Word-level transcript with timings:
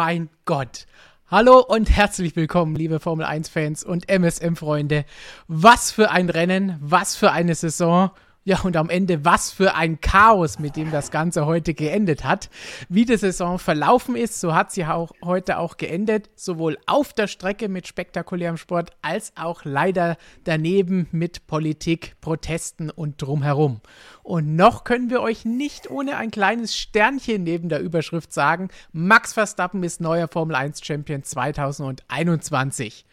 Mein 0.00 0.28
Gott. 0.44 0.86
Hallo 1.28 1.58
und 1.58 1.90
herzlich 1.90 2.36
willkommen, 2.36 2.76
liebe 2.76 3.00
Formel 3.00 3.26
1-Fans 3.26 3.82
und 3.82 4.08
MSM-Freunde. 4.08 5.04
Was 5.48 5.90
für 5.90 6.12
ein 6.12 6.30
Rennen, 6.30 6.78
was 6.80 7.16
für 7.16 7.32
eine 7.32 7.56
Saison. 7.56 8.12
Ja, 8.48 8.60
und 8.60 8.78
am 8.78 8.88
Ende, 8.88 9.26
was 9.26 9.52
für 9.52 9.74
ein 9.74 10.00
Chaos, 10.00 10.58
mit 10.58 10.74
dem 10.76 10.90
das 10.90 11.10
Ganze 11.10 11.44
heute 11.44 11.74
geendet 11.74 12.24
hat. 12.24 12.48
Wie 12.88 13.04
die 13.04 13.18
Saison 13.18 13.58
verlaufen 13.58 14.16
ist, 14.16 14.40
so 14.40 14.54
hat 14.54 14.72
sie 14.72 14.86
auch 14.86 15.12
heute 15.22 15.58
auch 15.58 15.76
geendet. 15.76 16.30
Sowohl 16.34 16.78
auf 16.86 17.12
der 17.12 17.26
Strecke 17.26 17.68
mit 17.68 17.86
spektakulärem 17.86 18.56
Sport, 18.56 18.92
als 19.02 19.34
auch 19.36 19.66
leider 19.66 20.16
daneben 20.44 21.08
mit 21.10 21.46
Politik, 21.46 22.16
Protesten 22.22 22.88
und 22.88 23.20
drumherum. 23.20 23.82
Und 24.22 24.56
noch 24.56 24.84
können 24.84 25.10
wir 25.10 25.20
euch 25.20 25.44
nicht 25.44 25.90
ohne 25.90 26.16
ein 26.16 26.30
kleines 26.30 26.74
Sternchen 26.74 27.42
neben 27.42 27.68
der 27.68 27.80
Überschrift 27.80 28.32
sagen, 28.32 28.70
Max 28.92 29.34
Verstappen 29.34 29.82
ist 29.82 30.00
neuer 30.00 30.26
Formel 30.26 30.56
1 30.56 30.82
Champion 30.82 31.22
2021. 31.22 33.04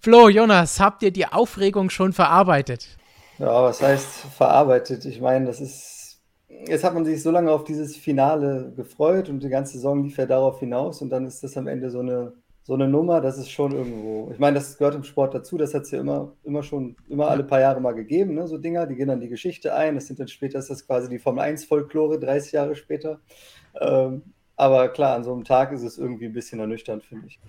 Flo, 0.00 0.28
Jonas, 0.28 0.80
habt 0.80 1.04
ihr 1.04 1.12
die 1.12 1.26
Aufregung 1.26 1.90
schon 1.90 2.12
verarbeitet? 2.12 2.99
Ja, 3.40 3.62
was 3.62 3.80
heißt 3.80 4.26
verarbeitet? 4.36 5.06
Ich 5.06 5.18
meine, 5.18 5.46
das 5.46 5.62
ist, 5.62 6.20
jetzt 6.48 6.84
hat 6.84 6.92
man 6.92 7.06
sich 7.06 7.22
so 7.22 7.30
lange 7.30 7.50
auf 7.50 7.64
dieses 7.64 7.96
Finale 7.96 8.70
gefreut 8.76 9.30
und 9.30 9.42
die 9.42 9.48
ganze 9.48 9.72
Saison 9.72 10.04
lief 10.04 10.18
ja 10.18 10.26
darauf 10.26 10.60
hinaus 10.60 11.00
und 11.00 11.08
dann 11.08 11.24
ist 11.24 11.42
das 11.42 11.56
am 11.56 11.66
Ende 11.66 11.90
so 11.90 12.00
eine, 12.00 12.34
so 12.64 12.74
eine 12.74 12.86
Nummer, 12.86 13.22
das 13.22 13.38
ist 13.38 13.50
schon 13.50 13.72
irgendwo. 13.72 14.30
Ich 14.30 14.38
meine, 14.38 14.56
das 14.56 14.76
gehört 14.76 14.94
im 14.94 15.04
Sport 15.04 15.34
dazu, 15.34 15.56
das 15.56 15.72
hat 15.72 15.84
es 15.84 15.90
ja 15.90 16.00
immer, 16.00 16.32
immer 16.44 16.62
schon, 16.62 16.96
immer 17.08 17.28
alle 17.28 17.42
paar 17.42 17.60
Jahre 17.60 17.80
mal 17.80 17.94
gegeben, 17.94 18.34
ne? 18.34 18.46
so 18.46 18.58
Dinger, 18.58 18.86
die 18.86 18.94
gehen 18.94 19.08
dann 19.08 19.20
die 19.20 19.30
Geschichte 19.30 19.74
ein. 19.74 19.94
Das 19.94 20.06
sind 20.06 20.20
dann 20.20 20.28
später, 20.28 20.58
ist 20.58 20.68
das 20.68 20.86
quasi 20.86 21.08
die 21.08 21.18
Formel 21.18 21.42
1-Folklore, 21.42 22.18
30 22.18 22.52
Jahre 22.52 22.76
später. 22.76 23.20
Ähm, 23.80 24.34
aber 24.54 24.90
klar, 24.90 25.16
an 25.16 25.24
so 25.24 25.32
einem 25.32 25.44
Tag 25.44 25.72
ist 25.72 25.82
es 25.82 25.96
irgendwie 25.96 26.26
ein 26.26 26.34
bisschen 26.34 26.60
ernüchternd, 26.60 27.04
finde 27.04 27.28
ich. 27.28 27.40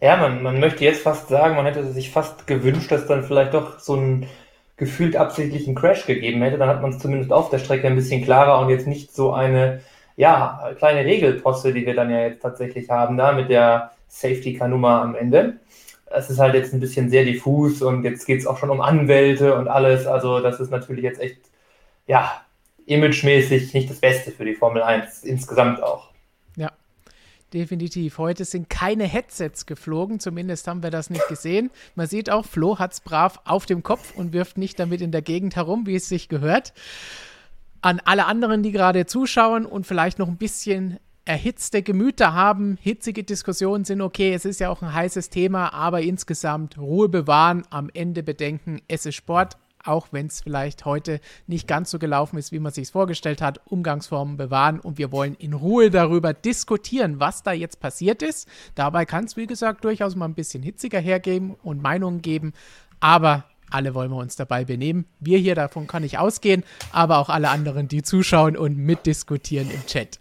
Ja, 0.00 0.16
man, 0.16 0.42
man 0.42 0.60
möchte 0.60 0.84
jetzt 0.84 1.02
fast 1.02 1.28
sagen, 1.28 1.56
man 1.56 1.66
hätte 1.66 1.84
sich 1.92 2.10
fast 2.10 2.46
gewünscht, 2.46 2.90
dass 2.90 3.06
dann 3.06 3.22
vielleicht 3.22 3.52
doch 3.52 3.78
so 3.78 3.96
ein 3.96 4.26
gefühlt 4.76 5.16
absichtlichen 5.16 5.74
Crash 5.74 6.06
gegeben 6.06 6.42
hätte, 6.42 6.58
dann 6.58 6.68
hat 6.68 6.82
man 6.82 6.90
es 6.90 6.98
zumindest 6.98 7.32
auf 7.32 7.50
der 7.50 7.58
Strecke 7.58 7.86
ein 7.86 7.96
bisschen 7.96 8.22
klarer 8.22 8.60
und 8.60 8.68
jetzt 8.68 8.86
nicht 8.86 9.14
so 9.14 9.32
eine, 9.32 9.80
ja, 10.16 10.70
kleine 10.78 11.04
Regelposse, 11.04 11.72
die 11.72 11.86
wir 11.86 11.94
dann 11.94 12.10
ja 12.10 12.20
jetzt 12.22 12.42
tatsächlich 12.42 12.90
haben, 12.90 13.16
da 13.16 13.32
mit 13.32 13.48
der 13.48 13.92
Safety-Car-Nummer 14.08 15.02
am 15.02 15.14
Ende. 15.14 15.58
Es 16.06 16.30
ist 16.30 16.38
halt 16.38 16.54
jetzt 16.54 16.72
ein 16.72 16.80
bisschen 16.80 17.10
sehr 17.10 17.24
diffus 17.24 17.82
und 17.82 18.04
jetzt 18.04 18.26
geht 18.26 18.40
es 18.40 18.46
auch 18.46 18.58
schon 18.58 18.70
um 18.70 18.80
Anwälte 18.80 19.56
und 19.56 19.68
alles. 19.68 20.06
Also 20.06 20.40
das 20.40 20.60
ist 20.60 20.70
natürlich 20.70 21.04
jetzt 21.04 21.20
echt, 21.20 21.40
ja, 22.06 22.32
imagemäßig 22.86 23.74
nicht 23.74 23.90
das 23.90 24.00
Beste 24.00 24.30
für 24.30 24.44
die 24.44 24.54
Formel 24.54 24.82
1 24.82 25.24
insgesamt 25.24 25.82
auch. 25.82 26.10
Definitiv. 27.52 28.18
Heute 28.18 28.44
sind 28.44 28.68
keine 28.68 29.04
Headsets 29.04 29.66
geflogen, 29.66 30.18
zumindest 30.18 30.66
haben 30.66 30.82
wir 30.82 30.90
das 30.90 31.10
nicht 31.10 31.28
gesehen. 31.28 31.70
Man 31.94 32.08
sieht 32.08 32.28
auch, 32.28 32.44
Flo 32.44 32.78
hat 32.78 32.92
es 32.92 33.00
brav 33.00 33.40
auf 33.44 33.66
dem 33.66 33.84
Kopf 33.84 34.14
und 34.16 34.32
wirft 34.32 34.58
nicht 34.58 34.80
damit 34.80 35.00
in 35.00 35.12
der 35.12 35.22
Gegend 35.22 35.54
herum, 35.54 35.86
wie 35.86 35.94
es 35.94 36.08
sich 36.08 36.28
gehört. 36.28 36.72
An 37.82 38.00
alle 38.04 38.26
anderen, 38.26 38.64
die 38.64 38.72
gerade 38.72 39.06
zuschauen 39.06 39.64
und 39.64 39.86
vielleicht 39.86 40.18
noch 40.18 40.26
ein 40.26 40.38
bisschen 40.38 40.98
erhitzte 41.24 41.82
Gemüter 41.82 42.34
haben, 42.34 42.78
hitzige 42.80 43.22
Diskussionen 43.22 43.84
sind 43.84 44.00
okay, 44.00 44.32
es 44.32 44.44
ist 44.44 44.60
ja 44.60 44.68
auch 44.68 44.82
ein 44.82 44.92
heißes 44.92 45.30
Thema, 45.30 45.72
aber 45.72 46.00
insgesamt 46.00 46.78
Ruhe 46.78 47.08
bewahren, 47.08 47.64
am 47.70 47.90
Ende 47.92 48.22
bedenken, 48.22 48.80
es 48.88 49.06
ist 49.06 49.16
Sport, 49.16 49.56
auch 49.86 50.08
wenn 50.10 50.26
es 50.26 50.40
vielleicht 50.40 50.84
heute 50.84 51.20
nicht 51.46 51.66
ganz 51.66 51.90
so 51.90 51.98
gelaufen 51.98 52.38
ist, 52.38 52.52
wie 52.52 52.58
man 52.58 52.72
sich 52.72 52.90
vorgestellt 52.90 53.42
hat, 53.42 53.60
Umgangsformen 53.66 54.36
bewahren 54.36 54.80
und 54.80 54.98
wir 54.98 55.12
wollen 55.12 55.34
in 55.34 55.52
Ruhe 55.52 55.90
darüber 55.90 56.32
diskutieren, 56.32 57.20
was 57.20 57.42
da 57.42 57.52
jetzt 57.52 57.80
passiert 57.80 58.22
ist. 58.22 58.48
Dabei 58.74 59.04
kann 59.04 59.24
es, 59.24 59.36
wie 59.36 59.46
gesagt, 59.46 59.84
durchaus 59.84 60.16
mal 60.16 60.26
ein 60.26 60.34
bisschen 60.34 60.62
hitziger 60.62 61.00
hergeben 61.00 61.54
und 61.62 61.82
Meinungen 61.82 62.22
geben, 62.22 62.52
aber 63.00 63.44
alle 63.70 63.94
wollen 63.94 64.10
wir 64.10 64.18
uns 64.18 64.36
dabei 64.36 64.64
benehmen. 64.64 65.06
Wir 65.18 65.38
hier, 65.38 65.54
davon 65.54 65.86
kann 65.86 66.04
ich 66.04 66.18
ausgehen, 66.18 66.62
aber 66.92 67.18
auch 67.18 67.28
alle 67.28 67.48
anderen, 67.48 67.88
die 67.88 68.02
zuschauen 68.02 68.56
und 68.56 68.76
mitdiskutieren 68.76 69.70
im 69.70 69.84
Chat. 69.86 70.20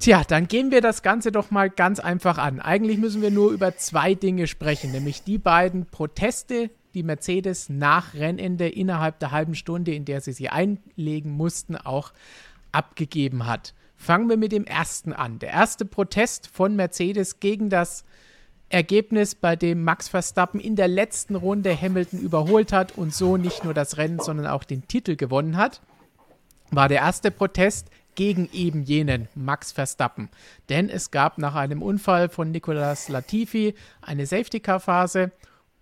Tja, 0.00 0.22
dann 0.26 0.48
gehen 0.48 0.70
wir 0.70 0.80
das 0.80 1.02
Ganze 1.02 1.30
doch 1.30 1.50
mal 1.50 1.68
ganz 1.68 2.00
einfach 2.00 2.38
an. 2.38 2.58
Eigentlich 2.58 2.96
müssen 2.96 3.20
wir 3.20 3.30
nur 3.30 3.50
über 3.50 3.76
zwei 3.76 4.14
Dinge 4.14 4.46
sprechen, 4.46 4.92
nämlich 4.92 5.24
die 5.24 5.36
beiden 5.36 5.84
Proteste, 5.84 6.70
die 6.94 7.02
Mercedes 7.02 7.68
nach 7.68 8.14
Rennende 8.14 8.68
innerhalb 8.68 9.18
der 9.18 9.30
halben 9.30 9.54
Stunde, 9.54 9.94
in 9.94 10.04
der 10.04 10.20
sie 10.20 10.32
sie 10.32 10.48
einlegen 10.48 11.30
mussten, 11.32 11.76
auch 11.76 12.12
abgegeben 12.72 13.46
hat. 13.46 13.74
Fangen 13.96 14.28
wir 14.28 14.36
mit 14.36 14.52
dem 14.52 14.64
ersten 14.64 15.12
an. 15.12 15.38
Der 15.38 15.50
erste 15.50 15.84
Protest 15.84 16.48
von 16.48 16.74
Mercedes 16.76 17.40
gegen 17.40 17.68
das 17.68 18.04
Ergebnis, 18.70 19.34
bei 19.34 19.56
dem 19.56 19.82
Max 19.82 20.08
Verstappen 20.08 20.60
in 20.60 20.76
der 20.76 20.88
letzten 20.88 21.34
Runde 21.34 21.78
Hamilton 21.78 22.20
überholt 22.20 22.72
hat 22.72 22.96
und 22.96 23.12
so 23.12 23.36
nicht 23.36 23.64
nur 23.64 23.74
das 23.74 23.96
Rennen, 23.96 24.20
sondern 24.20 24.46
auch 24.46 24.64
den 24.64 24.86
Titel 24.86 25.16
gewonnen 25.16 25.56
hat, 25.56 25.82
war 26.70 26.88
der 26.88 26.98
erste 26.98 27.30
Protest 27.32 27.90
gegen 28.14 28.48
eben 28.52 28.82
jenen 28.82 29.28
Max 29.34 29.72
Verstappen. 29.72 30.28
Denn 30.68 30.88
es 30.88 31.10
gab 31.10 31.38
nach 31.38 31.54
einem 31.54 31.82
Unfall 31.82 32.28
von 32.28 32.50
Nicolas 32.50 33.08
Latifi 33.08 33.74
eine 34.02 34.26
Safety-Car-Phase 34.26 35.32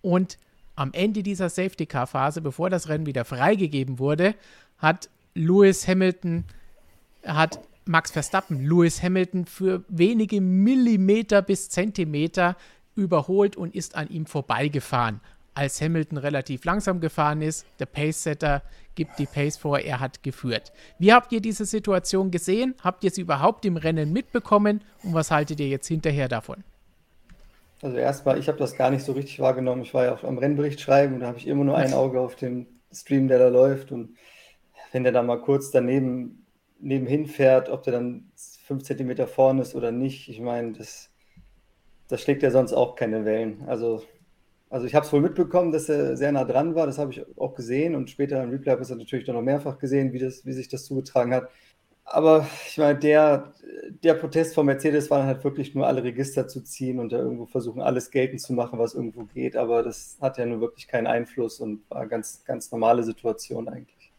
und 0.01 0.39
am 0.79 0.93
Ende 0.93 1.23
dieser 1.23 1.49
Safety-Car-Phase, 1.49 2.41
bevor 2.41 2.71
das 2.71 2.89
Rennen 2.89 3.07
wieder 3.07 3.25
freigegeben 3.25 3.99
wurde, 3.99 4.35
hat 4.79 5.11
Lewis 5.35 5.89
Hamilton, 5.89 6.45
hat 7.25 7.59
Max 7.85 8.13
Verstappen 8.13 8.65
Lewis 8.65 9.03
Hamilton 9.03 9.47
für 9.47 9.85
wenige 9.89 10.41
Millimeter 10.41 11.43
bis 11.43 11.69
Zentimeter 11.69 12.57
überholt 12.95 13.57
und 13.57 13.75
ist 13.75 13.97
an 13.97 14.09
ihm 14.09 14.27
vorbeigefahren. 14.27 15.21
Als 15.55 15.81
Hamilton 15.81 16.19
relativ 16.19 16.65
langsam 16.65 17.01
gefahren 17.01 17.43
ist, 17.43 17.67
der 17.81 17.87
Pace-Setter 17.87 18.63
gibt 18.95 19.19
die 19.19 19.27
Pace 19.27 19.57
vor, 19.57 19.81
er 19.81 19.99
hat 19.99 20.23
geführt. 20.23 20.73
Wie 21.01 21.13
habt 21.13 21.33
ihr 21.33 21.41
diese 21.41 21.65
Situation 21.65 22.31
gesehen? 22.31 22.75
Habt 22.83 23.03
ihr 23.03 23.11
sie 23.11 23.23
überhaupt 23.23 23.65
im 23.65 23.77
Rennen 23.77 24.13
mitbekommen? 24.13 24.83
Und 25.03 25.15
was 25.15 25.33
haltet 25.33 25.59
ihr 25.59 25.69
jetzt 25.69 25.89
hinterher 25.89 26.29
davon? 26.29 26.63
Also 27.81 27.97
erstmal, 27.97 28.39
ich 28.39 28.49
habe 28.49 28.59
das 28.59 28.77
gar 28.77 28.91
nicht 28.91 29.05
so 29.05 29.13
richtig 29.13 29.39
wahrgenommen. 29.39 29.83
Ich 29.83 29.95
war 29.95 30.05
ja 30.05 30.15
auch 30.15 30.25
am 30.25 30.39
Rennbericht 30.39 30.81
schreiben 30.81 31.15
und 31.15 31.21
da 31.21 31.29
habe 31.29 31.39
ich 31.39 31.47
immer 31.47 31.65
nur 31.65 31.77
ein 31.77 31.93
Auge 31.93 32.21
auf 32.21 32.35
den 32.35 32.67
Stream, 32.93 33.29
der 33.29 33.39
da 33.39 33.49
läuft. 33.49 33.93
Und 33.93 34.17
wenn 34.93 35.05
der 35.05 35.13
da 35.13 35.23
mal 35.23 35.41
kurz 35.41 35.71
daneben 35.71 36.45
nebenhin 36.81 37.27
fährt, 37.27 37.69
ob 37.69 37.85
der 37.85 37.93
dann 37.93 38.31
fünf 38.65 38.83
Zentimeter 38.83 39.27
vorne 39.27 39.63
ist 39.63 39.75
oder 39.75 39.93
nicht, 39.93 40.29
ich 40.29 40.41
meine, 40.41 40.73
das, 40.73 41.11
das 42.09 42.21
schlägt 42.21 42.43
ja 42.43 42.51
sonst 42.51 42.73
auch 42.73 42.97
keine 42.97 43.25
Wellen. 43.25 43.63
Also, 43.69 44.03
also 44.71 44.87
ich 44.87 44.95
habe 44.95 45.07
es 45.07 45.13
wohl 45.13 45.21
mitbekommen, 45.21 45.71
dass 45.71 45.89
er 45.89 46.17
sehr 46.17 46.33
nah 46.33 46.45
dran 46.45 46.75
war. 46.75 46.87
Das 46.87 46.99
habe 46.99 47.13
ich 47.13 47.25
auch 47.39 47.55
gesehen 47.55 47.95
und 47.95 48.11
später 48.11 48.43
im 48.43 48.51
Replay 48.51 48.73
habe 48.73 48.83
ich 48.83 48.91
es 48.91 48.97
natürlich 48.97 49.29
noch 49.29 49.41
mehrfach 49.41 49.79
gesehen, 49.79 50.13
wie, 50.13 50.19
das, 50.19 50.45
wie 50.45 50.53
sich 50.53 50.69
das 50.69 50.85
zugetragen 50.85 51.33
hat. 51.33 51.49
Aber 52.11 52.47
ich 52.67 52.79
meine, 52.79 52.99
der, 52.99 53.53
der 54.03 54.15
Protest 54.15 54.55
von 54.55 54.67
Mercedes 54.67 55.11
war 55.11 55.25
halt 55.25 55.45
wirklich 55.45 55.75
nur 55.75 55.87
alle 55.87 56.03
Register 56.03 56.49
zu 56.49 56.63
ziehen 56.63 56.99
und 56.99 57.13
da 57.13 57.19
irgendwo 57.19 57.47
versuchen, 57.47 57.83
alles 57.83 58.11
geltend 58.11 58.41
zu 58.41 58.53
machen, 58.53 58.79
was 58.79 58.95
irgendwo 58.95 59.25
geht. 59.25 59.57
Aber 59.57 59.83
das 59.83 60.17
hat 60.21 60.39
ja 60.39 60.47
nur 60.47 60.61
wirklich 60.61 60.89
keinen 60.89 61.07
Einfluss 61.07 61.61
und 61.61 61.83
war 61.91 62.01
eine 62.01 62.09
ganz, 62.09 62.45
ganz 62.45 62.71
normale 62.73 63.03
Situation 63.03 63.69
eigentlich. 63.69 64.13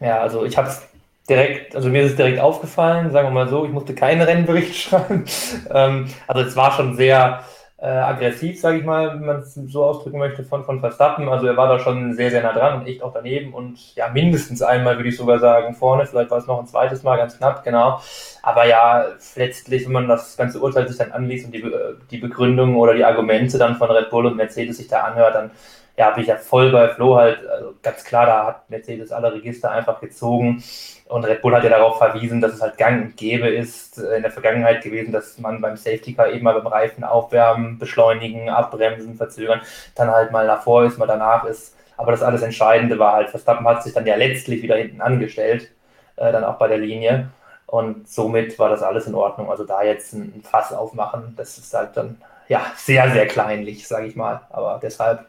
Ja, 0.00 0.20
also 0.20 0.44
ich 0.44 0.56
habe 0.56 0.68
es 0.68 0.82
direkt, 1.28 1.74
also 1.74 1.88
mir 1.88 2.02
ist 2.02 2.12
es 2.12 2.16
direkt 2.16 2.38
aufgefallen, 2.38 3.10
sagen 3.10 3.28
wir 3.28 3.32
mal 3.32 3.48
so, 3.48 3.64
ich 3.64 3.72
musste 3.72 3.94
keinen 3.94 4.22
Rennbericht 4.22 4.74
schreiben. 4.76 5.24
ähm, 5.70 6.06
also 6.26 6.42
es 6.42 6.56
war 6.56 6.72
schon 6.72 6.96
sehr, 6.96 7.44
äh, 7.78 7.86
aggressiv, 7.86 8.58
sage 8.58 8.78
ich 8.78 8.84
mal, 8.84 9.10
wenn 9.10 9.26
man 9.26 9.40
es 9.40 9.54
so 9.54 9.84
ausdrücken 9.84 10.18
möchte, 10.18 10.44
von, 10.44 10.64
von 10.64 10.80
Verstappen. 10.80 11.28
Also 11.28 11.46
er 11.46 11.56
war 11.56 11.68
da 11.68 11.78
schon 11.78 12.14
sehr, 12.14 12.30
sehr 12.30 12.42
nah 12.42 12.52
dran 12.52 12.80
und 12.80 12.86
echt 12.86 13.02
auch 13.02 13.12
daneben 13.12 13.52
und 13.52 13.94
ja, 13.96 14.08
mindestens 14.08 14.62
einmal 14.62 14.96
würde 14.96 15.10
ich 15.10 15.16
sogar 15.16 15.38
sagen 15.38 15.74
vorne, 15.74 16.06
vielleicht 16.06 16.30
war 16.30 16.38
es 16.38 16.46
noch 16.46 16.58
ein 16.58 16.66
zweites 16.66 17.02
Mal, 17.02 17.16
ganz 17.16 17.36
knapp, 17.36 17.64
genau. 17.64 18.00
Aber 18.42 18.66
ja, 18.66 19.06
letztlich, 19.34 19.84
wenn 19.84 19.92
man 19.92 20.08
das 20.08 20.36
ganze 20.36 20.60
Urteil 20.60 20.88
sich 20.88 20.96
dann 20.96 21.12
anliest 21.12 21.46
und 21.46 21.54
die, 21.54 21.64
die 22.10 22.18
Begründung 22.18 22.76
oder 22.76 22.94
die 22.94 23.04
Argumente 23.04 23.58
dann 23.58 23.76
von 23.76 23.90
Red 23.90 24.08
Bull 24.08 24.26
und 24.26 24.36
Mercedes 24.36 24.78
sich 24.78 24.88
da 24.88 25.00
anhört, 25.00 25.34
dann 25.34 25.50
ja, 25.96 26.10
bin 26.10 26.22
ich 26.22 26.28
ja 26.28 26.36
voll 26.36 26.70
bei 26.72 26.88
Flo 26.88 27.16
halt, 27.16 27.46
also 27.46 27.74
ganz 27.82 28.04
klar, 28.04 28.26
da 28.26 28.46
hat 28.46 28.70
Mercedes 28.70 29.12
alle 29.12 29.32
Register 29.32 29.70
einfach 29.70 30.00
gezogen 30.00 30.62
und 31.08 31.24
Red 31.24 31.40
Bull 31.40 31.54
hat 31.54 31.64
ja 31.64 31.70
darauf 31.70 31.98
verwiesen, 31.98 32.40
dass 32.40 32.54
es 32.54 32.60
halt 32.60 32.76
gang 32.76 33.02
und 33.02 33.16
gäbe 33.16 33.48
ist 33.48 33.98
äh, 33.98 34.16
in 34.16 34.22
der 34.22 34.30
Vergangenheit 34.30 34.82
gewesen, 34.82 35.12
dass 35.12 35.38
man 35.38 35.60
beim 35.60 35.76
Safety 35.76 36.14
Car 36.14 36.30
eben 36.30 36.44
mal 36.44 36.54
beim 36.54 36.66
Reifen 36.66 37.04
aufwärmen, 37.04 37.78
beschleunigen, 37.78 38.50
abbremsen, 38.50 39.14
verzögern, 39.14 39.60
dann 39.94 40.10
halt 40.10 40.32
mal 40.32 40.46
davor 40.46 40.84
ist, 40.84 40.98
mal 40.98 41.06
danach 41.06 41.44
ist. 41.44 41.74
Aber 41.96 42.10
das 42.10 42.22
alles 42.22 42.42
Entscheidende 42.42 42.98
war 42.98 43.14
halt, 43.14 43.30
Verstappen 43.30 43.66
hat 43.66 43.82
sich 43.82 43.94
dann 43.94 44.06
ja 44.06 44.16
letztlich 44.16 44.62
wieder 44.62 44.76
hinten 44.76 45.00
angestellt, 45.00 45.70
äh, 46.16 46.32
dann 46.32 46.44
auch 46.44 46.58
bei 46.58 46.68
der 46.68 46.78
Linie. 46.78 47.30
Und 47.66 48.08
somit 48.08 48.58
war 48.58 48.68
das 48.68 48.82
alles 48.82 49.06
in 49.06 49.14
Ordnung. 49.14 49.50
Also 49.50 49.64
da 49.64 49.82
jetzt 49.82 50.12
ein 50.12 50.42
Fass 50.44 50.72
aufmachen, 50.72 51.34
das 51.36 51.58
ist 51.58 51.72
halt 51.74 51.96
dann 51.96 52.20
ja 52.48 52.60
sehr, 52.76 53.10
sehr 53.10 53.26
kleinlich, 53.26 53.88
sage 53.88 54.06
ich 54.06 54.16
mal. 54.16 54.42
Aber 54.50 54.78
deshalb 54.82 55.26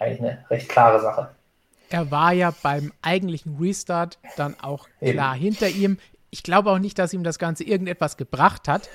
eigentlich 0.00 0.20
eine 0.20 0.44
recht 0.50 0.68
klare 0.68 1.00
Sache 1.00 1.30
er 1.94 2.10
war 2.10 2.32
ja 2.32 2.52
beim 2.62 2.92
eigentlichen 3.02 3.56
Restart 3.60 4.18
dann 4.36 4.56
auch 4.60 4.88
klar 5.00 5.36
Eben. 5.36 5.44
hinter 5.44 5.68
ihm. 5.68 5.98
Ich 6.30 6.42
glaube 6.42 6.70
auch 6.70 6.80
nicht, 6.80 6.98
dass 6.98 7.12
ihm 7.12 7.22
das 7.22 7.38
Ganze 7.38 7.62
irgendetwas 7.62 8.16
gebracht 8.16 8.66
hat. 8.66 8.88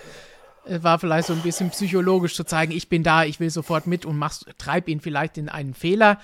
war 0.66 1.00
vielleicht 1.00 1.28
so 1.28 1.34
ein 1.34 1.42
bisschen 1.42 1.70
psychologisch 1.70 2.36
zu 2.36 2.44
zeigen, 2.44 2.74
ich 2.74 2.90
bin 2.90 3.04
da, 3.04 3.24
ich 3.24 3.40
will 3.40 3.50
sofort 3.50 3.88
mit 3.88 4.06
und 4.06 4.18
machst, 4.18 4.48
treib 4.58 4.90
ihn 4.90 5.00
vielleicht 5.00 5.38
in 5.38 5.48
einen 5.48 5.74
Fehler. 5.74 6.20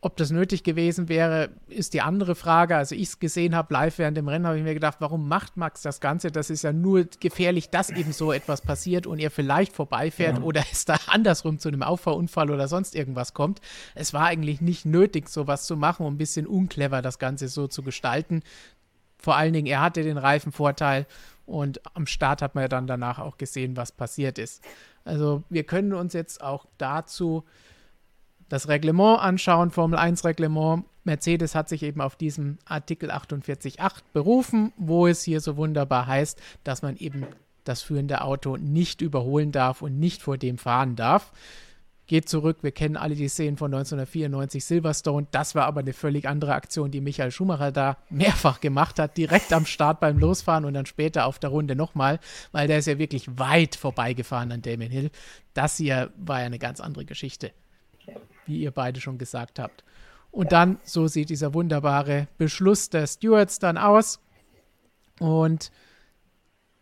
Ob 0.00 0.16
das 0.16 0.30
nötig 0.30 0.62
gewesen 0.62 1.08
wäre, 1.08 1.50
ist 1.66 1.92
die 1.92 2.02
andere 2.02 2.36
Frage. 2.36 2.76
Also 2.76 2.94
ich 2.94 3.08
es 3.08 3.18
gesehen 3.18 3.56
habe 3.56 3.74
live 3.74 3.98
während 3.98 4.16
dem 4.16 4.28
Rennen, 4.28 4.46
habe 4.46 4.56
ich 4.56 4.62
mir 4.62 4.74
gedacht, 4.74 4.98
warum 5.00 5.26
macht 5.26 5.56
Max 5.56 5.82
das 5.82 6.00
Ganze? 6.00 6.30
Das 6.30 6.50
ist 6.50 6.62
ja 6.62 6.72
nur 6.72 7.06
gefährlich, 7.18 7.70
dass 7.70 7.90
eben 7.90 8.12
so 8.12 8.32
etwas 8.32 8.60
passiert 8.60 9.08
und 9.08 9.18
er 9.18 9.32
vielleicht 9.32 9.74
vorbeifährt 9.74 10.38
ja. 10.38 10.44
oder 10.44 10.62
es 10.72 10.84
da 10.84 10.96
andersrum 11.08 11.58
zu 11.58 11.66
einem 11.66 11.82
Auffahrunfall 11.82 12.52
oder 12.52 12.68
sonst 12.68 12.94
irgendwas 12.94 13.34
kommt. 13.34 13.60
Es 13.96 14.14
war 14.14 14.26
eigentlich 14.26 14.60
nicht 14.60 14.86
nötig, 14.86 15.28
sowas 15.28 15.66
zu 15.66 15.76
machen, 15.76 16.06
um 16.06 16.14
ein 16.14 16.18
bisschen 16.18 16.46
unclever 16.46 17.02
das 17.02 17.18
Ganze 17.18 17.48
so 17.48 17.66
zu 17.66 17.82
gestalten. 17.82 18.42
Vor 19.18 19.34
allen 19.34 19.52
Dingen, 19.52 19.66
er 19.66 19.80
hatte 19.80 20.04
den 20.04 20.18
Reifenvorteil 20.18 21.06
und 21.44 21.80
am 21.96 22.06
Start 22.06 22.40
hat 22.40 22.54
man 22.54 22.62
ja 22.62 22.68
dann 22.68 22.86
danach 22.86 23.18
auch 23.18 23.36
gesehen, 23.36 23.76
was 23.76 23.90
passiert 23.90 24.38
ist. 24.38 24.62
Also 25.04 25.42
wir 25.48 25.64
können 25.64 25.92
uns 25.92 26.12
jetzt 26.12 26.40
auch 26.40 26.66
dazu 26.76 27.44
das 28.48 28.68
Reglement 28.68 29.20
anschauen, 29.20 29.70
Formel 29.70 29.98
1 29.98 30.24
Reglement. 30.24 30.84
Mercedes 31.04 31.54
hat 31.54 31.68
sich 31.68 31.82
eben 31.82 32.00
auf 32.00 32.16
diesen 32.16 32.58
Artikel 32.64 33.10
48.8 33.10 34.02
berufen, 34.12 34.72
wo 34.76 35.06
es 35.06 35.22
hier 35.22 35.40
so 35.40 35.56
wunderbar 35.56 36.06
heißt, 36.06 36.40
dass 36.64 36.82
man 36.82 36.96
eben 36.96 37.26
das 37.64 37.82
führende 37.82 38.22
Auto 38.22 38.56
nicht 38.56 39.00
überholen 39.00 39.52
darf 39.52 39.82
und 39.82 39.98
nicht 39.98 40.22
vor 40.22 40.38
dem 40.38 40.58
fahren 40.58 40.96
darf. 40.96 41.32
Geht 42.06 42.26
zurück, 42.26 42.58
wir 42.62 42.72
kennen 42.72 42.96
alle 42.96 43.14
die 43.14 43.28
Szenen 43.28 43.58
von 43.58 43.72
1994 43.72 44.64
Silverstone. 44.64 45.26
Das 45.30 45.54
war 45.54 45.66
aber 45.66 45.80
eine 45.80 45.92
völlig 45.92 46.26
andere 46.26 46.54
Aktion, 46.54 46.90
die 46.90 47.02
Michael 47.02 47.30
Schumacher 47.30 47.70
da 47.70 47.98
mehrfach 48.08 48.60
gemacht 48.60 48.98
hat, 48.98 49.18
direkt 49.18 49.52
am 49.52 49.66
Start 49.66 50.00
beim 50.00 50.18
Losfahren 50.18 50.64
und 50.64 50.72
dann 50.72 50.86
später 50.86 51.26
auf 51.26 51.38
der 51.38 51.50
Runde 51.50 51.76
nochmal, 51.76 52.18
weil 52.52 52.66
der 52.66 52.78
ist 52.78 52.86
ja 52.86 52.98
wirklich 52.98 53.38
weit 53.38 53.76
vorbeigefahren 53.76 54.52
an 54.52 54.62
Damien 54.62 54.90
Hill. 54.90 55.10
Das 55.52 55.76
hier 55.76 56.10
war 56.16 56.40
ja 56.40 56.46
eine 56.46 56.58
ganz 56.58 56.80
andere 56.80 57.04
Geschichte 57.04 57.52
wie 58.46 58.60
ihr 58.60 58.70
beide 58.70 59.00
schon 59.00 59.18
gesagt 59.18 59.58
habt. 59.58 59.84
Und 60.30 60.46
ja. 60.46 60.50
dann, 60.50 60.78
so 60.82 61.06
sieht 61.06 61.30
dieser 61.30 61.54
wunderbare 61.54 62.28
Beschluss 62.38 62.90
der 62.90 63.06
Stewards 63.06 63.58
dann 63.58 63.78
aus. 63.78 64.20
Und 65.20 65.70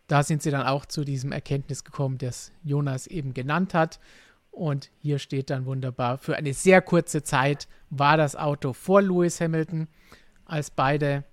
da 0.07 0.23
sind 0.23 0.41
sie 0.41 0.51
dann 0.51 0.65
auch 0.65 0.85
zu 0.85 1.03
diesem 1.03 1.31
Erkenntnis 1.31 1.83
gekommen, 1.83 2.17
das 2.17 2.51
Jonas 2.63 3.07
eben 3.07 3.33
genannt 3.33 3.73
hat. 3.73 3.99
Und 4.51 4.89
hier 4.99 5.19
steht 5.19 5.49
dann 5.49 5.65
wunderbar, 5.65 6.17
für 6.17 6.35
eine 6.35 6.53
sehr 6.53 6.81
kurze 6.81 7.21
Zeit 7.23 7.67
war 7.89 8.17
das 8.17 8.35
Auto 8.35 8.73
vor 8.73 9.01
Lewis 9.01 9.39
Hamilton, 9.39 9.87
als 10.45 10.71
beide 10.71 11.23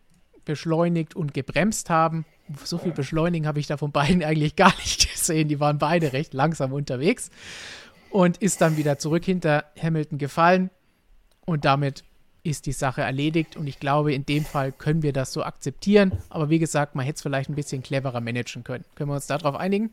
beschleunigt 0.45 1.17
und 1.17 1.33
gebremst 1.33 1.89
haben. 1.89 2.27
So 2.65 2.77
viel 2.77 2.93
Beschleunigen 2.93 3.47
habe 3.47 3.61
ich 3.61 3.67
da 3.67 3.79
von 3.79 3.93
beiden 3.93 4.23
eigentlich 4.25 4.57
gar 4.57 4.75
nicht 4.77 5.11
gesehen. 5.11 5.49
Die 5.49 5.61
waren 5.61 5.79
beide 5.79 6.13
recht 6.13 6.35
langsam 6.35 6.73
unterwegs 6.73 7.31
und 8.15 8.37
ist 8.37 8.61
dann 8.61 8.77
wieder 8.77 8.97
zurück 8.97 9.25
hinter 9.25 9.65
Hamilton 9.77 10.19
gefallen. 10.19 10.71
Und 11.47 11.65
damit 11.65 12.05
ist 12.45 12.67
die 12.67 12.73
Sache 12.73 13.01
erledigt. 13.01 13.57
Und 13.57 13.67
ich 13.67 13.81
glaube, 13.81 14.15
in 14.15 14.25
dem 14.25 14.45
Fall 14.45 14.71
können 14.71 15.03
wir 15.03 15.13
das 15.13 15.33
so 15.33 15.43
akzeptieren. 15.43 16.13
Aber 16.29 16.49
wie 16.49 16.61
gesagt, 16.61 16.95
man 16.95 17.05
hätte 17.05 17.17
es 17.17 17.23
vielleicht 17.23 17.51
ein 17.51 17.57
bisschen 17.57 17.83
cleverer 17.83 18.21
managen 18.21 18.63
können. 18.63 18.85
Können 18.95 19.11
wir 19.11 19.17
uns 19.17 19.27
darauf 19.27 19.57
einigen? 19.57 19.91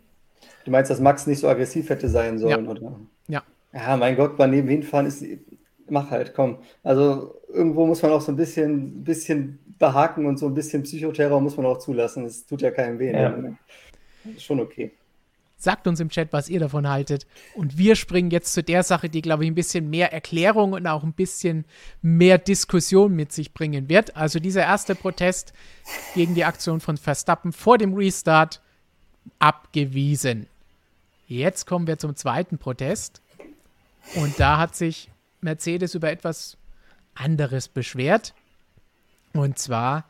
Du 0.65 0.69
meinst, 0.69 0.91
dass 0.91 0.99
Max 0.99 1.25
nicht 1.25 1.39
so 1.39 1.49
aggressiv 1.49 1.89
hätte 1.89 2.09
sein 2.09 2.37
sollen, 2.37 2.65
ja. 2.65 2.71
oder? 2.71 2.99
Ja. 3.27 3.43
Ja, 3.73 3.97
mein 3.97 4.15
Gott, 4.15 4.37
beim 4.37 4.51
Nebenhinfahren 4.51 5.07
ist. 5.07 5.25
Mach 5.89 6.11
halt, 6.11 6.35
komm. 6.35 6.59
Also 6.83 7.41
irgendwo 7.51 7.87
muss 7.87 8.03
man 8.03 8.11
auch 8.11 8.21
so 8.21 8.31
ein 8.31 8.35
bisschen, 8.35 9.03
bisschen 9.03 9.57
behaken 9.79 10.27
und 10.27 10.37
so 10.37 10.45
ein 10.45 10.53
bisschen 10.53 10.83
Psychoterror 10.83 11.41
muss 11.41 11.57
man 11.57 11.65
auch 11.65 11.79
zulassen. 11.79 12.25
Das 12.25 12.45
tut 12.45 12.61
ja 12.61 12.69
keinem 12.69 12.99
weh. 12.99 13.13
Ja. 13.13 13.29
Ne? 13.29 13.57
Ist 14.35 14.43
schon 14.43 14.59
okay. 14.59 14.91
Sagt 15.61 15.85
uns 15.85 15.99
im 15.99 16.09
Chat, 16.09 16.33
was 16.33 16.49
ihr 16.49 16.59
davon 16.59 16.89
haltet. 16.89 17.27
Und 17.53 17.77
wir 17.77 17.95
springen 17.95 18.31
jetzt 18.31 18.51
zu 18.51 18.63
der 18.63 18.81
Sache, 18.81 19.09
die, 19.09 19.21
glaube 19.21 19.43
ich, 19.43 19.51
ein 19.51 19.53
bisschen 19.53 19.91
mehr 19.91 20.11
Erklärung 20.11 20.73
und 20.73 20.87
auch 20.87 21.03
ein 21.03 21.13
bisschen 21.13 21.65
mehr 22.01 22.39
Diskussion 22.39 23.15
mit 23.15 23.31
sich 23.31 23.53
bringen 23.53 23.87
wird. 23.87 24.15
Also 24.15 24.39
dieser 24.39 24.63
erste 24.63 24.95
Protest 24.95 25.53
gegen 26.15 26.33
die 26.33 26.45
Aktion 26.45 26.79
von 26.79 26.97
Verstappen 26.97 27.53
vor 27.53 27.77
dem 27.77 27.93
Restart 27.93 28.59
abgewiesen. 29.37 30.47
Jetzt 31.27 31.67
kommen 31.67 31.85
wir 31.85 31.99
zum 31.99 32.15
zweiten 32.15 32.57
Protest. 32.57 33.21
Und 34.15 34.39
da 34.39 34.57
hat 34.57 34.75
sich 34.75 35.11
Mercedes 35.41 35.93
über 35.93 36.09
etwas 36.09 36.57
anderes 37.13 37.67
beschwert. 37.67 38.33
Und 39.33 39.59
zwar 39.59 40.05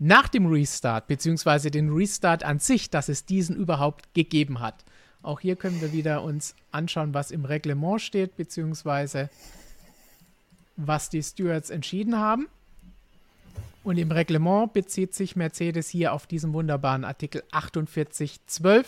nach 0.00 0.28
dem 0.28 0.46
Restart, 0.46 1.06
beziehungsweise 1.06 1.70
den 1.70 1.92
Restart 1.92 2.42
an 2.42 2.58
sich, 2.58 2.88
dass 2.88 3.10
es 3.10 3.26
diesen 3.26 3.54
überhaupt 3.54 4.14
gegeben 4.14 4.60
hat. 4.60 4.84
Auch 5.22 5.40
hier 5.40 5.56
können 5.56 5.80
wir 5.82 5.92
wieder 5.92 6.22
uns 6.22 6.54
anschauen, 6.72 7.12
was 7.12 7.30
im 7.30 7.44
Reglement 7.44 8.00
steht, 8.00 8.36
beziehungsweise 8.36 9.28
was 10.76 11.10
die 11.10 11.22
Stewards 11.22 11.68
entschieden 11.68 12.16
haben. 12.16 12.48
Und 13.84 13.98
im 13.98 14.10
Reglement 14.10 14.72
bezieht 14.72 15.14
sich 15.14 15.36
Mercedes 15.36 15.90
hier 15.90 16.14
auf 16.14 16.26
diesen 16.26 16.54
wunderbaren 16.54 17.04
Artikel 17.04 17.42
48.12. 17.52 18.86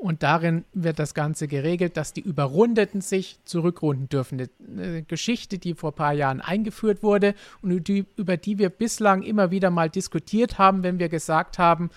Und 0.00 0.22
darin 0.22 0.64
wird 0.72 0.98
das 0.98 1.12
Ganze 1.12 1.46
geregelt, 1.46 1.98
dass 1.98 2.14
die 2.14 2.22
Überrundeten 2.22 3.02
sich 3.02 3.38
zurückrunden 3.44 4.08
dürfen. 4.08 4.48
Eine 4.66 5.02
Geschichte, 5.02 5.58
die 5.58 5.74
vor 5.74 5.90
ein 5.90 5.96
paar 5.96 6.12
Jahren 6.14 6.40
eingeführt 6.40 7.02
wurde 7.02 7.34
und 7.60 7.86
über 8.16 8.38
die 8.38 8.58
wir 8.58 8.70
bislang 8.70 9.22
immer 9.22 9.50
wieder 9.50 9.68
mal 9.68 9.90
diskutiert 9.90 10.56
haben, 10.56 10.82
wenn 10.82 10.98
wir 10.98 11.10
gesagt 11.10 11.58
haben, 11.58 11.90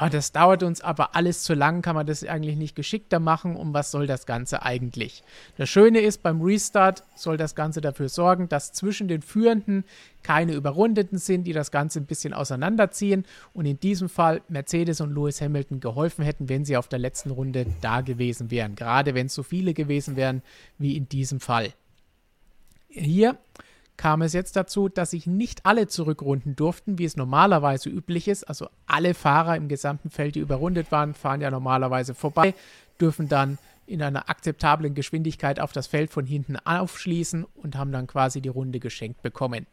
oh, 0.00 0.08
das 0.10 0.32
dauert 0.32 0.62
uns 0.62 0.80
aber 0.80 1.14
alles 1.14 1.42
zu 1.42 1.54
lang, 1.54 1.82
kann 1.82 1.94
man 1.94 2.06
das 2.06 2.24
eigentlich 2.24 2.56
nicht 2.56 2.76
geschickter 2.76 3.20
machen 3.20 3.56
und 3.56 3.72
was 3.74 3.90
soll 3.90 4.06
das 4.06 4.26
Ganze 4.26 4.62
eigentlich? 4.62 5.22
Das 5.56 5.68
Schöne 5.68 6.00
ist, 6.00 6.22
beim 6.22 6.40
Restart 6.40 7.04
soll 7.14 7.36
das 7.36 7.54
Ganze 7.54 7.80
dafür 7.80 8.08
sorgen, 8.08 8.48
dass 8.48 8.72
zwischen 8.72 9.08
den 9.08 9.22
Führenden 9.22 9.84
keine 10.22 10.54
Überrundeten 10.54 11.18
sind, 11.18 11.44
die 11.44 11.52
das 11.52 11.70
Ganze 11.70 12.00
ein 12.00 12.06
bisschen 12.06 12.34
auseinanderziehen 12.34 13.24
und 13.54 13.66
in 13.66 13.78
diesem 13.78 14.08
Fall 14.08 14.42
Mercedes 14.48 15.00
und 15.00 15.14
Lewis 15.14 15.40
Hamilton 15.40 15.80
geholfen 15.80 16.24
hätten, 16.24 16.48
wenn 16.48 16.64
sie 16.64 16.76
auf 16.76 16.88
der 16.88 16.98
letzten 16.98 17.30
Runde 17.30 17.66
da 17.80 18.00
gewesen 18.00 18.50
wären, 18.50 18.74
gerade 18.74 19.14
wenn 19.14 19.26
es 19.26 19.34
so 19.34 19.42
viele 19.42 19.74
gewesen 19.74 20.16
wären 20.16 20.42
wie 20.78 20.96
in 20.96 21.08
diesem 21.08 21.40
Fall. 21.40 21.72
Hier 22.88 23.36
kam 23.96 24.22
es 24.22 24.32
jetzt 24.32 24.56
dazu, 24.56 24.88
dass 24.88 25.10
sich 25.10 25.26
nicht 25.26 25.64
alle 25.64 25.86
zurückrunden 25.86 26.56
durften, 26.56 26.98
wie 26.98 27.04
es 27.04 27.16
normalerweise 27.16 27.88
üblich 27.88 28.28
ist. 28.28 28.44
Also 28.44 28.68
alle 28.86 29.14
Fahrer 29.14 29.56
im 29.56 29.68
gesamten 29.68 30.10
Feld, 30.10 30.34
die 30.34 30.40
überrundet 30.40 30.92
waren, 30.92 31.14
fahren 31.14 31.40
ja 31.40 31.50
normalerweise 31.50 32.14
vorbei, 32.14 32.54
dürfen 33.00 33.28
dann 33.28 33.58
in 33.86 34.02
einer 34.02 34.28
akzeptablen 34.28 34.94
Geschwindigkeit 34.94 35.60
auf 35.60 35.72
das 35.72 35.86
Feld 35.86 36.10
von 36.10 36.26
hinten 36.26 36.56
aufschließen 36.56 37.46
und 37.54 37.76
haben 37.76 37.92
dann 37.92 38.06
quasi 38.06 38.40
die 38.40 38.48
Runde 38.48 38.80
geschenkt 38.80 39.22
bekommen. 39.22 39.66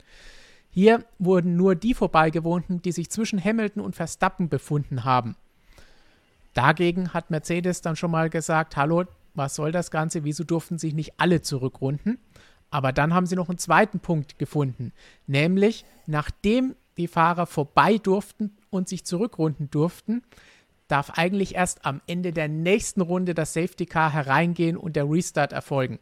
Hier 0.69 1.03
wurden 1.19 1.55
nur 1.55 1.75
die 1.75 1.93
vorbeigewohnten, 1.93 2.81
die 2.81 2.91
sich 2.91 3.09
zwischen 3.09 3.43
Hamilton 3.43 3.83
und 3.83 3.95
Verstappen 3.95 4.49
befunden 4.49 5.03
haben. 5.03 5.35
Dagegen 6.53 7.13
hat 7.13 7.31
Mercedes 7.31 7.81
dann 7.81 7.95
schon 7.95 8.11
mal 8.11 8.29
gesagt, 8.29 8.77
hallo, 8.77 9.05
was 9.33 9.55
soll 9.55 9.71
das 9.71 9.91
Ganze, 9.91 10.23
wieso 10.23 10.43
durften 10.43 10.77
sich 10.77 10.93
nicht 10.93 11.13
alle 11.17 11.41
zurückrunden? 11.41 12.19
Aber 12.73 12.91
dann 12.91 13.13
haben 13.13 13.27
sie 13.27 13.35
noch 13.35 13.49
einen 13.49 13.59
zweiten 13.59 13.99
Punkt 13.99 14.39
gefunden, 14.39 14.93
nämlich 15.27 15.85
nachdem 16.07 16.75
die 16.97 17.07
Fahrer 17.07 17.45
vorbei 17.45 17.99
durften 17.99 18.57
und 18.71 18.89
sich 18.89 19.05
zurückrunden 19.05 19.69
durften, 19.69 20.23
darf 20.87 21.11
eigentlich 21.11 21.53
erst 21.53 21.85
am 21.85 22.01
Ende 22.07 22.33
der 22.33 22.47
nächsten 22.47 23.01
Runde 23.01 23.35
das 23.35 23.53
Safety 23.53 23.85
Car 23.85 24.11
hereingehen 24.11 24.75
und 24.75 24.95
der 24.95 25.07
Restart 25.07 25.53
erfolgen. 25.53 25.99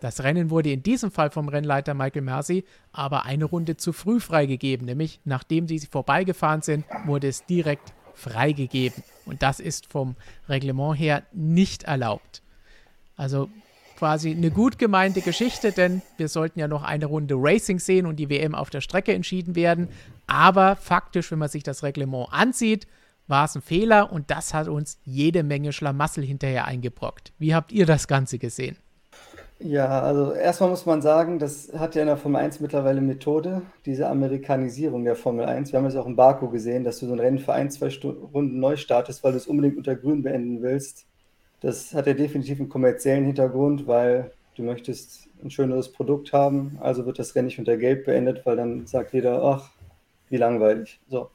Das 0.00 0.22
Rennen 0.22 0.48
wurde 0.48 0.72
in 0.72 0.82
diesem 0.82 1.10
Fall 1.10 1.30
vom 1.30 1.50
Rennleiter 1.50 1.92
Michael 1.92 2.22
Mercy 2.22 2.64
aber 2.90 3.26
eine 3.26 3.44
Runde 3.44 3.76
zu 3.76 3.92
früh 3.92 4.18
freigegeben, 4.18 4.86
nämlich 4.86 5.20
nachdem 5.26 5.68
sie 5.68 5.78
vorbeigefahren 5.80 6.62
sind, 6.62 6.86
wurde 7.04 7.28
es 7.28 7.44
direkt 7.44 7.92
freigegeben. 8.14 9.02
Und 9.26 9.42
das 9.42 9.60
ist 9.60 9.92
vom 9.92 10.16
Reglement 10.48 10.98
her 10.98 11.22
nicht 11.34 11.82
erlaubt. 11.82 12.40
Also 13.18 13.50
quasi 13.96 14.30
eine 14.30 14.50
gut 14.50 14.78
gemeinte 14.78 15.20
Geschichte, 15.20 15.72
denn 15.72 16.02
wir 16.16 16.28
sollten 16.28 16.58
ja 16.58 16.68
noch 16.68 16.82
eine 16.82 17.06
Runde 17.06 17.34
Racing 17.36 17.78
sehen 17.78 18.06
und 18.06 18.16
die 18.16 18.28
WM 18.28 18.54
auf 18.54 18.70
der 18.70 18.80
Strecke 18.80 19.12
entschieden 19.12 19.56
werden. 19.56 19.88
Aber 20.26 20.76
faktisch, 20.76 21.30
wenn 21.30 21.38
man 21.38 21.48
sich 21.48 21.62
das 21.62 21.82
Reglement 21.82 22.28
ansieht, 22.30 22.86
war 23.28 23.46
es 23.46 23.56
ein 23.56 23.62
Fehler 23.62 24.12
und 24.12 24.30
das 24.30 24.54
hat 24.54 24.68
uns 24.68 24.98
jede 25.04 25.42
Menge 25.42 25.72
Schlamassel 25.72 26.24
hinterher 26.24 26.66
eingebrockt. 26.66 27.32
Wie 27.38 27.54
habt 27.54 27.72
ihr 27.72 27.86
das 27.86 28.06
Ganze 28.06 28.38
gesehen? 28.38 28.76
Ja, 29.58 30.02
also 30.02 30.32
erstmal 30.32 30.68
muss 30.68 30.84
man 30.84 31.00
sagen, 31.00 31.38
das 31.38 31.72
hat 31.72 31.94
ja 31.94 32.02
in 32.02 32.08
der 32.08 32.18
Formel 32.18 32.42
1 32.42 32.60
mittlerweile 32.60 33.00
Methode, 33.00 33.62
diese 33.86 34.06
Amerikanisierung 34.06 35.04
der 35.04 35.16
Formel 35.16 35.46
1. 35.46 35.72
Wir 35.72 35.78
haben 35.78 35.86
es 35.86 35.96
auch 35.96 36.06
in 36.06 36.14
Baku 36.14 36.50
gesehen, 36.50 36.84
dass 36.84 36.98
du 36.98 37.06
so 37.06 37.14
ein 37.14 37.20
Rennen 37.20 37.38
für 37.38 37.54
ein, 37.54 37.70
zwei 37.70 37.88
Stunden, 37.88 38.22
Runden 38.22 38.60
neu 38.60 38.76
startest, 38.76 39.24
weil 39.24 39.32
du 39.32 39.38
es 39.38 39.46
unbedingt 39.46 39.78
unter 39.78 39.96
Grün 39.96 40.22
beenden 40.22 40.60
willst. 40.60 41.06
Das 41.60 41.94
hat 41.94 42.06
ja 42.06 42.14
definitiv 42.14 42.60
einen 42.60 42.68
kommerziellen 42.68 43.24
Hintergrund, 43.24 43.86
weil 43.86 44.32
du 44.56 44.62
möchtest 44.62 45.28
ein 45.42 45.50
schöneres 45.50 45.90
Produkt 45.90 46.32
haben. 46.32 46.78
Also 46.80 47.06
wird 47.06 47.18
das 47.18 47.34
Rennen 47.34 47.46
nicht 47.46 47.58
unter 47.58 47.76
Gelb 47.76 48.04
beendet, 48.06 48.44
weil 48.44 48.56
dann 48.56 48.86
sagt 48.86 49.12
jeder, 49.12 49.42
ach, 49.42 49.70
wie 50.28 50.36
langweilig. 50.36 51.00
So. 51.08 51.30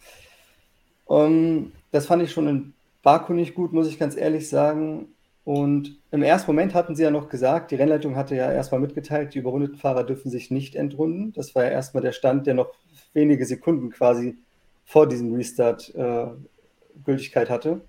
Um, 1.06 1.72
das 1.92 2.06
fand 2.06 2.24
ich 2.24 2.32
schon 2.32 2.48
ein 2.48 2.74
Baku 3.04 3.34
nicht 3.34 3.56
gut, 3.56 3.74
muss 3.74 3.88
ich 3.88 4.00
ganz 4.00 4.16
ehrlich 4.16 4.50
sagen. 4.50 5.08
Und 5.44 5.98
im 6.12 6.22
ersten 6.22 6.52
Moment 6.52 6.74
hatten 6.76 6.96
sie 6.96 7.04
ja 7.04 7.12
noch 7.12 7.28
gesagt, 7.28 7.72
die 7.72 7.76
Rennleitung 7.76 8.16
hatte 8.16 8.36
ja 8.36 8.52
erstmal 8.52 8.80
mitgeteilt, 8.80 9.34
die 9.34 9.40
überrundeten 9.40 9.78
Fahrer 9.78 10.04
dürfen 10.04 10.30
sich 10.30 10.52
nicht 10.52 10.76
entrunden. 10.76 11.34
Das 11.34 11.56
war 11.56 11.64
ja 11.64 11.72
erstmal 11.72 12.04
der 12.04 12.12
Stand, 12.12 12.46
der 12.46 12.54
noch 12.54 12.74
wenige 13.14 13.46
Sekunden 13.46 13.90
quasi 13.90 14.38
vor 14.86 15.08
diesem 15.08 15.34
Restart 15.34 15.94
äh, 15.96 16.28
Gültigkeit 17.04 17.50
hatte. 17.50 17.82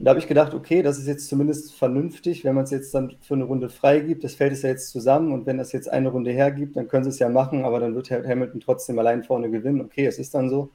Und 0.00 0.06
da 0.06 0.12
habe 0.12 0.20
ich 0.20 0.28
gedacht, 0.28 0.54
okay, 0.54 0.80
das 0.80 0.98
ist 0.98 1.06
jetzt 1.06 1.28
zumindest 1.28 1.74
vernünftig, 1.74 2.42
wenn 2.42 2.54
man 2.54 2.64
es 2.64 2.70
jetzt 2.70 2.94
dann 2.94 3.16
für 3.20 3.34
eine 3.34 3.44
Runde 3.44 3.68
freigibt. 3.68 4.24
Das 4.24 4.34
Feld 4.34 4.50
ist 4.50 4.62
ja 4.62 4.70
jetzt 4.70 4.88
zusammen 4.88 5.30
und 5.30 5.44
wenn 5.44 5.58
das 5.58 5.72
jetzt 5.72 5.90
eine 5.92 6.08
Runde 6.08 6.30
hergibt, 6.30 6.74
dann 6.74 6.88
können 6.88 7.04
sie 7.04 7.10
es 7.10 7.18
ja 7.18 7.28
machen, 7.28 7.66
aber 7.66 7.80
dann 7.80 7.94
wird 7.94 8.10
Hamilton 8.10 8.60
trotzdem 8.60 8.98
allein 8.98 9.24
vorne 9.24 9.50
gewinnen. 9.50 9.82
Okay, 9.82 10.06
es 10.06 10.18
ist 10.18 10.32
dann 10.32 10.48
so. 10.48 10.70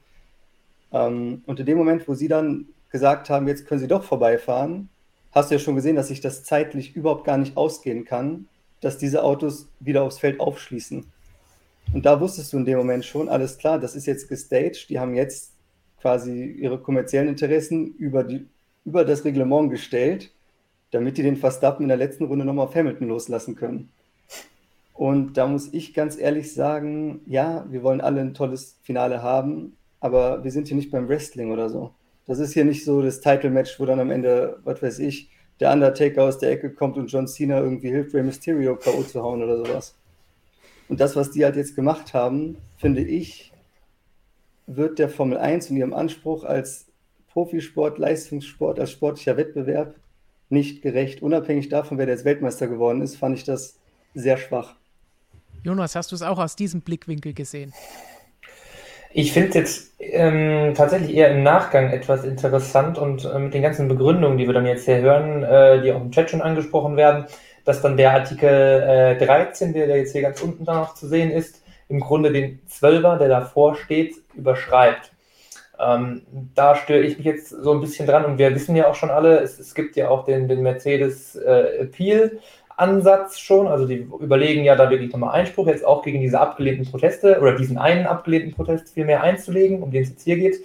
Ähm, 0.92 1.42
und 1.44 1.58
in 1.58 1.66
dem 1.66 1.76
Moment, 1.76 2.06
wo 2.06 2.14
sie 2.14 2.28
dann 2.28 2.66
gesagt 2.88 3.28
haben, 3.28 3.48
jetzt 3.48 3.66
können 3.66 3.80
sie 3.80 3.88
doch 3.88 4.04
vorbeifahren, 4.04 4.90
hast 5.32 5.50
du 5.50 5.56
ja 5.56 5.58
schon 5.58 5.74
gesehen, 5.74 5.96
dass 5.96 6.06
sich 6.06 6.20
das 6.20 6.44
zeitlich 6.44 6.94
überhaupt 6.94 7.24
gar 7.24 7.36
nicht 7.36 7.56
ausgehen 7.56 8.04
kann, 8.04 8.46
dass 8.80 8.96
diese 8.96 9.24
Autos 9.24 9.68
wieder 9.80 10.04
aufs 10.04 10.20
Feld 10.20 10.38
aufschließen. 10.38 11.04
Und 11.92 12.06
da 12.06 12.20
wusstest 12.20 12.52
du 12.52 12.58
in 12.58 12.64
dem 12.64 12.78
Moment 12.78 13.04
schon, 13.04 13.28
alles 13.28 13.58
klar, 13.58 13.80
das 13.80 13.96
ist 13.96 14.06
jetzt 14.06 14.28
gestaged, 14.28 14.88
die 14.88 15.00
haben 15.00 15.16
jetzt 15.16 15.50
quasi 16.00 16.44
ihre 16.44 16.78
kommerziellen 16.78 17.26
Interessen 17.26 17.92
über, 17.96 18.22
die, 18.22 18.46
über 18.86 19.04
das 19.04 19.24
Reglement 19.24 19.70
gestellt, 19.70 20.30
damit 20.92 21.18
die 21.18 21.22
den 21.22 21.36
Verstappen 21.36 21.82
in 21.82 21.88
der 21.88 21.98
letzten 21.98 22.24
Runde 22.24 22.46
nochmal 22.46 22.66
auf 22.66 22.74
Hamilton 22.74 23.08
loslassen 23.08 23.56
können. 23.56 23.90
Und 24.94 25.36
da 25.36 25.46
muss 25.46 25.74
ich 25.74 25.92
ganz 25.92 26.16
ehrlich 26.18 26.54
sagen, 26.54 27.20
ja, 27.26 27.66
wir 27.68 27.82
wollen 27.82 28.00
alle 28.00 28.22
ein 28.22 28.32
tolles 28.32 28.78
Finale 28.82 29.22
haben, 29.22 29.76
aber 30.00 30.42
wir 30.42 30.50
sind 30.50 30.68
hier 30.68 30.76
nicht 30.76 30.90
beim 30.90 31.08
Wrestling 31.08 31.50
oder 31.50 31.68
so. 31.68 31.90
Das 32.26 32.38
ist 32.38 32.54
hier 32.54 32.64
nicht 32.64 32.84
so 32.84 33.02
das 33.02 33.20
Title-Match, 33.20 33.78
wo 33.78 33.84
dann 33.84 34.00
am 34.00 34.10
Ende, 34.10 34.58
was 34.64 34.82
weiß 34.82 35.00
ich, 35.00 35.28
der 35.60 35.72
Undertaker 35.72 36.24
aus 36.24 36.38
der 36.38 36.50
Ecke 36.50 36.70
kommt 36.70 36.96
und 36.96 37.08
John 37.08 37.28
Cena 37.28 37.58
irgendwie 37.58 37.90
hilft, 37.90 38.14
Rey 38.14 38.22
Mysterio 38.22 38.76
K.O. 38.76 39.02
zu 39.02 39.22
hauen 39.22 39.42
oder 39.42 39.58
sowas. 39.58 39.94
Und 40.88 41.00
das, 41.00 41.16
was 41.16 41.30
die 41.30 41.44
halt 41.44 41.56
jetzt 41.56 41.74
gemacht 41.74 42.14
haben, 42.14 42.56
finde 42.78 43.02
ich, 43.02 43.52
wird 44.66 44.98
der 44.98 45.08
Formel 45.08 45.38
1 45.38 45.70
und 45.70 45.76
ihrem 45.76 45.92
Anspruch 45.92 46.44
als 46.44 46.85
Profisport, 47.36 47.98
Leistungssport, 47.98 48.80
als 48.80 48.92
sportlicher 48.92 49.36
Wettbewerb 49.36 49.94
nicht 50.48 50.80
gerecht. 50.80 51.20
Unabhängig 51.20 51.68
davon, 51.68 51.98
wer 51.98 52.08
jetzt 52.08 52.24
Weltmeister 52.24 52.66
geworden 52.66 53.02
ist, 53.02 53.16
fand 53.16 53.36
ich 53.36 53.44
das 53.44 53.78
sehr 54.14 54.38
schwach. 54.38 54.74
Jonas, 55.62 55.94
hast 55.96 56.12
du 56.12 56.16
es 56.16 56.22
auch 56.22 56.38
aus 56.38 56.56
diesem 56.56 56.80
Blickwinkel 56.80 57.34
gesehen? 57.34 57.74
Ich 59.12 59.34
finde 59.34 59.50
es 59.50 59.54
jetzt 59.54 59.92
ähm, 59.98 60.72
tatsächlich 60.74 61.14
eher 61.14 61.30
im 61.30 61.42
Nachgang 61.42 61.90
etwas 61.90 62.24
interessant 62.24 62.96
und 62.96 63.26
äh, 63.26 63.38
mit 63.38 63.52
den 63.52 63.60
ganzen 63.60 63.86
Begründungen, 63.86 64.38
die 64.38 64.46
wir 64.46 64.54
dann 64.54 64.64
jetzt 64.64 64.86
hier 64.86 65.02
hören, 65.02 65.42
äh, 65.42 65.82
die 65.82 65.92
auch 65.92 66.00
im 66.00 66.12
Chat 66.12 66.30
schon 66.30 66.40
angesprochen 66.40 66.96
werden, 66.96 67.26
dass 67.66 67.82
dann 67.82 67.98
der 67.98 68.12
Artikel 68.12 68.48
äh, 68.48 69.22
13, 69.22 69.74
der, 69.74 69.88
der 69.88 69.98
jetzt 69.98 70.12
hier 70.12 70.22
ganz 70.22 70.40
unten 70.40 70.64
da 70.64 70.76
noch 70.76 70.94
zu 70.94 71.06
sehen 71.06 71.30
ist, 71.30 71.62
im 71.90 72.00
Grunde 72.00 72.32
den 72.32 72.60
Zwölfer, 72.66 73.18
der 73.18 73.28
davor 73.28 73.76
steht, 73.76 74.14
überschreibt. 74.34 75.12
Ähm, 75.78 76.22
da 76.54 76.74
störe 76.74 77.02
ich 77.02 77.18
mich 77.18 77.26
jetzt 77.26 77.50
so 77.50 77.72
ein 77.72 77.80
bisschen 77.80 78.06
dran 78.06 78.24
und 78.24 78.38
wir 78.38 78.54
wissen 78.54 78.76
ja 78.76 78.88
auch 78.88 78.94
schon 78.94 79.10
alle, 79.10 79.40
es, 79.40 79.58
es 79.58 79.74
gibt 79.74 79.96
ja 79.96 80.08
auch 80.08 80.24
den, 80.24 80.48
den 80.48 80.62
Mercedes 80.62 81.36
äh, 81.36 81.80
Appeal 81.80 82.38
Ansatz 82.76 83.38
schon, 83.38 83.66
also 83.66 83.86
die 83.86 84.06
überlegen 84.20 84.62
ja 84.64 84.76
da 84.76 84.90
wirklich 84.90 85.10
nochmal 85.10 85.34
Einspruch 85.34 85.66
jetzt 85.66 85.84
auch 85.84 86.02
gegen 86.02 86.20
diese 86.20 86.38
abgelehnten 86.38 86.90
Proteste 86.90 87.40
oder 87.40 87.56
diesen 87.56 87.78
einen 87.78 88.06
abgelehnten 88.06 88.52
Protest 88.52 88.92
vielmehr 88.92 89.22
einzulegen, 89.22 89.82
um 89.82 89.90
den 89.90 90.02
es 90.02 90.10
jetzt 90.10 90.24
hier 90.24 90.36
geht. 90.36 90.56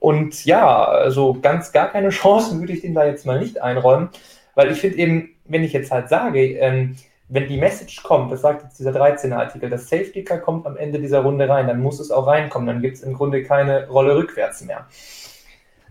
Und 0.00 0.44
ja, 0.44 0.84
also 0.84 1.38
ganz 1.40 1.72
gar 1.72 1.90
keine 1.90 2.08
Chancen 2.10 2.60
würde 2.60 2.72
ich 2.72 2.80
den 2.80 2.94
da 2.94 3.04
jetzt 3.06 3.24
mal 3.24 3.38
nicht 3.38 3.62
einräumen, 3.62 4.08
weil 4.54 4.72
ich 4.72 4.80
finde 4.80 4.98
eben, 4.98 5.30
wenn 5.44 5.62
ich 5.62 5.72
jetzt 5.72 5.92
halt 5.92 6.08
sage, 6.08 6.40
ähm, 6.58 6.96
wenn 7.28 7.46
die 7.46 7.58
Message 7.58 8.02
kommt, 8.02 8.32
das 8.32 8.40
sagt 8.40 8.62
jetzt 8.62 8.78
dieser 8.78 8.90
13er 8.90 9.36
Artikel, 9.36 9.68
das 9.68 9.88
Safety 9.88 10.24
Car 10.24 10.38
kommt 10.38 10.66
am 10.66 10.76
Ende 10.76 10.98
dieser 10.98 11.20
Runde 11.20 11.48
rein, 11.48 11.66
dann 11.66 11.80
muss 11.80 12.00
es 12.00 12.10
auch 12.10 12.26
reinkommen, 12.26 12.66
dann 12.66 12.80
gibt 12.80 12.96
es 12.96 13.02
im 13.02 13.14
Grunde 13.14 13.42
keine 13.42 13.86
Rolle 13.88 14.16
rückwärts 14.16 14.62
mehr. 14.62 14.86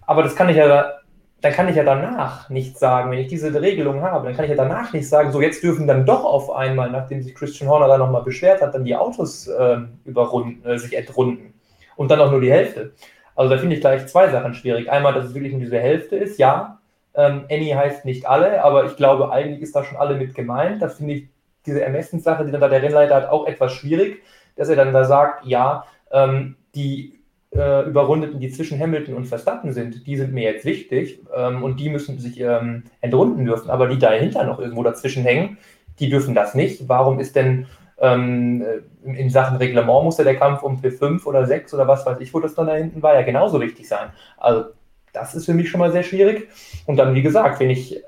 Aber 0.06 0.24
das 0.24 0.36
kann 0.36 0.50
ich 0.50 0.56
ja, 0.56 0.94
dann 1.42 1.54
kann 1.54 1.70
ich 1.70 1.76
ja 1.76 1.84
danach 1.84 2.50
nicht 2.50 2.80
sagen, 2.80 3.12
wenn 3.12 3.20
ich 3.20 3.28
diese 3.28 3.62
Regelung 3.62 4.02
habe, 4.02 4.26
dann 4.26 4.36
kann 4.36 4.46
ich 4.46 4.52
ja 4.52 4.58
danach 4.58 4.94
nicht 4.94 5.08
sagen, 5.08 5.32
so 5.32 5.42
jetzt 5.42 5.62
dürfen 5.62 5.86
dann 5.86 6.06
doch 6.06 6.26
auf 6.26 6.50
einmal, 6.50 6.90
nachdem 6.90 7.22
sich 7.22 7.36
Christian 7.36 7.70
Horner 7.70 7.88
da 7.88 7.98
nochmal 8.00 8.24
beschwert 8.24 8.62
hat, 8.62 8.74
dann 8.74 8.86
die 8.86 8.96
Autos 8.96 9.48
äh, 9.48 9.78
überrunden, 10.06 10.68
äh, 10.68 10.80
sich 10.80 10.98
entrunden. 10.98 11.54
Und 11.96 12.10
dann 12.10 12.20
auch 12.20 12.32
nur 12.32 12.42
die 12.42 12.52
Hälfte. 12.52 12.94
Also 13.36 13.54
da 13.54 13.60
finde 13.60 13.76
ich 13.76 13.82
gleich 13.82 14.08
zwei 14.08 14.30
Sachen 14.30 14.56
schwierig. 14.56 14.90
Einmal, 14.90 15.14
dass 15.14 15.26
es 15.26 15.34
wirklich 15.36 15.54
nur 15.54 15.62
diese 15.62 15.80
Hälfte 15.80 16.16
ist, 16.16 16.40
ja, 16.40 16.80
ähm, 17.18 17.46
Any 17.52 17.70
heißt 17.70 18.06
nicht 18.06 18.28
alle, 18.28 18.64
aber 18.64 18.86
ich 18.86 18.96
glaube, 18.96 19.32
eigentlich 19.32 19.62
ist 19.62 19.76
da 19.76 19.84
schon 19.84 19.98
alle 19.98 20.16
mit 20.16 20.36
gemeint. 20.36 20.82
Da 20.82 20.88
finde 20.88 21.16
ich 21.16 21.28
diese 21.66 21.84
Ermessenssache, 21.84 22.46
die 22.46 22.52
dann 22.52 22.62
da 22.62 22.70
der 22.70 22.82
Rennleiter 22.82 23.16
hat, 23.16 23.30
auch 23.30 23.48
etwas 23.48 23.74
schwierig, 23.74 24.22
dass 24.56 24.70
er 24.70 24.76
dann 24.76 24.94
da 24.94 25.04
sagt, 25.04 25.46
ja, 25.46 25.84
ähm, 26.12 26.56
die 26.76 27.16
äh, 27.56 27.88
Überrundeten, 27.88 28.40
die 28.40 28.50
zwischen 28.52 28.80
Hamilton 28.80 29.16
und 29.16 29.26
Verstappen 29.26 29.74
sind, 29.74 30.06
die 30.06 30.16
sind 30.16 30.32
mir 30.34 30.44
jetzt 30.44 30.64
wichtig 30.64 31.22
ähm, 31.36 31.64
und 31.64 31.80
die 31.80 31.90
müssen 31.90 32.20
sich 32.20 32.40
ähm, 32.40 32.84
entrunden 33.02 33.46
dürfen, 33.46 33.72
aber 33.72 33.88
die 33.88 33.98
dahinter 33.98 34.44
noch 34.44 34.60
irgendwo 34.60 34.84
dazwischen 34.84 35.24
hängen, 35.24 35.58
die 36.00 36.10
dürfen 36.10 36.36
das 36.36 36.54
nicht. 36.54 36.88
Warum 36.88 37.20
ist 37.20 37.36
denn 37.36 37.66
ähm, 38.00 38.64
in 39.04 39.30
Sachen 39.32 39.58
Reglement 39.58 40.04
muss 40.04 40.18
der 40.18 40.36
Kampf 40.36 40.62
um 40.62 40.80
P5 40.80 41.26
oder 41.26 41.48
6 41.48 41.74
oder 41.74 41.88
was 41.88 42.06
weiß 42.06 42.20
ich, 42.20 42.32
wo 42.34 42.40
das 42.40 42.54
dann 42.54 42.68
da 42.68 42.76
hinten 42.76 43.02
war, 43.02 43.16
ja 43.16 43.24
genauso 43.24 43.60
wichtig 43.60 43.88
sein. 43.88 44.10
Also 44.38 44.66
das 45.14 45.36
ist 45.36 45.46
für 45.46 45.54
mich 45.54 45.70
schon 45.70 45.80
mal 45.80 45.92
sehr 45.92 46.04
schwierig. 46.04 46.50
Und 46.86 46.98
dann, 46.98 47.16
wie 47.16 47.22
gesagt, 47.22 47.60
wenn 47.60 47.70
ich 47.70 48.02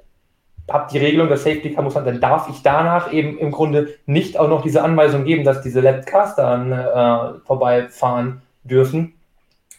habe 0.69 0.89
die 0.91 0.99
Regelung, 0.99 1.29
dass 1.29 1.43
Safety 1.43 1.71
Car 1.73 1.83
muss 1.83 1.93
sein, 1.93 2.05
dann 2.05 2.21
darf 2.21 2.49
ich 2.49 2.61
danach 2.61 3.11
eben 3.11 3.37
im 3.37 3.51
Grunde 3.51 3.95
nicht 4.05 4.37
auch 4.37 4.47
noch 4.47 4.61
diese 4.61 4.83
Anweisung 4.83 5.23
geben, 5.23 5.43
dass 5.43 5.61
diese 5.61 5.81
Lap 5.81 6.05
Cars 6.05 6.35
dann 6.35 6.71
äh, 6.71 7.39
vorbeifahren 7.45 8.41
dürfen. 8.63 9.13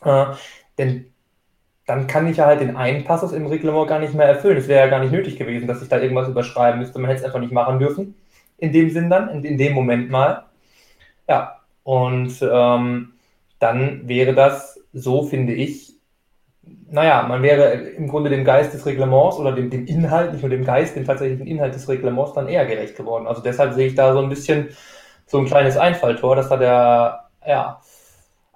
Äh, 0.04 0.26
denn 0.78 1.06
dann 1.86 2.06
kann 2.06 2.26
ich 2.28 2.36
ja 2.36 2.46
halt 2.46 2.60
den 2.60 2.76
einen 2.76 3.04
Passus 3.04 3.32
im 3.32 3.46
Reglement 3.46 3.88
gar 3.88 3.98
nicht 3.98 4.14
mehr 4.14 4.26
erfüllen. 4.26 4.56
Es 4.56 4.68
wäre 4.68 4.84
ja 4.84 4.90
gar 4.90 5.00
nicht 5.00 5.12
nötig 5.12 5.36
gewesen, 5.36 5.66
dass 5.66 5.82
ich 5.82 5.88
da 5.88 5.98
irgendwas 5.98 6.28
überschreiben 6.28 6.80
müsste. 6.80 6.98
Man 6.98 7.08
hätte 7.10 7.20
es 7.20 7.26
einfach 7.26 7.40
nicht 7.40 7.52
machen 7.52 7.78
dürfen. 7.78 8.14
In 8.58 8.72
dem 8.72 8.90
Sinn 8.90 9.10
dann, 9.10 9.28
in, 9.28 9.44
in 9.44 9.58
dem 9.58 9.72
Moment 9.72 10.10
mal. 10.10 10.44
Ja, 11.28 11.60
und 11.82 12.32
ähm, 12.42 13.12
dann 13.58 14.08
wäre 14.08 14.34
das, 14.34 14.80
so 14.92 15.24
finde 15.24 15.52
ich, 15.52 15.89
naja, 16.90 17.22
man 17.22 17.42
wäre 17.42 17.72
im 17.72 18.08
Grunde 18.08 18.30
dem 18.30 18.44
Geist 18.44 18.74
des 18.74 18.84
Reglements 18.84 19.36
oder 19.36 19.52
dem, 19.52 19.70
dem 19.70 19.86
Inhalt, 19.86 20.32
nicht 20.32 20.42
nur 20.42 20.50
dem 20.50 20.64
Geist, 20.64 20.96
dem 20.96 21.04
tatsächlichen 21.04 21.46
Inhalt 21.46 21.74
des 21.74 21.88
Reglements 21.88 22.32
dann 22.32 22.48
eher 22.48 22.66
gerecht 22.66 22.96
geworden. 22.96 23.26
Also 23.26 23.42
deshalb 23.42 23.74
sehe 23.74 23.86
ich 23.86 23.94
da 23.94 24.12
so 24.12 24.20
ein 24.20 24.28
bisschen 24.28 24.70
so 25.26 25.38
ein 25.38 25.46
kleines 25.46 25.76
Einfalltor, 25.76 26.34
dass 26.36 26.48
da 26.48 26.56
der 26.56 27.24
ja, 27.46 27.80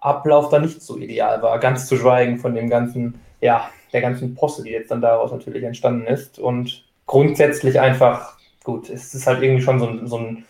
Ablauf 0.00 0.48
da 0.50 0.58
nicht 0.58 0.82
so 0.82 0.98
ideal 0.98 1.40
war. 1.42 1.58
Ganz 1.60 1.86
zu 1.86 1.96
schweigen 1.96 2.38
von 2.38 2.54
dem 2.54 2.68
ganzen, 2.68 3.20
ja, 3.40 3.68
der 3.92 4.00
ganzen 4.00 4.34
Posse, 4.34 4.64
die 4.64 4.70
jetzt 4.70 4.90
dann 4.90 5.00
daraus 5.00 5.30
natürlich 5.30 5.62
entstanden 5.62 6.06
ist. 6.06 6.38
Und 6.38 6.84
grundsätzlich 7.06 7.80
einfach, 7.80 8.36
gut, 8.64 8.90
es 8.90 9.14
ist 9.14 9.26
halt 9.26 9.42
irgendwie 9.42 9.62
schon 9.62 9.78
so 9.78 10.06
so 10.06 10.18
ein 10.18 10.44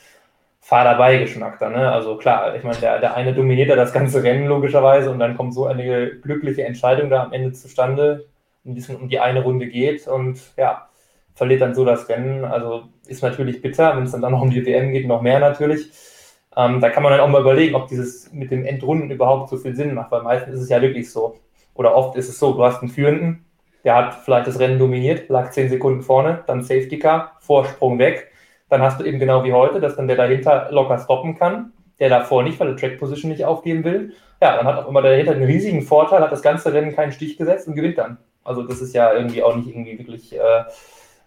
fahr 0.64 0.84
dabei 0.84 1.18
Geschmack 1.18 1.58
da, 1.58 1.68
ne? 1.68 1.92
Also 1.92 2.16
klar, 2.16 2.56
ich 2.56 2.64
meine, 2.64 2.78
der, 2.78 2.98
der 2.98 3.14
eine 3.14 3.34
dominiert 3.34 3.68
ja 3.68 3.76
das 3.76 3.92
ganze 3.92 4.22
Rennen 4.22 4.46
logischerweise 4.46 5.10
und 5.10 5.18
dann 5.18 5.36
kommt 5.36 5.52
so 5.52 5.66
eine 5.66 6.16
glückliche 6.16 6.64
Entscheidung 6.64 7.10
da 7.10 7.22
am 7.22 7.34
Ende 7.34 7.52
zustande, 7.52 8.24
ein 8.64 8.74
bisschen 8.74 8.96
um 8.96 9.10
die 9.10 9.20
eine 9.20 9.42
Runde 9.42 9.66
geht 9.66 10.08
und 10.08 10.40
ja, 10.56 10.88
verliert 11.34 11.60
dann 11.60 11.74
so 11.74 11.84
das 11.84 12.08
Rennen. 12.08 12.46
Also 12.46 12.84
ist 13.06 13.22
natürlich 13.22 13.60
bitter, 13.60 13.94
wenn 13.94 14.04
es 14.04 14.12
dann, 14.12 14.22
dann 14.22 14.32
noch 14.32 14.40
um 14.40 14.48
die 14.48 14.64
WM 14.64 14.92
geht, 14.92 15.06
noch 15.06 15.20
mehr 15.20 15.38
natürlich. 15.38 15.90
Ähm, 16.56 16.80
da 16.80 16.88
kann 16.88 17.02
man 17.02 17.12
dann 17.12 17.20
auch 17.20 17.28
mal 17.28 17.42
überlegen, 17.42 17.74
ob 17.74 17.88
dieses 17.88 18.32
mit 18.32 18.50
dem 18.50 18.64
Endrunden 18.64 19.10
überhaupt 19.10 19.50
so 19.50 19.58
viel 19.58 19.76
Sinn 19.76 19.92
macht, 19.92 20.12
weil 20.12 20.22
meistens 20.22 20.54
ist 20.54 20.62
es 20.62 20.68
ja 20.70 20.80
wirklich 20.80 21.12
so. 21.12 21.36
Oder 21.74 21.94
oft 21.94 22.16
ist 22.16 22.30
es 22.30 22.38
so, 22.38 22.54
du 22.54 22.64
hast 22.64 22.80
einen 22.80 22.90
Führenden, 22.90 23.44
der 23.84 23.96
hat 23.96 24.14
vielleicht 24.14 24.46
das 24.46 24.58
Rennen 24.58 24.78
dominiert, 24.78 25.28
lag 25.28 25.50
zehn 25.50 25.68
Sekunden 25.68 26.00
vorne, 26.00 26.42
dann 26.46 26.62
Safety 26.62 26.98
Car, 26.98 27.32
Vorsprung 27.40 27.98
weg 27.98 28.30
dann 28.74 28.82
hast 28.82 29.00
du 29.00 29.04
eben 29.04 29.18
genau 29.18 29.44
wie 29.44 29.52
heute, 29.52 29.80
dass 29.80 29.96
dann 29.96 30.08
der 30.08 30.16
dahinter 30.16 30.68
locker 30.70 30.98
stoppen 30.98 31.36
kann, 31.36 31.72
der 32.00 32.08
davor 32.08 32.42
nicht, 32.42 32.58
weil 32.58 32.68
der 32.68 32.76
Track 32.76 32.98
Position 32.98 33.30
nicht 33.30 33.44
aufgeben 33.44 33.84
will. 33.84 34.12
Ja, 34.42 34.56
dann 34.56 34.66
hat 34.66 34.78
auch 34.78 34.88
immer 34.88 35.00
der 35.00 35.12
dahinter 35.12 35.32
einen 35.32 35.44
riesigen 35.44 35.82
Vorteil, 35.82 36.20
hat 36.20 36.32
das 36.32 36.42
ganze 36.42 36.72
Rennen 36.72 36.94
keinen 36.94 37.12
Stich 37.12 37.36
gesetzt 37.36 37.68
und 37.68 37.76
gewinnt 37.76 37.98
dann. 37.98 38.18
Also 38.42 38.62
das 38.62 38.80
ist 38.80 38.94
ja 38.94 39.14
irgendwie 39.14 39.42
auch 39.42 39.54
nicht 39.54 39.68
irgendwie 39.68 39.96
wirklich 39.96 40.34
äh, 40.34 40.64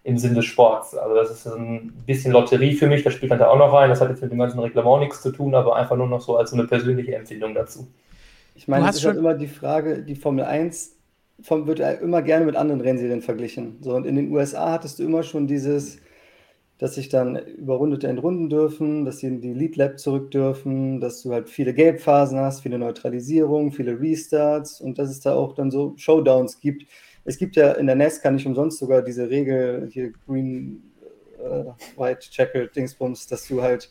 im 0.04 0.18
Sinn 0.18 0.34
des 0.34 0.44
Sports. 0.44 0.94
Also 0.94 1.14
das 1.14 1.30
ist 1.30 1.46
ein 1.46 1.92
bisschen 2.06 2.32
Lotterie 2.32 2.74
für 2.74 2.86
mich, 2.86 3.02
das 3.02 3.14
spielt 3.14 3.32
dann 3.32 3.38
da 3.38 3.48
auch 3.48 3.58
noch 3.58 3.72
rein. 3.72 3.88
Das 3.88 4.00
hat 4.00 4.10
jetzt 4.10 4.22
mit 4.22 4.30
dem 4.30 4.38
ganzen 4.38 4.60
Reglement 4.60 5.00
nichts 5.00 5.22
zu 5.22 5.32
tun, 5.32 5.54
aber 5.54 5.74
einfach 5.74 5.96
nur 5.96 6.06
noch 6.06 6.20
so 6.20 6.36
als 6.36 6.50
so 6.50 6.56
eine 6.56 6.66
persönliche 6.66 7.14
Empfindung 7.16 7.54
dazu. 7.54 7.88
Ich 8.54 8.68
meine, 8.68 8.88
es 8.90 8.96
ist 8.96 9.06
halt 9.06 9.16
immer 9.16 9.34
die 9.34 9.46
Frage, 9.46 10.02
die 10.02 10.16
Formel 10.16 10.44
1 10.44 10.96
vom, 11.40 11.66
wird 11.66 11.80
immer 11.80 12.20
gerne 12.20 12.44
mit 12.44 12.56
anderen 12.56 12.80
Rennserien 12.80 13.22
verglichen. 13.22 13.78
So, 13.80 13.94
und 13.94 14.06
in 14.06 14.16
den 14.16 14.30
USA 14.32 14.72
hattest 14.72 14.98
du 14.98 15.04
immer 15.04 15.22
schon 15.22 15.46
dieses, 15.46 15.98
dass 16.78 16.94
sich 16.94 17.08
dann 17.08 17.36
Überrundete 17.36 18.06
entrunden 18.06 18.48
dürfen, 18.48 19.04
dass 19.04 19.18
sie 19.18 19.26
in 19.26 19.40
die 19.40 19.52
Lead 19.52 19.76
Lab 19.76 19.98
zurück 19.98 20.30
dürfen, 20.30 21.00
dass 21.00 21.22
du 21.22 21.32
halt 21.32 21.48
viele 21.48 21.74
Gelbphasen 21.74 22.38
hast, 22.38 22.60
viele 22.60 22.78
Neutralisierungen, 22.78 23.72
viele 23.72 24.00
Restarts 24.00 24.80
und 24.80 24.98
dass 24.98 25.10
es 25.10 25.20
da 25.20 25.34
auch 25.34 25.54
dann 25.54 25.70
so 25.70 25.94
Showdowns 25.96 26.60
gibt, 26.60 26.86
Es 27.24 27.36
gibt 27.36 27.56
ja 27.56 27.72
in 27.72 27.86
der 27.86 27.96
NASCAR 27.96 28.32
nicht 28.32 28.46
umsonst 28.46 28.78
sogar 28.78 29.02
diese 29.02 29.28
Regel, 29.28 29.88
hier 29.92 30.12
Green, 30.26 30.82
äh, 31.38 31.64
White, 32.00 32.30
Checkered, 32.30 32.74
Dingsbums, 32.74 33.26
dass 33.26 33.46
du 33.46 33.60
halt 33.60 33.90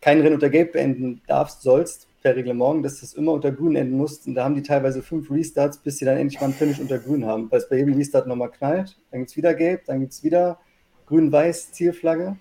kein 0.00 0.20
Rennen 0.20 0.34
unter 0.34 0.50
Gelb 0.50 0.72
beenden 0.72 1.20
darfst, 1.26 1.62
sollst, 1.62 2.06
per 2.22 2.36
Reglement, 2.36 2.84
dass 2.84 3.00
das 3.00 3.14
immer 3.14 3.32
unter 3.32 3.50
Grün 3.50 3.76
enden 3.76 3.96
muss. 3.96 4.26
Und 4.26 4.34
da 4.34 4.44
haben 4.44 4.54
die 4.54 4.62
teilweise 4.62 5.02
fünf 5.02 5.30
Restarts, 5.30 5.78
bis 5.78 5.98
sie 5.98 6.04
dann 6.04 6.16
endlich 6.16 6.40
mal 6.40 6.48
ein 6.48 6.52
Finish 6.52 6.78
unter 6.78 6.98
Grün 6.98 7.24
haben, 7.24 7.50
weil 7.50 7.58
es 7.58 7.68
bei 7.68 7.76
jedem 7.76 7.94
Restart 7.94 8.26
nochmal 8.26 8.50
knallt. 8.50 8.96
Dann 9.10 9.20
gibt 9.20 9.30
es 9.30 9.36
wieder 9.36 9.54
Gelb, 9.54 9.84
dann 9.86 10.00
gibt 10.00 10.12
es 10.12 10.22
wieder 10.22 10.58
Grün-Weiß 11.06 11.72
Zielflagge. 11.72 12.36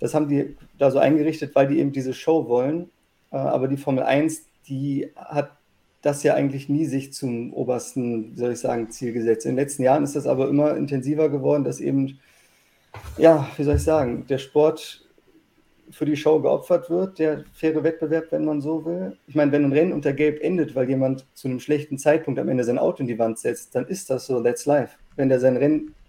Das 0.00 0.14
haben 0.14 0.28
die 0.28 0.56
da 0.78 0.90
so 0.90 0.98
eingerichtet, 0.98 1.54
weil 1.54 1.68
die 1.68 1.78
eben 1.78 1.92
diese 1.92 2.14
Show 2.14 2.48
wollen. 2.48 2.90
Äh, 3.30 3.36
aber 3.36 3.68
die 3.68 3.76
Formel 3.76 4.04
1, 4.04 4.42
die 4.68 5.10
hat 5.16 5.52
das 6.02 6.22
ja 6.22 6.34
eigentlich 6.34 6.68
nie 6.68 6.84
sich 6.84 7.12
zum 7.12 7.52
obersten, 7.54 8.34
wie 8.34 8.38
soll 8.38 8.52
ich 8.52 8.60
sagen, 8.60 8.90
Ziel 8.90 9.12
gesetzt. 9.12 9.46
In 9.46 9.52
den 9.52 9.56
letzten 9.56 9.82
Jahren 9.82 10.04
ist 10.04 10.16
das 10.16 10.26
aber 10.26 10.48
immer 10.48 10.76
intensiver 10.76 11.30
geworden, 11.30 11.64
dass 11.64 11.80
eben, 11.80 12.20
ja, 13.16 13.48
wie 13.56 13.62
soll 13.62 13.76
ich 13.76 13.82
sagen, 13.82 14.26
der 14.28 14.38
Sport 14.38 15.04
für 15.90 16.04
die 16.04 16.16
Show 16.16 16.40
geopfert 16.40 16.90
wird, 16.90 17.18
der 17.18 17.44
faire 17.52 17.82
Wettbewerb, 17.82 18.26
wenn 18.30 18.44
man 18.44 18.60
so 18.60 18.84
will. 18.84 19.16
Ich 19.26 19.34
meine, 19.34 19.52
wenn 19.52 19.64
ein 19.64 19.72
Rennen 19.72 19.92
unter 19.92 20.12
Gelb 20.12 20.42
endet, 20.42 20.74
weil 20.74 20.88
jemand 20.88 21.26
zu 21.34 21.48
einem 21.48 21.60
schlechten 21.60 21.98
Zeitpunkt 21.98 22.38
am 22.38 22.48
Ende 22.48 22.64
sein 22.64 22.78
Auto 22.78 23.00
in 23.00 23.06
die 23.06 23.18
Wand 23.18 23.38
setzt, 23.38 23.74
dann 23.74 23.86
ist 23.86 24.10
das 24.10 24.26
so, 24.26 24.42
that's 24.42 24.66
life. 24.66 24.96
Wenn 25.16 25.28
der 25.28 25.40
sein 25.40 25.56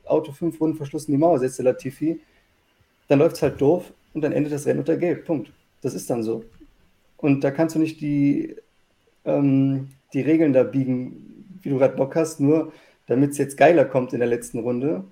Rennauto 0.05 0.31
fünf 0.31 0.59
Runden 0.59 0.77
verschlossen 0.77 1.11
die 1.11 1.17
Mauer 1.17 1.39
setzt, 1.39 1.59
der 1.59 1.65
Latifi, 1.65 2.19
dann 3.07 3.19
läuft 3.19 3.35
es 3.35 3.41
halt 3.41 3.59
doof 3.59 3.91
und 4.13 4.21
dann 4.21 4.31
endet 4.31 4.53
das 4.53 4.65
Rennen 4.65 4.79
unter 4.79 4.97
Gelb. 4.97 5.25
Punkt. 5.25 5.51
Das 5.81 5.93
ist 5.93 6.09
dann 6.09 6.23
so. 6.23 6.43
Und 7.17 7.43
da 7.43 7.51
kannst 7.51 7.75
du 7.75 7.79
nicht 7.79 8.01
die, 8.01 8.55
ähm, 9.25 9.89
die 10.13 10.21
Regeln 10.21 10.53
da 10.53 10.63
biegen, 10.63 11.59
wie 11.61 11.69
du 11.69 11.77
gerade 11.77 11.95
Bock 11.95 12.15
hast, 12.15 12.39
nur 12.39 12.71
damit 13.07 13.31
es 13.31 13.37
jetzt 13.37 13.57
geiler 13.57 13.85
kommt 13.85 14.13
in 14.13 14.19
der 14.19 14.27
letzten 14.27 14.59
Runde. 14.59 15.03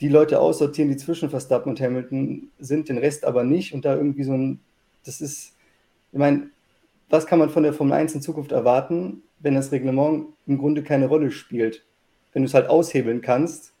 Die 0.00 0.08
Leute 0.08 0.40
aussortieren, 0.40 0.90
die 0.90 0.96
zwischen 0.96 1.30
Verstappen 1.30 1.70
und 1.70 1.80
Hamilton 1.80 2.50
sind, 2.58 2.88
den 2.88 2.98
Rest 2.98 3.24
aber 3.24 3.44
nicht. 3.44 3.72
Und 3.72 3.84
da 3.84 3.96
irgendwie 3.96 4.22
so 4.22 4.32
ein, 4.32 4.60
das 5.04 5.20
ist, 5.20 5.54
ich 6.12 6.18
meine, 6.18 6.50
was 7.08 7.26
kann 7.26 7.38
man 7.38 7.50
von 7.50 7.62
der 7.62 7.72
Formel 7.72 7.94
1 7.94 8.14
in 8.14 8.22
Zukunft 8.22 8.52
erwarten, 8.52 9.22
wenn 9.40 9.54
das 9.54 9.72
Reglement 9.72 10.26
im 10.46 10.58
Grunde 10.58 10.82
keine 10.82 11.06
Rolle 11.06 11.30
spielt? 11.30 11.84
Wenn 12.32 12.42
du 12.42 12.46
es 12.46 12.54
halt 12.54 12.68
aushebeln 12.68 13.22
kannst, 13.22 13.72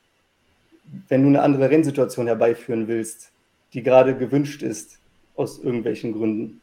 wenn 1.08 1.22
du 1.22 1.28
eine 1.28 1.42
andere 1.42 1.70
Rennsituation 1.70 2.26
herbeiführen 2.26 2.88
willst 2.88 3.32
die 3.72 3.82
gerade 3.82 4.16
gewünscht 4.16 4.62
ist, 4.62 4.98
aus 5.34 5.58
irgendwelchen 5.58 6.12
Gründen. 6.12 6.60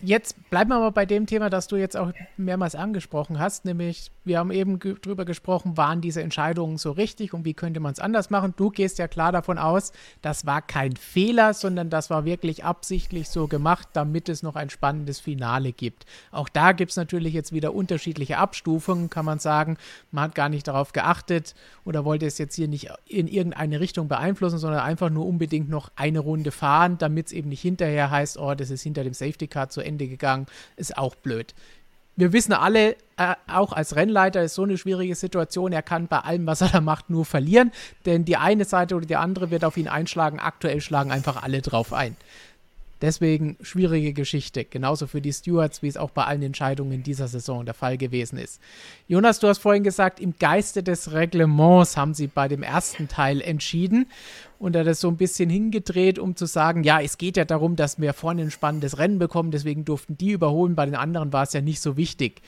Jetzt 0.00 0.50
bleiben 0.50 0.70
wir 0.70 0.78
mal 0.78 0.90
bei 0.90 1.04
dem 1.04 1.26
Thema, 1.26 1.50
das 1.50 1.66
du 1.66 1.76
jetzt 1.76 1.96
auch 1.96 2.12
mehrmals 2.36 2.74
angesprochen 2.74 3.38
hast, 3.38 3.64
nämlich 3.64 4.10
wir 4.24 4.38
haben 4.38 4.50
eben 4.50 4.78
ge 4.78 4.96
drüber 5.00 5.24
gesprochen, 5.24 5.76
waren 5.76 6.00
diese 6.00 6.22
Entscheidungen 6.22 6.78
so 6.78 6.92
richtig 6.92 7.34
und 7.34 7.44
wie 7.44 7.52
könnte 7.52 7.80
man 7.80 7.92
es 7.92 8.00
anders 8.00 8.30
machen? 8.30 8.54
Du 8.56 8.70
gehst 8.70 8.98
ja 8.98 9.08
klar 9.08 9.32
davon 9.32 9.58
aus, 9.58 9.92
das 10.22 10.46
war 10.46 10.62
kein 10.62 10.96
Fehler, 10.96 11.52
sondern 11.52 11.90
das 11.90 12.08
war 12.08 12.24
wirklich 12.24 12.64
absichtlich 12.64 13.28
so 13.28 13.48
gemacht, 13.48 13.88
damit 13.92 14.28
es 14.28 14.42
noch 14.42 14.56
ein 14.56 14.70
spannendes 14.70 15.20
Finale 15.20 15.72
gibt. 15.72 16.06
Auch 16.30 16.48
da 16.48 16.72
gibt 16.72 16.92
es 16.92 16.96
natürlich 16.96 17.34
jetzt 17.34 17.52
wieder 17.52 17.74
unterschiedliche 17.74 18.38
Abstufungen, 18.38 19.10
kann 19.10 19.24
man 19.24 19.38
sagen, 19.38 19.76
man 20.10 20.24
hat 20.24 20.34
gar 20.34 20.48
nicht 20.48 20.66
darauf 20.66 20.92
geachtet 20.92 21.54
oder 21.84 22.04
wollte 22.04 22.26
es 22.26 22.38
jetzt 22.38 22.54
hier 22.54 22.68
nicht 22.68 22.88
in 23.06 23.28
irgendeine 23.28 23.80
Richtung 23.80 24.08
beeinflussen, 24.08 24.58
sondern 24.58 24.80
einfach 24.80 25.10
nur 25.10 25.26
unbedingt 25.26 25.68
noch 25.68 25.90
eine 25.96 26.20
Runde 26.20 26.50
fahren, 26.50 26.96
damit 26.98 27.26
es 27.26 27.32
eben 27.32 27.50
nicht 27.50 27.60
hinterher 27.60 28.10
heißt, 28.10 28.38
oh, 28.38 28.54
das 28.54 28.70
ist 28.70 28.82
hinter 28.82 29.04
dem 29.04 29.12
Safety 29.14 29.46
Car 29.46 29.68
zu 29.74 29.82
Ende 29.82 30.08
gegangen, 30.08 30.46
ist 30.76 30.96
auch 30.96 31.14
blöd. 31.14 31.54
Wir 32.16 32.32
wissen 32.32 32.52
alle, 32.52 32.92
äh, 33.16 33.34
auch 33.48 33.72
als 33.72 33.96
Rennleiter 33.96 34.42
ist 34.42 34.54
so 34.54 34.62
eine 34.62 34.78
schwierige 34.78 35.16
Situation. 35.16 35.72
Er 35.72 35.82
kann 35.82 36.06
bei 36.06 36.20
allem, 36.20 36.46
was 36.46 36.60
er 36.60 36.68
da 36.68 36.80
macht, 36.80 37.10
nur 37.10 37.24
verlieren, 37.24 37.72
denn 38.06 38.24
die 38.24 38.36
eine 38.36 38.64
Seite 38.64 38.94
oder 38.94 39.06
die 39.06 39.16
andere 39.16 39.50
wird 39.50 39.64
auf 39.64 39.76
ihn 39.76 39.88
einschlagen. 39.88 40.38
Aktuell 40.38 40.80
schlagen 40.80 41.10
einfach 41.10 41.42
alle 41.42 41.60
drauf 41.60 41.92
ein. 41.92 42.16
Deswegen 43.04 43.56
schwierige 43.60 44.12
Geschichte, 44.14 44.64
genauso 44.64 45.06
für 45.06 45.20
die 45.20 45.32
Stewards, 45.32 45.82
wie 45.82 45.88
es 45.88 45.96
auch 45.96 46.10
bei 46.10 46.24
allen 46.24 46.42
Entscheidungen 46.42 46.92
in 46.92 47.02
dieser 47.02 47.28
Saison 47.28 47.66
der 47.66 47.74
Fall 47.74 47.98
gewesen 47.98 48.38
ist. 48.38 48.60
Jonas, 49.08 49.40
du 49.40 49.48
hast 49.48 49.58
vorhin 49.58 49.82
gesagt, 49.82 50.20
im 50.20 50.34
Geiste 50.38 50.82
des 50.82 51.12
Reglements 51.12 51.96
haben 51.96 52.14
sie 52.14 52.28
bei 52.28 52.48
dem 52.48 52.62
ersten 52.62 53.08
Teil 53.08 53.42
entschieden 53.42 54.06
und 54.58 54.76
er 54.76 54.80
hat 54.80 54.86
das 54.86 55.00
so 55.00 55.08
ein 55.08 55.16
bisschen 55.16 55.50
hingedreht, 55.50 56.18
um 56.18 56.36
zu 56.36 56.46
sagen, 56.46 56.84
ja, 56.84 57.00
es 57.00 57.18
geht 57.18 57.36
ja 57.36 57.44
darum, 57.44 57.76
dass 57.76 58.00
wir 58.00 58.12
vorne 58.12 58.42
ein 58.42 58.50
spannendes 58.50 58.98
Rennen 58.98 59.18
bekommen, 59.18 59.50
deswegen 59.50 59.84
durften 59.84 60.16
die 60.16 60.32
überholen, 60.32 60.74
bei 60.74 60.84
den 60.84 60.94
anderen 60.94 61.32
war 61.32 61.42
es 61.42 61.52
ja 61.52 61.60
nicht 61.60 61.80
so 61.80 61.96
wichtig. 61.96 62.42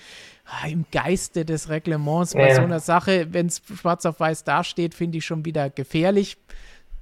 Ah, 0.45 0.69
Im 0.69 0.85
Geiste 0.92 1.45
des 1.45 1.69
Reglements 1.69 2.35
bei 2.35 2.51
ja. 2.51 2.55
so 2.55 2.62
einer 2.62 2.81
Sache, 2.81 3.29
wenn 3.33 3.47
es 3.47 3.61
schwarz 3.75 4.07
auf 4.07 4.21
weiß 4.21 4.45
dasteht, 4.45 4.95
finde 4.95 5.19
ich 5.19 5.27
schon 5.27 5.45
wieder 5.45 5.71
gefährlich. 5.71 6.37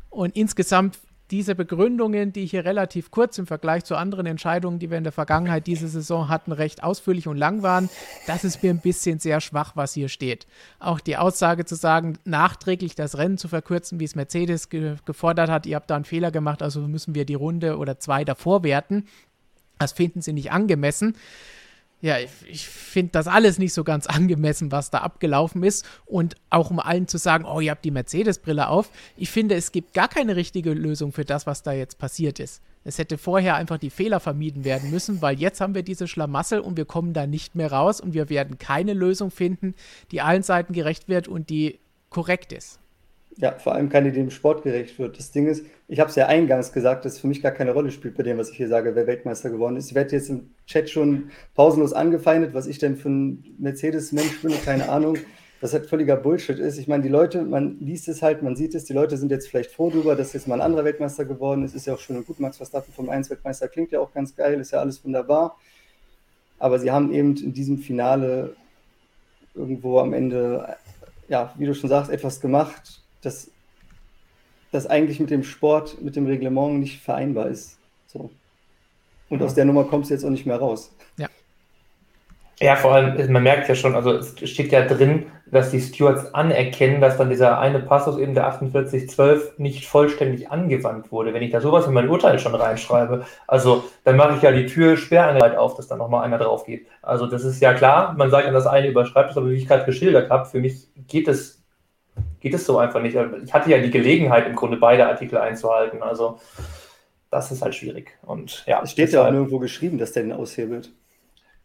Und 0.08 0.36
insgesamt 0.36 0.98
diese 1.30 1.54
Begründungen, 1.54 2.32
die 2.32 2.44
hier 2.44 2.64
relativ 2.64 3.10
kurz 3.10 3.38
im 3.38 3.46
Vergleich 3.46 3.84
zu 3.84 3.96
anderen 3.96 4.26
Entscheidungen, 4.26 4.78
die 4.78 4.90
wir 4.90 4.98
in 4.98 5.04
der 5.04 5.12
Vergangenheit 5.12 5.66
diese 5.66 5.88
Saison 5.88 6.28
hatten, 6.28 6.52
recht 6.52 6.82
ausführlich 6.82 7.26
und 7.28 7.38
lang 7.38 7.62
waren, 7.62 7.88
das 8.26 8.44
ist 8.44 8.62
mir 8.62 8.70
ein 8.70 8.80
bisschen 8.80 9.18
sehr 9.18 9.40
schwach, 9.40 9.72
was 9.74 9.94
hier 9.94 10.08
steht. 10.08 10.46
Auch 10.78 11.00
die 11.00 11.16
Aussage 11.16 11.64
zu 11.64 11.76
sagen, 11.76 12.18
nachträglich 12.24 12.94
das 12.94 13.16
Rennen 13.16 13.38
zu 13.38 13.48
verkürzen, 13.48 14.00
wie 14.00 14.04
es 14.04 14.14
Mercedes 14.14 14.68
ge 14.68 14.96
gefordert 15.06 15.50
hat, 15.50 15.66
ihr 15.66 15.76
habt 15.76 15.90
da 15.90 15.96
einen 15.96 16.04
Fehler 16.04 16.30
gemacht, 16.30 16.62
also 16.62 16.80
müssen 16.80 17.14
wir 17.14 17.24
die 17.24 17.34
Runde 17.34 17.78
oder 17.78 17.98
zwei 17.98 18.24
davor 18.24 18.62
werten, 18.62 19.06
das 19.78 19.92
finden 19.92 20.20
sie 20.20 20.32
nicht 20.32 20.52
angemessen 20.52 21.16
ja, 22.04 22.18
ich, 22.18 22.30
ich 22.46 22.68
finde 22.68 23.12
das 23.12 23.26
alles 23.26 23.58
nicht 23.58 23.72
so 23.72 23.82
ganz 23.82 24.06
angemessen, 24.06 24.70
was 24.70 24.90
da 24.90 24.98
abgelaufen 24.98 25.62
ist. 25.62 25.86
Und 26.04 26.34
auch 26.50 26.70
um 26.70 26.78
allen 26.78 27.08
zu 27.08 27.16
sagen, 27.16 27.46
oh, 27.46 27.60
ihr 27.60 27.70
habt 27.70 27.82
die 27.82 27.90
Mercedes-Brille 27.90 28.68
auf. 28.68 28.90
Ich 29.16 29.30
finde, 29.30 29.54
es 29.54 29.72
gibt 29.72 29.94
gar 29.94 30.08
keine 30.08 30.36
richtige 30.36 30.74
Lösung 30.74 31.12
für 31.12 31.24
das, 31.24 31.46
was 31.46 31.62
da 31.62 31.72
jetzt 31.72 31.96
passiert 31.96 32.40
ist. 32.40 32.60
Es 32.84 32.98
hätte 32.98 33.16
vorher 33.16 33.54
einfach 33.54 33.78
die 33.78 33.88
Fehler 33.88 34.20
vermieden 34.20 34.64
werden 34.64 34.90
müssen, 34.90 35.22
weil 35.22 35.40
jetzt 35.40 35.62
haben 35.62 35.74
wir 35.74 35.82
diese 35.82 36.06
Schlamassel 36.06 36.60
und 36.60 36.76
wir 36.76 36.84
kommen 36.84 37.14
da 37.14 37.26
nicht 37.26 37.54
mehr 37.54 37.72
raus 37.72 38.02
und 38.02 38.12
wir 38.12 38.28
werden 38.28 38.58
keine 38.58 38.92
Lösung 38.92 39.30
finden, 39.30 39.74
die 40.10 40.20
allen 40.20 40.42
Seiten 40.42 40.74
gerecht 40.74 41.08
wird 41.08 41.26
und 41.26 41.48
die 41.48 41.78
korrekt 42.10 42.52
ist. 42.52 42.80
Ja, 43.36 43.58
vor 43.58 43.74
allem 43.74 43.88
keine, 43.88 44.12
die 44.12 44.20
dem 44.20 44.30
Sport 44.30 44.62
gerecht 44.62 44.98
wird. 44.98 45.18
Das 45.18 45.32
Ding 45.32 45.48
ist, 45.48 45.66
ich 45.88 45.98
habe 45.98 46.08
es 46.08 46.16
ja 46.16 46.26
eingangs 46.26 46.72
gesagt, 46.72 47.04
dass 47.04 47.14
es 47.14 47.18
für 47.18 47.26
mich 47.26 47.42
gar 47.42 47.50
keine 47.50 47.72
Rolle 47.72 47.90
spielt 47.90 48.16
bei 48.16 48.22
dem, 48.22 48.38
was 48.38 48.50
ich 48.50 48.56
hier 48.56 48.68
sage, 48.68 48.94
wer 48.94 49.08
Weltmeister 49.08 49.50
geworden 49.50 49.76
ist. 49.76 49.88
Ich 49.88 49.94
werde 49.94 50.14
jetzt 50.14 50.30
im 50.30 50.50
Chat 50.66 50.88
schon 50.88 51.30
pausenlos 51.54 51.92
angefeindet, 51.92 52.54
was 52.54 52.68
ich 52.68 52.78
denn 52.78 52.96
für 52.96 53.10
ein 53.10 53.44
Mercedes-Mensch 53.58 54.42
bin, 54.42 54.52
keine 54.64 54.88
Ahnung. 54.88 55.18
Was 55.60 55.72
halt 55.72 55.86
völliger 55.86 56.16
Bullshit 56.16 56.58
ist. 56.58 56.78
Ich 56.78 56.88
meine, 56.88 57.02
die 57.02 57.08
Leute, 57.08 57.42
man 57.42 57.78
liest 57.80 58.06
es 58.08 58.20
halt, 58.20 58.42
man 58.42 58.54
sieht 58.54 58.74
es, 58.74 58.84
die 58.84 58.92
Leute 58.92 59.16
sind 59.16 59.30
jetzt 59.30 59.48
vielleicht 59.48 59.70
froh 59.70 59.88
darüber, 59.88 60.14
dass 60.14 60.34
jetzt 60.34 60.46
mal 60.46 60.56
ein 60.56 60.60
anderer 60.60 60.84
Weltmeister 60.84 61.24
geworden 61.24 61.64
ist. 61.64 61.74
Ist 61.74 61.86
ja 61.86 61.94
auch 61.94 62.00
schön 62.00 62.16
und 62.16 62.26
gut. 62.26 62.38
Max 62.38 62.58
Verstappen 62.58 62.92
vom 62.92 63.08
1 63.08 63.30
Weltmeister 63.30 63.68
klingt 63.68 63.90
ja 63.90 64.00
auch 64.00 64.12
ganz 64.12 64.36
geil, 64.36 64.60
ist 64.60 64.72
ja 64.72 64.80
alles 64.80 65.02
wunderbar. 65.04 65.56
Aber 66.58 66.78
sie 66.78 66.90
haben 66.90 67.14
eben 67.14 67.34
in 67.36 67.54
diesem 67.54 67.78
Finale 67.78 68.54
irgendwo 69.54 70.00
am 70.00 70.12
Ende, 70.12 70.76
ja, 71.28 71.54
wie 71.56 71.64
du 71.66 71.74
schon 71.74 71.88
sagst, 71.88 72.10
etwas 72.10 72.40
gemacht, 72.40 73.03
das, 73.24 73.50
das 74.72 74.87
eigentlich 74.87 75.20
mit 75.20 75.30
dem 75.30 75.44
Sport, 75.44 76.00
mit 76.02 76.16
dem 76.16 76.26
Reglement 76.26 76.80
nicht 76.80 77.00
vereinbar 77.00 77.48
ist. 77.48 77.78
So. 78.06 78.30
Und 79.28 79.40
ja. 79.40 79.46
aus 79.46 79.54
der 79.54 79.64
Nummer 79.64 79.84
kommst 79.84 80.10
du 80.10 80.14
jetzt 80.14 80.24
auch 80.24 80.30
nicht 80.30 80.46
mehr 80.46 80.56
raus. 80.56 80.94
Ja. 81.16 81.28
Ja, 82.60 82.76
vor 82.76 82.92
allem, 82.92 83.32
man 83.32 83.42
merkt 83.42 83.68
ja 83.68 83.74
schon, 83.74 83.96
also 83.96 84.12
es 84.12 84.48
steht 84.48 84.70
ja 84.70 84.87
drin, 84.87 85.26
dass 85.46 85.72
die 85.72 85.80
Stewards 85.80 86.32
anerkennen, 86.34 87.00
dass 87.00 87.16
dann 87.16 87.28
dieser 87.28 87.58
eine 87.58 87.80
Passus 87.80 88.16
eben 88.16 88.34
der 88.34 88.44
4812 88.44 89.58
nicht 89.58 89.87
vollständig 89.87 90.50
angewandt 90.50 91.10
wurde. 91.10 91.34
Wenn 91.34 91.42
ich 91.42 91.50
da 91.50 91.60
sowas 91.60 91.87
in 91.87 91.94
mein 91.94 92.08
Urteil 92.08 92.38
schon 92.38 92.54
reinschreibe, 92.54 93.26
also 93.48 93.84
dann 94.04 94.16
mache 94.16 94.37
ich 94.37 94.42
ja 94.42 94.52
die 94.52 94.66
Tür 94.66 94.96
sperrangelweit 94.96 95.56
auf, 95.56 95.74
dass 95.74 95.88
da 95.88 95.96
nochmal 95.96 96.24
einer 96.24 96.38
drauf 96.38 96.64
geht. 96.64 96.87
Also 97.02 97.26
das 97.26 97.44
ist 97.44 97.60
ja 97.60 97.74
klar, 97.74 98.14
man 98.16 98.30
sagt 98.30 98.46
ja, 98.46 98.52
das 98.52 98.66
eine 98.66 98.88
überschreibt 98.88 99.32
es, 99.32 99.37
aber 99.37 99.50
wie 99.50 99.56
ich 99.56 99.66
gerade 99.66 99.84
geschildert 99.84 100.30
habe, 100.30 100.46
für 100.46 100.60
mich 100.60 100.87
geht 101.08 101.26
es 101.26 101.63
geht 102.40 102.55
es 102.55 102.66
so 102.66 102.79
einfach 102.79 103.00
nicht. 103.00 103.16
Ich 103.44 103.53
hatte 103.53 103.70
ja 103.70 103.79
die 103.79 103.90
Gelegenheit, 103.90 104.46
im 104.46 104.55
Grunde 104.55 104.77
beide 104.77 105.07
Artikel 105.07 105.38
einzuhalten. 105.38 106.03
Also 106.03 106.38
das 107.31 107.50
ist 107.50 107.62
halt 107.62 107.74
schwierig. 107.74 108.16
Und 108.22 108.64
ja. 108.66 108.83
Es 108.83 108.92
steht 108.92 109.11
ja 109.11 109.27
auch 109.27 109.31
nirgendwo 109.31 109.59
geschrieben, 109.59 109.98
dass 109.98 110.12
der 110.12 110.22
den 110.22 110.33
aushebelt. 110.33 110.92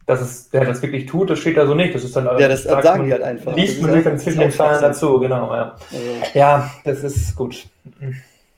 Dass 0.05 0.21
es, 0.21 0.49
der 0.49 0.65
das 0.65 0.81
wirklich 0.81 1.05
tut, 1.05 1.29
das 1.29 1.37
steht 1.37 1.57
da 1.57 1.67
so 1.67 1.75
nicht. 1.75 1.93
Das 1.93 2.03
ist 2.03 2.15
dann 2.15 2.25
ja, 2.25 2.47
das 2.47 2.63
sagt, 2.63 2.83
sagen 2.83 3.05
die 3.05 3.11
halt 3.11 3.21
einfach. 3.21 3.55
Liest 3.55 3.81
man 3.81 3.93
sich 3.93 4.03
dann 4.03 4.17
zwischen 4.17 4.39
den 4.39 4.51
Zeilen 4.51 4.81
dazu, 4.81 5.19
genau. 5.19 5.53
Ja. 5.53 5.75
Also. 5.91 6.05
ja, 6.33 6.71
das 6.83 7.03
ist 7.03 7.35
gut. 7.35 7.67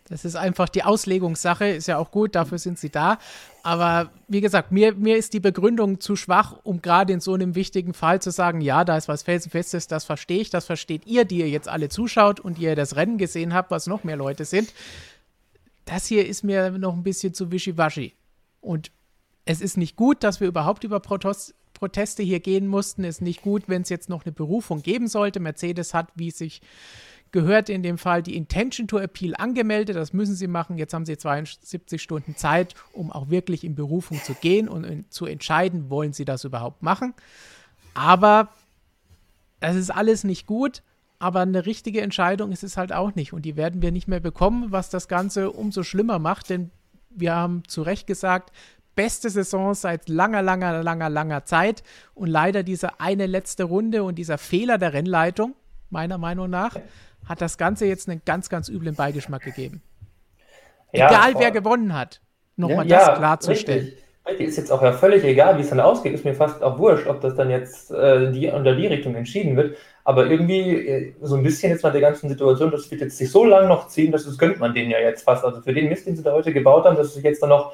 Das 0.08 0.24
ist 0.24 0.36
einfach 0.36 0.70
die 0.70 0.84
Auslegungssache, 0.84 1.68
ist 1.68 1.88
ja 1.88 1.98
auch 1.98 2.12
gut, 2.12 2.36
dafür 2.36 2.58
sind 2.58 2.80
sie 2.80 2.90
da. 2.90 3.18
Aber 3.64 4.12
wie 4.28 4.42
gesagt, 4.42 4.72
mir, 4.72 4.96
mir 4.96 5.18
ist 5.18 5.34
die 5.34 5.40
Begründung 5.40 6.00
zu 6.00 6.16
schwach, 6.16 6.58
um 6.64 6.82
gerade 6.82 7.14
in 7.14 7.20
so 7.20 7.34
einem 7.34 7.54
wichtigen 7.54 7.94
Fall 7.94 8.22
zu 8.22 8.32
sagen, 8.32 8.62
ja, 8.62 8.84
da 8.84 8.98
ist 8.98 9.08
was 9.08 9.24
Felsenfestes, 9.24 9.88
das 9.88 10.04
verstehe 10.04 10.42
ich, 10.42 10.50
das 10.50 10.66
versteht 10.66 11.06
ihr, 11.06 11.26
die 11.26 11.40
ihr 11.40 11.50
jetzt 11.50 11.68
alle 11.68 11.90
zuschaut 11.90 12.40
und 12.40 12.58
ihr 12.58 12.76
das 12.76 12.96
Rennen 12.96 13.18
gesehen 13.18 13.54
habt, 13.54 13.70
was 13.70 13.88
noch 13.88 14.04
mehr 14.04 14.18
Leute 14.18 14.46
sind. 14.46 14.74
Das 15.86 16.08
hier 16.08 16.28
ist 16.28 16.44
mir 16.44 16.72
noch 16.72 16.94
ein 16.94 17.04
bisschen 17.04 17.34
zu 17.34 17.52
wischiwaschi. 17.52 18.14
Und 18.62 18.92
es 19.46 19.62
ist 19.62 19.78
nicht 19.78 19.96
gut, 19.96 20.24
dass 20.24 20.40
wir 20.40 20.48
überhaupt 20.48 20.84
über 20.84 21.00
Protest, 21.00 21.56
Proteste 21.74 22.24
hier 22.24 22.40
gehen 22.40 22.68
mussten. 22.68 23.04
Ist 23.04 23.22
nicht 23.22 23.42
gut, 23.42 23.64
wenn 23.68 23.82
es 23.82 23.90
jetzt 23.90 24.08
noch 24.08 24.24
eine 24.24 24.32
Berufung 24.32 24.84
geben 24.84 25.08
sollte. 25.08 25.40
Mercedes 25.40 25.94
hat, 25.94 26.10
wie 26.16 26.32
sich 26.32 26.62
gehört 27.32 27.70
in 27.70 27.84
dem 27.84 27.98
Fall 27.98 28.22
die 28.22 28.36
Intention 28.36 28.88
to 28.88 29.00
Appeal 29.00 29.34
angemeldet. 29.38 29.96
Das 29.96 30.14
müssen 30.14 30.36
sie 30.36 30.48
machen. 30.48 30.78
Jetzt 30.78 30.94
haben 30.94 31.06
sie 31.06 31.18
72 31.18 32.02
Stunden 32.02 32.36
Zeit, 32.36 32.76
um 32.94 33.12
auch 33.12 33.30
wirklich 33.30 33.64
in 33.64 33.76
Berufung 33.76 34.22
zu 34.22 34.34
gehen 34.34 34.68
und 34.68 34.84
in, 34.84 35.10
zu 35.10 35.26
entscheiden, 35.26 35.90
wollen 35.90 36.14
sie 36.14 36.26
das 36.26 36.44
überhaupt 36.44 36.84
machen. 36.84 37.14
Aber 37.94 38.50
das 39.60 39.76
ist 39.76 39.90
alles 39.90 40.24
nicht 40.24 40.46
gut. 40.46 40.84
Aber 41.20 41.42
eine 41.42 41.68
richtige 41.68 42.02
Entscheidung 42.02 42.52
ist 42.52 42.64
es 42.64 42.78
halt 42.78 42.92
auch 42.92 43.14
nicht. 43.14 43.32
Und 43.32 43.44
die 43.44 43.56
werden 43.56 43.82
wir 43.82 43.92
nicht 43.92 44.08
mehr 44.08 44.20
bekommen, 44.20 44.72
was 44.72 44.90
das 44.90 45.08
Ganze 45.08 45.52
umso 45.52 45.84
schlimmer 45.84 46.18
macht. 46.18 46.50
Denn 46.50 46.72
wir 47.12 47.36
haben 47.36 47.64
zu 47.68 47.84
Recht 47.84 48.08
gesagt, 48.08 48.52
beste 48.96 49.30
Saison 49.30 49.74
seit 49.76 50.10
langer, 50.10 50.42
langer, 50.42 50.82
langer, 50.82 51.10
langer 51.10 51.46
Zeit. 51.46 51.84
Und 52.16 52.28
leider 52.28 52.64
diese 52.64 53.00
eine 53.00 53.28
letzte 53.28 53.66
Runde 53.66 54.04
und 54.04 54.16
dieser 54.16 54.40
Fehler 54.40 54.80
der 54.80 54.94
Rennleitung, 54.94 55.54
meiner 55.92 56.18
Meinung 56.18 56.50
nach, 56.50 56.76
hat 57.26 57.42
das 57.42 57.58
Ganze 57.58 57.86
jetzt 57.86 58.10
einen 58.10 58.22
ganz, 58.26 58.50
ganz 58.50 58.70
üblen 58.70 58.96
Beigeschmack 58.96 59.44
gegeben. 59.44 59.82
Ja, 60.92 61.08
Egal, 61.08 61.34
wer 61.38 61.52
gewonnen 61.52 61.94
hat. 61.94 62.22
Nochmal 62.56 62.88
ja, 62.88 63.08
das 63.08 63.18
klarzustellen. 63.18 63.86
Richtig. 63.86 64.02
Richtig, 64.28 64.48
ist 64.50 64.58
jetzt 64.58 64.72
auch 64.72 64.84
ja 64.84 64.94
völlig 64.94 65.24
egal, 65.24 65.58
wie 65.58 65.62
es 65.62 65.70
dann 65.70 65.80
ausgeht, 65.80 66.14
ist 66.14 66.26
mir 66.26 66.36
fast 66.36 66.62
auch 66.62 66.78
wurscht, 66.78 67.08
ob 67.08 67.22
das 67.22 67.36
dann 67.36 67.50
jetzt 67.50 67.90
äh, 67.90 68.32
die, 68.32 68.50
unter 68.50 68.76
die 68.76 68.86
Richtung 68.86 69.16
entschieden 69.16 69.58
wird. 69.58 69.78
Aber 70.04 70.28
irgendwie 70.28 70.88
äh, 70.88 71.14
so 71.22 71.36
ein 71.36 71.44
bisschen 71.44 71.72
jetzt 71.72 71.84
nach 71.84 71.92
der 71.92 72.02
ganzen 72.02 72.30
Situation, 72.30 72.70
das 72.70 72.90
wird 72.92 73.02
jetzt 73.02 73.18
sich 73.18 73.32
so 73.32 73.46
lange 73.46 73.68
noch 73.68 73.88
ziehen, 73.88 74.12
dass 74.12 74.26
das 74.26 74.38
gönnt 74.38 74.60
man 74.60 74.76
denen 74.76 74.92
ja 74.92 75.00
jetzt 75.00 75.24
fast. 75.24 75.44
Also 75.44 75.62
für 75.62 75.74
den 75.74 75.90
Mist, 75.90 76.06
den 76.06 76.16
sie 76.16 76.22
da 76.22 76.34
heute 76.34 76.54
gebaut 76.54 76.86
haben, 76.86 76.98
dass 76.98 77.16
sich 77.16 77.24
jetzt 77.24 77.42
dann 77.42 77.50
noch 77.50 77.74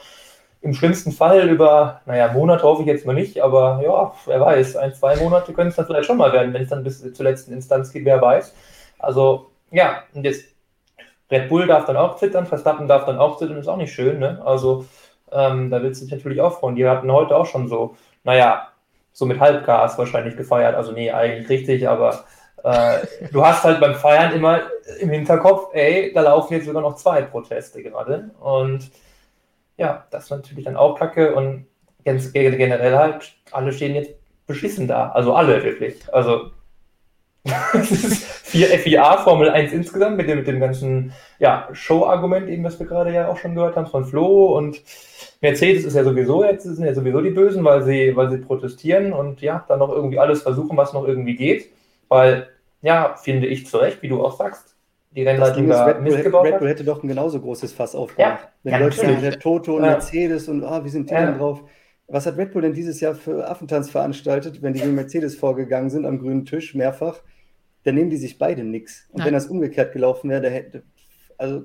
im 0.61 0.73
schlimmsten 0.73 1.11
Fall 1.11 1.47
über, 1.49 2.01
naja, 2.05 2.31
Monate 2.31 2.63
hoffe 2.63 2.81
ich 2.81 2.87
jetzt 2.87 3.05
mal 3.05 3.13
nicht, 3.13 3.41
aber 3.41 3.79
ja, 3.83 4.11
wer 4.25 4.41
weiß, 4.41 4.75
ein, 4.77 4.93
zwei 4.93 5.15
Monate 5.17 5.53
können 5.53 5.69
es 5.69 5.75
dann 5.75 5.85
vielleicht 5.85 6.05
schon 6.05 6.17
mal 6.17 6.33
werden, 6.33 6.53
wenn 6.53 6.63
es 6.63 6.69
dann 6.69 6.83
bis 6.83 7.13
zur 7.13 7.23
letzten 7.23 7.53
Instanz 7.53 7.91
geht, 7.91 8.05
wer 8.05 8.21
weiß. 8.21 8.53
Also, 8.99 9.51
ja, 9.71 10.03
und 10.13 10.23
jetzt 10.23 10.45
Red 11.29 11.49
Bull 11.49 11.67
darf 11.67 11.85
dann 11.85 11.97
auch 11.97 12.15
zittern, 12.17 12.45
Verstappen 12.45 12.87
darf 12.87 13.05
dann 13.05 13.19
auch 13.19 13.37
zittern, 13.37 13.57
ist 13.57 13.67
auch 13.67 13.77
nicht 13.77 13.93
schön, 13.93 14.19
ne? 14.19 14.41
Also, 14.43 14.85
ähm, 15.31 15.69
da 15.69 15.83
willst 15.83 16.01
du 16.01 16.05
dich 16.05 16.13
natürlich 16.13 16.41
auch 16.41 16.59
freuen. 16.59 16.75
Die 16.75 16.87
hatten 16.87 17.11
heute 17.11 17.35
auch 17.35 17.45
schon 17.45 17.67
so, 17.67 17.95
naja, 18.23 18.69
so 19.11 19.25
mit 19.25 19.39
Halbgas 19.39 19.97
wahrscheinlich 19.97 20.37
gefeiert. 20.37 20.75
Also, 20.75 20.93
nee, 20.93 21.11
eigentlich 21.11 21.49
richtig, 21.49 21.87
aber 21.87 22.23
äh, 22.63 22.99
du 23.31 23.45
hast 23.45 23.63
halt 23.63 23.79
beim 23.79 23.95
Feiern 23.95 24.33
immer 24.33 24.61
im 24.99 25.09
Hinterkopf, 25.09 25.69
ey, 25.73 26.11
da 26.13 26.21
laufen 26.21 26.53
jetzt 26.53 26.65
sogar 26.65 26.81
noch 26.81 26.95
zwei 26.95 27.21
Proteste 27.21 27.83
gerade. 27.83 28.31
Und 28.39 28.89
ja, 29.77 30.05
das 30.11 30.25
ist 30.25 30.29
natürlich 30.31 30.65
dann 30.65 30.75
auch 30.75 30.97
kacke 30.97 31.35
und 31.35 31.67
generell 32.03 32.95
halt, 32.95 33.35
alle 33.51 33.71
stehen 33.71 33.95
jetzt 33.95 34.13
beschissen 34.47 34.87
da. 34.87 35.09
Also 35.09 35.33
alle 35.33 35.63
wirklich. 35.63 36.01
Also 36.13 36.51
vier 37.83 38.67
FIA 38.67 39.17
Formel 39.17 39.49
1 39.49 39.71
insgesamt 39.73 40.17
mit 40.17 40.27
dem, 40.27 40.39
mit 40.39 40.47
dem 40.47 40.59
ganzen 40.59 41.13
ja, 41.39 41.67
Show-Argument, 41.71 42.49
eben, 42.49 42.63
das 42.63 42.79
wir 42.79 42.87
gerade 42.87 43.13
ja 43.13 43.27
auch 43.27 43.37
schon 43.37 43.55
gehört 43.55 43.75
haben 43.75 43.87
von 43.87 44.05
Flo 44.05 44.57
und 44.57 44.81
Mercedes 45.41 45.85
ist 45.85 45.95
ja 45.95 46.03
sowieso 46.03 46.43
jetzt, 46.43 46.63
sind 46.63 46.85
ja 46.85 46.95
sowieso 46.95 47.21
die 47.21 47.29
Bösen, 47.29 47.63
weil 47.63 47.83
sie, 47.83 48.15
weil 48.15 48.31
sie 48.31 48.37
protestieren 48.37 49.13
und 49.13 49.41
ja, 49.41 49.63
dann 49.67 49.79
noch 49.79 49.91
irgendwie 49.91 50.19
alles 50.19 50.41
versuchen, 50.41 50.75
was 50.77 50.93
noch 50.93 51.07
irgendwie 51.07 51.35
geht. 51.35 51.71
Weil, 52.07 52.47
ja, 52.81 53.15
finde 53.15 53.47
ich 53.47 53.67
zu 53.67 53.77
Recht, 53.77 54.01
wie 54.01 54.09
du 54.09 54.23
auch 54.25 54.37
sagst, 54.37 54.76
die 55.11 55.23
Rennleitung 55.23 55.67
da 55.67 55.85
Red 55.85 56.03
Bull, 56.03 56.41
Red 56.41 56.59
Bull 56.59 56.69
hätte 56.69 56.83
doch 56.83 57.01
ein 57.01 57.07
genauso 57.07 57.39
großes 57.39 57.73
Fass 57.73 57.95
aufgemacht. 57.95 58.43
Ja, 58.43 58.49
Wenn 58.63 58.73
ja, 58.73 58.79
Leute 58.79 58.97
sagen, 58.97 59.21
der 59.21 59.39
Toto 59.39 59.75
und 59.75 59.81
Mercedes 59.81 60.47
und 60.47 60.63
ah, 60.63 60.83
wie 60.83 60.89
sind 60.89 61.09
die 61.09 61.13
ja. 61.13 61.25
denn 61.25 61.37
drauf? 61.37 61.63
Was 62.07 62.25
hat 62.25 62.37
Red 62.37 62.51
Bull 62.51 62.61
denn 62.61 62.73
dieses 62.73 62.99
Jahr 62.99 63.15
für 63.15 63.49
Affentanz 63.49 63.89
veranstaltet, 63.89 64.61
wenn 64.61 64.73
die 64.73 64.79
gegen 64.79 64.95
Mercedes 64.95 65.35
vorgegangen 65.35 65.89
sind 65.89 66.05
am 66.05 66.19
grünen 66.19 66.45
Tisch 66.45 66.75
mehrfach? 66.75 67.21
Dann 67.83 67.95
nehmen 67.95 68.09
die 68.09 68.17
sich 68.17 68.37
beide 68.37 68.63
nichts. 68.63 69.07
Und 69.09 69.19
Nein. 69.19 69.27
wenn 69.27 69.33
das 69.33 69.47
umgekehrt 69.47 69.93
gelaufen 69.93 70.29
wäre, 70.29 70.41
da 70.41 70.49
hätte, 70.49 70.83
also 71.37 71.63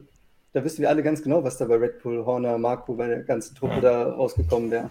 da 0.53 0.65
wissen 0.65 0.83
wir 0.83 0.89
alle 0.89 1.03
ganz 1.03 1.23
genau, 1.23 1.45
was 1.45 1.59
da 1.59 1.65
bei 1.65 1.77
Red 1.77 2.03
Bull, 2.03 2.25
Horner, 2.25 2.59
Marco, 2.59 2.95
bei 2.95 3.07
der 3.07 3.23
ganzen 3.23 3.55
Truppe 3.55 3.81
da 3.81 4.11
rausgekommen 4.11 4.71
wäre. 4.71 4.91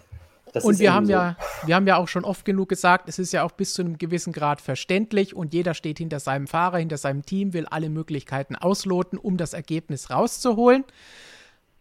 Das 0.53 0.65
und 0.65 0.79
wir 0.79 0.93
haben 0.93 1.05
so. 1.05 1.13
ja, 1.13 1.37
wir 1.65 1.75
haben 1.75 1.87
ja 1.87 1.97
auch 1.97 2.07
schon 2.07 2.25
oft 2.25 2.45
genug 2.45 2.69
gesagt, 2.69 3.07
es 3.07 3.19
ist 3.19 3.31
ja 3.31 3.43
auch 3.43 3.51
bis 3.51 3.73
zu 3.73 3.81
einem 3.81 3.97
gewissen 3.97 4.33
Grad 4.33 4.61
verständlich 4.61 5.35
und 5.35 5.53
jeder 5.53 5.73
steht 5.73 5.97
hinter 5.97 6.19
seinem 6.19 6.47
Fahrer, 6.47 6.77
hinter 6.77 6.97
seinem 6.97 7.25
Team, 7.25 7.53
will 7.53 7.65
alle 7.67 7.89
Möglichkeiten 7.89 8.55
ausloten, 8.55 9.17
um 9.17 9.37
das 9.37 9.53
Ergebnis 9.53 10.09
rauszuholen. 10.09 10.83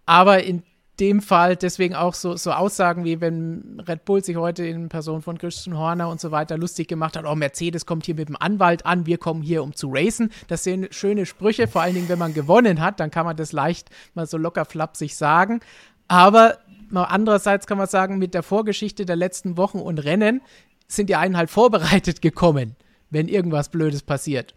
Aber 0.07 0.43
in 0.43 0.63
dem 1.01 1.23
Fall 1.23 1.57
deswegen 1.57 1.95
auch 1.95 2.15
so, 2.15 2.37
so 2.37 2.53
Aussagen 2.53 3.05
wie 3.05 3.21
wenn 3.21 3.83
Red 3.89 4.05
Bull 4.05 4.23
sich 4.23 4.37
heute 4.37 4.67
in 4.67 4.91
Person 4.91 5.23
von 5.23 5.39
Christian 5.39 5.77
Horner 5.77 6.09
und 6.09 6.21
so 6.21 6.31
weiter 6.31 6.59
lustig 6.59 6.89
gemacht 6.89 7.17
hat, 7.17 7.25
oh, 7.25 7.35
Mercedes 7.35 7.87
kommt 7.87 8.05
hier 8.05 8.15
mit 8.15 8.29
dem 8.29 8.37
Anwalt 8.39 8.85
an, 8.85 9.07
wir 9.07 9.17
kommen 9.17 9.43
hier, 9.43 9.63
um 9.63 9.75
zu 9.75 9.89
racen. 9.91 10.31
Das 10.49 10.63
sind 10.63 10.95
schöne 10.95 11.25
Sprüche, 11.27 11.69
vor 11.69 11.81
allen 11.81 11.95
Dingen, 11.95 12.09
wenn 12.09 12.19
man 12.19 12.35
gewonnen 12.35 12.81
hat, 12.81 13.01
dann 13.01 13.11
kann 13.11 13.25
man 13.25 13.37
das 13.37 13.53
leicht 13.53 13.89
mal 14.15 14.27
so 14.27 14.37
locker 14.37 14.67
flapsig 14.67 15.17
sagen. 15.17 15.61
Aber 16.07 16.59
andererseits 16.97 17.67
kann 17.67 17.79
man 17.79 17.87
sagen, 17.87 18.19
mit 18.19 18.35
der 18.35 18.43
Vorgeschichte 18.43 19.07
der 19.07 19.17
letzten 19.17 19.57
Wochen 19.57 19.79
und 19.79 19.99
Rennen 19.99 20.41
sind 20.89 21.09
die 21.09 21.17
einen 21.17 21.37
halt 21.37 21.51
vorbereitet 21.51 22.21
gekommen, 22.21 22.77
wenn 23.11 23.29
irgendwas 23.29 23.69
Blödes 23.69 24.03
passiert. 24.03 24.55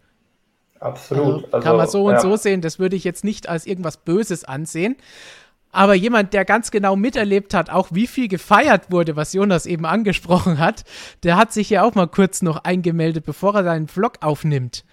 Absolut. 0.80 1.44
Also, 1.44 1.48
kann 1.50 1.62
also, 1.62 1.76
man 1.76 1.88
so 1.88 2.04
und 2.06 2.12
ja. 2.14 2.20
so 2.20 2.36
sehen. 2.36 2.60
Das 2.60 2.78
würde 2.78 2.96
ich 2.96 3.04
jetzt 3.04 3.24
nicht 3.24 3.48
als 3.48 3.66
irgendwas 3.66 3.98
Böses 3.98 4.44
ansehen. 4.44 4.96
Aber 5.72 5.94
jemand, 5.94 6.32
der 6.34 6.44
ganz 6.44 6.70
genau 6.70 6.94
miterlebt 6.94 7.52
hat, 7.52 7.68
auch 7.68 7.88
wie 7.90 8.06
viel 8.06 8.28
gefeiert 8.28 8.92
wurde, 8.92 9.16
was 9.16 9.32
Jonas 9.32 9.66
eben 9.66 9.86
angesprochen 9.86 10.58
hat, 10.58 10.84
der 11.24 11.36
hat 11.36 11.52
sich 11.52 11.68
ja 11.70 11.82
auch 11.82 11.94
mal 11.96 12.06
kurz 12.06 12.42
noch 12.42 12.62
eingemeldet, 12.62 13.24
bevor 13.24 13.56
er 13.56 13.64
seinen 13.64 13.88
Vlog 13.88 14.18
aufnimmt. 14.20 14.84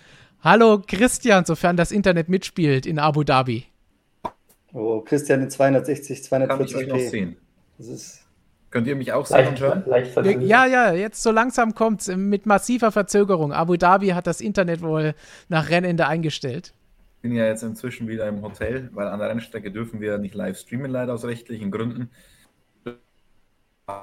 Hallo 0.44 0.82
Christian, 0.86 1.46
sofern 1.46 1.78
das 1.78 1.92
Internet 1.92 2.30
mitspielt 2.30 2.88
in 2.88 2.98
Abu 2.98 3.24
Dhabi. 3.24 3.66
Oh, 4.74 5.02
Christian 5.02 5.42
in 5.42 5.50
260, 5.50 6.24
240 6.24 6.50
Kann 6.50 6.66
ich 6.66 6.76
euch 6.76 6.88
noch 6.88 7.10
sehen? 7.10 7.38
Das 7.78 7.88
ist 7.88 8.18
Könnt 8.70 8.88
ihr 8.88 8.96
mich 8.96 9.12
auch 9.12 9.26
sehen 9.26 9.50
und 9.50 9.60
hören? 9.60 9.84
Ja, 10.42 10.66
ja, 10.66 10.94
jetzt 10.94 11.22
so 11.22 11.32
langsam 11.32 11.76
kommt 11.76 12.02
es 12.02 12.16
mit 12.16 12.46
massiver 12.46 12.94
Verzögerung. 12.94 13.52
Abu 13.52 13.76
Dhabi 13.76 14.10
hat 14.10 14.28
das 14.28 14.40
Internet 14.40 14.82
wohl 14.82 15.14
nach 15.50 15.70
Rennende 15.70 16.08
eingestellt 16.08 16.74
bin 17.22 17.34
ja 17.34 17.46
jetzt 17.46 17.64
inzwischen 17.64 18.08
wieder 18.08 18.28
im 18.28 18.42
Hotel, 18.42 18.90
weil 18.94 19.08
an 19.08 19.20
der 19.20 19.30
Rennstrecke 19.30 19.72
dürfen 19.72 20.02
wir 20.02 20.18
nicht 20.18 20.34
live 20.34 20.58
streamen, 20.58 20.90
leider 20.92 21.14
aus 21.14 21.24
rechtlichen 21.24 21.72
Gründen. 21.72 22.10
Oh, 23.88 23.94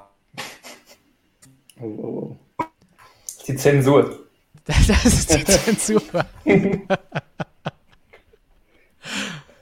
oh, 1.80 1.86
oh. 1.86 2.36
Die 3.46 3.56
Zensur. 3.56 4.24
Das 4.68 5.06
ist 5.06 5.34
die 5.34 5.44
Zensur. 5.46 6.02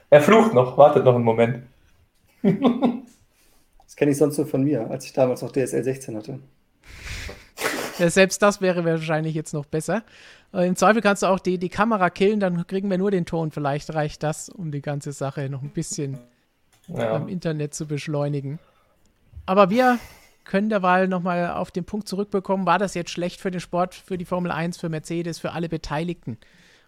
er 0.09 0.21
flucht 0.21 0.53
noch, 0.53 0.77
wartet 0.77 1.05
noch 1.05 1.15
einen 1.15 1.23
Moment. 1.23 1.63
das 2.41 3.95
kenne 3.95 4.11
ich 4.11 4.17
sonst 4.17 4.37
nur 4.37 4.47
von 4.47 4.63
mir, 4.63 4.89
als 4.89 5.05
ich 5.05 5.13
damals 5.13 5.41
noch 5.41 5.51
DSL 5.51 5.83
16 5.83 6.15
hatte. 6.15 6.39
Ja, 7.99 8.09
selbst 8.09 8.41
das 8.41 8.61
wäre 8.61 8.85
wahrscheinlich 8.85 9.33
jetzt 9.33 9.53
noch 9.53 9.65
besser. 9.65 10.03
Äh, 10.53 10.67
Im 10.67 10.75
Zweifel 10.75 11.01
kannst 11.01 11.23
du 11.23 11.27
auch 11.27 11.39
die, 11.39 11.57
die 11.57 11.69
Kamera 11.69 12.09
killen, 12.09 12.39
dann 12.39 12.67
kriegen 12.67 12.89
wir 12.89 12.97
nur 12.97 13.11
den 13.11 13.25
Ton. 13.25 13.51
Vielleicht 13.51 13.93
reicht 13.93 14.23
das, 14.23 14.49
um 14.49 14.71
die 14.71 14.81
ganze 14.81 15.11
Sache 15.11 15.49
noch 15.49 15.63
ein 15.63 15.71
bisschen 15.71 16.19
ja. 16.87 17.15
am 17.15 17.27
Internet 17.27 17.73
zu 17.73 17.87
beschleunigen. 17.87 18.59
Aber 19.45 19.69
wir 19.69 19.97
können 20.43 20.69
derweil 20.69 21.07
nochmal 21.07 21.51
auf 21.51 21.71
den 21.71 21.85
Punkt 21.85 22.07
zurückbekommen, 22.07 22.65
war 22.65 22.79
das 22.79 22.93
jetzt 22.93 23.11
schlecht 23.11 23.41
für 23.41 23.51
den 23.51 23.59
Sport, 23.59 23.95
für 23.95 24.17
die 24.17 24.25
Formel 24.25 24.51
1, 24.51 24.77
für 24.77 24.89
Mercedes, 24.89 25.39
für 25.39 25.51
alle 25.51 25.67
Beteiligten? 25.67 26.37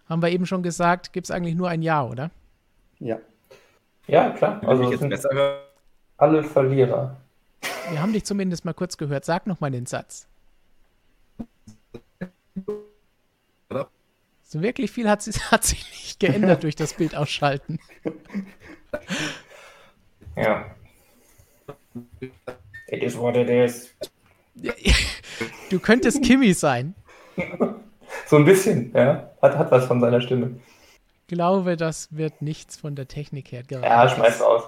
Haben 0.08 0.22
wir 0.22 0.30
eben 0.30 0.46
schon 0.46 0.62
gesagt, 0.62 1.12
gibt 1.12 1.26
es 1.26 1.30
eigentlich 1.30 1.54
nur 1.54 1.68
ein 1.68 1.82
Ja, 1.82 2.04
oder? 2.04 2.30
Ja. 3.00 3.18
Ja, 4.06 4.30
klar. 4.30 4.60
Also 4.66 4.90
jetzt 4.90 5.08
besser 5.08 5.62
alle 6.16 6.42
Verlierer. 6.42 7.16
Wir 7.90 8.00
haben 8.00 8.12
dich 8.12 8.24
zumindest 8.24 8.64
mal 8.64 8.74
kurz 8.74 8.96
gehört. 8.96 9.24
Sag 9.24 9.46
nochmal 9.46 9.70
den 9.70 9.86
Satz. 9.86 10.28
So 14.42 14.62
wirklich 14.62 14.90
viel 14.90 15.08
hat, 15.08 15.22
sie, 15.22 15.32
hat 15.50 15.64
sich 15.64 15.88
nicht 15.90 16.20
geändert 16.20 16.62
durch 16.62 16.76
das 16.76 16.94
Bild 16.94 17.16
ausschalten. 17.16 17.78
Ja. 20.36 20.66
It 22.88 23.02
is 23.02 23.16
what 23.16 23.36
it 23.36 23.48
is. 23.48 23.94
Du 25.70 25.78
könntest 25.78 26.22
Kimi 26.22 26.52
sein. 26.52 26.94
So 28.26 28.36
ein 28.36 28.44
bisschen, 28.44 28.92
ja. 28.92 29.30
Hat, 29.40 29.56
hat 29.56 29.70
was 29.70 29.86
von 29.86 30.00
seiner 30.00 30.20
Stimme. 30.20 30.60
Ich 31.30 31.36
glaube, 31.36 31.76
das 31.76 32.08
wird 32.10 32.42
nichts 32.42 32.76
von 32.76 32.96
der 32.96 33.06
Technik 33.06 33.52
her 33.52 33.62
gerade. 33.62 33.86
Ja, 33.86 34.08
schmeiß 34.08 34.42
aus. 34.42 34.64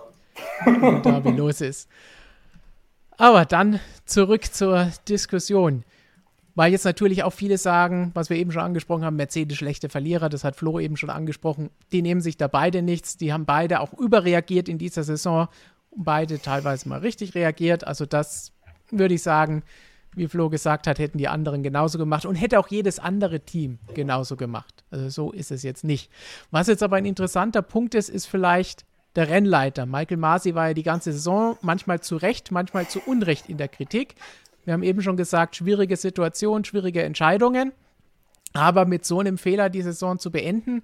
da 1.03 1.25
wie 1.25 1.31
los 1.31 1.61
ist. 1.61 1.88
Aber 3.18 3.44
dann 3.46 3.81
zurück 4.05 4.44
zur 4.44 4.92
Diskussion. 5.09 5.83
Weil 6.55 6.70
jetzt 6.70 6.85
natürlich 6.85 7.25
auch 7.25 7.33
viele 7.33 7.59
sagen, 7.59 8.12
was 8.14 8.31
wir 8.31 8.37
eben 8.37 8.53
schon 8.53 8.62
angesprochen 8.62 9.05
haben, 9.05 9.16
Mercedes 9.16 9.59
schlechte 9.59 9.88
Verlierer, 9.88 10.29
das 10.29 10.44
hat 10.44 10.55
Flo 10.55 10.79
eben 10.79 10.96
schon 10.96 11.11
angesprochen, 11.11 11.68
die 11.90 12.01
nehmen 12.01 12.20
sich 12.20 12.37
da 12.37 12.46
beide 12.46 12.81
nichts, 12.81 13.16
die 13.16 13.33
haben 13.33 13.44
beide 13.44 13.81
auch 13.81 13.92
überreagiert 13.94 14.68
in 14.68 14.79
dieser 14.79 15.03
Saison, 15.03 15.48
beide 15.96 16.40
teilweise 16.40 16.88
mal 16.88 17.01
richtig 17.01 17.35
reagiert, 17.35 17.85
also 17.85 18.07
das 18.07 18.53
würde 18.92 19.14
ich 19.14 19.22
sagen, 19.22 19.64
wie 20.14 20.29
Flo 20.29 20.51
gesagt 20.51 20.87
hat, 20.87 20.98
hätten 20.98 21.18
die 21.18 21.29
anderen 21.29 21.62
genauso 21.62 21.98
gemacht 21.98 22.27
und 22.27 22.35
hätte 22.35 22.59
auch 22.59 22.68
jedes 22.68 22.98
andere 22.98 23.40
Team 23.40 23.79
genauso 23.94 24.37
gemacht. 24.37 24.85
Also 24.90 25.09
so 25.09 25.33
ist 25.33 25.51
es 25.51 25.62
jetzt 25.62 25.85
nicht. 25.85 26.11
Was 26.51 26.66
jetzt 26.66 26.83
aber 26.83 26.96
ein 26.96 27.07
interessanter 27.07 27.62
Punkt 27.62 27.94
ist, 27.94 28.09
ist 28.09 28.27
vielleicht 28.27 28.85
der 29.16 29.29
Rennleiter. 29.29 29.87
Michael 29.87 30.18
Masi 30.18 30.55
war 30.55 30.68
ja 30.68 30.75
die 30.75 30.83
ganze 30.83 31.12
Saison 31.12 31.57
manchmal 31.62 32.01
zu 32.01 32.16
Recht, 32.16 32.51
manchmal 32.51 32.88
zu 32.88 33.01
Unrecht 33.01 33.48
in 33.48 33.59
der 33.59 33.68
Kritik. 33.68 34.14
Wir 34.64 34.75
haben 34.75 34.83
eben 34.83 35.03
schon 35.03 35.16
gesagt, 35.16 35.57
schwierige 35.57 35.96
Situation, 35.96 36.64
schwierige 36.64 37.03
Entscheidungen. 37.03 37.72
Aber 38.55 38.85
mit 38.85 39.05
so 39.05 39.20
einem 39.20 39.38
Fehler 39.38 39.70
die 39.70 39.83
Saison 39.83 40.18
zu 40.18 40.31
beenden, 40.31 40.83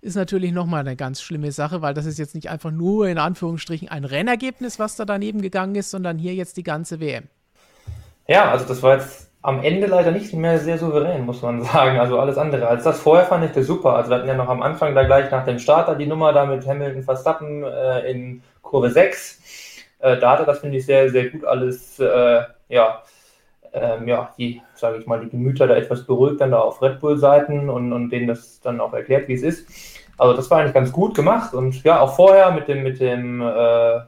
ist 0.00 0.14
natürlich 0.14 0.52
nochmal 0.52 0.80
eine 0.80 0.96
ganz 0.96 1.20
schlimme 1.20 1.52
Sache, 1.52 1.82
weil 1.82 1.92
das 1.92 2.06
ist 2.06 2.18
jetzt 2.18 2.34
nicht 2.34 2.48
einfach 2.48 2.70
nur 2.70 3.08
in 3.08 3.18
Anführungsstrichen 3.18 3.88
ein 3.88 4.04
Rennergebnis, 4.04 4.78
was 4.78 4.96
da 4.96 5.04
daneben 5.04 5.42
gegangen 5.42 5.74
ist, 5.74 5.90
sondern 5.90 6.18
hier 6.18 6.34
jetzt 6.34 6.56
die 6.56 6.62
ganze 6.62 7.00
WM. 7.00 7.28
Ja, 8.26 8.50
also 8.50 8.66
das 8.66 8.82
war 8.82 8.96
jetzt 8.96 9.30
am 9.42 9.62
Ende 9.62 9.86
leider 9.86 10.10
nicht 10.10 10.34
mehr 10.34 10.58
sehr 10.58 10.78
souverän, 10.78 11.24
muss 11.24 11.42
man 11.42 11.62
sagen. 11.64 11.98
Also 11.98 12.18
alles 12.18 12.38
andere. 12.38 12.68
Als 12.68 12.84
das 12.84 13.00
vorher 13.00 13.26
fand 13.26 13.44
ich 13.44 13.52
das 13.52 13.66
super. 13.66 13.94
Also 13.94 14.10
wir 14.10 14.18
hatten 14.18 14.28
ja 14.28 14.34
noch 14.34 14.48
am 14.48 14.62
Anfang 14.62 14.94
da 14.94 15.04
gleich 15.04 15.30
nach 15.30 15.44
dem 15.44 15.58
Starter 15.58 15.94
die 15.94 16.06
Nummer 16.06 16.32
da 16.32 16.44
mit 16.46 16.66
Hamilton 16.66 17.02
Verstappen 17.02 17.64
äh, 17.64 18.10
in 18.10 18.42
Kurve 18.62 18.90
6. 18.90 19.40
Äh, 20.00 20.18
da 20.18 20.32
hatte 20.32 20.44
das, 20.44 20.60
finde 20.60 20.78
ich, 20.78 20.86
sehr, 20.86 21.10
sehr 21.10 21.30
gut 21.30 21.44
alles, 21.44 21.98
äh, 21.98 22.42
ja, 22.68 23.02
ähm, 23.72 24.08
ja, 24.08 24.32
die, 24.36 24.62
sage 24.74 24.98
ich 24.98 25.06
mal, 25.06 25.20
die 25.20 25.28
Gemüter 25.28 25.66
da 25.66 25.76
etwas 25.76 26.04
beruhigt 26.04 26.40
dann 26.40 26.50
da 26.50 26.60
auf 26.60 26.82
Red 26.82 27.00
Bull-Seiten 27.00 27.70
und, 27.70 27.92
und 27.92 28.10
denen 28.10 28.26
das 28.26 28.60
dann 28.60 28.80
auch 28.80 28.92
erklärt, 28.92 29.28
wie 29.28 29.34
es 29.34 29.42
ist. 29.42 29.68
Also 30.18 30.34
das 30.34 30.50
war 30.50 30.58
eigentlich 30.58 30.74
ganz 30.74 30.92
gut 30.92 31.14
gemacht 31.14 31.54
und 31.54 31.82
ja, 31.84 32.00
auch 32.00 32.14
vorher 32.14 32.50
mit 32.50 32.68
dem, 32.68 32.82
mit 32.82 33.00
dem 33.00 33.40
äh, 33.40 34.00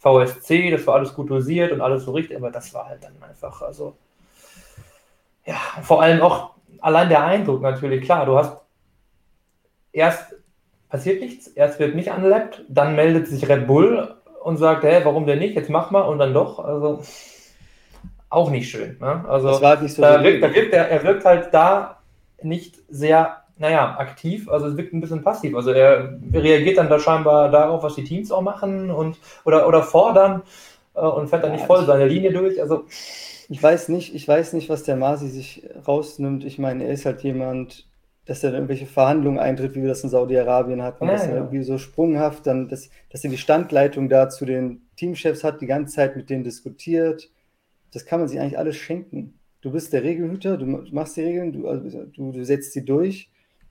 VSC, 0.00 0.70
das 0.70 0.86
war 0.86 0.94
alles 0.96 1.14
gut 1.14 1.30
dosiert 1.30 1.72
und 1.72 1.80
alles 1.80 2.04
so 2.04 2.12
richtig, 2.12 2.36
aber 2.36 2.50
das 2.50 2.72
war 2.74 2.86
halt 2.86 3.04
dann 3.04 3.14
einfach, 3.22 3.62
also 3.62 3.94
ja, 5.44 5.56
vor 5.82 6.02
allem 6.02 6.22
auch 6.22 6.54
allein 6.80 7.08
der 7.08 7.24
Eindruck 7.24 7.60
natürlich, 7.60 8.04
klar, 8.04 8.24
du 8.26 8.36
hast 8.36 8.56
erst 9.92 10.34
passiert 10.88 11.20
nichts, 11.20 11.46
erst 11.48 11.78
wird 11.78 11.94
nicht 11.94 12.10
anlappt, 12.10 12.64
dann 12.68 12.96
meldet 12.96 13.28
sich 13.28 13.48
Red 13.48 13.66
Bull 13.66 14.16
und 14.42 14.56
sagt, 14.56 14.84
hey, 14.84 15.04
warum 15.04 15.26
denn 15.26 15.38
nicht, 15.38 15.54
jetzt 15.54 15.70
mach 15.70 15.90
mal 15.90 16.02
und 16.02 16.18
dann 16.18 16.32
doch, 16.32 16.58
also 16.58 17.02
auch 18.30 18.50
nicht 18.50 18.70
schön. 18.70 18.96
Ne? 19.00 19.24
Also 19.28 19.48
das 19.48 19.60
war 19.60 19.80
nicht 19.80 19.94
so 19.94 20.02
da 20.02 20.22
wirkt, 20.22 20.42
da 20.42 20.54
wirkt 20.54 20.72
er, 20.72 20.88
er 20.88 21.02
wirkt 21.04 21.24
halt 21.24 21.52
da 21.52 21.98
nicht 22.42 22.76
sehr, 22.88 23.39
naja, 23.60 23.96
aktiv, 23.98 24.48
also 24.48 24.66
es 24.66 24.76
wirkt 24.76 24.92
ein 24.92 25.00
bisschen 25.00 25.22
passiv. 25.22 25.54
Also 25.54 25.70
er 25.70 26.18
reagiert 26.32 26.78
dann 26.78 26.88
da 26.88 26.98
scheinbar 26.98 27.50
darauf, 27.50 27.82
was 27.82 27.94
die 27.94 28.04
Teams 28.04 28.32
auch 28.32 28.42
machen 28.42 28.90
und 28.90 29.18
oder, 29.44 29.68
oder 29.68 29.82
fordern 29.82 30.42
äh, 30.94 31.00
und 31.00 31.28
fährt 31.28 31.44
dann 31.44 31.52
ja, 31.52 31.56
nicht 31.56 31.66
voll 31.66 31.84
seine 31.84 32.06
Linie 32.06 32.32
durch. 32.32 32.60
Also 32.60 32.86
ich 33.48 33.62
weiß 33.62 33.88
nicht, 33.90 34.14
ich 34.14 34.26
weiß 34.26 34.54
nicht, 34.54 34.68
was 34.68 34.82
der 34.82 34.96
Masi 34.96 35.28
sich 35.28 35.68
rausnimmt. 35.86 36.44
Ich 36.44 36.58
meine, 36.58 36.84
er 36.84 36.92
ist 36.92 37.06
halt 37.06 37.22
jemand, 37.22 37.86
dass 38.26 38.42
er 38.42 38.50
dann 38.50 38.62
irgendwelche 38.62 38.86
Verhandlungen 38.86 39.38
eintritt, 39.38 39.74
wie 39.74 39.82
wir 39.82 39.88
das 39.88 40.04
in 40.04 40.10
Saudi-Arabien 40.10 40.82
hatten, 40.82 41.06
ja, 41.06 41.12
dass 41.12 41.24
er 41.24 41.30
ja. 41.30 41.36
irgendwie 41.36 41.62
so 41.62 41.78
sprunghaft 41.78 42.46
dann, 42.46 42.68
dass, 42.68 42.90
dass 43.10 43.24
er 43.24 43.30
die 43.30 43.38
Standleitung 43.38 44.08
da 44.08 44.28
zu 44.28 44.44
den 44.44 44.82
Teamchefs 44.96 45.44
hat, 45.44 45.60
die 45.60 45.66
ganze 45.66 45.94
Zeit 45.94 46.16
mit 46.16 46.30
denen 46.30 46.44
diskutiert 46.44 47.30
das 47.92 48.06
kann 48.06 48.20
man 48.20 48.28
sich 48.28 48.40
eigentlich 48.40 48.58
alles 48.58 48.76
schenken. 48.76 49.34
Du 49.60 49.72
bist 49.72 49.92
der 49.92 50.02
Regelhüter, 50.02 50.56
du 50.56 50.66
machst 50.66 51.16
die 51.16 51.22
Regeln, 51.22 51.52
du, 51.52 51.68
also, 51.68 52.04
du, 52.04 52.32
du 52.32 52.44
setzt 52.44 52.72
sie 52.72 52.84
durch. 52.84 53.30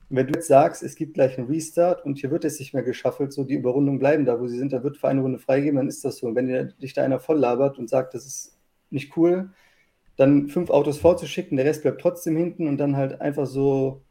Wenn 0.10 0.28
du 0.28 0.34
jetzt 0.34 0.48
sagst, 0.48 0.82
es 0.82 0.96
gibt 0.96 1.14
gleich 1.14 1.38
einen 1.38 1.48
Restart 1.48 2.04
und 2.04 2.18
hier 2.18 2.32
wird 2.32 2.44
es 2.44 2.60
nicht 2.60 2.74
mehr 2.74 2.82
geschaffelt, 2.84 3.32
so 3.32 3.44
die 3.44 3.54
Überrundungen 3.54 4.00
bleiben 4.00 4.26
da, 4.26 4.40
wo 4.40 4.48
sie 4.48 4.58
sind, 4.58 4.74
da 4.74 4.84
wird 4.84 4.98
für 4.98 5.08
eine 5.08 5.22
Runde 5.22 5.38
freigeben, 5.38 5.78
dann 5.78 5.88
ist 5.88 6.04
das 6.04 6.18
so. 6.18 6.28
Und 6.28 6.36
wenn 6.36 6.74
dich 6.82 6.94
da 6.94 7.04
einer 7.04 7.20
voll 7.20 7.38
labert 7.38 7.78
und 7.78 7.90
sagt, 7.90 8.16
das 8.16 8.26
ist 8.26 8.58
nicht 8.90 9.16
cool, 9.18 9.52
dann 10.18 10.48
fünf 10.48 10.72
Autos 10.72 10.98
vorzuschicken, 10.98 11.58
der 11.58 11.66
Rest 11.66 11.84
bleibt 11.84 12.02
trotzdem 12.02 12.36
hinten 12.36 12.68
und 12.68 12.78
dann 12.78 12.98
halt 12.98 13.22
einfach 13.22 13.46
so, 13.46 14.02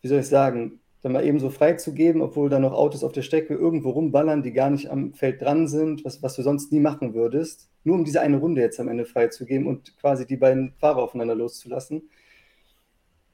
wie 0.00 0.08
soll 0.08 0.20
ich 0.20 0.26
sagen, 0.26 0.80
dann 1.02 1.12
mal 1.12 1.24
eben 1.24 1.38
so 1.38 1.50
freizugeben, 1.50 2.22
obwohl 2.22 2.48
da 2.48 2.58
noch 2.58 2.72
Autos 2.72 3.04
auf 3.04 3.12
der 3.12 3.22
Strecke 3.22 3.54
irgendwo 3.54 3.90
rumballern, 3.90 4.42
die 4.42 4.52
gar 4.52 4.70
nicht 4.70 4.90
am 4.90 5.12
Feld 5.14 5.40
dran 5.40 5.68
sind, 5.68 6.04
was, 6.04 6.22
was 6.22 6.34
du 6.34 6.42
sonst 6.42 6.72
nie 6.72 6.80
machen 6.80 7.14
würdest, 7.14 7.70
nur 7.84 7.94
um 7.96 8.04
diese 8.04 8.20
eine 8.20 8.38
Runde 8.38 8.60
jetzt 8.60 8.80
am 8.80 8.88
Ende 8.88 9.04
freizugeben 9.04 9.66
und 9.66 9.96
quasi 9.98 10.26
die 10.26 10.36
beiden 10.36 10.72
Fahrer 10.80 11.02
aufeinander 11.02 11.36
loszulassen. 11.36 12.10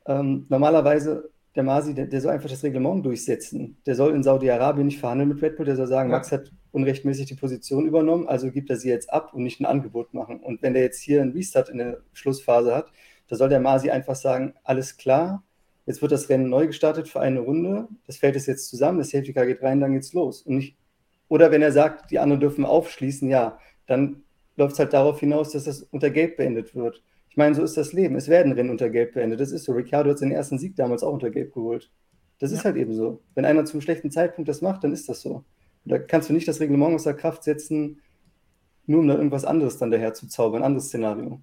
Ähm, 0.06 0.44
normalerweise, 0.50 1.30
der 1.56 1.62
Masi, 1.62 1.94
der, 1.94 2.06
der, 2.06 2.20
soll 2.20 2.32
einfach 2.32 2.50
das 2.50 2.62
Reglement 2.64 3.04
durchsetzen. 3.04 3.76
Der 3.86 3.94
soll 3.94 4.14
in 4.14 4.22
Saudi-Arabien 4.22 4.86
nicht 4.86 4.98
verhandeln 4.98 5.28
mit 5.28 5.42
Red 5.42 5.56
Bull, 5.56 5.66
der 5.66 5.76
soll 5.76 5.86
sagen, 5.86 6.10
ja. 6.10 6.16
Max 6.16 6.32
hat 6.32 6.50
unrechtmäßig 6.72 7.26
die 7.26 7.34
Position 7.34 7.86
übernommen, 7.86 8.26
also 8.26 8.50
gibt 8.50 8.70
er 8.70 8.76
sie 8.76 8.88
jetzt 8.88 9.12
ab 9.12 9.32
und 9.32 9.44
nicht 9.44 9.60
ein 9.60 9.66
Angebot 9.66 10.12
machen. 10.14 10.40
Und 10.40 10.62
wenn 10.62 10.74
der 10.74 10.82
jetzt 10.82 11.00
hier 11.00 11.22
einen 11.22 11.32
Restart 11.32 11.68
in 11.68 11.78
der 11.78 11.98
Schlussphase 12.12 12.74
hat, 12.74 12.86
da 13.28 13.36
soll 13.36 13.48
der 13.48 13.60
Masi 13.60 13.90
einfach 13.90 14.16
sagen, 14.16 14.54
alles 14.64 14.96
klar, 14.96 15.44
Jetzt 15.86 16.00
wird 16.00 16.12
das 16.12 16.28
Rennen 16.28 16.48
neu 16.48 16.66
gestartet 16.66 17.08
für 17.08 17.20
eine 17.20 17.40
Runde. 17.40 17.88
Das 18.06 18.16
Feld 18.16 18.36
ist 18.36 18.46
jetzt 18.46 18.68
zusammen, 18.68 18.98
das 18.98 19.10
Safety 19.10 19.32
Car 19.32 19.46
geht 19.46 19.62
rein, 19.62 19.80
dann 19.80 19.92
geht's 19.92 20.12
los. 20.12 20.42
Und 20.42 20.56
nicht, 20.56 20.76
oder 21.28 21.50
wenn 21.50 21.62
er 21.62 21.72
sagt, 21.72 22.10
die 22.10 22.18
anderen 22.18 22.40
dürfen 22.40 22.64
aufschließen, 22.64 23.28
ja, 23.28 23.58
dann 23.86 24.22
läuft 24.56 24.74
es 24.74 24.78
halt 24.78 24.92
darauf 24.92 25.20
hinaus, 25.20 25.52
dass 25.52 25.64
das 25.64 25.82
unter 25.82 26.10
Gelb 26.10 26.36
beendet 26.36 26.74
wird. 26.74 27.02
Ich 27.34 27.36
meine, 27.36 27.56
so 27.56 27.64
ist 27.64 27.76
das 27.76 27.92
Leben. 27.92 28.14
Es 28.14 28.28
werden 28.28 28.52
Rennen 28.52 28.70
unter 28.70 28.88
Gelb 28.88 29.14
beendet. 29.14 29.40
Das 29.40 29.50
ist 29.50 29.64
so. 29.64 29.72
Ricciardo 29.72 30.10
hat 30.10 30.20
seinen 30.20 30.30
ersten 30.30 30.56
Sieg 30.56 30.76
damals 30.76 31.02
auch 31.02 31.12
unter 31.12 31.30
Gelb 31.30 31.52
geholt. 31.52 31.90
Das 32.38 32.52
ja. 32.52 32.58
ist 32.58 32.64
halt 32.64 32.76
eben 32.76 32.94
so. 32.94 33.22
Wenn 33.34 33.44
einer 33.44 33.64
zum 33.64 33.80
schlechten 33.80 34.12
Zeitpunkt 34.12 34.48
das 34.48 34.62
macht, 34.62 34.84
dann 34.84 34.92
ist 34.92 35.08
das 35.08 35.20
so. 35.20 35.42
Und 35.84 35.90
da 35.90 35.98
kannst 35.98 36.28
du 36.28 36.32
nicht 36.32 36.46
das 36.46 36.60
Reglement 36.60 36.94
aus 36.94 37.02
der 37.02 37.14
Kraft 37.14 37.42
setzen, 37.42 38.00
nur 38.86 39.00
um 39.00 39.08
da 39.08 39.16
irgendwas 39.16 39.44
anderes 39.44 39.78
dann 39.78 39.90
daher 39.90 40.14
zu 40.14 40.28
zaubern, 40.28 40.62
ein 40.62 40.66
anderes 40.66 40.86
Szenario. 40.86 41.40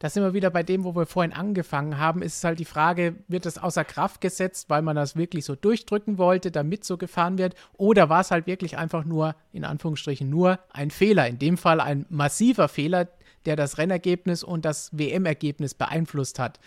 Da 0.00 0.10
sind 0.10 0.24
wir 0.24 0.34
wieder 0.34 0.50
bei 0.50 0.64
dem, 0.64 0.82
wo 0.82 0.96
wir 0.96 1.06
vorhin 1.06 1.32
angefangen 1.32 1.98
haben, 1.98 2.20
ist 2.20 2.42
halt 2.42 2.58
die 2.58 2.64
Frage, 2.64 3.14
wird 3.28 3.46
das 3.46 3.58
außer 3.58 3.84
Kraft 3.84 4.20
gesetzt, 4.20 4.70
weil 4.70 4.82
man 4.82 4.96
das 4.96 5.14
wirklich 5.14 5.44
so 5.44 5.54
durchdrücken 5.54 6.18
wollte, 6.18 6.50
damit 6.50 6.84
so 6.84 6.96
gefahren 6.96 7.38
wird, 7.38 7.54
oder 7.76 8.08
war 8.08 8.22
es 8.22 8.32
halt 8.32 8.48
wirklich 8.48 8.76
einfach 8.76 9.04
nur, 9.04 9.36
in 9.52 9.64
Anführungsstrichen, 9.64 10.28
nur 10.28 10.58
ein 10.72 10.90
Fehler, 10.90 11.28
in 11.28 11.38
dem 11.38 11.56
Fall 11.56 11.80
ein 11.80 12.06
massiver 12.10 12.68
Fehler, 12.68 13.08
der 13.48 13.56
das 13.56 13.78
Rennergebnis 13.78 14.44
und 14.44 14.64
das 14.64 14.96
WM-Ergebnis 14.96 15.74
beeinflusst 15.74 16.38
hat. 16.38 16.60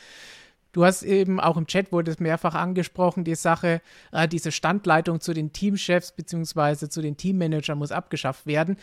Du 0.74 0.84
hast 0.86 1.04
eben 1.04 1.40
auch 1.40 1.58
im 1.58 1.68
Chat 1.68 1.92
wurde 1.92 2.12
es 2.12 2.20
mehrfach 2.20 2.56
angesprochen, 2.56 3.24
die 3.24 3.36
Sache, 3.36 3.82
äh, 4.12 4.28
diese 4.28 4.52
Standleitung 4.52 5.22
zu 5.22 5.34
den 5.34 5.54
Teamchefs 5.54 6.12
bzw. 6.14 6.90
zu 6.90 7.02
den 7.02 7.18
Teammanagern 7.18 7.78
muss 7.78 7.92
abgeschafft 7.92 8.46
werden 8.46 8.78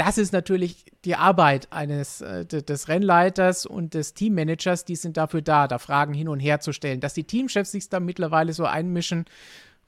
das 0.00 0.16
ist 0.16 0.32
natürlich 0.32 0.86
die 1.04 1.14
Arbeit 1.14 1.68
eines 1.70 2.22
äh, 2.22 2.46
des 2.46 2.88
Rennleiters 2.88 3.66
und 3.66 3.92
des 3.92 4.14
Teammanagers, 4.14 4.86
die 4.86 4.96
sind 4.96 5.18
dafür 5.18 5.42
da, 5.42 5.68
da 5.68 5.78
Fragen 5.78 6.14
hin 6.14 6.28
und 6.28 6.40
her 6.40 6.60
zu 6.60 6.72
stellen. 6.72 7.00
Dass 7.00 7.12
die 7.12 7.24
Teamchefs 7.24 7.72
sich 7.72 7.86
da 7.90 8.00
mittlerweile 8.00 8.54
so 8.54 8.64
einmischen, 8.64 9.26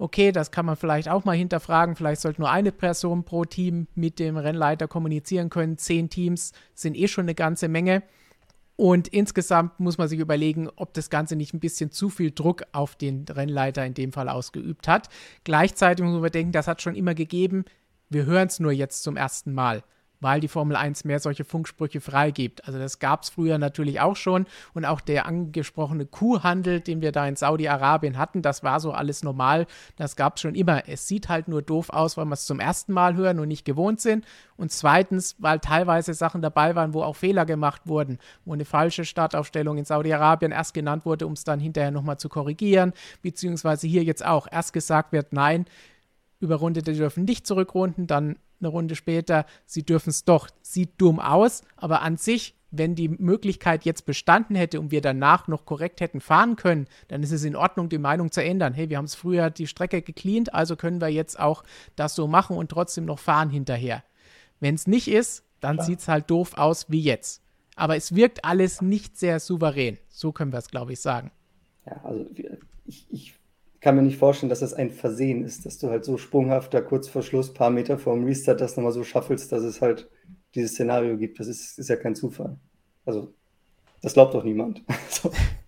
okay, 0.03 0.33
das 0.33 0.51
kann 0.51 0.67
man 0.67 0.75
vielleicht 0.75 1.09
auch 1.09 1.25
mal 1.25 1.37
hinterfragen. 1.37 1.95
Vielleicht 1.95 2.21
sollte 2.21 2.41
nur 2.41 2.51
eine 2.51 2.73
Person 2.73 3.23
pro 3.23 3.45
Team 3.45 3.87
mit 3.95 4.19
dem 4.19 4.37
Rennleiter 4.37 4.89
kommunizieren 4.89 5.49
können. 5.49 5.79
Zehn 5.79 6.11
Teams 6.11 6.53
sind 6.75 6.97
eh 6.97 7.07
schon 7.07 7.27
eine 7.27 7.37
ganze 7.37 7.69
Menge. 7.69 8.03
Und 8.75 9.07
insgesamt 9.07 9.79
muss 9.79 9.99
man 9.99 10.09
sich 10.09 10.19
überlegen, 10.19 10.69
ob 10.75 10.93
das 10.93 11.09
Ganze 11.09 11.37
nicht 11.37 11.55
ein 11.55 11.61
bisschen 11.61 11.93
zu 11.93 12.11
viel 12.11 12.33
Druck 12.33 12.65
auf 12.73 12.97
den 12.97 13.27
Rennleiter 13.31 13.87
in 13.87 13.95
dem 13.95 14.13
Fall 14.13 14.29
ausgeübt 14.29 14.89
hat. 14.89 15.09
Gleichzeitig 15.45 16.05
muss 16.05 16.21
man 16.21 16.33
denken, 16.33 16.51
das 16.51 16.67
hat 16.67 16.83
schon 16.83 16.97
immer 16.97 17.15
gegeben. 17.15 17.65
Wir 18.11 18.27
hören 18.27 18.49
es 18.49 18.59
nur 18.59 18.73
jetzt 18.73 19.05
zum 19.05 19.17
ersten 19.17 19.55
Mal 19.55 19.85
weil 20.23 20.41
die 20.41 20.49
Formel 20.49 20.77
1 20.77 21.05
mehr 21.05 21.19
solche 21.19 21.45
Funksprüche 21.45 22.01
freigibt. 22.01 22.65
Also 22.67 22.79
das 22.79 23.01
gab 23.01 23.23
es 23.23 23.31
früher 23.31 23.59
natürlich 23.59 24.01
auch 24.01 24.17
schon. 24.17 24.47
Und 24.73 24.85
auch 24.85 25.01
der 25.01 25.27
angesprochene 25.27 26.07
Kuhhandel, 26.07 26.81
den 26.81 27.01
wir 27.03 27.13
da 27.13 27.27
in 27.27 27.37
Saudi-Arabien 27.37 28.17
hatten, 28.17 28.41
das 28.41 28.63
war 28.63 28.79
so 28.81 28.93
alles 28.93 29.25
normal, 29.25 29.67
das 29.97 30.17
gab 30.17 30.37
es 30.37 30.43
schon 30.43 30.55
immer. 30.55 30.89
Es 30.89 31.09
sieht 31.09 31.29
halt 31.29 31.49
nur 31.49 31.61
doof 31.61 31.91
aus, 31.91 32.17
weil 32.17 32.27
wir 32.27 32.35
es 32.35 32.47
zum 32.47 32.61
ersten 32.61 32.93
Mal 32.93 33.17
hören 33.17 33.41
und 33.41 33.49
nicht 33.49 33.65
gewohnt 33.65 34.01
sind. 34.01 34.25
Und 34.57 34.71
zweitens, 34.71 35.35
weil 35.39 35.59
teilweise 35.59 36.15
Sachen 36.15 36.41
dabei 36.41 36.77
waren, 36.77 36.95
wo 36.95 37.03
auch 37.03 37.17
Fehler 37.17 37.45
gemacht 37.45 37.83
wurden, 37.87 38.19
wo 38.45 38.53
eine 38.53 38.65
falsche 38.65 39.05
Startaufstellung 39.05 39.77
in 39.77 39.85
Saudi-Arabien 39.85 40.53
erst 40.53 40.73
genannt 40.73 41.05
wurde, 41.05 41.27
um 41.27 41.33
es 41.33 41.43
dann 41.43 41.59
hinterher 41.59 41.91
nochmal 41.91 42.19
zu 42.19 42.29
korrigieren, 42.29 42.93
beziehungsweise 43.23 43.89
hier 43.89 44.05
jetzt 44.05 44.25
auch. 44.25 44.47
Erst 44.51 44.73
gesagt 44.73 45.13
wird, 45.13 45.33
nein, 45.33 45.67
Überrundete 46.39 46.93
dürfen 46.93 47.25
nicht 47.25 47.47
zurückrunden, 47.47 48.07
dann 48.07 48.37
eine 48.63 48.71
Runde 48.71 48.97
später, 48.97 49.45
sie 49.67 49.85
dürfen 49.85 50.11
es 50.11 50.25
doch. 50.25 50.49
Sieht 50.63 51.01
dumm 51.01 51.21
aus, 51.21 51.63
aber 51.77 52.03
an 52.03 52.17
sich, 52.17 52.55
wenn 52.71 52.95
die 52.95 53.09
Möglichkeit 53.09 53.85
jetzt 53.85 54.07
bestanden 54.07 54.57
hätte 54.57 54.81
und 54.81 54.91
wir 54.91 55.03
danach 55.03 55.47
noch 55.47 55.67
korrekt 55.67 56.01
hätten 56.01 56.21
fahren 56.21 56.57
können, 56.57 56.87
dann 57.09 57.23
ist 57.23 57.33
es 57.33 57.45
in 57.45 57.55
Ordnung, 57.55 57.89
die 57.89 57.99
Meinung 57.99 58.31
zu 58.31 58.43
ändern. 58.43 58.73
Hey, 58.73 58.89
wir 58.89 58.97
haben 58.97 59.05
es 59.05 59.15
früher 59.15 59.51
die 59.51 59.67
Strecke 59.67 60.01
gecleant, 60.01 60.55
also 60.55 60.77
können 60.77 61.01
wir 61.01 61.09
jetzt 61.09 61.39
auch 61.39 61.65
das 61.97 62.15
so 62.15 62.27
machen 62.27 62.57
und 62.57 62.71
trotzdem 62.71 63.05
noch 63.05 63.19
fahren 63.19 63.51
hinterher. 63.51 64.03
Wenn 64.59 64.75
es 64.75 64.87
nicht 64.87 65.09
ist, 65.09 65.45
dann 65.61 65.81
sieht 65.81 66.01
es 66.01 66.09
halt 66.09 66.31
doof 66.31 66.55
aus 66.57 66.91
wie 66.91 67.01
jetzt. 67.01 67.43
Aber 67.77 67.97
es 67.97 68.15
wirkt 68.15 68.45
alles 68.45 68.83
nicht 68.83 69.19
sehr 69.19 69.41
souverän. 69.41 69.99
So 70.09 70.33
können 70.33 70.53
wir 70.53 70.59
es, 70.59 70.69
glaube 70.69 70.93
ich, 70.93 71.01
sagen. 71.01 71.31
Ja, 71.87 72.01
also 72.05 72.27
ich, 72.85 73.07
ich 73.11 73.35
kann 73.83 73.97
mir 73.97 74.03
nicht 74.03 74.19
vorstellen, 74.19 74.49
dass 74.51 74.61
das 74.61 74.75
ein 74.75 74.91
Versehen 74.91 75.45
ist, 75.45 75.67
dass 75.67 75.79
du 75.79 75.91
halt 75.91 76.05
so 76.05 76.17
sprunghaft 76.17 76.73
da 76.73 76.81
kurz 76.81 77.09
vor 77.09 77.23
Schluss, 77.23 77.53
paar 77.53 77.71
Meter 77.71 77.99
vor 77.99 78.15
dem 78.15 78.25
Restart, 78.25 78.61
das 78.61 78.77
nochmal 78.77 78.93
so 78.93 79.05
schaffelst, 79.05 79.53
dass 79.53 79.65
es 79.65 79.83
halt 79.83 80.09
dieses 80.55 80.73
Szenario 80.73 81.19
gibt. 81.19 81.41
Das 81.41 81.49
ist, 81.49 81.79
ist 81.79 81.89
ja 81.89 81.97
kein 81.97 82.15
Zufall. 82.15 82.59
Also 83.05 83.35
Das 84.03 84.15
glaubt 84.15 84.35
doch 84.35 84.45
niemand. 84.45 84.83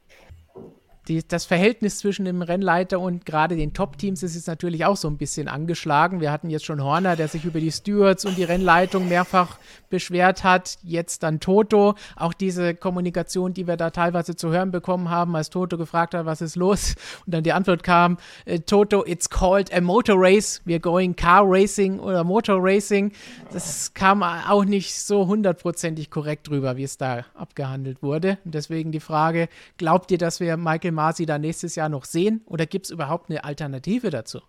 die, 1.08 1.26
das 1.26 1.44
Verhältnis 1.44 1.98
zwischen 1.98 2.24
dem 2.24 2.40
Rennleiter 2.40 2.98
und 2.98 3.26
gerade 3.26 3.56
den 3.56 3.74
Top-Teams 3.74 4.22
ist 4.22 4.34
jetzt 4.34 4.46
natürlich 4.46 4.84
auch 4.84 4.96
so 4.96 5.08
ein 5.08 5.18
bisschen 5.18 5.48
angeschlagen. 5.48 6.20
Wir 6.20 6.32
hatten 6.32 6.48
jetzt 6.48 6.64
schon 6.64 6.82
Horner, 6.82 7.14
der 7.16 7.28
sich 7.28 7.44
über 7.44 7.60
die 7.60 7.70
Stewards 7.70 8.24
und 8.24 8.38
die 8.38 8.44
Rennleitung 8.44 9.08
mehrfach 9.08 9.58
beschwert 9.90 10.44
hat. 10.44 10.78
Jetzt 10.82 11.22
dann 11.22 11.40
Toto. 11.40 11.94
Auch 12.16 12.32
diese 12.32 12.74
Kommunikation, 12.74 13.52
die 13.52 13.66
wir 13.66 13.76
da 13.76 13.90
teilweise 13.90 14.34
zu 14.34 14.50
hören 14.50 14.70
bekommen 14.70 15.10
haben, 15.10 15.36
als 15.36 15.50
Toto 15.50 15.76
gefragt 15.76 16.14
hat, 16.14 16.24
was 16.24 16.40
ist 16.40 16.56
los? 16.56 16.94
Und 17.26 17.34
dann 17.34 17.44
die 17.44 17.52
Antwort 17.52 17.82
kam, 17.82 18.16
äh, 18.46 18.60
Toto, 18.60 19.04
it's 19.04 19.28
called 19.28 19.72
a 19.74 19.80
motor 19.80 20.16
race. 20.18 20.62
We're 20.64 20.80
going 20.80 21.14
car 21.14 21.44
racing 21.46 22.00
oder 22.00 22.24
motor 22.24 22.58
racing. 22.60 23.12
Das 23.52 23.92
kam 23.92 24.22
auch 24.22 24.64
nicht 24.64 24.94
so 24.94 25.26
hundertprozentig 25.26 26.10
korrekt 26.10 26.48
drüber, 26.48 26.76
wie 26.76 26.84
es 26.84 26.96
da 26.96 27.24
abgehandelt 27.34 28.02
wurde. 28.02 28.38
Und 28.44 28.54
deswegen 28.54 28.90
die 28.90 29.00
Frage, 29.00 29.48
glaubt 29.76 30.10
ihr, 30.10 30.18
dass 30.18 30.40
wir 30.40 30.56
Michael 30.56 30.93
Masi 30.94 31.26
da 31.26 31.38
nächstes 31.38 31.74
Jahr 31.74 31.88
noch 31.88 32.04
sehen? 32.04 32.42
Oder 32.46 32.66
gibt 32.66 32.86
es 32.86 32.90
überhaupt 32.90 33.30
eine 33.30 33.44
Alternative 33.44 34.10
dazu? 34.10 34.40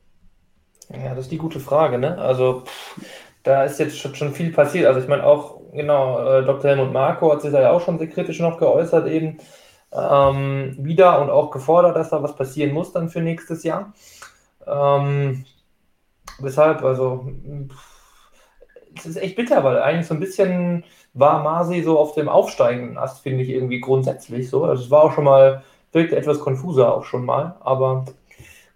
Ja, 0.89 1.15
das 1.15 1.25
ist 1.25 1.31
die 1.31 1.38
gute 1.38 1.60
Frage, 1.60 1.97
ne? 1.97 2.17
Also, 2.17 2.62
pff, 2.65 3.01
da 3.43 3.63
ist 3.63 3.79
jetzt 3.79 3.97
schon, 3.97 4.34
viel 4.34 4.51
passiert. 4.51 4.88
Also, 4.88 4.99
ich 4.99 5.08
meine, 5.08 5.23
auch, 5.25 5.62
genau, 5.71 6.19
äh, 6.19 6.45
Dr. 6.45 6.71
Helmut 6.71 6.93
Marko 6.93 7.31
hat 7.31 7.41
sich 7.41 7.51
da 7.51 7.62
ja 7.62 7.71
auch 7.71 7.81
schon 7.81 7.97
sehr 7.99 8.10
kritisch 8.10 8.39
noch 8.39 8.58
geäußert, 8.58 9.08
eben 9.08 9.38
ähm, 9.91 10.75
wieder 10.79 11.21
und 11.21 11.29
auch 11.29 11.51
gefordert, 11.51 11.95
dass 11.95 12.10
da 12.10 12.21
was 12.21 12.36
passieren 12.36 12.73
muss 12.73 12.91
dann 12.91 13.10
für 13.10 13.21
nächstes 13.21 13.63
Jahr. 13.63 13.93
Ähm, 14.67 15.45
weshalb, 16.39 16.84
also, 16.84 17.27
es 18.97 19.05
ist 19.05 19.17
echt 19.17 19.36
bitter, 19.36 19.63
weil 19.63 19.81
eigentlich 19.81 20.08
so 20.08 20.13
ein 20.13 20.19
bisschen 20.19 20.84
war 21.13 21.43
Masi 21.43 21.81
so 21.81 21.99
auf 21.99 22.13
dem 22.13 22.29
aufsteigenden 22.29 22.97
Ast, 22.97 23.21
finde 23.21 23.43
ich 23.43 23.49
irgendwie 23.49 23.79
grundsätzlich 23.79 24.49
so. 24.49 24.65
Also, 24.65 24.84
es 24.84 24.91
war 24.91 25.03
auch 25.03 25.13
schon 25.13 25.23
mal 25.23 25.63
wirkte 25.95 26.15
etwas 26.15 26.39
konfuser 26.39 26.93
auch 26.93 27.05
schon 27.05 27.25
mal, 27.25 27.55
aber 27.62 28.05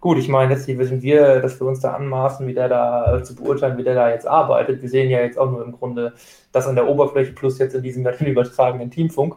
gut, 0.00 0.18
ich 0.18 0.28
meine, 0.28 0.54
letztlich 0.54 0.78
wissen 0.78 1.02
wir, 1.02 1.40
dass 1.40 1.60
wir 1.60 1.66
uns 1.66 1.80
da 1.80 1.92
anmaßen, 1.92 2.46
wie 2.46 2.54
der 2.54 2.68
da 2.68 3.18
äh, 3.18 3.22
zu 3.22 3.36
beurteilen, 3.36 3.78
wie 3.78 3.84
der 3.84 3.94
da 3.94 4.10
jetzt 4.10 4.26
arbeitet. 4.26 4.82
Wir 4.82 4.88
sehen 4.88 5.10
ja 5.10 5.20
jetzt 5.20 5.38
auch 5.38 5.50
nur 5.50 5.64
im 5.64 5.72
Grunde 5.72 6.14
das 6.52 6.66
an 6.66 6.74
der 6.74 6.88
Oberfläche 6.88 7.32
plus 7.32 7.58
jetzt 7.58 7.74
in 7.74 7.82
diesem 7.82 8.06
übertragenen 8.20 8.90
Teamfunk. 8.90 9.36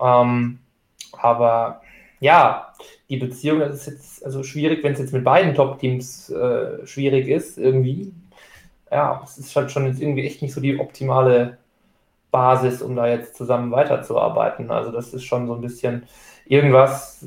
Ähm, 0.00 0.58
aber 1.12 1.80
ja, 2.20 2.74
die 3.08 3.16
Beziehung 3.16 3.60
ist 3.62 3.86
jetzt 3.86 4.24
also 4.24 4.42
schwierig, 4.42 4.82
wenn 4.82 4.92
es 4.92 4.98
jetzt 4.98 5.12
mit 5.12 5.24
beiden 5.24 5.54
Top-Teams 5.54 6.30
äh, 6.30 6.86
schwierig 6.86 7.28
ist, 7.28 7.58
irgendwie. 7.58 8.12
Ja, 8.90 9.20
es 9.24 9.38
ist 9.38 9.54
halt 9.54 9.70
schon 9.70 9.86
jetzt 9.86 10.00
irgendwie 10.00 10.26
echt 10.26 10.42
nicht 10.42 10.54
so 10.54 10.60
die 10.60 10.78
optimale 10.78 11.58
Basis, 12.30 12.82
um 12.82 12.96
da 12.96 13.06
jetzt 13.06 13.36
zusammen 13.36 13.70
weiterzuarbeiten. 13.70 14.70
Also 14.70 14.90
das 14.92 15.12
ist 15.14 15.24
schon 15.24 15.46
so 15.46 15.54
ein 15.54 15.60
bisschen 15.60 16.04
irgendwas, 16.48 17.26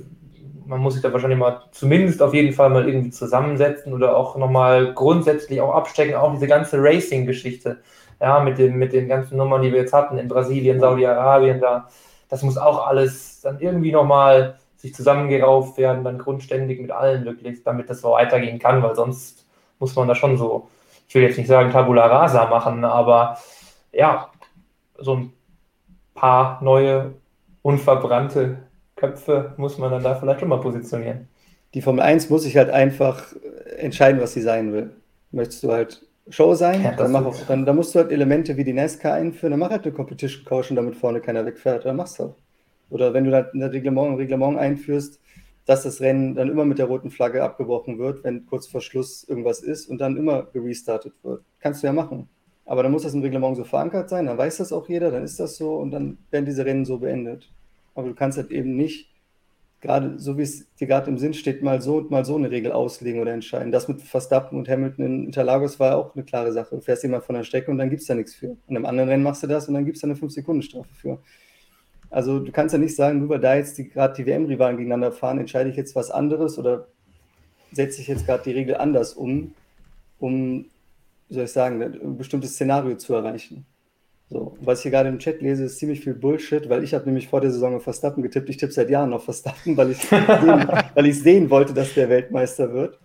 man 0.66 0.80
muss 0.80 0.94
sich 0.94 1.04
da 1.04 1.12
wahrscheinlich 1.14 1.40
mal 1.40 1.62
zumindest 1.72 2.22
auf 2.22 2.34
jeden 2.34 2.54
Fall 2.54 2.70
mal 2.70 2.88
irgendwie 2.88 3.12
zusammensetzen 3.12 3.94
oder 3.94 4.16
auch 4.18 4.36
nochmal 4.38 4.94
grundsätzlich 4.94 5.62
auch 5.62 5.74
abstecken, 5.74 6.16
auch 6.16 6.34
diese 6.34 6.48
ganze 6.48 6.78
Racing-Geschichte, 6.82 7.80
ja, 8.20 8.40
mit 8.40 8.58
den, 8.58 8.76
mit 8.78 8.94
den 8.94 9.08
ganzen 9.08 9.38
Nummern, 9.38 9.62
die 9.62 9.72
wir 9.72 9.82
jetzt 9.82 9.94
hatten 9.94 10.18
in 10.18 10.28
Brasilien, 10.28 10.80
Saudi-Arabien, 10.80 11.60
da, 11.60 11.88
das 12.30 12.44
muss 12.44 12.58
auch 12.58 12.88
alles 12.88 13.42
dann 13.42 13.60
irgendwie 13.60 13.92
nochmal 13.92 14.58
sich 14.78 14.96
zusammengerauft 14.96 15.78
werden, 15.78 16.04
dann 16.04 16.18
grundständig 16.18 16.82
mit 16.82 16.92
allen 16.92 17.26
wirklich, 17.26 17.64
damit 17.64 17.90
das 17.90 18.02
so 18.02 18.12
weitergehen 18.12 18.58
kann, 18.58 18.82
weil 18.82 18.96
sonst 18.96 19.46
muss 19.80 19.96
man 19.96 20.08
da 20.08 20.16
schon 20.16 20.38
so, 20.38 20.70
ich 21.08 21.14
will 21.14 21.24
jetzt 21.24 21.38
nicht 21.38 21.48
sagen 21.48 21.72
Tabula 21.72 22.06
Rasa 22.06 22.46
machen, 22.46 22.86
aber 22.86 23.38
ja, 23.92 24.30
so 24.98 25.16
ein 25.16 25.34
paar 26.16 26.64
neue, 26.64 27.14
unverbrannte 27.62 28.58
Köpfe 29.02 29.54
muss 29.58 29.80
man 29.80 29.92
dann 29.92 30.04
da 30.04 30.16
vielleicht 30.16 30.40
schon 30.40 30.50
mal 30.50 30.62
positionieren. 30.62 31.28
Die 31.74 31.82
Formel 31.82 32.02
1 32.02 32.30
muss 32.30 32.44
sich 32.44 32.56
halt 32.56 32.70
einfach 32.70 33.34
entscheiden, 33.78 34.22
was 34.22 34.34
sie 34.34 34.42
sein 34.42 34.72
will. 34.72 34.92
Möchtest 35.32 35.64
du 35.64 35.72
halt 35.72 36.06
Show 36.30 36.54
sein, 36.54 36.84
ja, 36.84 36.92
dann, 36.92 37.12
mach 37.12 37.26
auch, 37.26 37.36
dann, 37.48 37.66
dann, 37.66 37.76
musst 37.76 37.96
du 37.96 38.00
halt 38.00 38.12
Elemente 38.12 38.56
wie 38.56 38.64
die 38.64 38.74
NASCAR 38.74 39.16
einführen, 39.16 39.52
dann 39.52 39.60
mach 39.60 39.72
halt 39.72 39.84
eine 39.84 39.92
Competition 39.92 40.46
Caution, 40.46 40.76
damit 40.76 40.96
vorne 40.96 41.20
keiner 41.20 41.46
wegfährt, 41.46 41.84
dann 41.84 41.96
machst 41.96 42.20
du. 42.20 42.36
Oder 42.92 43.14
wenn 43.14 43.24
du 43.26 43.34
halt 43.34 43.54
ein 43.56 43.64
Reglement, 43.64 44.12
ein 44.12 44.16
Reglement 44.18 44.60
einführst, 44.60 45.20
dass 45.66 45.84
das 45.84 46.00
Rennen 46.00 46.36
dann 46.36 46.50
immer 46.50 46.64
mit 46.64 46.78
der 46.78 46.86
roten 46.86 47.10
Flagge 47.10 47.44
abgebrochen 47.44 47.98
wird, 47.98 48.24
wenn 48.24 48.46
kurz 48.46 48.68
vor 48.68 48.82
Schluss 48.82 49.24
irgendwas 49.28 49.62
ist 49.62 49.88
und 49.88 50.00
dann 50.00 50.16
immer 50.16 50.44
gerestartet 50.54 51.14
wird. 51.24 51.42
Kannst 51.60 51.82
du 51.82 51.88
ja 51.88 51.94
machen. 51.94 52.30
Aber 52.66 52.84
dann 52.84 52.92
muss 52.92 53.04
das 53.04 53.14
im 53.16 53.22
Reglement 53.22 53.58
so 53.58 53.64
verankert 53.64 54.10
sein, 54.10 54.28
dann 54.28 54.38
weiß 54.38 54.58
das 54.58 54.72
auch 54.72 54.88
jeder, 54.88 55.10
dann 55.10 55.24
ist 55.24 55.40
das 55.40 55.58
so 55.58 55.76
und 55.78 55.92
dann 55.92 56.20
werden 56.30 56.46
diese 56.46 56.66
Rennen 56.66 56.86
so 56.86 57.00
beendet. 57.00 57.50
Aber 57.96 58.08
du 58.08 58.16
kannst 58.16 58.38
halt 58.38 58.52
eben 58.52 58.76
nicht, 58.76 59.10
gerade 59.82 60.20
so 60.20 60.38
wie 60.38 60.44
es 60.44 60.74
dir 60.76 60.88
gerade 60.88 61.10
im 61.10 61.18
Sinn 61.18 61.34
steht, 61.34 61.64
mal 61.64 61.82
so 61.82 61.98
und 61.98 62.12
mal 62.12 62.24
so 62.24 62.36
eine 62.36 62.52
Regel 62.52 62.72
auslegen 62.72 63.20
oder 63.20 63.34
entscheiden. 63.34 63.72
Das 63.72 63.88
mit 63.88 64.02
Verstappen 64.02 64.58
und 64.58 64.70
Hamilton 64.70 65.06
in 65.06 65.26
Interlagos 65.26 65.80
war 65.80 65.98
auch 65.98 66.16
eine 66.16 66.24
klare 66.24 66.52
Sache. 66.52 66.76
Du 66.76 66.82
fährst 66.82 67.04
jemand 67.04 67.24
von 67.24 67.36
der 67.36 67.44
Strecke 67.44 67.72
und 67.72 67.78
dann 67.78 67.90
gibt 67.90 68.02
es 68.02 68.08
da 68.08 68.14
nichts 68.16 68.36
für. 68.36 68.56
Und 68.68 68.76
im 68.76 68.86
anderen 68.86 69.10
Rennen 69.10 69.24
machst 69.24 69.44
du 69.44 69.48
das 69.48 69.68
und 69.68 69.74
dann 69.74 69.86
gibt 69.86 69.98
es 69.98 70.02
da 70.02 70.08
eine 70.08 70.16
5-Sekunden-Strafe 70.16 70.94
für. 70.94 71.20
Also 72.12 72.40
du 72.40 72.52
kannst 72.52 72.74
ja 72.74 72.80
nicht 72.80 72.96
sagen, 72.96 73.20
nur 73.20 73.30
weil 73.30 73.40
da 73.40 73.56
jetzt 73.56 73.78
gerade 73.78 74.14
die 74.14 74.26
WM-Rivalen 74.26 74.78
gegeneinander 74.78 75.12
fahren, 75.14 75.40
entscheide 75.40 75.70
ich 75.70 75.78
jetzt 75.78 75.96
was 75.96 76.12
anderes 76.12 76.60
oder 76.60 76.88
setze 77.72 78.02
ich 78.02 78.08
jetzt 78.08 78.26
gerade 78.26 78.44
die 78.44 78.52
Regel 78.52 78.76
anders 78.76 79.14
um, 79.14 79.54
um, 80.20 80.66
soll 81.30 81.46
ich 81.46 81.52
sagen, 81.52 81.82
ein 81.82 82.18
bestimmtes 82.18 82.52
Szenario 82.52 82.98
zu 82.98 83.14
erreichen. 83.14 83.66
So, 84.32 84.56
was 84.62 84.80
ich 84.80 84.84
hier 84.84 84.92
gerade 84.92 85.10
im 85.10 85.20
Chat 85.20 85.42
lese, 85.42 85.66
ist 85.66 85.78
ziemlich 85.78 86.00
viel 86.00 86.14
Bullshit, 86.14 86.70
weil 86.70 86.86
ich 86.86 86.94
habe 86.94 87.04
nämlich 87.04 87.28
vor 87.28 87.42
der 87.42 87.52
Saison 87.52 87.76
auf 87.76 87.84
Verstappen 87.84 88.24
getippt. 88.24 88.50
Ich 88.50 88.56
tippe 88.56 88.72
seit 88.72 88.90
Jahren 88.90 89.12
auf 89.12 89.26
Verstappen, 89.26 89.76
weil 89.76 89.92
ich, 89.92 89.98
sehen, 89.98 90.22
weil 90.96 91.06
ich 91.06 91.22
sehen 91.22 91.50
wollte, 91.50 91.74
dass 91.74 91.94
der 91.96 92.08
Weltmeister 92.08 92.72
wird. 92.72 92.98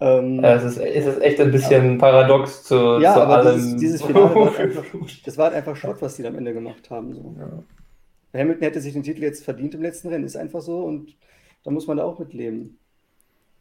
Ähm, 0.00 0.42
es, 0.42 0.64
ist, 0.64 0.78
es 0.78 1.06
ist 1.06 1.22
echt 1.22 1.40
ein 1.40 1.52
bisschen 1.52 1.90
aber, 1.90 1.98
paradox 1.98 2.64
zu, 2.64 2.98
ja, 2.98 3.14
zu 3.14 3.20
aber 3.20 3.36
allem. 3.36 3.60
Dieses, 3.60 3.78
dieses 3.78 4.02
Finale 4.02 4.34
war 4.34 4.58
einfach, 4.58 4.84
das 5.24 5.38
war 5.38 5.44
halt 5.44 5.54
einfach 5.54 5.76
Schrott, 5.76 5.98
was 6.00 6.16
die 6.16 6.26
am 6.26 6.34
Ende 6.34 6.52
gemacht 6.52 6.90
haben. 6.90 7.14
So. 7.14 7.36
Ja. 7.38 8.40
Hamilton 8.40 8.62
hätte 8.64 8.80
sich 8.80 8.92
den 8.92 9.04
Titel 9.04 9.22
jetzt 9.22 9.44
verdient 9.44 9.76
im 9.76 9.82
letzten 9.82 10.08
Rennen, 10.08 10.24
ist 10.24 10.36
einfach 10.36 10.62
so 10.62 10.82
und 10.82 11.16
da 11.62 11.70
muss 11.70 11.86
man 11.86 11.98
da 11.98 12.02
auch 12.02 12.18
mit 12.18 12.32
leben. 12.32 12.79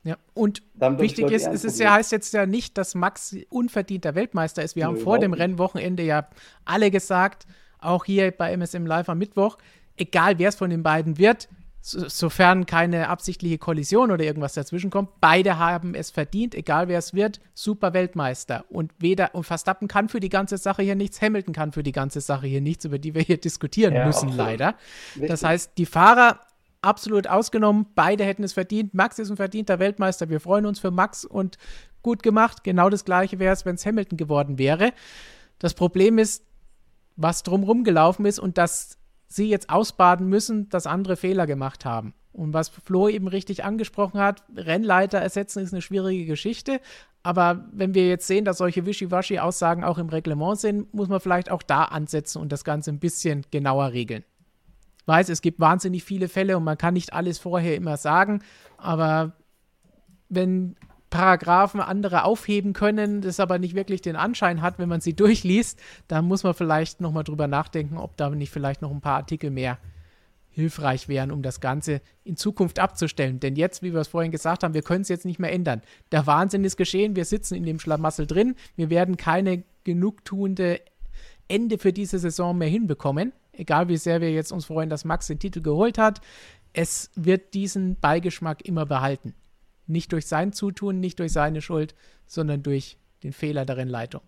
Ja, 0.04 0.18
und 0.34 0.64
wichtig 0.76 1.30
ist, 1.32 1.48
es 1.48 1.66
ist 1.66 1.80
ja, 1.80 1.94
heißt 1.94 2.12
jetzt 2.12 2.34
ja 2.34 2.46
nicht, 2.46 2.78
dass 2.78 2.96
Max 2.96 3.36
unverdienter 3.50 4.16
Weltmeister 4.16 4.64
ist. 4.64 4.76
Wir 4.76 4.86
Nö, 4.86 4.94
haben 4.94 5.04
vor 5.04 5.20
dem 5.20 5.34
Rennwochenende 5.34 6.04
ja 6.04 6.28
alle 6.64 6.90
gesagt, 6.90 7.46
auch 7.80 8.06
hier 8.06 8.32
bei 8.32 8.56
MSM 8.56 8.86
Live 8.86 9.10
am 9.10 9.18
Mittwoch, 9.18 9.58
egal 9.98 10.40
wer 10.40 10.50
es 10.50 10.56
von 10.56 10.70
den 10.70 10.84
beiden 10.84 11.18
wird, 11.18 11.50
so, 11.82 12.08
sofern 12.08 12.66
keine 12.66 13.08
absichtliche 13.08 13.58
Kollision 13.58 14.12
oder 14.12 14.24
irgendwas 14.24 14.54
dazwischen 14.54 14.90
kommt, 14.90 15.22
beide 15.22 15.58
haben 15.58 15.96
es 15.96 16.12
verdient, 16.12 16.54
egal 16.54 16.88
wer 16.88 17.00
es 17.00 17.14
wird, 17.14 17.40
super 17.54 17.94
Weltmeister. 17.94 18.66
Und 18.70 18.92
weder, 19.00 19.34
und 19.34 19.46
Verstappen 19.46 19.88
kann 19.88 20.10
für 20.10 20.20
die 20.20 20.30
ganze 20.30 20.58
Sache 20.58 20.84
hier 20.84 20.96
nichts, 20.96 21.22
Hamilton 21.22 21.54
kann 21.54 21.72
für 21.72 21.84
die 21.84 21.92
ganze 21.92 22.22
Sache 22.22 22.48
hier 22.48 22.62
nichts, 22.62 22.86
über 22.86 23.00
die 23.00 23.16
wir 23.16 23.22
hier 23.22 23.38
diskutieren 23.38 23.94
ja, 23.94 24.06
müssen, 24.06 24.36
leider. 24.36 24.76
Richtig. 25.14 25.30
Das 25.30 25.44
heißt, 25.44 25.72
die 25.78 25.86
Fahrer 25.86 26.42
absolut 26.82 27.28
ausgenommen. 27.28 27.88
Beide 27.96 28.24
hätten 28.24 28.44
es 28.44 28.54
verdient. 28.54 28.94
Max 28.94 29.20
ist 29.20 29.30
ein 29.30 29.38
verdienter 29.38 29.80
Weltmeister. 29.80 30.30
Wir 30.30 30.40
freuen 30.40 30.66
uns 30.66 30.80
für 30.80 30.92
Max 30.92 31.26
und 31.26 31.58
gut 32.02 32.24
gemacht. 32.24 32.64
Genau 32.64 32.90
das 32.90 33.06
gleiche 33.06 33.40
wäre 33.40 33.54
es, 33.54 33.66
wenn 33.66 33.76
es 33.76 33.86
Hamilton 33.86 34.18
geworden 34.18 34.58
wäre. 34.58 34.94
Das 35.60 35.74
Problem 35.74 36.18
ist, 36.18 36.44
was 37.16 37.44
drumherum 37.44 37.84
gelaufen 37.84 38.26
ist 38.26 38.40
und 38.40 38.58
dass 38.58 38.98
sie 39.28 39.50
jetzt 39.50 39.70
ausbaden 39.70 40.28
müssen, 40.28 40.70
dass 40.70 40.88
andere 40.88 41.18
Fehler 41.18 41.46
gemacht 41.46 41.86
haben. 41.86 42.14
Und 42.32 42.54
was 42.54 42.70
Flo 42.70 43.10
eben 43.10 43.28
richtig 43.28 43.66
angesprochen 43.66 44.20
hat, 44.20 44.44
Rennleiter 44.56 45.20
ersetzen 45.20 45.60
ist 45.60 45.74
eine 45.74 45.82
schwierige 45.82 46.26
Geschichte. 46.26 46.80
Aber 47.22 47.66
wenn 47.74 47.94
wir 47.94 48.08
jetzt 48.08 48.28
sehen, 48.28 48.46
dass 48.46 48.60
solche 48.60 48.86
Wischiwaschi-Aussagen 48.86 49.84
auch 49.84 49.98
im 49.98 50.08
Reglement 50.08 50.58
sind, 50.60 50.94
muss 50.94 51.10
man 51.10 51.20
vielleicht 51.20 51.52
auch 51.52 51.64
da 51.64 51.84
ansetzen 51.84 52.42
und 52.42 52.52
das 52.52 52.64
Ganze 52.64 52.92
ein 52.92 53.00
bisschen 53.00 53.46
genauer 53.52 53.92
regeln 53.92 54.24
weiß, 55.10 55.28
es 55.28 55.42
gibt 55.42 55.60
wahnsinnig 55.60 56.06
viele 56.06 56.30
Fälle 56.30 56.56
und 56.56 56.64
man 56.64 56.78
kann 56.78 56.94
nicht 56.94 57.12
alles 57.12 57.38
vorher 57.38 57.76
immer 57.76 57.98
sagen, 57.98 58.42
aber 58.78 59.34
wenn 60.30 60.78
Paragraphen 61.10 61.82
andere 61.82 62.24
aufheben 62.24 62.74
können, 62.74 63.22
das 63.22 63.40
aber 63.40 63.58
nicht 63.58 63.76
wirklich 63.76 64.02
den 64.02 64.16
Anschein 64.16 64.62
hat, 64.62 64.80
wenn 64.80 64.88
man 64.88 65.02
sie 65.02 65.14
durchliest, 65.16 65.80
dann 66.08 66.26
muss 66.26 66.44
man 66.44 66.54
vielleicht 66.54 67.02
nochmal 67.02 67.24
drüber 67.24 67.48
nachdenken, 67.48 67.98
ob 67.98 68.16
da 68.16 68.30
nicht 68.30 68.52
vielleicht 68.52 68.82
noch 68.82 68.92
ein 68.92 69.02
paar 69.02 69.18
Artikel 69.18 69.50
mehr 69.50 69.80
hilfreich 70.52 71.08
wären, 71.08 71.32
um 71.32 71.42
das 71.42 71.62
Ganze 71.62 72.02
in 72.24 72.36
Zukunft 72.36 72.80
abzustellen. 72.80 73.40
Denn 73.40 73.56
jetzt, 73.56 73.82
wie 73.82 73.94
wir 73.94 74.02
es 74.02 74.08
vorhin 74.08 74.32
gesagt 74.32 74.64
haben, 74.64 74.74
wir 74.74 74.82
können 74.82 75.02
es 75.02 75.10
jetzt 75.10 75.26
nicht 75.26 75.40
mehr 75.40 75.52
ändern. 75.52 75.82
Der 76.12 76.28
Wahnsinn 76.28 76.64
ist 76.64 76.76
geschehen, 76.76 77.16
wir 77.16 77.26
sitzen 77.26 77.56
in 77.56 77.64
dem 77.64 77.80
Schlamassel 77.80 78.28
drin, 78.28 78.56
wir 78.76 78.90
werden 78.90 79.16
keine 79.16 79.64
genugtuende 79.84 80.82
Ende 81.48 81.78
für 81.78 81.94
diese 81.94 82.20
Saison 82.20 82.58
mehr 82.58 82.68
hinbekommen 82.68 83.32
egal 83.60 83.88
wie 83.90 83.98
sehr 83.98 84.22
wir 84.22 84.32
jetzt 84.32 84.52
uns 84.52 84.66
freuen, 84.66 84.90
dass 84.90 85.06
Max 85.06 85.28
den 85.28 85.40
Titel 85.40 85.62
geholt 85.62 85.98
hat, 85.98 86.22
es 86.74 87.12
wird 87.16 87.54
diesen 87.54 88.00
Beigeschmack 88.00 88.66
immer 88.66 88.86
behalten. 88.86 89.34
Nicht 89.88 90.12
durch 90.14 90.28
sein 90.28 90.54
Zutun, 90.54 91.00
nicht 91.00 91.20
durch 91.20 91.34
seine 91.34 91.62
Schuld, 91.62 91.96
sondern 92.26 92.64
durch 92.64 92.98
den 93.24 93.34
Fehler 93.34 93.66
der 93.66 93.78
Rennleitung. 93.78 94.22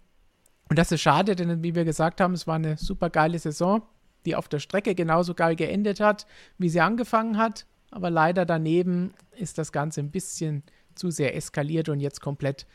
Und 0.70 0.80
das 0.80 0.92
ist 0.92 1.02
schade, 1.02 1.36
denn 1.36 1.64
wie 1.64 1.76
wir 1.76 1.86
gesagt 1.86 2.20
haben, 2.20 2.34
es 2.34 2.48
war 2.48 2.56
eine 2.56 2.78
super 2.78 3.10
geile 3.10 3.40
Saison. 3.40 3.84
die 4.26 4.36
auf 4.36 4.48
der 4.48 4.60
Strecke 4.60 4.96
genauso 4.96 5.34
geil 5.34 5.56
geendet 5.56 6.00
hat, 6.00 6.28
wie 6.58 6.70
sie 6.70 6.82
angefangen 6.82 7.38
hat. 7.38 7.66
Aber 7.90 8.10
leider 8.10 8.46
daneben 8.46 9.14
ist 9.32 9.58
das 9.58 9.72
Ganze 9.72 10.02
ein 10.02 10.12
bisschen 10.12 10.64
zu 10.96 11.10
sehr 11.10 11.36
eskaliert 11.36 11.90
und 11.90 12.00
jetzt 12.00 12.22
komplett 12.22 12.66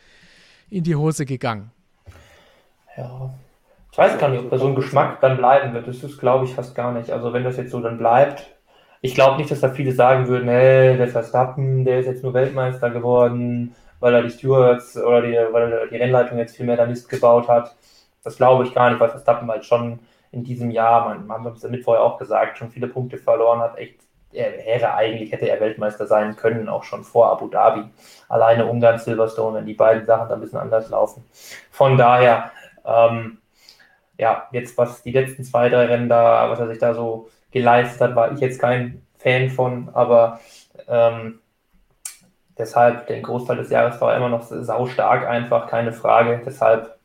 in 0.68 0.84
die 0.84 0.96
Hose 0.96 1.24
gegangen. 1.24 1.70
Ja. 2.96 3.34
Ich 3.96 3.98
weiß 3.98 4.18
gar 4.18 4.28
nicht, 4.28 4.44
ob 4.44 4.50
da 4.50 4.58
so 4.58 4.66
ein 4.66 4.74
Geschmack 4.74 5.22
dann 5.22 5.38
bleiben 5.38 5.72
wird. 5.72 5.88
Das 5.88 6.02
ist, 6.02 6.20
glaube 6.20 6.44
ich, 6.44 6.54
fast 6.54 6.74
gar 6.74 6.92
nicht. 6.92 7.10
Also 7.10 7.32
wenn 7.32 7.44
das 7.44 7.56
jetzt 7.56 7.70
so 7.70 7.80
dann 7.80 7.96
bleibt, 7.96 8.44
ich 9.00 9.14
glaube 9.14 9.38
nicht, 9.38 9.50
dass 9.50 9.60
da 9.60 9.70
viele 9.70 9.92
sagen 9.92 10.28
würden, 10.28 10.50
hey, 10.50 10.98
der 10.98 11.08
Verstappen, 11.08 11.82
der 11.82 12.00
ist 12.00 12.06
jetzt 12.06 12.22
nur 12.22 12.34
Weltmeister 12.34 12.90
geworden, 12.90 13.74
weil 13.98 14.12
er 14.12 14.22
die 14.22 14.28
Stewards 14.28 14.98
oder 14.98 15.22
die, 15.22 15.34
weil 15.50 15.72
er 15.72 15.86
die 15.86 15.96
Rennleitung 15.96 16.36
jetzt 16.36 16.58
viel 16.58 16.66
mehr 16.66 16.76
da 16.76 16.84
Mist 16.84 17.08
gebaut 17.08 17.48
hat. 17.48 17.74
Das 18.22 18.36
glaube 18.36 18.64
ich 18.64 18.74
gar 18.74 18.90
nicht, 18.90 19.00
weil 19.00 19.08
Verstappen 19.08 19.50
halt 19.50 19.64
schon 19.64 20.00
in 20.30 20.44
diesem 20.44 20.70
Jahr, 20.70 21.08
man, 21.08 21.26
man 21.26 21.44
hat 21.44 21.54
es 21.54 21.62
damit 21.62 21.82
vorher 21.82 22.04
auch 22.04 22.18
gesagt, 22.18 22.58
schon 22.58 22.70
viele 22.70 22.88
Punkte 22.88 23.16
verloren 23.16 23.60
hat, 23.60 23.78
echt 23.78 24.00
er 24.30 24.52
wäre 24.58 24.92
eigentlich, 24.92 25.32
hätte 25.32 25.48
er 25.48 25.58
Weltmeister 25.58 26.06
sein 26.06 26.36
können, 26.36 26.68
auch 26.68 26.82
schon 26.82 27.02
vor 27.02 27.32
Abu 27.32 27.48
Dhabi. 27.48 27.84
Alleine 28.28 28.66
Ungarn, 28.66 28.98
Silverstone, 28.98 29.56
wenn 29.56 29.64
die 29.64 29.72
beiden 29.72 30.04
Sachen 30.04 30.28
da 30.28 30.34
ein 30.34 30.42
bisschen 30.42 30.58
anders 30.58 30.90
laufen. 30.90 31.24
Von 31.70 31.96
daher, 31.96 32.50
ähm, 32.84 33.38
ja, 34.18 34.48
jetzt 34.52 34.76
was 34.78 35.02
die 35.02 35.12
letzten 35.12 35.44
zwei, 35.44 35.68
drei 35.68 35.86
Rennen 35.86 36.08
da, 36.08 36.48
was 36.50 36.58
er 36.58 36.68
sich 36.68 36.78
da 36.78 36.94
so 36.94 37.28
geleistet 37.50 38.00
hat, 38.00 38.16
war 38.16 38.32
ich 38.32 38.40
jetzt 38.40 38.60
kein 38.60 39.02
Fan 39.18 39.50
von, 39.50 39.88
aber 39.92 40.40
ähm, 40.88 41.40
deshalb, 42.58 43.06
der 43.06 43.20
Großteil 43.20 43.56
des 43.56 43.70
Jahres 43.70 44.00
war 44.00 44.16
immer 44.16 44.28
noch 44.28 44.42
sau 44.42 44.86
stark 44.86 45.26
einfach, 45.26 45.68
keine 45.68 45.92
Frage. 45.92 46.42
Deshalb 46.44 46.96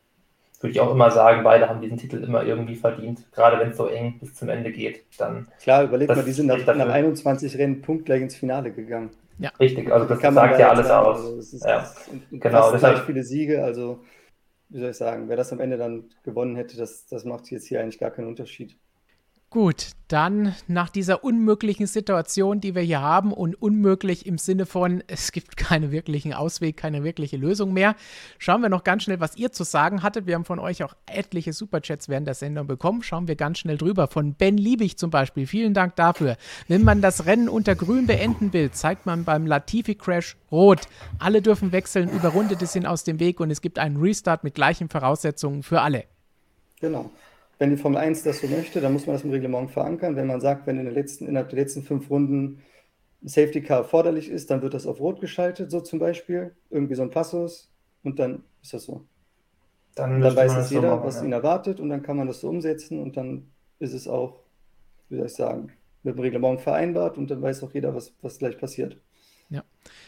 würde 0.59 0.71
ich 0.71 0.79
auch 0.79 0.91
immer 0.91 1.09
sagen, 1.09 1.43
beide 1.43 1.67
haben 1.67 1.81
diesen 1.81 1.97
Titel 1.97 2.23
immer 2.23 2.43
irgendwie 2.43 2.75
verdient. 2.75 3.31
Gerade 3.31 3.59
wenn 3.59 3.71
es 3.71 3.77
so 3.77 3.87
eng 3.87 4.19
bis 4.19 4.35
zum 4.35 4.49
Ende 4.49 4.71
geht, 4.71 5.03
dann. 5.17 5.47
Klar, 5.61 5.83
überleg 5.83 6.07
mal, 6.07 6.23
die 6.23 6.31
sind 6.31 6.47
nach, 6.47 6.63
nach 6.65 6.89
21 6.89 7.57
Rennen 7.57 7.81
punktgleich 7.81 8.21
ins 8.21 8.35
Finale 8.35 8.71
gegangen. 8.71 9.09
Ja. 9.39 9.49
Richtig, 9.59 9.91
also 9.91 10.05
das, 10.05 10.19
das 10.19 10.33
sagt 10.35 10.59
ja 10.59 10.69
alles 10.69 10.87
sagen. 10.87 11.05
aus. 11.07 11.17
Also 11.17 11.39
ist, 11.39 11.65
ja. 11.65 11.85
genau, 12.31 12.71
deshalb 12.71 12.99
viele 13.05 13.23
Siege, 13.23 13.63
also 13.63 14.01
wie 14.71 14.79
soll 14.79 14.91
ich 14.91 14.97
sagen, 14.97 15.29
wer 15.29 15.37
das 15.37 15.51
am 15.53 15.59
Ende 15.59 15.77
dann 15.77 16.09
gewonnen 16.23 16.55
hätte, 16.55 16.77
das, 16.77 17.05
das 17.07 17.25
macht 17.25 17.51
jetzt 17.51 17.67
hier 17.67 17.81
eigentlich 17.81 17.99
gar 17.99 18.11
keinen 18.11 18.27
Unterschied. 18.27 18.77
Gut, 19.53 19.89
dann 20.07 20.55
nach 20.69 20.87
dieser 20.87 21.25
unmöglichen 21.25 21.85
Situation, 21.85 22.61
die 22.61 22.73
wir 22.73 22.83
hier 22.83 23.01
haben 23.01 23.33
und 23.33 23.61
unmöglich 23.61 24.25
im 24.25 24.37
Sinne 24.37 24.65
von, 24.65 25.03
es 25.07 25.33
gibt 25.33 25.57
keinen 25.57 25.91
wirklichen 25.91 26.31
Ausweg, 26.31 26.77
keine 26.77 27.03
wirkliche 27.03 27.35
Lösung 27.35 27.73
mehr, 27.73 27.97
schauen 28.37 28.61
wir 28.61 28.69
noch 28.69 28.85
ganz 28.85 29.03
schnell, 29.03 29.19
was 29.19 29.35
ihr 29.35 29.51
zu 29.51 29.65
sagen 29.65 30.03
hattet. 30.03 30.25
Wir 30.25 30.35
haben 30.35 30.45
von 30.45 30.57
euch 30.57 30.85
auch 30.85 30.93
etliche 31.05 31.51
Superchats 31.51 32.07
während 32.07 32.27
der 32.27 32.33
Sendung 32.33 32.65
bekommen. 32.65 33.03
Schauen 33.03 33.27
wir 33.27 33.35
ganz 33.35 33.59
schnell 33.59 33.77
drüber. 33.77 34.07
Von 34.07 34.35
Ben 34.35 34.57
Liebig 34.57 34.97
zum 34.97 35.09
Beispiel. 35.09 35.45
Vielen 35.45 35.73
Dank 35.73 35.97
dafür. 35.97 36.37
Wenn 36.69 36.85
man 36.85 37.01
das 37.01 37.25
Rennen 37.25 37.49
unter 37.49 37.75
grün 37.75 38.07
beenden 38.07 38.53
will, 38.53 38.71
zeigt 38.71 39.05
man 39.05 39.25
beim 39.25 39.45
Latifi 39.45 39.95
Crash 39.95 40.37
rot. 40.49 40.83
Alle 41.19 41.41
dürfen 41.41 41.73
wechseln, 41.73 42.07
überrundete 42.07 42.67
sind 42.67 42.85
aus 42.85 43.03
dem 43.03 43.19
Weg 43.19 43.41
und 43.41 43.51
es 43.51 43.59
gibt 43.59 43.79
einen 43.79 43.97
Restart 43.97 44.45
mit 44.45 44.55
gleichen 44.55 44.87
Voraussetzungen 44.87 45.61
für 45.61 45.81
alle. 45.81 46.05
Genau 46.79 47.11
wenn 47.61 47.69
die 47.69 47.77
Formel 47.77 47.99
1 47.99 48.23
das 48.23 48.41
so 48.41 48.47
möchte, 48.47 48.81
dann 48.81 48.91
muss 48.91 49.05
man 49.05 49.15
das 49.15 49.23
im 49.23 49.29
Reglement 49.29 49.69
verankern. 49.69 50.15
Wenn 50.15 50.25
man 50.25 50.41
sagt, 50.41 50.65
wenn 50.65 50.79
in 50.79 50.85
der 50.85 50.95
letzten, 50.95 51.27
innerhalb 51.27 51.49
der 51.49 51.59
letzten 51.59 51.83
fünf 51.83 52.09
Runden 52.09 52.63
ein 53.21 53.27
Safety 53.27 53.61
Car 53.61 53.77
erforderlich 53.77 54.29
ist, 54.29 54.49
dann 54.49 54.63
wird 54.63 54.73
das 54.73 54.87
auf 54.87 54.99
Rot 54.99 55.21
geschaltet, 55.21 55.69
so 55.69 55.79
zum 55.79 55.99
Beispiel. 55.99 56.55
Irgendwie 56.71 56.95
so 56.95 57.03
ein 57.03 57.11
Passus 57.11 57.71
und 58.01 58.17
dann 58.17 58.43
ist 58.63 58.73
das 58.73 58.85
so. 58.85 59.05
Dann, 59.93 60.21
dann 60.21 60.35
weiß 60.35 60.55
es 60.55 60.71
jeder, 60.71 60.89
so 60.89 60.95
machen, 60.95 61.05
was 61.05 61.17
ja. 61.17 61.25
ihn 61.25 61.33
erwartet 61.33 61.79
und 61.79 61.89
dann 61.89 62.01
kann 62.01 62.17
man 62.17 62.25
das 62.25 62.39
so 62.39 62.49
umsetzen 62.49 62.99
und 62.99 63.15
dann 63.15 63.51
ist 63.77 63.93
es 63.93 64.07
auch, 64.07 64.39
wie 65.09 65.17
soll 65.17 65.27
ich 65.27 65.33
sagen, 65.33 65.71
mit 66.01 66.15
dem 66.15 66.19
Reglement 66.19 66.61
vereinbart 66.61 67.19
und 67.19 67.29
dann 67.29 67.43
weiß 67.43 67.61
auch 67.61 67.75
jeder, 67.75 67.93
was, 67.93 68.11
was 68.23 68.39
gleich 68.39 68.57
passiert. 68.57 68.97
Ja. 69.51 69.63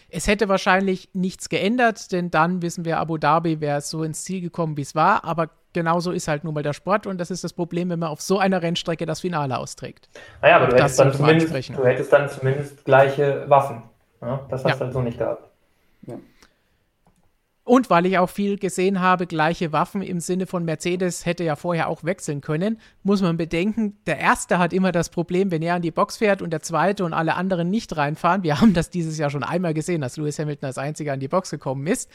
Es 0.10 0.26
hätte 0.26 0.50
wahrscheinlich 0.50 1.12
nichts 1.14 1.50
geändert, 1.50 2.12
denn 2.14 2.32
dann 2.32 2.64
wissen 2.64 2.84
wir, 2.84 2.98
Abu 2.98 3.20
Dhabi 3.20 3.62
wäre 3.62 3.82
so 3.82 4.02
ins 4.02 4.24
Ziel 4.24 4.42
gekommen, 4.42 4.76
wie 4.76 4.82
es 4.82 4.96
war. 4.96 5.24
Aber 5.24 5.52
genauso 5.74 6.12
ist 6.12 6.28
halt 6.28 6.44
nun 6.44 6.54
mal 6.54 6.64
der 6.64 6.74
Sport 6.74 7.08
und 7.08 7.18
das 7.18 7.32
ist 7.32 7.44
das 7.44 7.54
Problem, 7.54 7.90
wenn 7.90 8.00
man 8.00 8.10
auf 8.10 8.22
so 8.22 8.40
einer 8.40 8.62
Rennstrecke 8.62 9.06
das 9.06 9.22
Finale 9.22 9.58
austrägt. 9.58 10.10
Naja, 10.42 10.58
aber 10.58 10.68
du 10.68 10.76
hättest, 10.76 11.00
dann 11.00 11.14
zumindest, 11.14 11.70
du 11.70 11.86
hättest, 11.86 12.14
dann 12.14 12.30
zumindest, 12.30 12.86
gleiche 12.86 13.50
Waffen. 13.50 13.84
Ja? 14.22 14.46
Das 14.50 14.64
hast 14.64 14.72
ja. 14.72 14.76
du 14.78 14.84
halt 14.86 14.94
so 14.94 15.02
nicht 15.02 15.18
gehabt. 15.18 15.50
Ja. 16.08 16.16
Und 17.66 17.90
weil 17.90 18.06
ich 18.06 18.18
auch 18.18 18.30
viel 18.30 18.58
gesehen 18.58 19.00
habe, 19.00 19.26
gleiche 19.26 19.72
Waffen 19.72 20.02
im 20.02 20.20
Sinne 20.20 20.48
von 20.48 20.66
Mercedes 20.66 21.26
hätte 21.26 21.46
ja 21.46 21.56
vorher 21.56 21.88
auch 21.88 22.04
wechseln 22.04 22.42
können, 22.42 22.78
muss 23.04 23.22
man 23.22 23.38
bedenken, 23.38 23.98
der 24.06 24.20
Erste 24.20 24.60
hat 24.60 24.74
immer 24.74 24.92
das 24.92 25.08
Problem, 25.10 25.50
wenn 25.50 25.62
er 25.62 25.76
an 25.76 25.82
die 25.82 25.92
Box 25.92 26.18
fährt 26.18 26.42
und 26.42 26.52
der 26.52 26.62
Zweite 26.62 27.06
und 27.06 27.14
alle 27.14 27.36
anderen 27.36 27.70
nicht 27.70 27.96
reinfahren. 27.96 28.44
Wir 28.44 28.60
haben 28.60 28.74
das 28.74 28.90
dieses 28.90 29.18
Jahr 29.18 29.30
schon 29.30 29.44
einmal 29.44 29.74
gesehen, 29.74 30.02
dass 30.02 30.18
Lewis 30.18 30.40
Hamilton 30.40 30.68
als 30.68 30.78
Einziger 30.78 31.14
an 31.14 31.22
die 31.22 31.30
Box 31.30 31.52
gekommen 31.52 31.88
ist. 31.88 32.10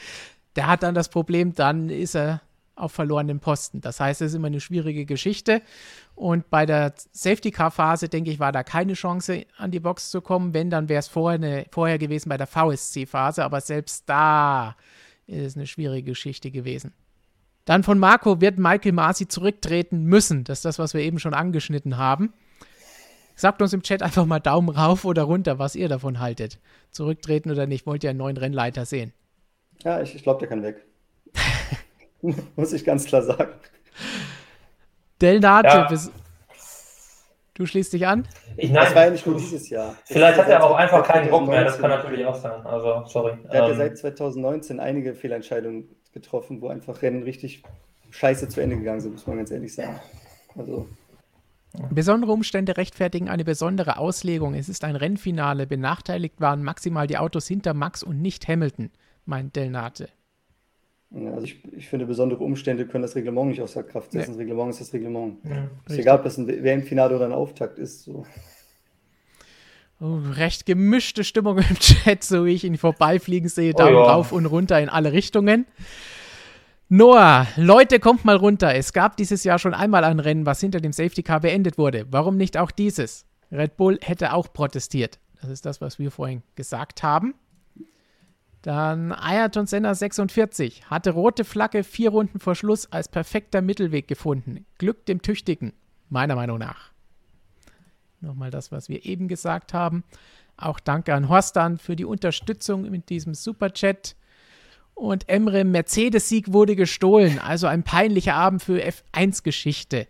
Der 0.55 0.67
hat 0.67 0.83
dann 0.83 0.93
das 0.93 1.09
Problem, 1.09 1.55
dann 1.55 1.89
ist 1.89 2.15
er 2.15 2.41
auf 2.79 2.91
verlorenen 2.91 3.39
Posten. 3.39 3.81
Das 3.81 3.99
heißt, 3.99 4.21
es 4.21 4.31
ist 4.31 4.35
immer 4.35 4.47
eine 4.47 4.59
schwierige 4.59 5.05
Geschichte. 5.05 5.61
Und 6.15 6.49
bei 6.49 6.65
der 6.65 6.93
Safety-Car-Phase, 7.11 8.09
denke 8.09 8.31
ich, 8.31 8.39
war 8.39 8.51
da 8.51 8.63
keine 8.63 8.93
Chance, 8.93 9.45
an 9.57 9.71
die 9.71 9.79
Box 9.79 10.09
zu 10.09 10.21
kommen. 10.21 10.53
Wenn, 10.53 10.69
dann 10.69 10.89
wäre 10.89 10.99
es 10.99 11.07
vorher, 11.07 11.65
vorher 11.71 11.97
gewesen 11.97 12.29
bei 12.29 12.37
der 12.37 12.47
VSC-Phase. 12.47 13.43
Aber 13.43 13.61
selbst 13.61 14.07
da 14.07 14.75
ist 15.27 15.45
es 15.45 15.55
eine 15.55 15.67
schwierige 15.67 16.11
Geschichte 16.11 16.51
gewesen. 16.51 16.93
Dann 17.65 17.83
von 17.83 17.99
Marco 17.99 18.41
wird 18.41 18.57
Michael 18.57 18.93
Masi 18.93 19.27
zurücktreten 19.27 20.05
müssen. 20.05 20.43
Das 20.43 20.59
ist 20.59 20.65
das, 20.65 20.79
was 20.79 20.93
wir 20.93 21.01
eben 21.01 21.19
schon 21.19 21.33
angeschnitten 21.33 21.97
haben. 21.97 22.33
Sagt 23.35 23.61
uns 23.61 23.71
im 23.71 23.83
Chat 23.83 24.01
einfach 24.01 24.25
mal 24.25 24.39
Daumen 24.39 24.69
rauf 24.69 25.05
oder 25.05 25.23
runter, 25.23 25.59
was 25.59 25.75
ihr 25.75 25.87
davon 25.87 26.19
haltet. 26.19 26.59
Zurücktreten 26.91 27.51
oder 27.51 27.67
nicht? 27.67 27.85
Wollt 27.85 28.03
ihr 28.03 28.09
einen 28.09 28.19
neuen 28.19 28.37
Rennleiter 28.37 28.85
sehen? 28.85 29.13
Ja, 29.83 30.01
ich, 30.01 30.15
ich 30.15 30.23
glaube, 30.23 30.39
der 30.39 30.49
kann 30.49 30.63
weg. 30.63 30.85
Muss 32.55 32.73
ich 32.73 32.83
ganz 32.83 33.05
klar 33.05 33.21
sagen. 33.21 33.53
Del 35.21 35.39
Nate, 35.39 35.67
ja. 35.67 36.11
du 37.53 37.65
schließt 37.65 37.91
dich 37.91 38.07
an? 38.07 38.25
Ich, 38.55 38.71
nein, 38.71 38.85
das 38.85 38.95
war 38.95 39.05
ja 39.05 39.11
nicht 39.11 39.25
nur 39.25 39.35
dieses 39.35 39.69
Jahr. 39.69 39.95
Vielleicht 40.05 40.37
hat 40.37 40.47
er 40.47 40.63
auch 40.63 40.75
einfach 40.75 41.03
keinen 41.03 41.29
Bock 41.29 41.47
mehr, 41.47 41.65
das 41.65 41.77
kann 41.77 41.89
natürlich 41.89 42.25
auch 42.25 42.35
sein. 42.35 42.65
Also, 42.65 43.03
sorry. 43.05 43.37
Er 43.49 43.63
hat 43.63 43.67
ja 43.67 43.71
ähm, 43.71 43.77
seit 43.77 43.97
2019 43.97 44.79
einige 44.79 45.13
Fehlentscheidungen 45.13 45.89
getroffen, 46.13 46.61
wo 46.61 46.69
einfach 46.69 47.01
Rennen 47.01 47.23
richtig 47.23 47.63
scheiße 48.11 48.47
zu 48.47 48.61
Ende 48.61 48.77
gegangen 48.77 49.01
sind, 49.01 49.13
muss 49.13 49.27
man 49.27 49.37
ganz 49.37 49.51
ehrlich 49.51 49.73
sagen. 49.73 49.99
Also. 50.57 50.87
Besondere 51.91 52.31
Umstände 52.31 52.77
rechtfertigen 52.77 53.29
eine 53.29 53.45
besondere 53.45 53.97
Auslegung. 53.97 54.55
Es 54.55 54.69
ist 54.69 54.83
ein 54.83 54.95
Rennfinale. 54.95 55.67
Benachteiligt 55.67 56.41
waren 56.41 56.63
maximal 56.63 57.05
die 57.07 57.17
Autos 57.17 57.47
hinter 57.47 57.73
Max 57.73 58.01
und 58.01 58.21
nicht 58.21 58.47
Hamilton, 58.47 58.89
meint 59.25 59.55
Delnate. 61.11 61.35
Also 61.35 61.45
ich, 61.45 61.61
ich 61.73 61.87
finde, 61.87 62.05
besondere 62.05 62.43
Umstände 62.43 62.85
können 62.85 63.01
das 63.01 63.15
Reglement 63.15 63.49
nicht 63.49 63.61
außer 63.61 63.83
Kraft 63.83 64.11
setzen. 64.11 64.31
Nee. 64.31 64.37
Das 64.37 64.39
Reglement 64.39 64.69
ist 64.71 64.81
das 64.81 64.93
Reglement. 64.93 65.37
Ja, 65.43 65.69
ist 65.87 65.99
egal, 65.99 66.17
ob 66.17 66.23
das 66.23 66.37
ein 66.37 66.47
WM-Finale 66.47 67.15
oder 67.15 67.25
ein 67.25 67.33
Auftakt 67.33 67.79
ist. 67.79 68.03
So. 68.03 68.25
Oh, 70.01 70.19
recht 70.31 70.65
gemischte 70.65 71.23
Stimmung 71.23 71.57
im 71.57 71.75
Chat, 71.79 72.23
so 72.23 72.45
wie 72.45 72.53
ich 72.53 72.63
ihn 72.63 72.77
vorbeifliegen 72.77 73.49
sehe. 73.49 73.73
Daumen 73.73 73.95
oh, 73.95 73.99
ja. 73.99 74.11
rauf 74.13 74.31
und 74.31 74.45
runter 74.45 74.79
in 74.79 74.89
alle 74.89 75.11
Richtungen. 75.11 75.65
Noah, 76.91 77.45
Leute, 77.55 77.99
kommt 77.99 78.25
mal 78.25 78.35
runter. 78.35 78.73
Es 78.73 78.93
gab 78.93 79.15
dieses 79.17 79.43
Jahr 79.43 79.59
schon 79.59 79.75
einmal 79.75 80.03
ein 80.03 80.19
Rennen, 80.19 80.45
was 80.45 80.59
hinter 80.59 80.79
dem 80.79 80.91
Safety 80.91 81.21
Car 81.21 81.41
beendet 81.41 81.77
wurde. 81.77 82.07
Warum 82.09 82.35
nicht 82.35 82.57
auch 82.57 82.71
dieses? 82.71 83.25
Red 83.51 83.77
Bull 83.77 83.99
hätte 84.01 84.33
auch 84.33 84.51
protestiert. 84.51 85.19
Das 85.41 85.51
ist 85.51 85.65
das, 85.65 85.81
was 85.81 85.99
wir 85.99 86.11
vorhin 86.11 86.41
gesagt 86.55 87.03
haben. 87.03 87.35
Dann 88.61 89.13
Ayrton 89.13 89.67
Senna 89.67 89.95
46 89.95 90.89
hatte 90.89 91.11
rote 91.11 91.45
Flagge 91.45 91.83
vier 91.83 92.09
Runden 92.09 92.39
vor 92.39 92.55
Schluss 92.55 92.91
als 92.91 93.07
perfekter 93.07 93.61
Mittelweg 93.61 94.07
gefunden. 94.07 94.65
Glück 94.77 95.05
dem 95.05 95.21
Tüchtigen, 95.21 95.73
meiner 96.09 96.35
Meinung 96.35 96.59
nach. 96.59 96.91
Nochmal 98.19 98.51
das, 98.51 98.71
was 98.71 98.89
wir 98.89 99.05
eben 99.05 99.29
gesagt 99.29 99.73
haben. 99.73 100.03
Auch 100.57 100.81
danke 100.81 101.13
an 101.13 101.29
Horstan 101.29 101.77
für 101.77 101.95
die 101.95 102.03
Unterstützung 102.03 102.89
mit 102.89 103.09
diesem 103.09 103.33
Superchat. 103.33 104.17
Und 104.93 105.29
Emre, 105.29 105.63
Mercedes-Sieg 105.63 106.51
wurde 106.51 106.75
gestohlen. 106.75 107.39
Also 107.39 107.67
ein 107.67 107.83
peinlicher 107.83 108.35
Abend 108.35 108.61
für 108.61 108.83
F1-Geschichte 108.83 110.07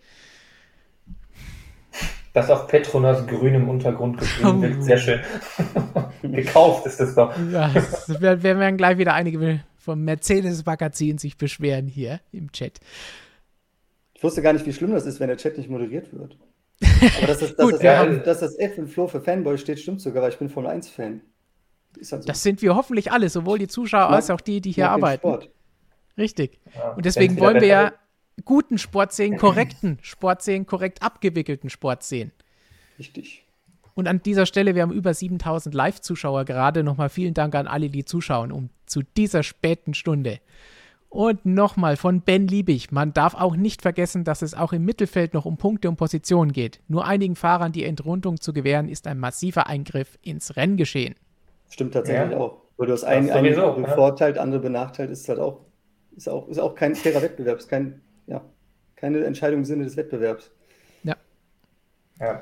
das 2.34 2.50
auf 2.50 2.68
Petronas 2.68 3.26
grünem 3.28 3.70
Untergrund 3.70 4.18
geschrieben 4.18 4.62
wird. 4.62 4.84
Sehr 4.84 4.98
schön. 4.98 5.20
Gekauft 6.22 6.86
ist 6.86 7.00
das 7.00 7.16
doch. 7.16 7.34
Ja, 7.52 7.72
das 7.74 8.22
werden 8.22 8.78
gleich 8.78 8.98
wieder 8.98 9.14
einige 9.14 9.62
vom 9.78 10.04
Mercedes-Magazin 10.04 11.18
sich 11.18 11.38
beschweren 11.38 11.88
hier 11.88 12.20
im 12.32 12.52
Chat. 12.52 12.80
Ich 14.14 14.24
wusste 14.24 14.42
gar 14.42 14.54
nicht, 14.54 14.66
wie 14.66 14.74
schlimm 14.74 14.92
das 14.92 15.06
ist, 15.06 15.20
wenn 15.20 15.30
der 15.30 15.38
Chat 15.38 15.58
nicht 15.58 15.70
moderiert 15.70 16.14
wird. 16.14 16.38
Aber 17.18 17.28
dass 17.28 17.40
das, 17.40 17.56
dass 17.56 17.66
Gut, 17.66 17.74
das, 17.76 17.82
ja. 17.82 18.06
dass 18.06 18.40
das 18.40 18.58
F 18.58 18.78
in 18.78 18.88
Flo 18.88 19.08
für 19.08 19.22
Fanboy 19.22 19.58
steht, 19.58 19.80
stimmt 19.80 20.02
sogar, 20.02 20.24
weil 20.24 20.32
ich 20.32 20.38
bin 20.38 20.50
Formel 20.50 20.72
1-Fan. 20.72 21.22
Halt 21.96 22.06
so. 22.06 22.18
Das 22.18 22.44
sind 22.44 22.62
wir 22.62 22.76
hoffentlich 22.76 23.12
alle, 23.12 23.30
sowohl 23.30 23.60
die 23.60 23.68
Zuschauer 23.68 24.10
mag, 24.10 24.16
als 24.16 24.30
auch 24.30 24.42
die, 24.42 24.62
die 24.62 24.72
hier 24.72 24.90
arbeiten. 24.90 25.22
Sport. 25.22 25.50
Richtig. 26.18 26.60
Ja, 26.76 26.92
Und 26.92 27.06
deswegen 27.06 27.40
wollen 27.40 27.62
wir 27.62 27.68
ja 27.68 27.94
guten 28.46 28.78
Sportszenen, 28.78 29.38
korrekten 29.40 29.98
Sportszenen, 30.02 30.66
korrekt 30.66 31.02
abgewickelten 31.02 31.70
Sportszenen. 31.70 32.32
Richtig. 32.98 33.46
Und 33.96 34.08
an 34.08 34.22
dieser 34.24 34.46
Stelle, 34.46 34.76
wir 34.76 34.82
haben 34.84 34.94
über 34.94 35.14
7000 35.14 35.76
Live-Zuschauer 35.76 36.46
gerade. 36.46 36.84
Nochmal 36.84 37.10
vielen 37.10 37.34
Dank 37.34 37.56
an 37.56 37.68
alle, 37.68 37.90
die 37.90 38.06
zuschauen, 38.06 38.52
um 38.52 38.70
zu 38.86 39.02
dieser 39.18 39.44
späten 39.44 39.94
Stunde. 39.94 40.40
Und 41.10 41.44
nochmal 41.46 41.98
von 41.98 42.22
Ben 42.22 42.48
Liebig. 42.48 42.92
Man 42.92 43.14
darf 43.14 43.34
auch 43.34 43.56
nicht 43.56 43.82
vergessen, 43.82 44.24
dass 44.24 44.42
es 44.44 44.54
auch 44.54 44.74
im 44.74 44.86
Mittelfeld 44.86 45.34
noch 45.34 45.46
um 45.46 45.58
Punkte 45.58 45.90
und 45.90 45.96
Positionen 45.96 46.54
geht. 46.54 46.80
Nur 46.88 47.06
einigen 47.06 47.36
Fahrern 47.36 47.72
die 47.72 47.84
Entrundung 47.84 48.40
zu 48.40 48.54
gewähren, 48.54 48.88
ist 48.88 49.08
ein 49.08 49.18
massiver 49.20 49.68
Eingriff 49.68 50.18
ins 50.22 50.56
Renngeschehen. 50.56 51.16
Stimmt 51.70 51.94
tatsächlich 51.96 52.32
Ja. 52.32 52.38
auch. 52.38 52.62
Weil 52.78 52.88
du 52.88 52.94
hast 52.94 53.04
einen, 53.04 53.28
Das 53.28 53.36
einen 53.36 53.54
sowieso, 53.54 53.68
ja. 53.82 53.88
bevorteilt, 53.88 54.38
andere 54.38 54.62
benachteilt, 54.62 55.10
ist 55.10 55.28
halt 55.28 55.40
auch, 55.40 55.60
ist 56.16 56.30
auch, 56.30 56.48
ist 56.48 56.60
auch 56.60 56.76
kein 56.76 56.96
fairer 56.96 57.22
Wettbewerb, 57.22 57.58
ist 57.58 57.68
kein, 57.68 58.02
keine 59.00 59.24
Entscheidung 59.24 59.60
im 59.60 59.66
Sinne 59.66 59.84
des 59.86 59.96
Wettbewerbs. 59.98 60.52
Ja. 62.22 62.42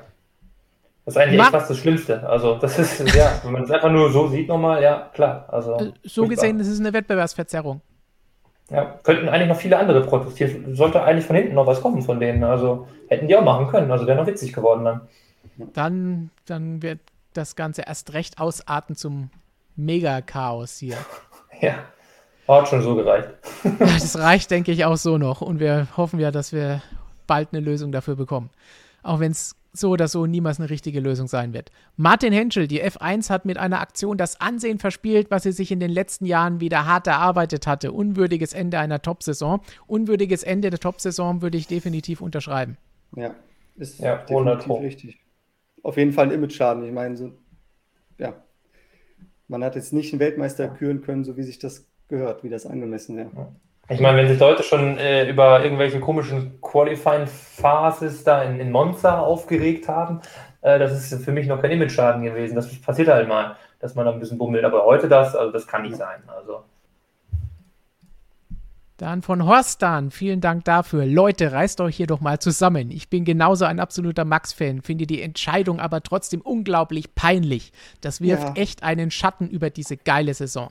Das 1.04 1.14
ist 1.14 1.16
eigentlich 1.22 1.38
Ma- 1.38 1.44
echt 1.44 1.52
fast 1.52 1.70
das 1.70 1.78
Schlimmste. 1.78 2.28
Also, 2.28 2.56
das 2.58 2.78
ist, 2.80 3.14
ja, 3.14 3.40
wenn 3.44 3.52
man 3.52 3.62
es 3.62 3.70
einfach 3.70 3.90
nur 3.92 4.10
so 4.10 4.26
sieht 4.28 4.48
nochmal, 4.48 4.82
ja, 4.82 5.08
klar. 5.14 5.46
Also, 5.48 5.76
Äh, 5.76 5.92
So 6.02 6.26
gesehen, 6.26 6.58
das 6.58 6.66
ist 6.66 6.80
eine 6.80 6.92
Wettbewerbsverzerrung. 6.92 7.80
Ja, 8.70 8.98
könnten 9.04 9.28
eigentlich 9.28 9.48
noch 9.48 9.56
viele 9.56 9.78
andere 9.78 10.02
protestieren. 10.02 10.74
Sollte 10.74 11.00
eigentlich 11.02 11.24
von 11.26 11.36
hinten 11.36 11.54
noch 11.54 11.66
was 11.66 11.80
kommen 11.80 12.02
von 12.02 12.18
denen. 12.20 12.42
Also, 12.44 12.88
hätten 13.08 13.28
die 13.28 13.36
auch 13.36 13.44
machen 13.44 13.68
können. 13.68 13.90
Also, 13.92 14.06
wäre 14.06 14.18
noch 14.18 14.26
witzig 14.26 14.52
geworden 14.52 14.84
dann. 14.84 15.00
Dann, 15.74 16.30
dann 16.46 16.82
wird 16.82 16.98
das 17.34 17.54
Ganze 17.56 17.82
erst 17.82 18.12
recht 18.14 18.40
ausarten 18.40 18.96
zum 18.96 19.30
Mega-Chaos 19.76 20.76
hier. 20.78 20.96
Ja. 21.60 21.74
Hat 22.48 22.68
schon 22.68 22.82
so 22.82 22.94
gereicht. 22.94 23.28
Das 23.78 24.18
reicht, 24.18 24.50
denke 24.50 24.72
ich, 24.72 24.84
auch 24.84 24.96
so 24.96 25.18
noch. 25.18 25.42
Und 25.42 25.60
wir 25.60 25.86
hoffen 25.96 26.18
ja, 26.18 26.30
dass 26.30 26.52
wir 26.52 26.82
bald 27.26 27.48
eine 27.52 27.60
Lösung 27.60 27.92
dafür 27.92 28.16
bekommen. 28.16 28.50
Auch 29.02 29.20
wenn 29.20 29.32
es 29.32 29.54
so 29.72 29.90
oder 29.90 30.08
so 30.08 30.26
niemals 30.26 30.58
eine 30.58 30.70
richtige 30.70 31.00
Lösung 31.00 31.28
sein 31.28 31.52
wird. 31.52 31.70
Martin 31.96 32.32
Henschel, 32.32 32.66
die 32.66 32.82
F1 32.82 33.30
hat 33.30 33.44
mit 33.44 33.58
einer 33.58 33.80
Aktion 33.80 34.16
das 34.16 34.40
Ansehen 34.40 34.78
verspielt, 34.78 35.30
was 35.30 35.42
sie 35.42 35.52
sich 35.52 35.70
in 35.70 35.78
den 35.78 35.90
letzten 35.90 36.24
Jahren 36.24 36.60
wieder 36.60 36.86
hart 36.86 37.06
erarbeitet 37.06 37.66
hatte. 37.66 37.92
Unwürdiges 37.92 38.54
Ende 38.54 38.78
einer 38.78 39.02
Top-Saison. 39.02 39.60
Unwürdiges 39.86 40.42
Ende 40.42 40.70
der 40.70 40.80
Top-Saison 40.80 41.42
würde 41.42 41.58
ich 41.58 41.66
definitiv 41.66 42.22
unterschreiben. 42.22 42.78
Ja, 43.14 43.34
ist 43.76 44.00
Ja, 44.00 44.20
100 44.22 44.62
definitiv 44.62 44.84
richtig. 44.84 45.18
Auf 45.82 45.96
jeden 45.96 46.12
Fall 46.12 46.26
ein 46.26 46.32
Image-Schaden. 46.32 46.82
Ich 46.84 46.92
meine, 46.92 47.16
so, 47.16 47.32
ja, 48.18 48.34
man 49.48 49.62
hat 49.62 49.76
jetzt 49.76 49.92
nicht 49.92 50.12
einen 50.12 50.20
Weltmeister 50.20 50.68
küren 50.68 51.02
können, 51.02 51.24
so 51.24 51.36
wie 51.36 51.42
sich 51.42 51.58
das 51.58 51.87
gehört, 52.08 52.42
wie 52.44 52.48
das 52.48 52.66
angemessen 52.66 53.16
wäre. 53.16 53.30
Ich 53.90 54.00
meine, 54.00 54.18
wenn 54.18 54.28
sich 54.28 54.38
Leute 54.38 54.62
schon 54.62 54.98
äh, 54.98 55.28
über 55.30 55.64
irgendwelche 55.64 55.98
komischen 55.98 56.60
Qualifying-Phases 56.60 58.22
da 58.22 58.42
in, 58.42 58.60
in 58.60 58.70
Monza 58.70 59.20
aufgeregt 59.20 59.88
haben, 59.88 60.20
äh, 60.60 60.78
das 60.78 60.92
ist 60.92 61.24
für 61.24 61.32
mich 61.32 61.46
noch 61.46 61.62
kein 61.62 61.70
Image-Schaden 61.70 62.22
gewesen. 62.22 62.54
Das 62.54 62.74
passiert 62.80 63.08
halt 63.08 63.28
mal, 63.28 63.56
dass 63.80 63.94
man 63.94 64.04
da 64.04 64.12
ein 64.12 64.20
bisschen 64.20 64.36
bummelt. 64.36 64.64
Aber 64.64 64.84
heute 64.84 65.08
das, 65.08 65.34
also 65.34 65.52
das 65.52 65.66
kann 65.66 65.82
nicht 65.82 65.96
sein. 65.96 66.20
Also, 66.26 66.64
Dann 68.98 69.22
von 69.22 69.46
Horstan, 69.46 70.10
vielen 70.10 70.40
Dank 70.40 70.64
dafür. 70.64 71.06
Leute, 71.06 71.52
reißt 71.52 71.80
euch 71.80 71.96
hier 71.96 72.08
doch 72.08 72.20
mal 72.20 72.40
zusammen. 72.40 72.90
Ich 72.90 73.08
bin 73.08 73.24
genauso 73.24 73.64
ein 73.64 73.78
absoluter 73.78 74.24
Max-Fan, 74.24 74.82
finde 74.82 75.06
die 75.06 75.22
Entscheidung 75.22 75.78
aber 75.78 76.02
trotzdem 76.02 76.40
unglaublich 76.40 77.14
peinlich. 77.14 77.72
Das 78.00 78.20
wirft 78.20 78.48
Ja. 78.48 78.54
echt 78.56 78.82
einen 78.82 79.10
Schatten 79.12 79.48
über 79.48 79.70
diese 79.70 79.96
geile 79.96 80.34
Saison. 80.34 80.70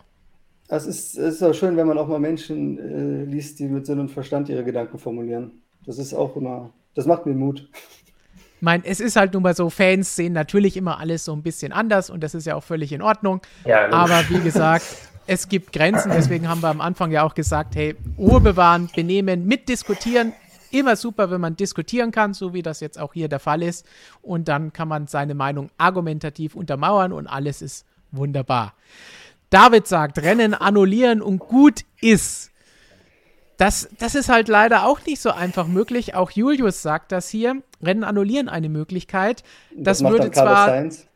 Es 0.69 0.85
ist, 0.85 1.17
ist 1.17 1.41
auch 1.43 1.53
schön, 1.53 1.77
wenn 1.77 1.87
man 1.87 1.97
auch 1.97 2.07
mal 2.07 2.19
Menschen 2.19 2.77
äh, 2.77 3.23
liest, 3.23 3.59
die 3.59 3.67
mit 3.67 3.85
Sinn 3.85 3.99
und 3.99 4.09
Verstand 4.09 4.49
ihre 4.49 4.63
Gedanken 4.63 4.97
formulieren. 4.97 5.61
Das 5.85 5.97
ist 5.97 6.13
auch 6.13 6.35
immer, 6.35 6.73
das 6.93 7.05
macht 7.05 7.25
mir 7.25 7.33
Mut. 7.33 7.69
Ich 8.57 8.61
meine, 8.61 8.83
es 8.85 8.99
ist 8.99 9.15
halt 9.15 9.33
nun 9.33 9.43
mal 9.43 9.55
so, 9.55 9.69
Fans 9.69 10.15
sehen 10.15 10.33
natürlich 10.33 10.75
immer 10.75 10.99
alles 10.99 11.23
so 11.23 11.33
ein 11.33 11.43
bisschen 11.43 11.71
anders 11.71 12.09
und 12.09 12.21
das 12.21 12.33
ist 12.33 12.45
ja 12.45 12.55
auch 12.55 12.63
völlig 12.63 12.91
in 12.91 13.01
Ordnung. 13.01 13.41
ja. 13.65 13.89
Aber 13.91 14.23
wie 14.29 14.39
gesagt, 14.39 14.85
es 15.27 15.47
gibt 15.47 15.71
Grenzen, 15.71 16.11
deswegen 16.11 16.49
haben 16.49 16.61
wir 16.61 16.69
am 16.69 16.81
Anfang 16.81 17.11
ja 17.11 17.23
auch 17.23 17.35
gesagt, 17.35 17.75
hey, 17.75 17.95
Ruhe 18.17 18.41
bewahren, 18.41 18.89
benehmen, 18.93 19.45
mitdiskutieren. 19.45 20.33
Immer 20.71 20.97
super, 20.97 21.31
wenn 21.31 21.39
man 21.39 21.55
diskutieren 21.55 22.11
kann, 22.11 22.33
so 22.33 22.53
wie 22.53 22.61
das 22.61 22.81
jetzt 22.81 22.99
auch 22.99 23.13
hier 23.13 23.29
der 23.29 23.39
Fall 23.39 23.63
ist. 23.63 23.85
Und 24.21 24.49
dann 24.49 24.73
kann 24.73 24.89
man 24.89 25.07
seine 25.07 25.33
Meinung 25.33 25.69
argumentativ 25.77 26.55
untermauern 26.55 27.13
und 27.13 27.27
alles 27.27 27.61
ist 27.61 27.85
wunderbar. 28.11 28.73
David 29.49 29.87
sagt, 29.87 30.19
Rennen 30.19 30.53
annullieren 30.53 31.21
und 31.21 31.39
gut 31.39 31.81
ist. 32.01 32.51
Das, 33.57 33.89
das 33.97 34.13
ist 34.13 34.29
halt 34.29 34.49
leider 34.49 34.85
auch 34.85 35.03
nicht 35.05 35.19
so 35.19 35.31
einfach 35.31 35.67
möglich. 35.67 36.13
Auch 36.13 36.29
Julius 36.31 36.81
sagt 36.81 37.11
das 37.11 37.27
hier. 37.29 37.63
Rennen 37.81 38.03
annullieren 38.03 38.49
eine 38.49 38.69
Möglichkeit. 38.69 39.43
Das, 39.75 40.01
macht 40.01 40.13
würde 40.13 40.31
zwar 40.31 40.67
Sainz. 40.67 41.07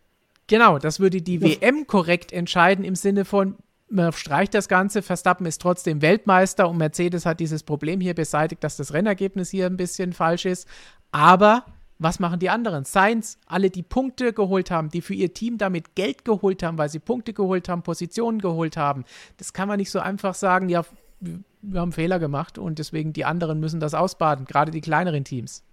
Genau, 0.48 0.80
das 0.80 1.00
würde 1.00 1.22
die 1.22 1.42
WM 1.42 1.88
korrekt 1.88 2.34
entscheiden 2.34 2.84
im 2.84 2.96
Sinne 2.96 3.26
von, 3.26 3.56
man 3.90 4.12
streicht 4.12 4.54
das 4.54 4.68
Ganze, 4.68 5.02
Verstappen 5.02 5.46
ist 5.46 5.62
trotzdem 5.62 6.02
Weltmeister 6.02 6.68
und 6.68 6.78
Mercedes 6.78 7.26
hat 7.26 7.40
dieses 7.40 7.64
Problem 7.64 8.02
hier 8.02 8.14
beseitigt, 8.14 8.64
dass 8.64 8.76
das 8.76 8.94
Rennergebnis 8.94 9.50
hier 9.50 9.68
ein 9.68 9.78
bisschen 9.78 10.14
falsch 10.14 10.46
ist. 10.46 10.68
Aber 11.12 11.66
was 12.04 12.20
machen 12.20 12.40
die 12.40 12.50
anderen? 12.50 12.84
Sainz, 12.84 13.38
alle, 13.46 13.70
die 13.70 13.84
Punkte 13.84 14.34
geholt 14.34 14.72
haben, 14.72 14.90
die 14.90 15.02
für 15.02 15.14
ihr 15.14 15.34
Team 15.34 15.58
damit 15.58 15.96
Geld 15.96 16.26
geholt 16.26 16.64
haben, 16.64 16.78
weil 16.78 16.90
sie 16.90 17.00
Punkte 17.00 17.32
geholt 17.34 17.70
haben, 17.70 17.84
Positionen 17.84 18.40
geholt 18.40 18.76
haben. 18.76 19.06
Das 19.38 19.54
kann 19.54 19.68
man 19.68 19.78
nicht 19.78 19.92
so 19.92 20.00
einfach 20.00 20.34
sagen, 20.34 20.68
ja, 20.70 20.84
wir 21.20 21.80
haben 21.80 21.92
Fehler 21.92 22.18
gemacht 22.18 22.58
und 22.58 22.80
deswegen 22.80 23.14
die 23.14 23.24
anderen 23.26 23.60
müssen 23.60 23.80
das 23.80 23.94
ausbaden, 23.94 24.46
gerade 24.46 24.72
die 24.72 24.82
kleineren 24.82 25.24
Teams. 25.24 25.64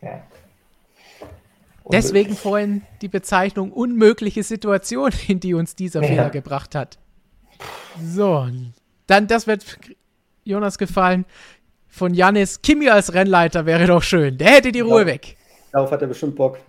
ja. 0.00 0.22
Deswegen 1.92 2.34
vorhin 2.34 2.80
die 3.02 3.08
Bezeichnung 3.08 3.70
unmögliche 3.70 4.42
Situation, 4.42 5.10
in 5.28 5.40
die 5.40 5.52
uns 5.54 5.74
dieser 5.74 6.00
Ja. 6.02 6.08
Fehler 6.08 6.30
gebracht 6.30 6.74
hat. 6.74 6.98
So, 8.02 8.48
dann 9.06 9.26
das 9.26 9.46
wird 9.46 9.64
Jonas 10.44 10.78
gefallen. 10.78 11.26
Von 11.88 12.14
Janis, 12.14 12.62
Kimi 12.62 12.88
als 12.88 13.12
Rennleiter 13.12 13.66
wäre 13.66 13.86
doch 13.86 14.02
schön. 14.02 14.38
Der 14.38 14.48
hätte 14.52 14.72
die 14.72 14.80
Ruhe 14.80 15.02
Ja. 15.02 15.06
weg. 15.08 15.36
Darauf 15.74 15.90
hat 15.90 16.00
er 16.02 16.06
bestimmt 16.06 16.36
Bock. 16.36 16.58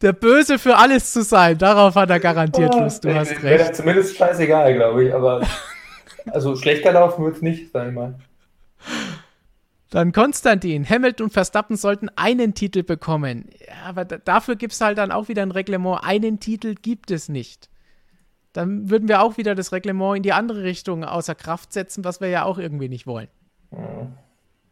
Der 0.00 0.12
Böse 0.12 0.60
für 0.60 0.76
alles 0.76 1.12
zu 1.12 1.24
sein, 1.24 1.58
darauf 1.58 1.96
hat 1.96 2.08
er 2.08 2.20
garantiert 2.20 2.72
Lust. 2.72 3.02
Du 3.02 3.08
Wäre- 3.08 3.18
hast 3.18 3.42
wäre 3.42 3.58
recht. 3.64 3.74
Zumindest 3.74 4.16
scheißegal, 4.16 4.74
glaube 4.74 5.06
ich. 5.06 5.12
Aber 5.14 5.44
also 6.30 6.54
schlechter 6.54 6.92
laufen 6.92 7.24
wird 7.24 7.34
es 7.34 7.42
nicht, 7.42 7.72
sag 7.72 7.88
ich 7.88 7.94
mal. 7.94 8.14
Dann 9.90 10.12
Konstantin, 10.12 10.88
Hamilton 10.88 11.24
und 11.24 11.32
Verstappen 11.32 11.76
sollten 11.76 12.08
einen 12.14 12.54
Titel 12.54 12.84
bekommen. 12.84 13.50
Ja, 13.66 13.88
aber 13.88 14.04
da, 14.04 14.18
dafür 14.18 14.54
gibt 14.54 14.72
es 14.74 14.80
halt 14.80 14.98
dann 14.98 15.10
auch 15.10 15.26
wieder 15.26 15.42
ein 15.42 15.50
Reglement. 15.50 15.98
Einen 16.04 16.38
Titel 16.38 16.76
gibt 16.80 17.10
es 17.10 17.28
nicht. 17.28 17.68
Dann 18.52 18.88
würden 18.88 19.08
wir 19.08 19.20
auch 19.20 19.36
wieder 19.36 19.56
das 19.56 19.72
Reglement 19.72 20.18
in 20.18 20.22
die 20.22 20.32
andere 20.32 20.62
Richtung 20.62 21.02
außer 21.02 21.34
Kraft 21.34 21.72
setzen, 21.72 22.04
was 22.04 22.20
wir 22.20 22.28
ja 22.28 22.44
auch 22.44 22.58
irgendwie 22.58 22.88
nicht 22.88 23.08
wollen. 23.08 23.26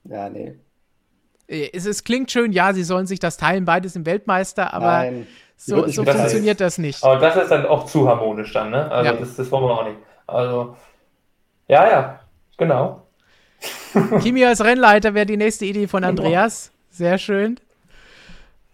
Ja, 0.04 0.28
nee. 0.28 0.54
Äh, 1.48 1.70
Es, 1.72 1.86
es 1.86 2.04
klingt 2.04 2.30
schön, 2.30 2.52
ja, 2.52 2.72
sie 2.72 2.84
sollen 2.84 3.06
sich 3.06 3.18
das 3.18 3.36
teilen, 3.36 3.64
beides 3.64 3.96
im 3.96 4.06
Weltmeister, 4.06 4.72
aber 4.72 4.86
Nein. 4.98 5.26
So, 5.56 5.86
so 5.88 6.04
das 6.04 6.14
ist- 6.14 6.20
funktioniert 6.20 6.60
das 6.60 6.78
nicht. 6.78 7.02
Aber 7.02 7.18
das 7.18 7.34
ist 7.36 7.50
dann 7.50 7.66
auch 7.66 7.86
zu 7.86 8.08
harmonisch 8.08 8.52
dann, 8.52 8.70
ne? 8.70 8.88
Also 8.90 9.10
Ja. 9.12 9.16
das, 9.18 9.34
das 9.36 9.50
wollen 9.50 9.64
wir 9.64 9.70
auch 9.72 9.84
nicht. 9.84 9.98
Also, 10.26 10.76
ja, 11.66 11.90
ja, 11.90 12.20
genau. 12.56 13.02
Kimi 14.22 14.44
als 14.44 14.62
Rennleiter 14.62 15.14
wäre 15.14 15.26
die 15.26 15.36
nächste 15.36 15.64
Idee 15.64 15.88
von 15.88 16.04
Andreas. 16.04 16.70
Sehr 16.90 17.18
schön. 17.18 17.58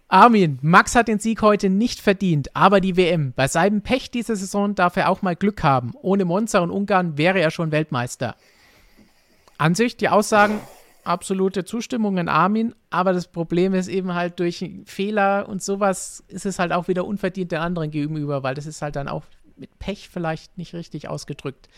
Armin, 0.07 0.59
Max 0.61 0.93
hat 0.95 1.07
den 1.07 1.17
Sieg 1.17 1.41
heute 1.41 1.69
nicht 1.69 1.99
verdient, 1.99 2.55
aber 2.55 2.79
die 2.79 2.95
WM. 2.95 3.33
Bei 3.35 3.47
seinem 3.47 3.81
Pech 3.81 4.11
diese 4.11 4.35
Saison 4.35 4.75
darf 4.75 4.95
er 4.97 5.09
auch 5.09 5.23
mal 5.23 5.35
Glück 5.35 5.63
haben. 5.63 5.93
Ohne 6.01 6.25
Monza 6.25 6.59
und 6.59 6.69
Ungarn 6.69 7.17
wäre 7.17 7.39
er 7.39 7.49
schon 7.49 7.71
Weltmeister. 7.71 8.35
An 9.57 9.73
sich 9.73 9.97
die 9.97 10.09
Aussagen, 10.09 10.59
absolute 11.05 11.63
Zustimmung 11.65 12.17
an 12.19 12.27
Armin, 12.29 12.73
aber 12.89 13.13
das 13.13 13.27
Problem 13.27 13.73
ist 13.73 13.87
eben 13.87 14.13
halt 14.13 14.39
durch 14.39 14.65
Fehler 14.85 15.47
und 15.47 15.61
sowas 15.63 16.23
ist 16.27 16.45
es 16.45 16.59
halt 16.59 16.71
auch 16.73 16.87
wieder 16.87 17.05
unverdient 17.05 17.51
den 17.51 17.59
anderen 17.59 17.91
gegenüber, 17.91 18.43
weil 18.43 18.55
das 18.55 18.65
ist 18.65 18.81
halt 18.81 18.95
dann 18.95 19.07
auch 19.07 19.23
mit 19.57 19.77
Pech 19.79 20.09
vielleicht 20.09 20.57
nicht 20.57 20.73
richtig 20.73 21.07
ausgedrückt. 21.07 21.69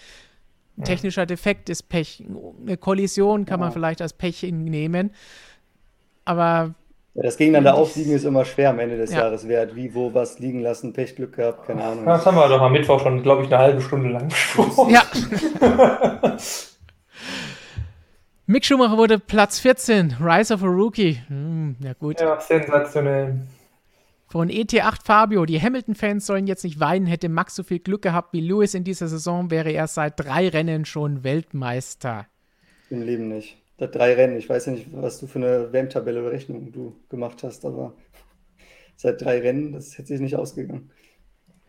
Ein 0.77 0.83
technischer 0.83 1.25
Defekt 1.25 1.69
ist 1.69 1.89
Pech. 1.89 2.23
Eine 2.61 2.77
Kollision 2.77 3.45
kann 3.45 3.59
man 3.59 3.69
Ja. 3.69 3.73
vielleicht 3.73 4.01
als 4.01 4.13
Pech 4.13 4.43
nehmen. 4.43 5.11
Aber 6.25 6.75
Ja, 7.15 7.23
das 7.23 7.37
gegeneinander 7.37 7.73
aufsiegen 7.75 8.13
ist 8.13 8.25
immer 8.25 8.45
schwer 8.45 8.69
am 8.69 8.77
Ende 8.79 8.95
des 8.97 9.11
Ja. 9.11 9.21
Jahres. 9.21 9.47
Wer 9.47 9.61
hat 9.61 9.75
wie, 9.75 9.95
wo, 9.95 10.13
was 10.13 10.37
liegen 10.37 10.61
lassen, 10.61 10.93
Pech, 10.93 11.15
Glück 11.15 11.35
gehabt, 11.35 11.65
keine 11.65 11.83
Ahnung. 11.83 12.05
Das 12.05 12.25
haben 12.27 12.35
wir 12.37 12.47
doch 12.47 12.61
am 12.61 12.71
Mittwoch 12.71 12.99
schon, 13.01 13.23
glaube 13.23 13.41
ich, 13.43 13.47
eine 13.47 13.57
halbe 13.57 13.81
Stunde 13.81 14.09
lang 14.09 14.27
besprochen. 14.29 14.91
ja. 14.93 15.03
Mick 18.49 18.63
Schumacher 18.63 18.97
wurde 18.97 19.19
Platz 19.19 19.59
14. 19.59 20.15
Rise 20.21 20.53
of 20.53 20.63
a 20.63 20.67
Rookie. 20.67 21.17
Hm, 21.27 21.75
ja 21.81 21.91
gut. 21.91 22.21
Ja, 22.21 22.39
sensationell. 22.39 23.41
Von 24.29 24.47
ET8 24.49 25.03
Fabio. 25.03 25.45
Die 25.45 25.61
Hamilton-Fans 25.61 26.25
sollen 26.25 26.47
jetzt 26.47 26.63
nicht 26.63 26.79
weinen. 26.79 27.07
Hätte 27.07 27.27
Max 27.27 27.55
so 27.55 27.63
viel 27.63 27.79
Glück 27.79 28.03
gehabt 28.03 28.31
wie 28.31 28.39
Lewis 28.39 28.73
in 28.73 28.85
dieser 28.85 29.09
Saison, 29.09 29.51
wäre 29.51 29.71
er 29.73 29.87
seit 29.87 30.17
drei 30.17 30.47
Rennen 30.47 30.85
schon 30.85 31.25
Weltmeister. 31.25 32.25
Im 32.89 33.01
Leben 33.01 33.27
nicht. 33.27 33.57
Da 33.75 33.87
drei 33.87 34.13
Rennen. 34.13 34.37
Ich 34.37 34.47
weiß 34.47 34.67
ja 34.67 34.71
nicht, 34.71 34.87
was 34.93 35.19
du 35.19 35.27
für 35.27 35.39
eine 35.39 35.73
WM-Tabelle-Berechnung 35.73 36.71
du 36.71 36.95
gemacht 37.09 37.43
hast, 37.43 37.65
aber 37.65 37.95
seit 38.95 39.21
drei 39.21 39.39
Rennen, 39.39 39.73
das 39.73 39.97
hätte 39.97 40.07
sich 40.07 40.21
nicht 40.21 40.37
ausgegangen. 40.37 40.89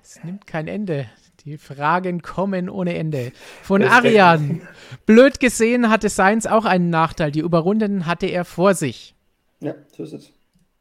Es 0.01 0.23
nimmt 0.23 0.47
kein 0.47 0.69
Ende. 0.69 1.07
Die 1.45 1.57
Fragen 1.57 2.21
kommen 2.21 2.69
ohne 2.69 2.97
Ende. 2.97 3.33
Von 3.63 3.83
Arian. 3.83 4.61
Blöd 5.07 5.39
gesehen 5.39 5.89
hatte 5.89 6.09
Sainz 6.09 6.47
auch 6.47 6.65
einen 6.65 6.91
Nachteil. 6.91 7.31
Die 7.31 7.41
Überrundeten 7.41 8.07
hatte 8.07 8.27
er 8.27 8.45
vor 8.45 8.75
sich. 8.75 9.15
Ja, 9.61 9.75
so 9.97 10.03
ist 10.03 10.13
es. 10.13 10.33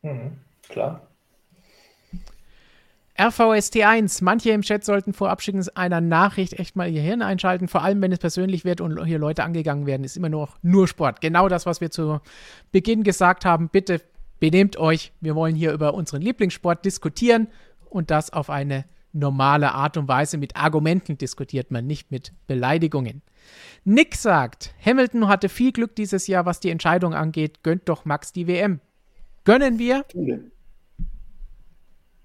Mhm, 0.02 0.38
klar. 0.68 1.08
RVST1. 3.18 4.24
Manche 4.24 4.52
im 4.52 4.62
Chat 4.62 4.86
sollten 4.86 5.14
vor 5.14 5.30
Abschicken 5.30 5.66
einer 5.76 6.02
Nachricht 6.02 6.54
echt 6.54 6.76
mal 6.76 6.90
ihr 6.90 7.02
Hirn 7.02 7.22
einschalten, 7.22 7.68
vor 7.68 7.84
allem 7.84 8.02
wenn 8.02 8.12
es 8.12 8.20
persönlich 8.20 8.64
wird 8.64 8.80
und 8.80 9.04
hier 9.06 9.18
Leute 9.20 9.44
angegangen 9.44 9.86
werden. 9.86 10.04
Ist 10.04 10.18
immer 10.18 10.30
noch 10.30 10.58
nur 10.62 10.88
Sport. 10.88 11.22
Genau 11.22 11.50
das, 11.50 11.66
was 11.66 11.82
wir 11.82 11.90
zu 11.90 12.20
Beginn 12.72 13.04
gesagt 13.04 13.46
haben. 13.46 13.70
Bitte 13.70 14.02
benehmt 14.40 14.78
euch. 14.78 15.12
Wir 15.20 15.36
wollen 15.36 15.56
hier 15.56 15.72
über 15.72 15.94
unseren 15.96 16.22
Lieblingssport 16.22 16.86
diskutieren 16.86 17.48
und 17.90 18.12
das 18.12 18.34
auf 18.34 18.50
eine 18.52 18.86
normale 19.18 19.74
Art 19.74 19.98
und 19.98 20.08
Weise. 20.08 20.38
Mit 20.38 20.56
Argumenten 20.56 21.18
diskutiert 21.18 21.72
man, 21.72 21.88
nicht 21.88 22.12
mit 22.12 22.34
Beleidigungen. 22.48 23.22
Nick 23.84 24.16
sagt, 24.16 24.74
Hamilton 24.86 25.28
hatte 25.28 25.50
viel 25.50 25.72
Glück 25.72 25.96
dieses 25.96 26.28
Jahr, 26.28 26.46
was 26.46 26.60
die 26.60 26.70
Entscheidung 26.70 27.14
angeht. 27.14 27.64
Gönnt 27.64 27.90
doch 27.90 28.06
Max 28.06 28.34
die 28.34 28.48
WM. 28.48 28.80
Gönnen 29.44 29.80
wir? 29.80 30.06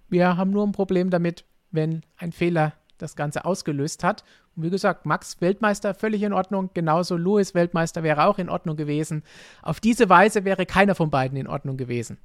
Wir 0.09 0.37
haben 0.37 0.51
nur 0.51 0.67
ein 0.67 0.73
Problem 0.73 1.11
damit, 1.11 1.45
wenn 1.71 2.03
ein 2.17 2.33
Fehler 2.33 2.75
das 2.99 3.17
Ganze 3.17 3.45
ausgelöst 3.45 4.05
hat. 4.05 4.25
Und 4.57 4.65
wie 4.65 4.71
gesagt, 4.71 5.07
Max 5.07 5.41
Weltmeister 5.41 5.95
völlig 5.95 6.23
in 6.23 6.33
Ordnung, 6.33 6.71
genauso 6.75 7.17
Louis 7.17 7.55
Weltmeister 7.55 8.03
wäre 8.03 8.27
auch 8.27 8.39
in 8.39 8.49
Ordnung 8.49 8.77
gewesen. 8.77 9.23
Auf 9.63 9.81
diese 9.81 10.09
Weise 10.09 10.45
wäre 10.45 10.67
keiner 10.67 10.95
von 10.95 11.11
beiden 11.11 11.39
in 11.39 11.47
Ordnung 11.47 11.77
gewesen. 11.77 12.19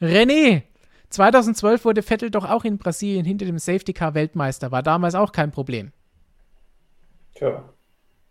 René, 0.00 0.62
2012 1.10 1.84
wurde 1.84 2.02
Vettel 2.02 2.30
doch 2.30 2.48
auch 2.48 2.64
in 2.64 2.78
Brasilien 2.78 3.24
hinter 3.24 3.46
dem 3.46 3.58
Safety 3.58 3.92
Car 3.92 4.14
Weltmeister, 4.14 4.70
war 4.72 4.82
damals 4.82 5.14
auch 5.14 5.32
kein 5.32 5.50
Problem. 5.50 5.92
Tja, 7.34 7.64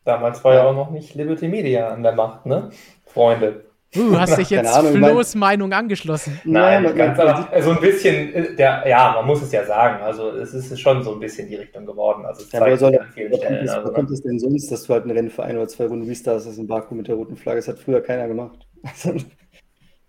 damals 0.04 0.44
war 0.44 0.56
ja 0.56 0.64
auch 0.64 0.76
noch 0.76 0.92
nicht 0.92 1.16
Liberty 1.16 1.48
Media 1.48 1.90
an 1.90 2.04
der 2.04 2.14
Macht, 2.14 2.46
ne? 2.46 2.72
Freunde. 3.06 3.66
Du 3.96 4.20
hast 4.20 4.38
dich 4.38 4.50
jetzt 4.50 4.76
Ahnung, 4.76 4.96
Flo's 4.96 5.36
Meinung 5.36 5.72
angeschlossen. 5.72 6.40
Nein, 6.44 6.84
Nein 6.84 6.96
ganz 6.96 7.20
aber, 7.20 7.62
so 7.62 7.72
ein 7.72 7.80
bisschen, 7.80 8.34
äh, 8.34 8.56
der, 8.56 8.84
ja, 8.88 9.14
man 9.16 9.26
muss 9.26 9.42
es 9.42 9.52
ja 9.52 9.66
sagen. 9.66 10.04
Also 10.04 10.32
es 10.32 10.54
ist 10.54 10.80
schon 10.80 11.04
so 11.04 11.14
ein 11.14 11.20
bisschen 11.20 11.48
die 11.48 11.56
Richtung 11.56 11.86
geworden. 11.86 12.26
Also 12.26 12.44
es 12.44 12.52
ja, 12.52 12.66
wer 12.66 12.78
soll, 12.78 12.98
an 12.98 13.08
vielen 13.14 13.34
Stellen. 13.34 13.70
Also, 13.70 13.92
kommt 13.94 14.12
es 14.12 14.22
denn 14.22 14.38
sonst, 14.38 14.72
dass 14.72 14.84
du 14.84 14.94
halt 14.94 15.06
ein 15.06 15.12
Rennen 15.12 15.30
für 15.30 15.44
ein 15.44 15.56
oder 15.58 15.68
zwei 15.68 15.86
Runden 15.86 16.08
restartest 16.08 16.58
in 16.58 16.68
Baku 16.68 16.94
mit 16.96 17.08
der 17.08 17.16
roten 17.16 17.38
Flagge? 17.38 17.60
Das 17.60 17.68
hat 17.68 17.80
früher 17.80 18.02
keiner 18.02 18.28
gemacht. 18.28 18.68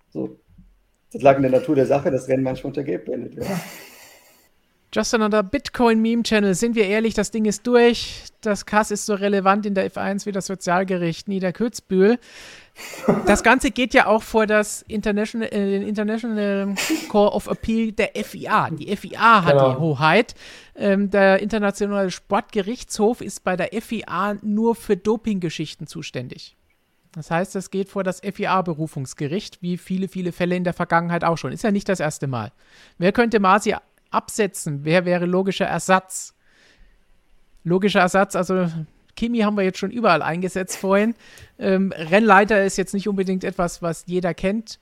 so. 0.09 0.37
Das 1.17 1.23
lag 1.23 1.37
in 1.37 1.43
der 1.45 1.51
Natur 1.51 1.75
der 1.75 1.87
Sache, 1.87 2.11
das 2.11 2.29
Rennen 2.29 2.43
manchmal 2.43 2.69
unter 2.69 2.85
Gelb 2.85 3.07
beendet 3.07 3.37
wird. 3.37 3.49
Ja. 3.49 3.59
Just 4.93 5.15
another 5.15 5.43
Bitcoin-Meme-Channel. 5.43 6.55
Sind 6.55 6.75
wir 6.77 6.87
ehrlich, 6.87 7.15
das 7.15 7.31
Ding 7.31 7.47
ist 7.47 7.67
durch. 7.67 8.25
Das 8.43 8.67
Kass 8.67 8.91
ist 8.91 9.07
so 9.07 9.15
relevant 9.15 9.65
in 9.65 9.73
der 9.73 9.91
F1 9.91 10.27
wie 10.27 10.33
das 10.33 10.45
Sozialgericht 10.45 11.27
Niederkürzbühl. 11.27 12.19
Das 13.25 13.43
Ganze 13.43 13.71
geht 13.71 13.95
ja 13.95 14.09
auch 14.09 14.23
vor 14.23 14.47
das 14.47 14.83
International, 14.83 15.49
äh, 15.51 15.89
International 15.89 16.75
Court 17.09 17.33
of 17.33 17.47
Appeal 17.47 17.93
der 17.93 18.11
FIA. 18.23 18.69
Die 18.73 18.95
FIA 18.95 19.43
hat 19.43 19.55
genau. 19.55 19.73
die 19.73 19.79
Hoheit. 19.79 20.35
Ähm, 20.75 21.09
der 21.09 21.41
Internationale 21.41 22.11
Sportgerichtshof 22.11 23.23
ist 23.23 23.43
bei 23.43 23.57
der 23.57 23.71
FIA 23.81 24.37
nur 24.43 24.75
für 24.75 24.99
Dopinggeschichten 24.99 25.87
zuständig. 25.87 26.57
Das 27.17 27.31
heißt, 27.31 27.55
das 27.55 27.71
geht 27.71 27.89
vor 27.89 28.05
das 28.05 28.21
FIA-Berufungsgericht, 28.21 29.63
wie 29.63 29.79
viele, 29.79 30.07
viele 30.07 30.33
Fälle 30.33 30.55
in 30.55 30.65
der 30.65 30.75
Vergangenheit 30.75 31.25
auch 31.25 31.39
schon. 31.39 31.51
Ist 31.51 31.65
ja 31.65 31.71
nicht 31.71 31.89
das 31.89 31.99
erste 31.99 32.27
Mal. 32.27 32.53
Wer 32.99 33.11
könnte 33.13 33.41
Masi 33.41 33.75
absetzen? 34.11 34.85
Wer 34.85 35.07
wäre 35.07 35.25
logischer 35.25 35.65
Ersatz? 35.65 36.35
Logischer 37.65 38.01
Ersatz, 38.01 38.37
also 38.37 38.69
Kimi 39.17 39.39
haben 39.39 39.57
wir 39.57 39.65
jetzt 39.65 39.79
schon 39.79 39.91
überall 39.91 40.21
eingesetzt 40.21 40.77
vorhin. 40.77 41.15
Ähm, 41.59 41.91
Rennleiter 41.97 42.63
ist 42.63 42.77
jetzt 42.77 42.93
nicht 42.93 43.09
unbedingt 43.09 43.45
etwas, 43.45 43.81
was 43.81 44.05
jeder 44.07 44.35
kennt. 44.35 44.79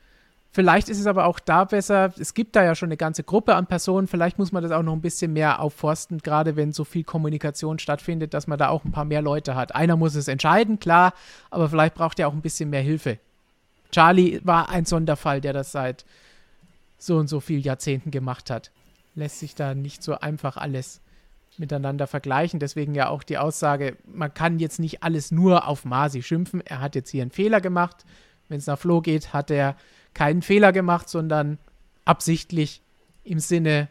Vielleicht 0.54 0.88
ist 0.88 1.00
es 1.00 1.08
aber 1.08 1.26
auch 1.26 1.40
da 1.40 1.64
besser. 1.64 2.14
Es 2.16 2.32
gibt 2.32 2.54
da 2.54 2.62
ja 2.62 2.76
schon 2.76 2.86
eine 2.86 2.96
ganze 2.96 3.24
Gruppe 3.24 3.56
an 3.56 3.66
Personen. 3.66 4.06
Vielleicht 4.06 4.38
muss 4.38 4.52
man 4.52 4.62
das 4.62 4.70
auch 4.70 4.84
noch 4.84 4.92
ein 4.92 5.00
bisschen 5.00 5.32
mehr 5.32 5.58
aufforsten, 5.58 6.18
gerade 6.18 6.54
wenn 6.54 6.72
so 6.72 6.84
viel 6.84 7.02
Kommunikation 7.02 7.80
stattfindet, 7.80 8.34
dass 8.34 8.46
man 8.46 8.56
da 8.56 8.68
auch 8.68 8.84
ein 8.84 8.92
paar 8.92 9.04
mehr 9.04 9.20
Leute 9.20 9.56
hat. 9.56 9.74
Einer 9.74 9.96
muss 9.96 10.14
es 10.14 10.28
entscheiden, 10.28 10.78
klar, 10.78 11.12
aber 11.50 11.68
vielleicht 11.68 11.96
braucht 11.96 12.20
er 12.20 12.28
auch 12.28 12.32
ein 12.32 12.40
bisschen 12.40 12.70
mehr 12.70 12.82
Hilfe. 12.82 13.18
Charlie 13.90 14.40
war 14.44 14.68
ein 14.68 14.84
Sonderfall, 14.84 15.40
der 15.40 15.52
das 15.54 15.72
seit 15.72 16.04
so 16.98 17.16
und 17.16 17.26
so 17.26 17.40
vielen 17.40 17.62
Jahrzehnten 17.62 18.12
gemacht 18.12 18.48
hat. 18.48 18.70
Lässt 19.16 19.40
sich 19.40 19.56
da 19.56 19.74
nicht 19.74 20.04
so 20.04 20.20
einfach 20.20 20.56
alles 20.56 21.00
miteinander 21.58 22.06
vergleichen. 22.06 22.60
Deswegen 22.60 22.94
ja 22.94 23.08
auch 23.08 23.24
die 23.24 23.38
Aussage, 23.38 23.96
man 24.06 24.32
kann 24.32 24.60
jetzt 24.60 24.78
nicht 24.78 25.02
alles 25.02 25.32
nur 25.32 25.66
auf 25.66 25.84
Masi 25.84 26.22
schimpfen. 26.22 26.60
Er 26.64 26.80
hat 26.80 26.94
jetzt 26.94 27.10
hier 27.10 27.22
einen 27.22 27.32
Fehler 27.32 27.60
gemacht. 27.60 28.04
Wenn 28.48 28.58
es 28.58 28.68
nach 28.68 28.78
Flo 28.78 29.00
geht, 29.00 29.32
hat 29.32 29.50
er 29.50 29.74
keinen 30.14 30.42
Fehler 30.42 30.72
gemacht, 30.72 31.08
sondern 31.08 31.58
absichtlich 32.04 32.80
im 33.24 33.38
Sinne 33.38 33.88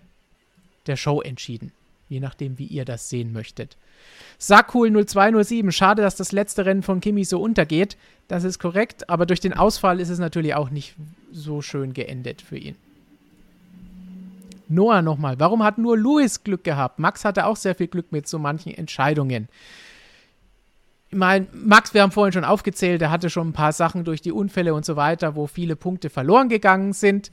der 0.88 0.96
Show 0.96 1.22
entschieden. 1.22 1.72
Je 2.10 2.20
nachdem, 2.20 2.60
wie 2.60 2.66
ihr 2.66 2.86
das 2.86 3.10
sehen 3.10 3.34
möchtet. 3.34 3.78
Sakul 4.38 4.90
0207, 4.90 5.72
schade, 5.72 6.02
dass 6.02 6.16
das 6.16 6.32
letzte 6.32 6.66
Rennen 6.66 6.84
von 6.84 7.00
Kimi 7.00 7.24
so 7.24 7.42
untergeht. 7.42 7.98
Das 8.28 8.44
ist 8.44 8.60
korrekt, 8.60 9.10
aber 9.10 9.26
durch 9.26 9.40
den 9.40 9.54
Ausfall 9.54 10.00
ist 10.00 10.10
es 10.10 10.20
natürlich 10.20 10.54
auch 10.54 10.70
nicht 10.70 10.96
so 11.32 11.62
schön 11.62 11.94
geendet 11.94 12.42
für 12.42 12.58
ihn. 12.58 12.76
Noah 14.68 15.02
nochmal, 15.02 15.40
warum 15.40 15.64
hat 15.64 15.78
nur 15.78 15.98
Louis 15.98 16.44
Glück 16.44 16.64
gehabt? 16.64 17.00
Max 17.00 17.26
hatte 17.26 17.46
auch 17.46 17.58
sehr 17.58 17.76
viel 17.76 17.88
Glück 17.88 18.12
mit 18.12 18.28
so 18.28 18.40
manchen 18.40 18.74
Entscheidungen 18.74 19.48
ich 21.14 21.20
meine, 21.20 21.46
Max, 21.54 21.94
wir 21.94 22.02
haben 22.02 22.12
vorhin 22.12 22.34
schon 22.34 22.44
aufgezählt, 22.44 23.00
er 23.04 23.12
hatte 23.12 23.30
schon 23.30 23.50
ein 23.50 23.54
paar 23.54 23.72
Sachen 23.72 24.04
durch 24.04 24.20
die 24.20 24.32
Unfälle 24.32 24.74
und 24.74 24.84
so 24.84 24.96
weiter, 24.96 25.36
wo 25.36 25.46
viele 25.46 25.76
Punkte 25.76 26.10
verloren 26.10 26.50
gegangen 26.50 26.92
sind. 26.92 27.32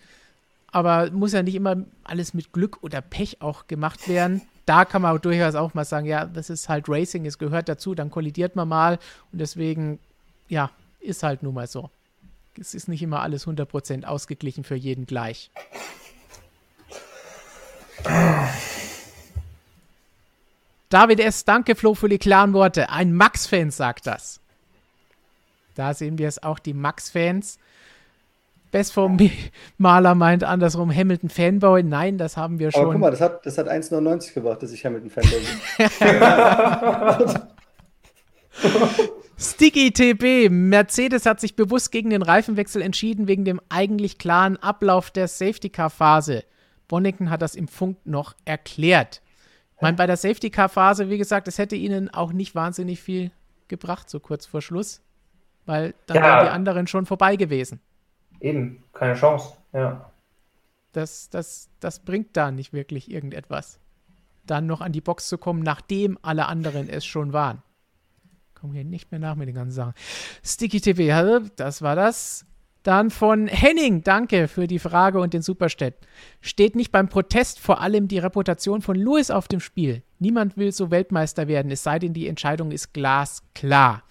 Aber 0.70 1.10
muss 1.12 1.32
ja 1.32 1.42
nicht 1.42 1.54
immer 1.54 1.76
alles 2.04 2.34
mit 2.34 2.52
Glück 2.52 2.82
oder 2.82 3.00
Pech 3.00 3.40
auch 3.40 3.68
gemacht 3.68 4.06
werden. 4.06 4.42
Da 4.66 4.84
kann 4.84 5.00
man 5.00 5.18
durchaus 5.18 5.54
auch 5.54 5.72
mal 5.72 5.86
sagen, 5.86 6.04
ja, 6.04 6.26
das 6.26 6.50
ist 6.50 6.68
halt 6.68 6.90
Racing, 6.90 7.24
es 7.24 7.38
gehört 7.38 7.70
dazu, 7.70 7.94
dann 7.94 8.10
kollidiert 8.10 8.54
man 8.54 8.68
mal. 8.68 8.98
Und 9.32 9.40
deswegen, 9.40 9.98
ja, 10.48 10.70
ist 11.00 11.22
halt 11.22 11.42
nun 11.42 11.54
mal 11.54 11.66
so. 11.66 11.88
Es 12.60 12.74
ist 12.74 12.86
nicht 12.86 13.00
immer 13.02 13.22
alles 13.22 13.46
100% 13.46 14.04
ausgeglichen 14.04 14.62
für 14.62 14.76
jeden 14.76 15.06
gleich. 15.06 15.50
David 20.90 21.20
S., 21.20 21.44
danke 21.44 21.76
Flo 21.76 21.94
für 21.94 22.08
die 22.08 22.18
klaren 22.18 22.52
Worte. 22.52 22.90
Ein 22.90 23.14
Max-Fan 23.14 23.70
sagt 23.70 24.08
das. 24.08 24.40
Da 25.76 25.94
sehen 25.94 26.18
wir 26.18 26.26
es 26.26 26.42
auch, 26.42 26.58
die 26.58 26.74
Max-Fans. 26.74 27.58
Best 28.72 28.92
vom 28.92 29.16
Maler 29.78 30.16
meint 30.16 30.42
andersrum 30.44 30.94
Hamilton 30.94 31.30
Fanboy. 31.30 31.84
Nein, 31.84 32.18
das 32.18 32.36
haben 32.36 32.58
wir 32.58 32.72
schon. 32.72 32.82
Aber 32.82 32.92
guck 32.92 33.00
mal, 33.00 33.10
das 33.12 33.20
hat, 33.20 33.46
das 33.46 33.56
hat 33.56 33.68
1,99 33.68 34.34
gebracht, 34.34 34.62
dass 34.62 34.72
ich 34.72 34.84
Hamilton 34.84 35.10
Fanboy 35.10 35.40
bin. 35.78 37.40
Sticky 39.38 39.92
TB. 39.92 40.50
Mercedes 40.50 41.24
hat 41.24 41.40
sich 41.40 41.54
bewusst 41.54 41.92
gegen 41.92 42.10
den 42.10 42.22
Reifenwechsel 42.22 42.82
entschieden, 42.82 43.28
wegen 43.28 43.44
dem 43.44 43.60
eigentlich 43.68 44.18
klaren 44.18 44.56
Ablauf 44.56 45.12
der 45.12 45.28
Safety-Car-Phase. 45.28 46.44
Bonnington 46.88 47.30
hat 47.30 47.42
das 47.42 47.54
im 47.54 47.68
Funk 47.68 47.98
noch 48.04 48.34
erklärt. 48.44 49.22
Ich 49.80 49.82
meine, 49.82 49.96
bei 49.96 50.06
der 50.06 50.18
Safety-Car-Phase, 50.18 51.08
wie 51.08 51.16
gesagt, 51.16 51.48
es 51.48 51.56
hätte 51.56 51.74
ihnen 51.74 52.12
auch 52.12 52.34
nicht 52.34 52.54
wahnsinnig 52.54 53.00
viel 53.00 53.30
gebracht, 53.66 54.10
so 54.10 54.20
kurz 54.20 54.44
vor 54.44 54.60
Schluss, 54.60 55.00
weil 55.64 55.94
dann 56.04 56.18
ja. 56.18 56.22
wären 56.22 56.44
die 56.44 56.50
anderen 56.50 56.86
schon 56.86 57.06
vorbei 57.06 57.36
gewesen. 57.36 57.80
Eben, 58.40 58.84
keine 58.92 59.14
Chance, 59.14 59.54
ja. 59.72 60.10
Das, 60.92 61.30
das, 61.30 61.70
das 61.80 62.00
bringt 62.00 62.36
da 62.36 62.50
nicht 62.50 62.74
wirklich 62.74 63.10
irgendetwas. 63.10 63.80
Dann 64.44 64.66
noch 64.66 64.82
an 64.82 64.92
die 64.92 65.00
Box 65.00 65.28
zu 65.28 65.38
kommen, 65.38 65.62
nachdem 65.62 66.18
alle 66.20 66.44
anderen 66.44 66.86
es 66.86 67.06
schon 67.06 67.32
waren. 67.32 67.62
Kommen 68.52 68.74
hier 68.74 68.84
nicht 68.84 69.10
mehr 69.10 69.20
nach 69.20 69.34
mit 69.34 69.48
den 69.48 69.54
ganzen 69.54 69.72
Sachen. 69.72 69.94
Sticky 70.44 70.82
TV, 70.82 71.48
das 71.56 71.80
war 71.80 71.96
das. 71.96 72.44
Dann 72.82 73.10
von 73.10 73.46
Henning, 73.46 74.02
danke 74.02 74.48
für 74.48 74.66
die 74.66 74.78
Frage 74.78 75.20
und 75.20 75.34
den 75.34 75.42
Superstat. 75.42 75.94
Steht 76.40 76.76
nicht 76.76 76.92
beim 76.92 77.08
Protest 77.08 77.60
vor 77.60 77.80
allem 77.80 78.08
die 78.08 78.18
Reputation 78.18 78.80
von 78.80 78.96
Lewis 78.96 79.30
auf 79.30 79.48
dem 79.48 79.60
Spiel? 79.60 80.02
Niemand 80.18 80.56
will 80.56 80.72
so 80.72 80.90
Weltmeister 80.90 81.46
werden, 81.46 81.70
es 81.70 81.82
sei 81.82 81.98
denn, 81.98 82.14
die 82.14 82.26
Entscheidung 82.26 82.70
ist 82.70 82.94
glasklar. 82.94 84.02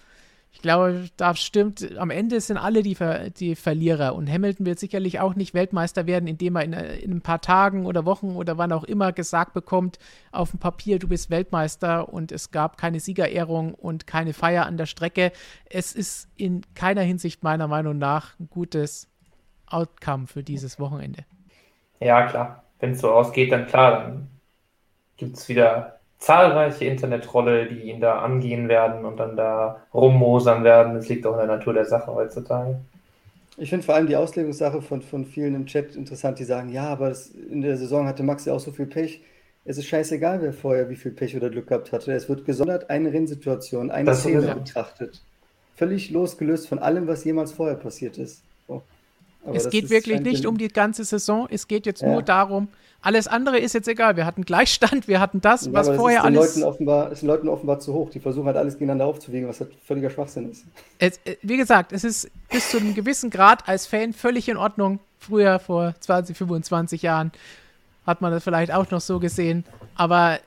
Ich 0.52 0.62
glaube, 0.62 1.08
da 1.16 1.34
stimmt, 1.36 1.96
am 1.96 2.10
Ende 2.10 2.40
sind 2.40 2.56
alle 2.56 2.82
die, 2.82 2.96
Ver 2.96 3.30
die 3.30 3.54
Verlierer 3.54 4.14
und 4.14 4.28
Hamilton 4.28 4.66
wird 4.66 4.80
sicherlich 4.80 5.20
auch 5.20 5.34
nicht 5.34 5.54
Weltmeister 5.54 6.06
werden, 6.06 6.26
indem 6.26 6.56
er 6.56 6.64
in, 6.64 6.72
in, 6.72 7.10
ein 7.12 7.20
paar 7.20 7.40
Tagen 7.40 7.86
oder 7.86 8.04
Wochen 8.04 8.34
oder 8.34 8.58
wann 8.58 8.72
auch 8.72 8.84
immer 8.84 9.12
gesagt 9.12 9.54
bekommt, 9.54 9.98
auf 10.32 10.50
dem 10.50 10.58
Papier, 10.58 10.98
du 10.98 11.06
bist 11.06 11.30
Weltmeister 11.30 12.12
und 12.12 12.32
es 12.32 12.50
gab 12.50 12.78
keine 12.78 12.98
Siegerehrung 12.98 13.74
und 13.74 14.08
keine 14.08 14.32
Feier 14.32 14.66
an 14.66 14.76
der 14.76 14.86
Strecke. 14.86 15.30
Es 15.66 15.92
ist 15.92 16.28
in 16.36 16.62
keiner 16.74 17.02
Hinsicht 17.02 17.44
meiner 17.44 17.68
Meinung 17.68 17.96
nach 17.98 18.38
ein 18.40 18.48
gutes 18.50 19.08
Outcome 19.66 20.26
für 20.26 20.42
dieses 20.42 20.80
Wochenende. 20.80 21.24
Ja, 22.00 22.26
klar. 22.26 22.64
Wenn 22.80 22.92
es 22.92 23.00
so 23.00 23.12
ausgeht, 23.12 23.52
dann 23.52 23.66
klar, 23.66 24.02
dann 24.02 24.28
gibt 25.16 25.36
es 25.36 25.48
wieder 25.48 25.99
zahlreiche 26.20 26.84
Internetrolle, 26.84 27.66
die 27.66 27.90
ihn 27.90 28.00
da 28.00 28.20
angehen 28.20 28.68
werden 28.68 29.04
und 29.04 29.16
dann 29.16 29.36
da 29.36 29.80
rummosern 29.92 30.62
werden. 30.62 30.94
Das 30.94 31.08
liegt 31.08 31.26
auch 31.26 31.32
in 31.32 31.46
der 31.48 31.56
Natur 31.56 31.72
der 31.72 31.86
Sache 31.86 32.14
heutzutage. 32.14 32.78
Ich 33.56 33.70
finde 33.70 33.84
vor 33.84 33.94
allem 33.94 34.06
die 34.06 34.16
Auslegungssache 34.16 34.80
von, 34.80 35.02
von 35.02 35.24
vielen 35.24 35.54
im 35.54 35.66
Chat 35.66 35.96
interessant, 35.96 36.38
die 36.38 36.44
sagen, 36.44 36.70
ja, 36.70 36.84
aber 36.84 37.08
das, 37.08 37.28
in 37.28 37.62
der 37.62 37.76
Saison 37.76 38.06
hatte 38.06 38.22
Max 38.22 38.44
ja 38.44 38.52
auch 38.52 38.60
so 38.60 38.70
viel 38.70 38.86
Pech. 38.86 39.22
Es 39.64 39.76
ist 39.76 39.86
scheißegal, 39.86 40.40
wer 40.40 40.52
vorher 40.52 40.88
wie 40.88 40.96
viel 40.96 41.12
Pech 41.12 41.36
oder 41.36 41.50
Glück 41.50 41.66
gehabt 41.66 41.92
hatte. 41.92 42.12
Es 42.12 42.28
wird 42.28 42.44
gesondert 42.44 42.88
eine 42.88 43.12
Rennsituation, 43.12 43.90
eine 43.90 44.06
das 44.06 44.20
Szene 44.20 44.54
betrachtet. 44.54 45.20
Völlig 45.76 46.10
losgelöst 46.10 46.68
von 46.68 46.78
allem, 46.78 47.06
was 47.06 47.24
jemals 47.24 47.52
vorher 47.52 47.76
passiert 47.76 48.18
ist. 48.18 48.42
So. 48.68 48.82
es 49.52 49.68
geht 49.68 49.90
wirklich 49.90 50.20
nicht 50.20 50.46
um 50.46 50.56
die 50.56 50.68
ganze 50.68 51.04
Saison. 51.04 51.46
Es 51.50 51.66
geht 51.68 51.86
jetzt 51.86 52.02
ja. 52.02 52.08
nur 52.08 52.22
darum, 52.22 52.68
alles 53.02 53.28
andere 53.28 53.58
ist 53.58 53.72
jetzt 53.72 53.88
egal. 53.88 54.16
Wir 54.16 54.26
hatten 54.26 54.44
Gleichstand, 54.44 55.08
wir 55.08 55.20
hatten 55.20 55.40
das, 55.40 55.66
ja, 55.66 55.72
was 55.72 55.88
vorher 55.88 56.20
ist 56.20 56.24
alles. 56.24 56.56
Leuten 56.56 56.68
offenbar, 56.68 57.12
ist 57.12 57.22
den 57.22 57.28
Leuten 57.28 57.48
offenbar 57.48 57.80
zu 57.80 57.94
hoch. 57.94 58.10
Die 58.10 58.20
versuchen 58.20 58.46
halt 58.46 58.56
alles 58.56 58.74
gegeneinander 58.74 59.06
aufzuwiegen, 59.06 59.48
was 59.48 59.60
halt 59.60 59.70
völliger 59.84 60.10
Schwachsinn 60.10 60.50
ist. 60.50 60.64
Es, 60.98 61.18
äh, 61.24 61.36
wie 61.42 61.56
gesagt, 61.56 61.92
es 61.92 62.04
ist 62.04 62.30
bis 62.50 62.70
zu 62.70 62.78
einem 62.78 62.94
gewissen 62.94 63.30
Grad 63.30 63.66
als 63.68 63.86
Fan 63.86 64.12
völlig 64.12 64.48
in 64.48 64.56
Ordnung. 64.56 65.00
Früher, 65.18 65.58
vor 65.58 65.94
20, 66.00 66.36
25 66.36 67.02
Jahren, 67.02 67.32
hat 68.06 68.20
man 68.20 68.32
das 68.32 68.44
vielleicht 68.44 68.72
auch 68.72 68.90
noch 68.90 69.00
so 69.00 69.18
gesehen. 69.18 69.64
Aber 69.94 70.38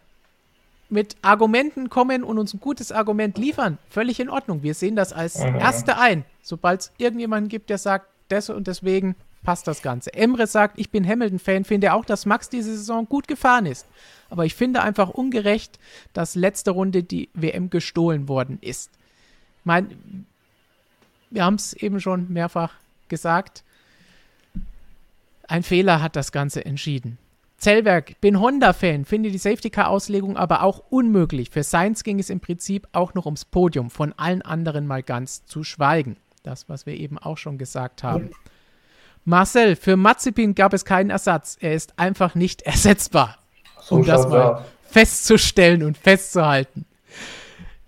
mit 0.89 1.15
Argumenten 1.23 1.89
kommen 1.89 2.23
und 2.23 2.37
uns 2.37 2.53
ein 2.53 2.59
gutes 2.59 2.91
Argument 2.91 3.37
liefern, 3.37 3.79
völlig 3.89 4.19
in 4.19 4.29
Ordnung. 4.29 4.61
Wir 4.61 4.75
sehen 4.75 4.95
das 4.95 5.11
als 5.11 5.39
mhm. 5.39 5.55
Erste 5.55 5.97
ein. 5.97 6.23
Sobald 6.43 6.81
es 6.81 6.91
irgendjemanden 6.97 7.49
gibt, 7.49 7.71
der 7.71 7.79
sagt, 7.79 8.07
das 8.29 8.49
und 8.49 8.67
deswegen 8.67 9.15
passt 9.43 9.67
das 9.67 9.81
Ganze. 9.81 10.13
Emre 10.13 10.47
sagt, 10.47 10.79
ich 10.79 10.89
bin 10.89 11.07
Hamilton-Fan, 11.07 11.65
finde 11.65 11.93
auch, 11.93 12.05
dass 12.05 12.25
Max 12.25 12.49
diese 12.49 12.75
Saison 12.75 13.05
gut 13.07 13.27
gefahren 13.27 13.65
ist. 13.65 13.87
Aber 14.29 14.45
ich 14.45 14.55
finde 14.55 14.81
einfach 14.81 15.09
ungerecht, 15.09 15.79
dass 16.13 16.35
letzte 16.35 16.71
Runde 16.71 17.03
die 17.03 17.29
WM 17.33 17.69
gestohlen 17.69 18.27
worden 18.27 18.57
ist. 18.61 18.89
Mein, 19.63 20.25
wir 21.29 21.45
haben 21.45 21.55
es 21.55 21.73
eben 21.73 21.99
schon 21.99 22.31
mehrfach 22.31 22.73
gesagt. 23.09 23.63
Ein 25.47 25.63
Fehler 25.63 26.01
hat 26.01 26.15
das 26.15 26.31
Ganze 26.31 26.65
entschieden. 26.65 27.17
Zellwerk, 27.57 28.19
bin 28.19 28.41
Honda-Fan, 28.41 29.05
finde 29.05 29.31
die 29.31 29.37
Safety-Car-Auslegung 29.37 30.35
aber 30.35 30.63
auch 30.63 30.83
unmöglich. 30.89 31.49
Für 31.49 31.63
Sainz 31.63 32.03
ging 32.03 32.19
es 32.19 32.29
im 32.29 32.41
Prinzip 32.41 32.87
auch 32.91 33.13
noch 33.13 33.25
ums 33.25 33.45
Podium, 33.45 33.89
von 33.89 34.11
allen 34.13 34.41
anderen 34.41 34.85
mal 34.85 35.01
ganz 35.01 35.45
zu 35.45 35.63
schweigen. 35.63 36.17
Das, 36.43 36.67
was 36.67 36.85
wir 36.85 36.95
eben 36.95 37.17
auch 37.17 37.37
schon 37.37 37.57
gesagt 37.57 38.03
haben. 38.03 38.31
Marcel, 39.25 39.75
für 39.75 39.95
Mazepin 39.95 40.55
gab 40.55 40.73
es 40.73 40.85
keinen 40.85 41.09
Ersatz. 41.09 41.57
Er 41.59 41.73
ist 41.73 41.97
einfach 41.97 42.35
nicht 42.35 42.61
ersetzbar. 42.63 43.37
So 43.81 43.95
um 43.95 44.05
das 44.05 44.27
mal 44.27 44.37
ja. 44.37 44.65
festzustellen 44.89 45.83
und 45.83 45.97
festzuhalten. 45.97 46.85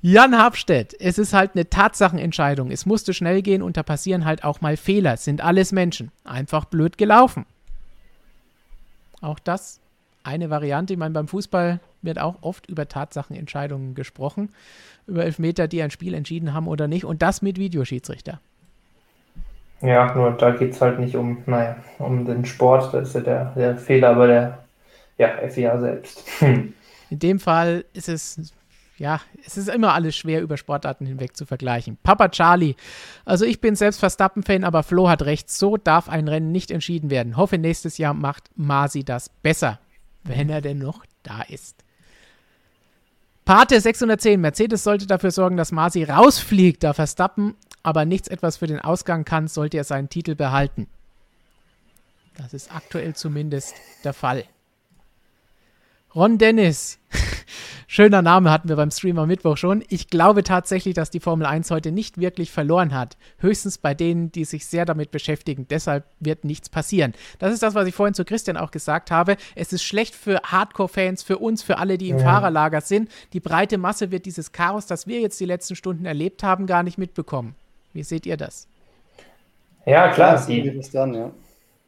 Jan 0.01 0.37
Habstedt, 0.37 0.95
es 0.99 1.17
ist 1.17 1.33
halt 1.33 1.55
eine 1.55 1.67
Tatsachenentscheidung. 1.67 2.69
Es 2.69 2.85
musste 2.85 3.13
schnell 3.13 3.41
gehen 3.41 3.63
und 3.63 3.75
da 3.75 3.81
passieren 3.81 4.23
halt 4.23 4.43
auch 4.43 4.61
mal 4.61 4.77
Fehler. 4.77 5.17
Sind 5.17 5.41
alles 5.41 5.71
Menschen. 5.71 6.11
Einfach 6.23 6.65
blöd 6.65 6.99
gelaufen. 6.99 7.47
Auch 9.19 9.39
das 9.39 9.79
eine 10.23 10.51
Variante. 10.51 10.93
Ich 10.93 10.99
meine, 10.99 11.13
beim 11.13 11.27
Fußball 11.27 11.79
wird 12.03 12.19
auch 12.19 12.35
oft 12.41 12.67
über 12.67 12.87
Tatsachenentscheidungen 12.87 13.95
gesprochen. 13.95 14.49
Über 15.07 15.25
Elfmeter, 15.25 15.67
die 15.67 15.81
ein 15.81 15.89
Spiel 15.89 16.13
entschieden 16.13 16.53
haben 16.53 16.67
oder 16.67 16.87
nicht. 16.87 17.05
Und 17.05 17.23
das 17.23 17.41
mit 17.41 17.57
Videoschiedsrichter. 17.57 18.39
Ja, 19.85 20.13
nur 20.15 20.31
da 20.31 20.51
geht 20.51 20.73
es 20.73 20.81
halt 20.81 20.99
nicht 20.99 21.15
um, 21.15 21.43
naja, 21.45 21.77
um 21.99 22.25
den 22.25 22.45
Sport, 22.45 22.93
das 22.93 23.09
ist 23.09 23.15
ja 23.15 23.21
der, 23.21 23.45
der 23.55 23.77
Fehler 23.77 24.15
bei 24.15 24.27
der 24.27 24.65
ja, 25.17 25.47
FIA 25.47 25.79
selbst. 25.79 26.23
Hm. 26.39 26.73
In 27.09 27.19
dem 27.19 27.39
Fall 27.39 27.85
ist 27.93 28.09
es, 28.09 28.53
ja, 28.97 29.21
es 29.45 29.57
ist 29.57 29.69
immer 29.69 29.93
alles 29.93 30.15
schwer, 30.15 30.41
über 30.41 30.57
Sportarten 30.57 31.05
hinweg 31.05 31.37
zu 31.37 31.45
vergleichen. 31.45 31.97
Papa 32.01 32.29
Charlie, 32.29 32.75
also 33.23 33.45
ich 33.45 33.61
bin 33.61 33.75
selbst 33.75 33.99
Verstappen-Fan, 33.99 34.63
aber 34.63 34.83
Flo 34.83 35.07
hat 35.07 35.21
recht, 35.23 35.49
so 35.49 35.77
darf 35.77 36.09
ein 36.09 36.27
Rennen 36.27 36.51
nicht 36.51 36.71
entschieden 36.71 37.09
werden. 37.09 37.37
Hoffe, 37.37 37.57
nächstes 37.57 37.97
Jahr 37.97 38.13
macht 38.13 38.49
Masi 38.55 39.03
das 39.03 39.29
besser, 39.29 39.79
wenn 40.23 40.49
er 40.49 40.61
denn 40.61 40.79
noch 40.79 41.05
da 41.23 41.41
ist. 41.43 41.83
Pate 43.45 43.79
610, 43.79 44.41
Mercedes 44.41 44.83
sollte 44.83 45.05
dafür 45.05 45.29
sorgen, 45.29 45.55
dass 45.55 45.71
Masi 45.71 46.03
rausfliegt, 46.03 46.83
da 46.83 46.93
Verstappen 46.93 47.55
aber 47.85 48.03
nichts 48.03 48.27
etwas 48.27 48.57
für 48.57 48.67
den 48.67 48.79
Ausgang 48.79 49.25
kann, 49.25 49.47
sollte 49.47 49.77
er 49.77 49.83
seinen 49.83 50.09
Titel 50.09 50.33
behalten. 50.33 50.87
Das 52.35 52.53
ist 52.53 52.75
aktuell 52.75 53.15
zumindest 53.15 53.75
der 54.03 54.13
Fall. 54.13 54.43
Ron 56.15 56.39
Dennis. 56.39 56.97
Schöner 57.87 58.23
Name 58.23 58.49
hatten 58.49 58.69
wir 58.69 58.75
beim 58.75 58.89
Stream 58.89 59.19
am 59.19 59.27
Mittwoch 59.27 59.57
schon. 59.57 59.83
Ich 59.89 60.09
glaube 60.09 60.43
tatsächlich, 60.43 60.95
dass 60.95 61.11
die 61.11 61.19
Formel 61.19 61.45
1 61.45 61.69
heute 61.69 61.91
nicht 61.91 62.17
wirklich 62.17 62.51
verloren 62.51 62.95
hat. 62.95 63.17
Höchstens 63.37 63.77
bei 63.77 63.93
denen, 63.93 64.31
die 64.31 64.45
sich 64.45 64.65
sehr 64.65 64.85
damit 64.85 65.11
beschäftigen. 65.11 65.67
Deshalb 65.69 66.05
wird 66.19 66.43
nichts 66.43 66.69
passieren. 66.69 67.13
Das 67.37 67.53
ist 67.53 67.61
das, 67.61 67.75
was 67.75 67.87
ich 67.87 67.93
vorhin 67.93 68.15
zu 68.15 68.25
Christian 68.25 68.57
auch 68.57 68.71
gesagt 68.71 69.11
habe. 69.11 69.37
Es 69.53 69.71
ist 69.73 69.83
schlecht 69.83 70.15
für 70.15 70.41
Hardcore-Fans, 70.43 71.21
für 71.21 71.37
uns, 71.37 71.61
für 71.61 71.77
alle, 71.77 71.99
die 71.99 72.09
im 72.09 72.17
ja. 72.17 72.23
Fahrerlager 72.23 72.81
sind. 72.81 73.11
Die 73.33 73.39
breite 73.39 73.77
Masse 73.77 74.09
wird 74.09 74.25
dieses 74.25 74.51
Chaos, 74.51 74.87
das 74.87 75.05
wir 75.05 75.19
jetzt 75.19 75.39
die 75.39 75.45
letzten 75.45 75.75
Stunden 75.75 76.05
erlebt 76.05 76.41
haben, 76.41 76.65
gar 76.65 76.81
nicht 76.81 76.97
mitbekommen. 76.97 77.55
Wie 77.95 78.03
seht 78.03 78.25
ihr 78.25 78.35
das? 78.35 78.67
Ja, 79.85 80.09
klar. 80.09 80.45
Die, 80.45 80.81
dann, 80.91 81.13
ja. 81.13 81.31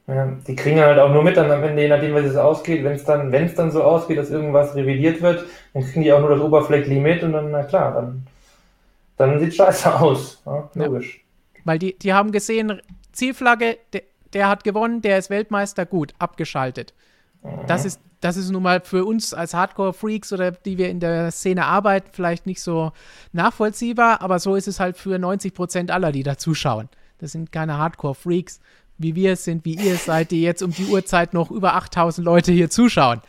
Ja, 0.07 0.37
die 0.47 0.55
kriegen 0.55 0.79
halt 0.79 0.97
auch 0.99 1.11
nur 1.11 1.21
mit 1.21 1.35
dann 1.35 1.51
am 1.51 1.61
Ende, 1.65 1.81
je 1.81 1.89
nachdem, 1.89 2.15
wie 2.15 2.19
es 2.19 2.37
ausgeht. 2.37 2.81
Wenn 2.85 2.93
es 2.93 3.03
dann, 3.03 3.33
wenn 3.33 3.43
es 3.43 3.55
dann 3.55 3.71
so 3.71 3.83
ausgeht, 3.83 4.17
dass 4.17 4.29
irgendwas 4.29 4.73
revidiert 4.73 5.21
wird, 5.21 5.45
dann 5.73 5.83
kriegen 5.83 6.03
die 6.03 6.13
auch 6.13 6.21
nur 6.21 6.29
das 6.29 6.39
oberflächliche 6.39 7.01
mit 7.01 7.23
und 7.23 7.33
dann, 7.33 7.51
na 7.51 7.63
klar, 7.63 7.93
dann, 7.93 8.25
dann 9.17 9.37
sieht 9.41 9.53
scheiße 9.53 9.99
aus. 9.99 10.41
Ja, 10.45 10.69
logisch. 10.75 11.17
Ja. 11.17 11.61
Weil 11.65 11.79
die, 11.79 11.99
die 11.99 12.13
haben 12.13 12.31
gesehen, 12.31 12.81
Zielflagge, 13.11 13.77
der, 13.91 14.03
der 14.31 14.47
hat 14.47 14.63
gewonnen, 14.63 15.01
der 15.01 15.17
ist 15.17 15.29
Weltmeister, 15.29 15.85
gut, 15.85 16.13
abgeschaltet. 16.19 16.93
Das 17.67 17.85
ist 17.85 17.99
das 18.19 18.35
ist 18.35 18.49
nun 18.49 18.63
mal 18.63 18.81
für 18.81 19.05
uns 19.05 19.33
als 19.33 19.53
Hardcore-Freaks 19.53 20.33
oder 20.33 20.51
die 20.51 20.77
wir 20.77 20.89
in 20.89 20.99
der 20.99 21.31
Szene 21.31 21.65
arbeiten, 21.65 22.09
vielleicht 22.11 22.45
nicht 22.45 22.61
so 22.61 22.91
nachvollziehbar, 23.31 24.21
aber 24.21 24.39
so 24.39 24.55
ist 24.55 24.67
es 24.67 24.79
halt 24.79 24.97
für 24.97 25.19
90 25.19 25.53
Prozent 25.53 25.91
aller, 25.91 26.11
die 26.11 26.23
da 26.23 26.37
zuschauen. 26.37 26.89
Das 27.19 27.31
sind 27.31 27.51
keine 27.51 27.77
Hardcore-Freaks, 27.77 28.59
wie 28.97 29.15
wir 29.15 29.33
es 29.33 29.43
sind, 29.43 29.65
wie 29.65 29.75
ihr 29.75 29.93
es 29.93 30.05
seid, 30.05 30.31
die 30.31 30.41
jetzt 30.41 30.63
um 30.63 30.71
die 30.71 30.85
Uhrzeit 30.85 31.33
noch 31.33 31.51
über 31.51 31.75
8000 31.75 32.25
Leute 32.25 32.51
hier 32.51 32.69
zuschauen. 32.69 33.21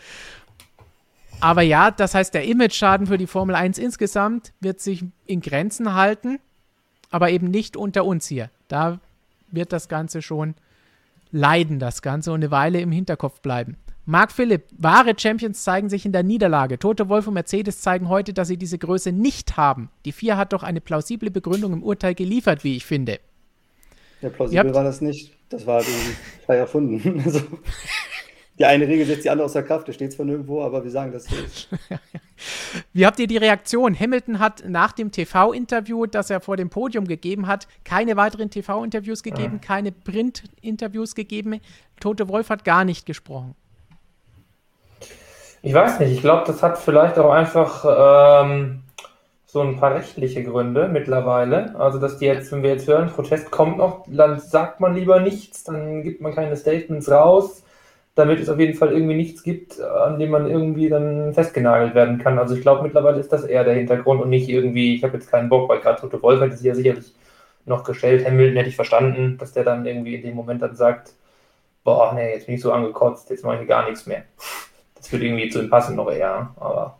Aber 1.41 1.63
ja, 1.63 1.91
das 1.91 2.15
heißt, 2.15 2.35
der 2.35 2.45
Image-Schaden 2.45 3.07
für 3.07 3.19
die 3.19 3.27
Formel 3.27 3.55
1 3.55 3.79
insgesamt 3.79 4.53
wird 4.61 4.81
sich 4.81 5.05
in 5.27 5.41
Grenzen 5.41 5.95
halten, 5.95 6.41
aber 7.11 7.31
eben 7.31 7.49
nicht 7.51 7.77
unter 7.77 8.05
uns 8.05 8.27
hier. 8.27 8.51
Da 8.69 8.99
wird 9.51 9.73
das 9.73 9.89
Ganze 9.89 10.23
schon 10.23 10.55
leiden, 11.31 11.79
das 11.79 12.03
Ganze, 12.03 12.33
und 12.33 12.41
eine 12.41 12.51
Weile 12.51 12.81
im 12.81 12.91
Hinterkopf 12.91 13.41
bleiben. 13.41 13.77
Marc 14.11 14.33
Philipp, 14.33 14.65
wahre 14.79 15.13
Champions 15.19 15.63
zeigen 15.65 15.91
sich 15.91 16.07
in 16.07 16.13
der 16.13 16.23
Niederlage. 16.23 16.79
Tote 16.79 17.11
Wolf 17.11 17.27
und 17.27 17.35
Mercedes 17.35 17.83
zeigen 17.83 18.09
heute, 18.09 18.33
dass 18.33 18.49
sie 18.49 18.57
diese 18.57 18.79
Größe 18.79 19.13
nicht 19.13 19.59
haben. 19.59 19.91
Die 20.07 20.13
FIA 20.13 20.39
hat 20.39 20.55
doch 20.55 20.63
eine 20.63 20.81
plausible 20.81 21.31
Begründung 21.31 21.75
im 21.75 21.83
Urteil 21.83 22.15
geliefert, 22.15 22.65
wie 22.65 22.75
ich 22.75 22.87
finde. 22.87 23.21
Ja, 24.23 24.31
plausibel 24.31 24.73
war 24.73 24.83
das 24.83 25.03
nicht. 25.03 25.35
Das 25.51 25.67
war 25.67 25.83
frei 26.47 26.57
erfunden. 26.57 27.23
Also, 27.27 27.43
die 28.59 28.65
eine 28.65 28.89
Regel 28.89 29.05
setzt 29.05 29.25
die 29.27 29.31
andere 29.31 29.45
außer 29.45 29.63
Kraft. 29.63 29.89
Da 29.89 29.93
steht 29.93 30.15
zwar 30.15 30.25
nirgendwo, 30.25 30.63
aber 30.63 30.83
wir 30.83 30.91
sagen 30.91 31.13
das 31.13 31.25
so. 31.25 31.37
Wie 32.95 33.05
habt 33.05 33.19
ihr 33.19 33.27
die 33.27 33.37
Reaktion? 33.37 33.95
Hamilton 33.95 34.39
hat 34.39 34.65
nach 34.67 34.93
dem 34.93 35.13
TV-Interview, 35.13 36.07
das 36.07 36.31
er 36.31 36.41
vor 36.41 36.57
dem 36.57 36.71
Podium 36.71 37.07
gegeben 37.07 37.47
hat, 37.47 37.69
keine 37.85 38.17
weiteren 38.17 38.49
TV-Interviews 38.49 39.23
gegeben, 39.23 39.61
keine 39.61 39.93
Print-Interviews 39.93 41.15
gegeben. 41.15 41.61
Tote 42.01 42.27
Wolf 42.29 42.49
hat 42.49 42.65
gar 42.65 42.87
nicht 42.87 43.05
gesprochen. 43.05 43.55
Ich 45.63 45.75
weiß 45.75 46.01
nicht, 46.01 46.13
ich 46.13 46.21
glaube, 46.21 46.45
das 46.47 46.63
hat 46.63 46.79
vielleicht 46.79 47.19
auch 47.19 47.31
einfach 47.31 47.85
ähm, 48.45 48.83
so 49.47 49.61
ein 49.61 49.77
paar 49.79 49.95
rechtliche 49.95 50.45
Gründe 50.45 50.89
mittlerweile. 50.89 51.75
Also, 51.79 51.99
dass 51.99 52.19
die 52.19 52.27
jetzt, 52.27 52.53
wenn 52.53 52.63
wir 52.63 52.71
jetzt 52.71 52.87
hören, 52.89 53.09
Protest 53.11 53.51
kommt 53.51 53.79
noch, 53.79 54.05
dann 54.09 54.39
sagt 54.41 54.81
man 54.81 54.95
lieber 54.95 55.21
nichts, 55.21 55.65
dann 55.65 56.03
gibt 56.03 56.21
man 56.21 56.35
keine 56.35 56.57
Statements 56.57 57.11
raus. 57.11 57.63
damit 58.19 58.41
es 58.41 58.49
auf 58.49 58.59
jeden 58.59 58.75
Fall 58.75 58.93
irgendwie 58.93 59.15
nichts 59.15 59.45
gibt, 59.45 59.81
an 59.81 60.19
dem 60.19 60.31
man 60.31 60.51
irgendwie 60.51 60.89
dann 60.89 61.33
festgenagelt 61.35 61.95
werden 61.95 62.19
kann. 62.19 62.37
Also 62.37 62.57
ich 62.57 62.63
glaube, 62.63 62.83
mittlerweile 62.83 63.21
ist 63.21 63.33
das 63.33 63.45
eher 63.45 63.63
der 63.63 63.75
Hintergrund 63.75 64.21
und 64.21 64.29
nicht 64.29 64.49
irgendwie, 64.49 64.97
ich 64.97 65.05
habe 65.05 65.15
jetzt 65.15 65.31
keinen 65.31 65.49
Bock, 65.49 65.69
weil 65.69 65.79
gerade 65.81 66.01
Toto 66.01 66.21
Wolf 66.21 66.41
hat 66.41 66.51
es 66.51 66.63
ja 66.65 66.75
sicherlich 66.75 67.15
noch 67.65 67.85
gestellt. 67.85 68.27
Hamilton 68.27 68.57
hätte 68.57 68.71
ich 68.71 68.77
verstanden, 68.77 69.39
dass 69.39 69.53
der 69.53 69.63
dann 69.63 69.87
irgendwie 69.87 70.17
in 70.17 70.23
dem 70.23 70.35
Moment 70.35 70.63
dann 70.63 70.75
sagt, 70.75 71.13
boah, 71.85 72.13
nee, 72.13 72.33
jetzt 72.35 72.47
bin 72.47 72.57
ich 72.57 72.61
so 72.61 72.73
angekotzt, 72.73 73.31
jetzt 73.31 73.45
mache 73.45 73.63
ich 73.63 73.69
gar 73.69 73.89
nichts 73.89 74.05
mehr. 74.07 74.25
Das 75.09 75.13
würde 75.15 75.25
irgendwie 75.25 75.49
zu 75.49 75.63
ihm 75.63 75.71
passen 75.71 75.97
noch 75.97 76.11
eher, 76.11 76.53
aber 76.57 76.99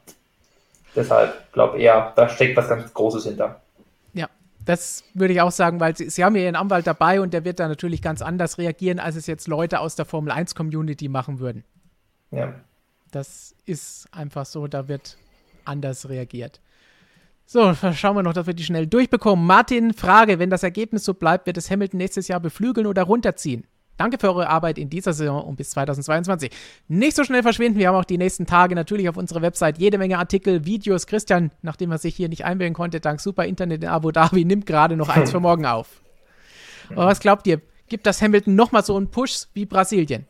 deshalb 0.97 1.53
glaube 1.53 1.79
eher, 1.79 2.15
da 2.17 2.27
steckt 2.27 2.57
was 2.57 2.67
ganz 2.67 2.95
Großes 2.95 3.25
hinter. 3.27 3.61
Ja, 4.15 4.31
das 4.65 5.05
würde 5.13 5.35
ich 5.35 5.43
auch 5.43 5.51
sagen, 5.51 5.79
weil 5.79 5.95
sie, 5.95 6.09
sie 6.09 6.25
haben 6.25 6.35
ja 6.35 6.45
ihren 6.45 6.57
Anwalt 6.57 6.87
dabei 6.87 7.21
und 7.21 7.35
der 7.35 7.45
wird 7.45 7.61
da 7.61 7.69
natürlich 7.69 8.01
ganz 8.01 8.23
anders 8.23 8.57
reagieren, 8.57 8.99
als 8.99 9.15
es 9.15 9.27
jetzt 9.27 9.47
Leute 9.47 9.81
aus 9.81 9.95
der 9.95 10.07
Formel 10.07 10.33
1 10.33 10.55
Community 10.55 11.11
machen 11.11 11.39
würden. 11.39 11.65
Ja. 12.31 12.55
Das 13.11 13.55
ist 13.67 14.09
einfach 14.11 14.47
so, 14.47 14.69
da 14.69 14.89
wird 14.89 15.19
anders 15.67 16.09
reagiert. 16.09 16.63
So, 17.45 17.75
schauen 17.75 18.17
wir 18.17 18.23
noch, 18.23 18.33
dass 18.33 18.47
wir 18.47 18.55
die 18.55 18.65
schnell 18.65 18.87
durchbekommen. 18.87 19.47
Martin, 19.47 19.93
Frage, 19.93 20.39
wenn 20.39 20.49
das 20.49 20.63
Ergebnis 20.63 21.05
so 21.05 21.13
bleibt, 21.13 21.47
wird 21.47 21.59
es 21.59 21.71
Hamilton 21.71 21.99
nächstes 21.99 22.27
Jahr 22.29 22.41
beflügeln 22.41 22.87
oder 22.87 23.03
runterziehen? 23.03 23.67
Danke 23.99 24.17
für 24.19 24.29
eure 24.29 24.49
Arbeit 24.49 24.79
in 24.79 24.89
dieser 24.89 25.13
Saison 25.13 25.45
und 25.45 25.57
bis 25.57 25.71
2022. 25.71 26.51
Nicht 26.89 27.17
so 27.17 27.25
schnell 27.25 27.43
verschwinden. 27.43 27.79
Wir 27.79 27.89
haben 27.89 27.97
auch 27.97 28.05
die 28.05 28.17
nächsten 28.17 28.47
Tage 28.47 28.75
natürlich 28.75 29.09
auf 29.11 29.17
unserer 29.19 29.43
Website 29.43 29.77
jede 29.79 29.99
Menge 29.99 30.19
Artikel, 30.19 30.65
Videos. 30.65 31.07
Christian, 31.07 31.51
nachdem 31.63 31.91
er 31.91 31.99
sich 31.99 32.15
hier 32.15 32.29
nicht 32.31 32.45
einwählen 32.47 32.73
konnte, 32.75 33.01
dank 33.01 33.21
super 33.21 33.45
Internet 33.45 33.83
in 33.83 33.89
Abu 33.91 34.11
Dhabi, 34.13 34.45
nimmt 34.47 34.65
gerade 34.65 34.97
noch 34.97 35.11
eins 35.11 35.33
für 35.33 35.41
morgen 35.41 35.67
auf. 35.67 36.01
Aber 36.91 37.07
was 37.07 37.21
glaubt 37.21 37.47
ihr? 37.47 37.61
Gibt 37.89 38.07
das 38.07 38.23
Hamilton 38.23 38.55
nochmal 38.55 38.85
so 38.85 38.97
einen 38.97 39.11
Push 39.11 39.47
wie 39.53 39.67
Brasilien? 39.67 40.27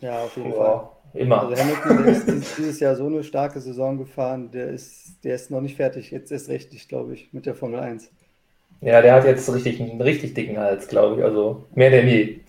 Ja, 0.00 0.24
auf 0.24 0.36
jeden 0.36 0.50
Ja, 0.50 0.56
Fall. 0.56 0.88
immer. 1.14 1.40
Also 1.48 1.62
Hamilton 1.62 2.04
der 2.04 2.12
ist 2.12 2.26
dieses, 2.26 2.56
dieses 2.56 2.80
Jahr 2.80 2.94
so 2.96 3.06
eine 3.06 3.24
starke 3.24 3.60
Saison 3.60 3.98
gefahren, 3.98 4.50
der 4.50 4.68
ist, 4.68 5.24
der 5.24 5.34
ist 5.34 5.50
noch 5.50 5.60
nicht 5.60 5.76
fertig. 5.76 6.10
Jetzt 6.10 6.30
ist 6.30 6.48
richtig, 6.48 6.88
glaube 6.88 7.14
ich, 7.14 7.32
mit 7.32 7.46
der 7.46 7.54
Formel 7.54 7.80
1. 7.80 8.10
Ja, 8.80 9.00
der 9.00 9.14
hat 9.14 9.24
jetzt 9.24 9.48
richtig 9.52 9.80
einen 9.80 10.00
richtig 10.00 10.34
dicken 10.34 10.58
Hals, 10.58 10.88
glaube 10.88 11.18
ich. 11.20 11.24
Also 11.24 11.64
mehr 11.74 11.90
denn 11.90 12.08
je. 12.08 12.40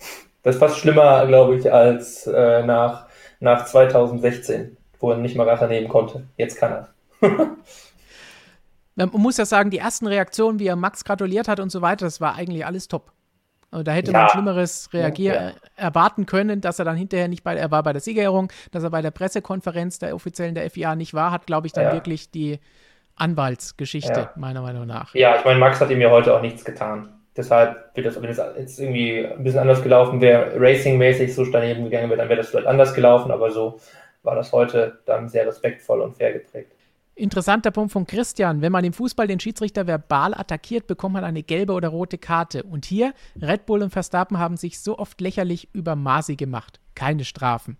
Das 0.44 0.54
ist 0.56 0.60
fast 0.60 0.78
schlimmer, 0.78 1.26
glaube 1.26 1.56
ich, 1.56 1.72
als 1.72 2.26
äh, 2.26 2.62
nach, 2.64 3.06
nach 3.40 3.64
2016, 3.64 4.76
wo 5.00 5.10
er 5.10 5.16
nicht 5.16 5.36
mal 5.36 5.48
Rache 5.48 5.66
nehmen 5.66 5.88
konnte. 5.88 6.28
Jetzt 6.36 6.56
kann 6.58 6.72
er. 6.72 6.88
Man 8.96 9.10
muss 9.10 9.38
ja 9.38 9.44
sagen, 9.46 9.70
die 9.70 9.78
ersten 9.78 10.06
Reaktionen, 10.06 10.60
wie 10.60 10.66
er 10.68 10.76
Max 10.76 11.04
gratuliert 11.04 11.48
hat 11.48 11.58
und 11.58 11.70
so 11.70 11.82
weiter, 11.82 12.04
das 12.04 12.20
war 12.20 12.36
eigentlich 12.36 12.64
alles 12.64 12.86
top. 12.86 13.10
Also 13.72 13.82
da 13.82 13.90
hätte 13.90 14.12
Ja. 14.12 14.20
man 14.20 14.28
Schlimmeres 14.28 14.90
reagier 14.92 15.34
Ja, 15.34 15.48
äh, 15.48 15.52
erwarten 15.74 16.26
können, 16.26 16.60
dass 16.60 16.78
er 16.78 16.84
dann 16.84 16.96
hinterher 16.96 17.26
nicht 17.26 17.42
bei, 17.42 17.56
er 17.56 17.72
war 17.72 17.82
bei 17.82 17.92
der 17.92 18.00
Siegerehrung, 18.02 18.52
dass 18.70 18.84
er 18.84 18.90
bei 18.90 19.02
der 19.02 19.10
Pressekonferenz 19.10 19.98
der 19.98 20.14
offiziellen 20.14 20.54
der 20.54 20.70
FIA 20.70 20.94
nicht 20.94 21.12
war, 21.12 21.32
hat, 21.32 21.46
glaube 21.46 21.66
ich, 21.66 21.72
dann 21.72 21.86
Ja. 21.86 21.92
wirklich 21.92 22.30
die 22.30 22.60
Anwaltsgeschichte, 23.16 24.20
Ja. 24.20 24.30
meiner 24.36 24.62
Meinung 24.62 24.86
nach. 24.86 25.12
Ja, 25.14 25.36
ich 25.36 25.44
meine, 25.44 25.58
Max 25.58 25.80
hat 25.80 25.90
ihm 25.90 26.00
ja 26.00 26.10
heute 26.10 26.36
auch 26.36 26.42
nichts 26.42 26.64
getan. 26.64 27.13
Deshalb 27.36 27.90
wird 27.94 28.06
das, 28.06 28.20
wenn 28.20 28.30
es 28.30 28.40
jetzt 28.56 28.78
irgendwie 28.78 29.26
ein 29.26 29.42
bisschen 29.42 29.60
anders 29.60 29.82
gelaufen 29.82 30.20
wäre, 30.20 30.52
racingmäßig 30.56 31.34
so 31.34 31.44
daneben 31.46 31.84
gegangen 31.84 32.08
wäre, 32.08 32.18
dann 32.18 32.28
wäre 32.28 32.38
das 32.38 32.50
vielleicht 32.50 32.66
anders 32.68 32.94
gelaufen, 32.94 33.32
aber 33.32 33.50
so 33.50 33.80
war 34.22 34.36
das 34.36 34.52
heute 34.52 34.98
dann 35.04 35.28
sehr 35.28 35.46
respektvoll 35.46 36.00
und 36.00 36.16
fair 36.16 36.32
geprägt. 36.32 36.72
Interessanter 37.16 37.70
Punkt 37.70 37.92
von 37.92 38.06
Christian. 38.06 38.60
Wenn 38.60 38.72
man 38.72 38.84
im 38.84 38.92
Fußball 38.92 39.28
den 39.28 39.38
Schiedsrichter 39.38 39.86
verbal 39.86 40.34
attackiert, 40.34 40.86
bekommt 40.88 41.14
man 41.14 41.22
eine 41.24 41.44
gelbe 41.44 41.72
oder 41.72 41.88
rote 41.88 42.18
Karte. 42.18 42.64
Und 42.64 42.84
hier, 42.86 43.12
Red 43.40 43.66
Bull 43.66 43.82
und 43.82 43.90
Verstappen 43.90 44.38
haben 44.38 44.56
sich 44.56 44.80
so 44.80 44.98
oft 44.98 45.20
lächerlich 45.20 45.68
über 45.72 45.94
Masi 45.94 46.34
gemacht. 46.34 46.80
Keine 46.96 47.24
Strafen. 47.24 47.76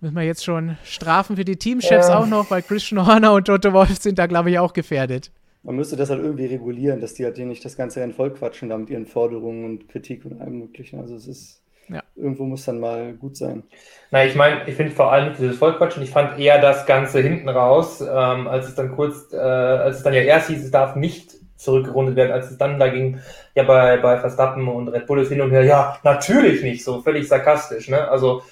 Müssen 0.00 0.14
wir 0.14 0.22
jetzt 0.22 0.44
schon 0.44 0.76
Strafen 0.84 1.36
für 1.36 1.44
die 1.44 1.56
Teamchefs 1.56 2.08
Ja. 2.08 2.18
auch 2.18 2.26
noch, 2.26 2.50
weil 2.50 2.62
Christian 2.62 3.04
Horner 3.04 3.32
und 3.32 3.46
Toto 3.46 3.72
Wolf 3.72 4.00
sind 4.00 4.18
da, 4.18 4.26
glaube 4.26 4.50
ich, 4.50 4.58
auch 4.58 4.72
gefährdet. 4.74 5.32
Man 5.66 5.76
müsste 5.76 5.96
das 5.96 6.10
halt 6.10 6.22
irgendwie 6.22 6.46
regulieren, 6.46 7.00
dass 7.00 7.14
die 7.14 7.24
halt 7.24 7.36
hier 7.36 7.46
nicht 7.46 7.64
das 7.64 7.76
ganze 7.76 8.00
Rennen 8.00 8.12
vollquatschen 8.14 8.68
da 8.68 8.78
mit 8.78 8.90
ihren 8.90 9.06
Forderungen 9.06 9.64
und 9.64 9.88
Kritik 9.88 10.24
und 10.24 10.40
allem 10.40 10.58
möglichen. 10.60 11.00
Also 11.00 11.16
es 11.16 11.26
ist, 11.26 11.62
Ja. 11.88 12.02
irgendwo 12.14 12.44
muss 12.44 12.64
dann 12.64 12.80
mal 12.80 13.14
gut 13.14 13.36
sein. 13.36 13.64
Na, 14.10 14.24
ich 14.24 14.34
meine, 14.34 14.68
ich 14.68 14.74
finde 14.76 14.92
vor 14.92 15.12
allem 15.12 15.34
dieses 15.36 15.58
Vollquatschen, 15.58 16.02
ich 16.02 16.10
fand 16.10 16.38
eher 16.38 16.60
das 16.60 16.86
Ganze 16.86 17.20
hinten 17.20 17.48
raus, 17.48 18.00
ähm, 18.00 18.48
als 18.48 18.68
es 18.68 18.74
dann 18.76 18.92
kurz, 18.94 19.32
äh, 19.32 19.36
als 19.38 19.98
es 19.98 20.02
dann 20.02 20.14
ja 20.14 20.22
erst 20.22 20.48
hieß, 20.48 20.64
es 20.64 20.70
darf 20.70 20.96
nicht 20.96 21.34
zurückgerundet 21.56 22.16
werden, 22.16 22.32
als 22.32 22.50
es 22.50 22.58
dann 22.58 22.78
da 22.78 22.88
ging, 22.88 23.20
ja 23.54 23.64
bei, 23.64 23.96
bei 23.98 24.18
Verstappen 24.18 24.68
und 24.68 24.88
Red 24.88 25.06
Bull 25.06 25.20
ist 25.22 25.30
hin 25.30 25.40
und 25.40 25.50
her, 25.50 25.64
ja, 25.64 25.98
natürlich 26.04 26.62
nicht, 26.62 26.84
so 26.84 27.02
völlig 27.02 27.28
sarkastisch, 27.28 27.88
ne? 27.88 28.08
Also 28.08 28.42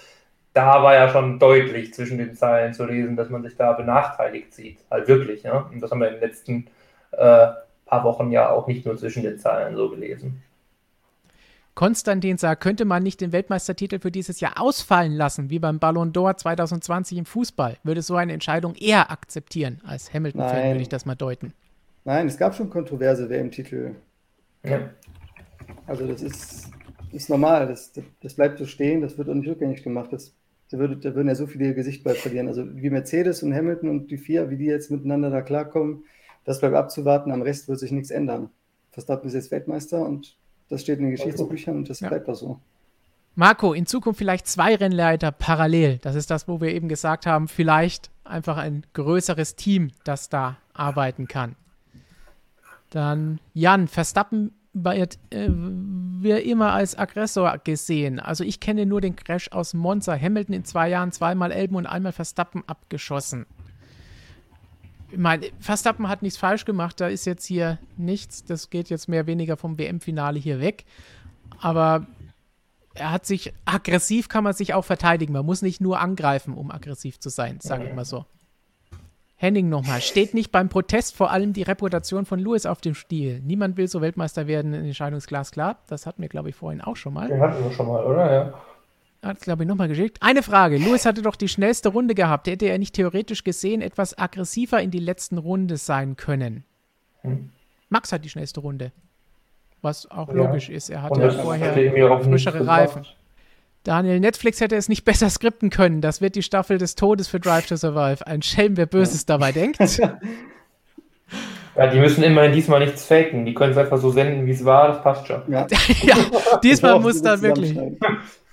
da 0.55 0.83
war 0.83 0.95
ja 0.95 1.09
schon 1.11 1.39
deutlich 1.39 1.95
zwischen 1.95 2.19
den 2.19 2.35
Zeilen 2.35 2.73
zu 2.75 2.87
lesen, 2.87 3.17
dass 3.17 3.31
man 3.31 3.43
sich 3.43 3.57
da 3.57 3.73
benachteiligt 3.73 4.55
sieht. 4.55 4.79
Halt 4.91 5.09
wirklich, 5.09 5.43
ja. 5.43 5.69
Und 5.73 5.81
das 5.81 5.91
haben 5.91 6.01
wir 6.01 6.09
in 6.09 6.15
den 6.15 6.23
letzten 6.23 6.67
äh, 7.19 7.53
paar 7.85 8.05
Wochen 8.05 8.31
ja 8.31 8.51
auch 8.51 8.67
nicht 8.67 8.85
nur 8.85 8.97
zwischen 8.97 9.23
den 9.23 9.39
Zeilen 9.39 9.77
so 9.77 9.91
gelesen. 9.91 10.43
Konstantin 11.75 12.39
sagt, 12.39 12.63
könnte 12.63 12.85
man 12.85 13.03
nicht 13.03 13.21
den 13.21 13.33
Weltmeistertitel 13.33 13.99
für 13.99 14.13
dieses 14.13 14.39
Jahr 14.39 14.61
ausfallen 14.61 15.13
lassen, 15.13 15.51
wie 15.51 15.59
beim 15.59 15.81
Ballon 15.81 16.13
d'Or 16.13 16.37
2020 16.37 17.19
im 17.19 17.25
Fußball? 17.25 17.79
Würde 17.83 18.01
so 18.01 18.15
eine 18.15 18.33
Entscheidung 18.33 18.77
eher 18.77 19.11
akzeptieren. 19.11 19.81
Als 19.85 20.15
Hamilton-Fan 20.15 20.71
würde 20.71 20.83
ich 20.83 20.89
das 20.89 21.05
mal 21.05 21.17
deuten. 21.17 21.53
Nein, 22.05 22.29
es 22.29 22.39
gab 22.39 22.55
schon 22.55 22.71
kontroverse 22.71 23.29
WM-Titel. 23.29 23.97
Ja. 24.63 24.91
Also 25.87 26.07
das 26.07 26.23
ist, 26.23 26.71
ist 27.13 27.29
normal, 27.29 27.67
das, 27.67 27.93
das 28.23 28.35
bleibt 28.35 28.59
so 28.59 28.67
stehen, 28.67 29.01
das 29.01 29.19
wird 29.19 29.29
auch 29.29 29.35
nicht 29.35 29.49
rückgängig 29.49 29.83
gemacht. 29.83 30.13
Das, 30.13 30.33
da, 30.71 30.79
würde, 30.79 30.97
da 30.97 31.15
würden 31.15 31.29
ja 31.29 31.35
so 31.35 31.49
viele 31.49 31.67
ihr 31.67 31.75
Gesicht 31.75 32.05
bei 32.05 32.15
verlieren. 32.15 32.47
Also 32.47 32.65
wie 32.77 32.91
Mercedes 32.91 33.43
und 33.43 33.53
Hamilton 33.53 33.91
und 33.91 34.11
die 34.13 34.19
vier, 34.19 34.49
wie 34.51 34.57
die 34.57 34.67
jetzt 34.67 34.93
miteinander 34.93 35.31
da 35.31 35.43
klarkommen, 35.43 36.05
das 36.45 36.61
bleibt 36.61 36.75
abzuwarten, 36.75 37.33
am 37.33 37.43
Rest 37.43 37.69
wird 37.69 37.79
sich 37.79 37.91
nichts 37.91 38.11
ändern. 38.11 38.51
Verstappen 38.91 39.27
ist 39.29 39.35
jetzt 39.35 39.51
Weltmeister 39.51 40.05
und 40.05 40.37
das 40.69 40.83
steht 40.83 40.99
in 40.99 41.05
den 41.07 41.11
Geschichtsbüchern 41.13 41.77
und 41.77 41.91
das 41.91 42.01
Ja. 42.01 42.09
bleibt 42.09 42.29
auch 42.29 42.35
so. 42.35 42.61
Marco, 43.37 43.73
in 43.73 43.87
Zukunft 43.87 44.19
vielleicht 44.19 44.47
zwei 44.47 44.77
Rennleiter 44.77 45.33
parallel. 45.33 45.99
Das 45.99 46.15
ist 46.15 46.31
das, 46.31 46.47
wo 46.47 46.61
wir 46.61 46.73
eben 46.73 46.89
gesagt 46.89 47.27
haben, 47.27 47.49
vielleicht 47.49 48.11
einfach 48.23 48.57
ein 48.57 48.87
größeres 48.93 49.57
Team, 49.57 49.91
das 50.05 50.29
da 50.29 50.57
arbeiten 50.73 51.27
kann. 51.27 51.57
Dann 52.91 53.41
Jan, 53.53 53.89
Verstappen 53.89 54.53
wird, 54.73 55.19
äh, 55.31 55.49
wird 55.49 56.45
immer 56.45 56.73
als 56.73 56.97
Aggressor 56.97 57.59
gesehen. 57.63 58.21
Also 58.21 58.45
ich 58.45 58.61
kenne 58.61 58.87
nur 58.87 59.01
den 59.01 59.17
Crash 59.17 59.51
aus 59.51 59.75
Monza. 59.75 60.17
Hamilton 60.19 60.55
in 60.55 60.65
zwei 60.65 60.89
Jahren 60.89 61.11
zweimal 61.13 61.51
Elben 61.53 61.77
und 61.77 61.87
einmal 61.87 62.13
Verstappen 62.13 62.63
abgeschossen. 62.67 63.47
Ich 65.15 65.21
meine, 65.21 65.47
Verstappen 65.61 66.09
hat 66.09 66.23
nichts 66.23 66.37
falsch 66.37 66.65
gemacht, 66.65 67.01
da 67.01 67.07
ist 67.07 67.25
jetzt 67.25 67.47
hier 67.47 67.79
nichts. 67.97 68.45
Das 68.45 68.69
geht 68.69 68.91
jetzt 68.91 69.09
mehr 69.09 69.21
oder 69.21 69.29
weniger 69.29 69.57
vom 69.57 69.79
WM-Finale 69.79 70.41
hier 70.41 70.59
weg. 70.59 70.87
Aber 71.61 72.09
er 72.95 73.13
hat 73.13 73.25
sich 73.25 73.55
aggressiv 73.65 74.29
kann 74.29 74.43
man 74.43 74.55
sich 74.55 74.75
auch 74.75 74.85
verteidigen. 74.85 75.33
Man 75.33 75.47
muss 75.47 75.63
nicht 75.63 75.81
nur 75.81 76.01
angreifen, 76.01 76.53
um 76.53 76.73
aggressiv 76.73 77.21
zu 77.21 77.29
sein, 77.29 77.61
sage 77.61 77.87
ich 77.87 77.95
mal 77.95 78.05
so. 78.05 78.25
Henning 79.37 79.69
nochmal. 79.69 80.01
Steht 80.01 80.35
nicht 80.35 80.51
beim 80.51 80.69
Protest 80.69 81.15
vor 81.15 81.31
allem 81.31 81.53
die 81.53 81.63
Reputation 81.63 82.27
von 82.27 82.41
Lewis 82.41 82.67
auf 82.67 82.81
dem 82.81 82.95
Stiel? 82.95 83.41
Niemand 83.41 83.77
will 83.77 83.87
so 83.87 84.01
Weltmeister 84.01 84.49
werden, 84.49 84.75
Entscheidungsglas 84.75 85.53
klar. 85.53 85.79
Das 85.87 86.07
hatten 86.07 86.23
wir, 86.23 86.29
glaube 86.29 86.49
ich, 86.49 86.57
vorhin 86.57 86.81
auch 86.81 86.97
schon 86.97 87.15
mal. 87.15 87.29
Den 87.29 87.41
hatten 87.41 87.63
wir 87.63 87.71
schon 87.71 87.87
mal, 87.87 88.05
oder? 88.05 88.33
Ja. 88.33 88.55
Hat 89.25 89.39
es, 89.39 89.43
glaube 89.45 89.63
ich, 89.63 89.69
nochmal 89.69 89.89
geschickt. 89.89 90.19
Eine 90.21 90.43
Frage. 90.43 90.77
Lewis 90.77 91.07
hatte 91.07 91.23
doch 91.23 91.37
die 91.37 91.49
schnellste 91.49 91.89
Runde 91.89 92.15
gehabt. 92.15 92.47
Hätte 92.47 92.67
er 92.67 92.79
nicht 92.79 92.95
theoretisch 92.95 93.43
gesehen 93.43 93.81
etwas 93.81 94.19
aggressiver 94.19 94.81
in 94.83 94.91
die 94.91 94.99
letzten 94.99 95.39
Runde 95.39 95.79
sein 95.79 96.17
können? 96.17 96.65
Hm. 97.23 97.49
Max 97.89 98.13
hat 98.13 98.25
die 98.25 98.29
schnellste 98.29 98.61
Runde. 98.61 98.93
Was 99.81 100.11
auch 100.11 100.29
Ja. 100.29 100.35
logisch 100.35 100.69
ist. 100.69 100.91
Er 100.91 101.03
hatte 101.03 101.21
ja 101.21 101.31
vorher 101.31 101.73
frischere. 102.23 102.67
Reifen. 102.67 103.07
Daniel, 103.83 104.21
Netflix 104.21 104.61
hätte 104.61 104.77
es 104.77 104.89
nicht 104.89 105.05
besser 105.07 105.31
skripten 105.31 105.71
können. 105.71 106.01
Das 106.03 106.21
wird 106.21 106.35
die 106.35 106.43
Staffel 106.43 106.77
des 106.79 106.95
Todes 106.95 107.29
für 107.29 107.41
Drive 107.41 107.67
to 107.67 107.77
Survive. 107.77 108.27
Ein 108.27 108.43
Schelm, 108.43 108.77
wer 108.77 108.87
Böses 108.87 109.25
dabei 109.27 109.53
denkt. 109.53 109.79
Ja, 111.77 111.89
die 111.89 111.99
müssen 111.99 112.23
immerhin 112.23 112.53
diesmal 112.53 112.79
nichts 112.79 113.05
faken. 113.05 113.45
Die 113.45 113.53
können 113.53 113.73
es 113.73 113.79
einfach 113.79 113.99
so 113.99 114.11
senden, 114.11 114.47
wie 114.47 114.53
es 114.53 114.65
war. 114.65 114.89
Das 114.89 115.03
passt 115.03 115.27
schon. 115.27 115.43
Ja, 115.49 115.67
ja, 116.03 116.17
diesmal 116.63 117.01
muss 117.01 117.17
sie 117.17 117.23
da 117.23 117.35
gut 117.35 117.43
wirklich. 117.43 117.77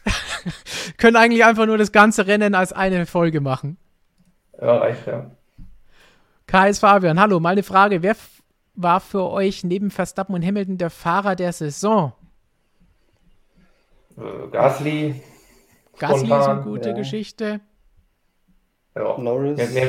Können 0.97 1.15
eigentlich 1.15 1.45
einfach 1.45 1.65
nur 1.65 1.77
das 1.77 1.91
ganze 1.91 2.27
Rennen 2.27 2.55
als 2.55 2.73
eine 2.73 3.05
Folge 3.05 3.41
machen. 3.41 3.77
Ja, 4.59 4.77
reicht, 4.77 5.05
ja. 5.07 5.31
KS 6.47 6.79
Fabian, 6.79 7.19
hallo, 7.19 7.39
meine 7.39 7.63
Frage. 7.63 8.01
Wer 8.03 8.15
war 8.75 8.99
für 8.99 9.29
euch 9.29 9.63
neben 9.63 9.91
Verstappen 9.91 10.35
und 10.35 10.45
Hamilton 10.45 10.77
der 10.77 10.89
Fahrer 10.89 11.35
der 11.35 11.53
Saison? 11.53 12.13
Äh, 14.17 14.47
Gasly. 14.51 15.21
Gasly 15.97 16.21
ist 16.23 16.25
Spontan, 16.27 16.49
eine 16.57 16.61
gute 16.63 16.89
ja. 16.89 16.95
Geschichte. 16.95 17.61
Ja. 18.95 19.17
Norris. 19.17 19.73
Ja, 19.73 19.85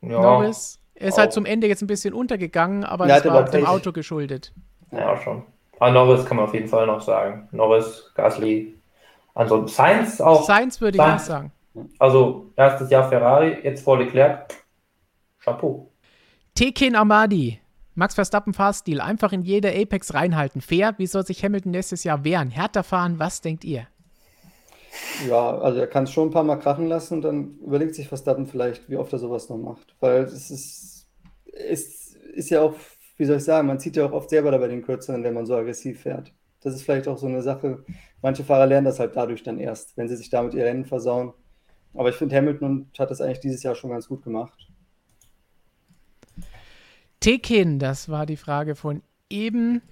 Norris. 0.00 0.78
Er 0.94 1.08
ist 1.08 1.14
Auch. 1.14 1.18
halt 1.18 1.32
zum 1.32 1.44
Ende 1.46 1.66
jetzt 1.66 1.82
ein 1.82 1.86
bisschen 1.86 2.14
untergegangen, 2.14 2.84
aber 2.84 3.06
Ja, 3.06 3.16
das 3.20 3.24
hat 3.24 3.32
war 3.32 3.44
dem. 3.50 3.66
Auto 3.66 3.92
geschuldet. 3.92 4.52
ja, 4.90 5.16
schon. 5.22 5.42
Aber 5.80 5.90
Norris 5.92 6.24
kann 6.24 6.36
man 6.36 6.46
auf 6.46 6.54
jeden 6.54 6.68
Fall 6.68 6.86
noch 6.86 7.00
sagen. 7.00 7.48
Norris, 7.52 8.12
Gasly, 8.14 8.74
Ansonsten 9.34 9.76
Sainz 9.76 10.20
auch. 10.20 10.44
Sainz 10.44 10.80
würde 10.80 10.96
ich 10.96 11.02
auch 11.02 11.18
sagen. 11.18 11.52
Also 11.98 12.52
erstes 12.56 12.90
Jahr 12.90 13.08
Ferrari, 13.08 13.58
jetzt 13.62 13.82
vor 13.82 13.98
Leclerc. 13.98 14.46
Chapeau. 15.40 15.90
Tekin 16.54 16.94
Amadi. 16.94 17.60
Max 17.96 18.14
Verstappen 18.14 18.54
Fahrstil. 18.54 19.00
Einfach 19.00 19.32
in 19.32 19.42
jede 19.42 19.68
Apex 19.68 20.14
reinhalten. 20.14 20.60
Fair. 20.60 20.94
Wie 20.98 21.06
soll 21.06 21.26
sich 21.26 21.44
Hamilton 21.44 21.72
nächstes 21.72 22.04
Jahr 22.04 22.24
wehren? 22.24 22.50
Härter 22.50 22.82
fahren. 22.82 23.18
Was 23.18 23.40
denkt 23.40 23.64
ihr? 23.64 23.86
Ja, 25.28 25.58
also 25.58 25.80
er 25.80 25.88
kann 25.88 26.04
es 26.04 26.12
schon 26.12 26.28
ein 26.28 26.32
paar 26.32 26.44
Mal 26.44 26.56
krachen 26.56 26.86
lassen 26.86 27.14
und 27.14 27.22
dann 27.22 27.58
überlegt 27.58 27.96
sich 27.96 28.08
Verstappen 28.08 28.46
vielleicht, 28.46 28.88
wie 28.88 28.96
oft 28.96 29.12
er 29.12 29.18
sowas 29.18 29.48
noch 29.48 29.56
macht. 29.56 29.94
Weil 29.98 30.22
es 30.22 30.50
ist, 30.50 31.08
ist, 31.46 32.14
ist 32.14 32.50
ja 32.50 32.62
auch, 32.62 32.74
wie 33.16 33.24
soll 33.24 33.38
ich 33.38 33.44
sagen, 33.44 33.66
man 33.66 33.80
zieht 33.80 33.96
ja 33.96 34.06
auch 34.06 34.12
oft 34.12 34.30
selber 34.30 34.52
dabei 34.52 34.68
den 34.68 34.82
Kürzeren, 34.82 35.24
wenn 35.24 35.34
man 35.34 35.46
so 35.46 35.56
aggressiv 35.56 36.02
fährt. 36.02 36.32
Das 36.64 36.74
ist 36.74 36.82
vielleicht 36.82 37.06
auch 37.06 37.18
so 37.18 37.26
eine 37.26 37.42
Sache. 37.42 37.84
Manche 38.22 38.42
Fahrer 38.42 38.66
lernen 38.66 38.86
das 38.86 38.98
halt 38.98 39.14
dadurch 39.14 39.42
dann 39.42 39.60
erst, 39.60 39.96
wenn 39.96 40.08
sie 40.08 40.16
sich 40.16 40.30
damit 40.30 40.54
ihr 40.54 40.64
Rennen 40.64 40.86
versauen. 40.86 41.34
Aber 41.92 42.08
ich 42.08 42.16
finde, 42.16 42.34
Hamilton 42.34 42.90
hat 42.98 43.10
das 43.10 43.20
eigentlich 43.20 43.40
dieses 43.40 43.62
Jahr 43.62 43.74
schon 43.74 43.90
ganz 43.90 44.08
gut 44.08 44.24
gemacht. 44.24 44.58
Tekin, 47.20 47.78
das 47.78 48.08
war 48.08 48.26
die 48.26 48.36
Frage 48.36 48.74
von 48.74 49.02
eben. 49.30 49.82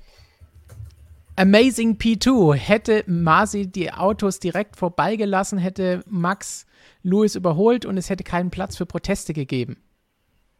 Amazing 1.37 1.97
P2. 1.97 2.55
Hätte 2.55 3.05
Masi 3.07 3.67
die 3.67 3.93
Autos 3.93 4.39
direkt 4.39 4.77
vorbeigelassen, 4.77 5.59
hätte 5.59 6.03
Max 6.07 6.67
Lewis 7.03 7.35
überholt 7.35 7.87
und 7.87 7.97
es 7.97 8.11
hätte 8.11 8.25
keinen 8.25 8.51
Platz 8.51 8.77
für 8.77 8.87
Proteste 8.87 9.33
gegeben. 9.33 9.77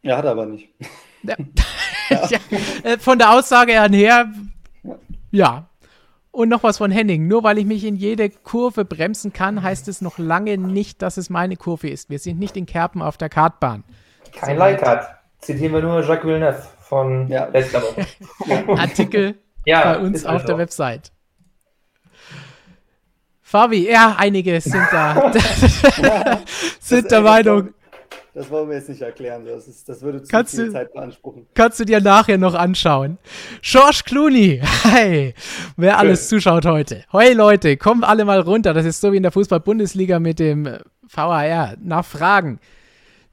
Ja, 0.01 0.17
hat 0.17 0.25
er 0.25 0.31
aber 0.31 0.45
nicht. 0.45 0.69
Ja. 1.23 1.35
ja. 2.09 2.39
Äh, 2.83 2.97
von 2.97 3.17
der 3.17 3.31
Aussage 3.31 3.71
her, 3.71 4.31
ja. 5.31 5.69
Und 6.33 6.49
noch 6.49 6.63
was 6.63 6.79
von 6.79 6.89
Henning. 6.89 7.27
Nur 7.27 7.43
weil 7.43 7.59
ich 7.59 7.65
mich 7.65 7.83
in 7.85 7.95
jede 7.95 8.27
Kurve 8.31 8.85
bremsen 8.85 9.33
kann, 9.33 9.61
heißt 9.61 9.87
es 9.87 10.01
noch 10.01 10.17
lange 10.17 10.57
nicht, 10.57 11.03
dass 11.03 11.17
es 11.17 11.29
meine 11.29 11.55
Kurve 11.57 11.89
ist. 11.89 12.09
Wir 12.09 12.17
sind 12.17 12.39
nicht 12.39 12.57
in 12.57 12.65
Kerpen 12.65 13.03
auf 13.03 13.17
der 13.17 13.29
Kartbahn. 13.29 13.83
Kein 14.33 14.55
so 14.55 14.59
Leihkart. 14.59 15.07
Zitieren 15.39 15.73
wir 15.73 15.81
nur 15.83 16.01
Jacques 16.03 16.25
Villeneuve 16.25 16.63
von 16.79 17.27
Ja. 17.27 17.45
letzter 17.45 17.83
Woche. 17.83 18.07
Artikel 18.79 19.35
Ja, 19.65 19.93
bei 19.93 19.99
uns 19.99 20.25
auf 20.25 20.43
der. 20.43 20.57
Website. 20.57 21.11
Fabi, 23.43 23.87
ja, 23.89 24.15
einige 24.17 24.59
sind 24.59 24.87
da, 24.91 25.31
sind 26.79 27.11
der 27.11 27.21
Meinung, 27.21 27.69
Das 28.33 28.49
wollen 28.49 28.67
wir 28.69 28.77
jetzt 28.77 28.89
nicht 28.89 29.01
erklären. 29.01 29.45
Das, 29.45 29.67
ist, 29.67 29.87
das 29.87 30.01
würde 30.01 30.23
zu 30.23 30.29
Kannst 30.31 30.55
viel 30.55 30.65
du- 30.65 30.71
Zeit 30.71 30.91
beanspruchen. 30.91 31.45
kannst 31.53 31.79
du 31.79 31.85
dir 31.85 32.01
nachher 32.01 32.37
noch 32.39 32.55
anschauen. 32.55 33.19
George 33.61 34.01
Clooney, 34.05 34.59
hi, 34.83 35.33
wer 35.77 35.99
alles 35.99 36.29
zuschaut 36.29 36.65
heute. 36.65 37.03
Hey 37.11 37.33
Leute, 37.33 37.77
kommt 37.77 38.03
alle 38.03 38.25
mal 38.25 38.39
runter. 38.39 38.73
Das 38.73 38.85
ist 38.85 39.01
so 39.01 39.11
wie 39.11 39.17
in 39.17 39.23
der 39.23 39.31
Fußball-Bundesliga 39.31 40.19
mit 40.19 40.39
dem 40.39 40.65
äh, 40.65 40.79
VAR. 41.03 41.75
Nach 41.79 42.03
Fragen. 42.03 42.59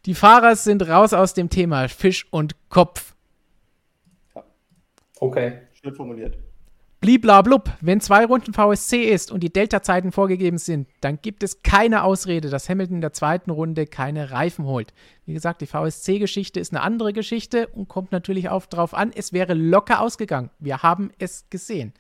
Die 0.07 0.15
Fahrer 0.15 0.55
sind 0.57 0.87
raus 0.89 1.13
aus 1.15 1.33
dem 1.35 1.49
Thema 1.49 1.89
Fisch 1.89 2.27
und 2.31 2.55
Kopf. 2.69 3.15
Okay. 5.19 5.61
Schön 5.73 5.95
formuliert. 5.95 6.37
Bliblablub, 7.01 7.71
wenn 7.81 8.03
zwei 8.03 8.27
Runden 8.27 8.53
VSC 8.53 9.05
ist 9.05 9.33
und 9.33 9.41
die 9.41 9.53
Delta-Zeiten 9.53 10.13
vorgegeben 10.13 10.59
sind, 10.59 10.87
dann 11.01 11.19
gibt 11.23 11.43
es 11.43 11.63
keine 11.63 12.05
Ausrede, 12.05 12.51
dass 12.51 12.69
Hamilton 12.69 12.97
in 12.97 13.01
der 13.01 13.15
zweiten 13.15 13.51
Runde 13.51 13.87
keine 13.87 14.33
Reifen 14.33 14.67
holt. 14.67 14.93
Wie 15.25 15.33
gesagt, 15.33 15.63
die 15.63 15.67
VSC-Geschichte 15.67 16.61
ist 16.61 16.75
eine 16.75 16.83
andere 16.83 17.15
Geschichte 17.15 17.69
und 17.69 17.89
kommt 17.89 18.13
natürlich 18.13 18.51
auch 18.51 18.67
darauf 18.67 18.93
an, 18.93 19.13
es 19.15 19.33
wäre 19.33 19.55
locker 19.55 20.03
ausgegangen. 20.03 20.51
Wir 20.59 20.83
haben 20.83 21.11
es 21.19 21.49
gesehen. 21.49 21.95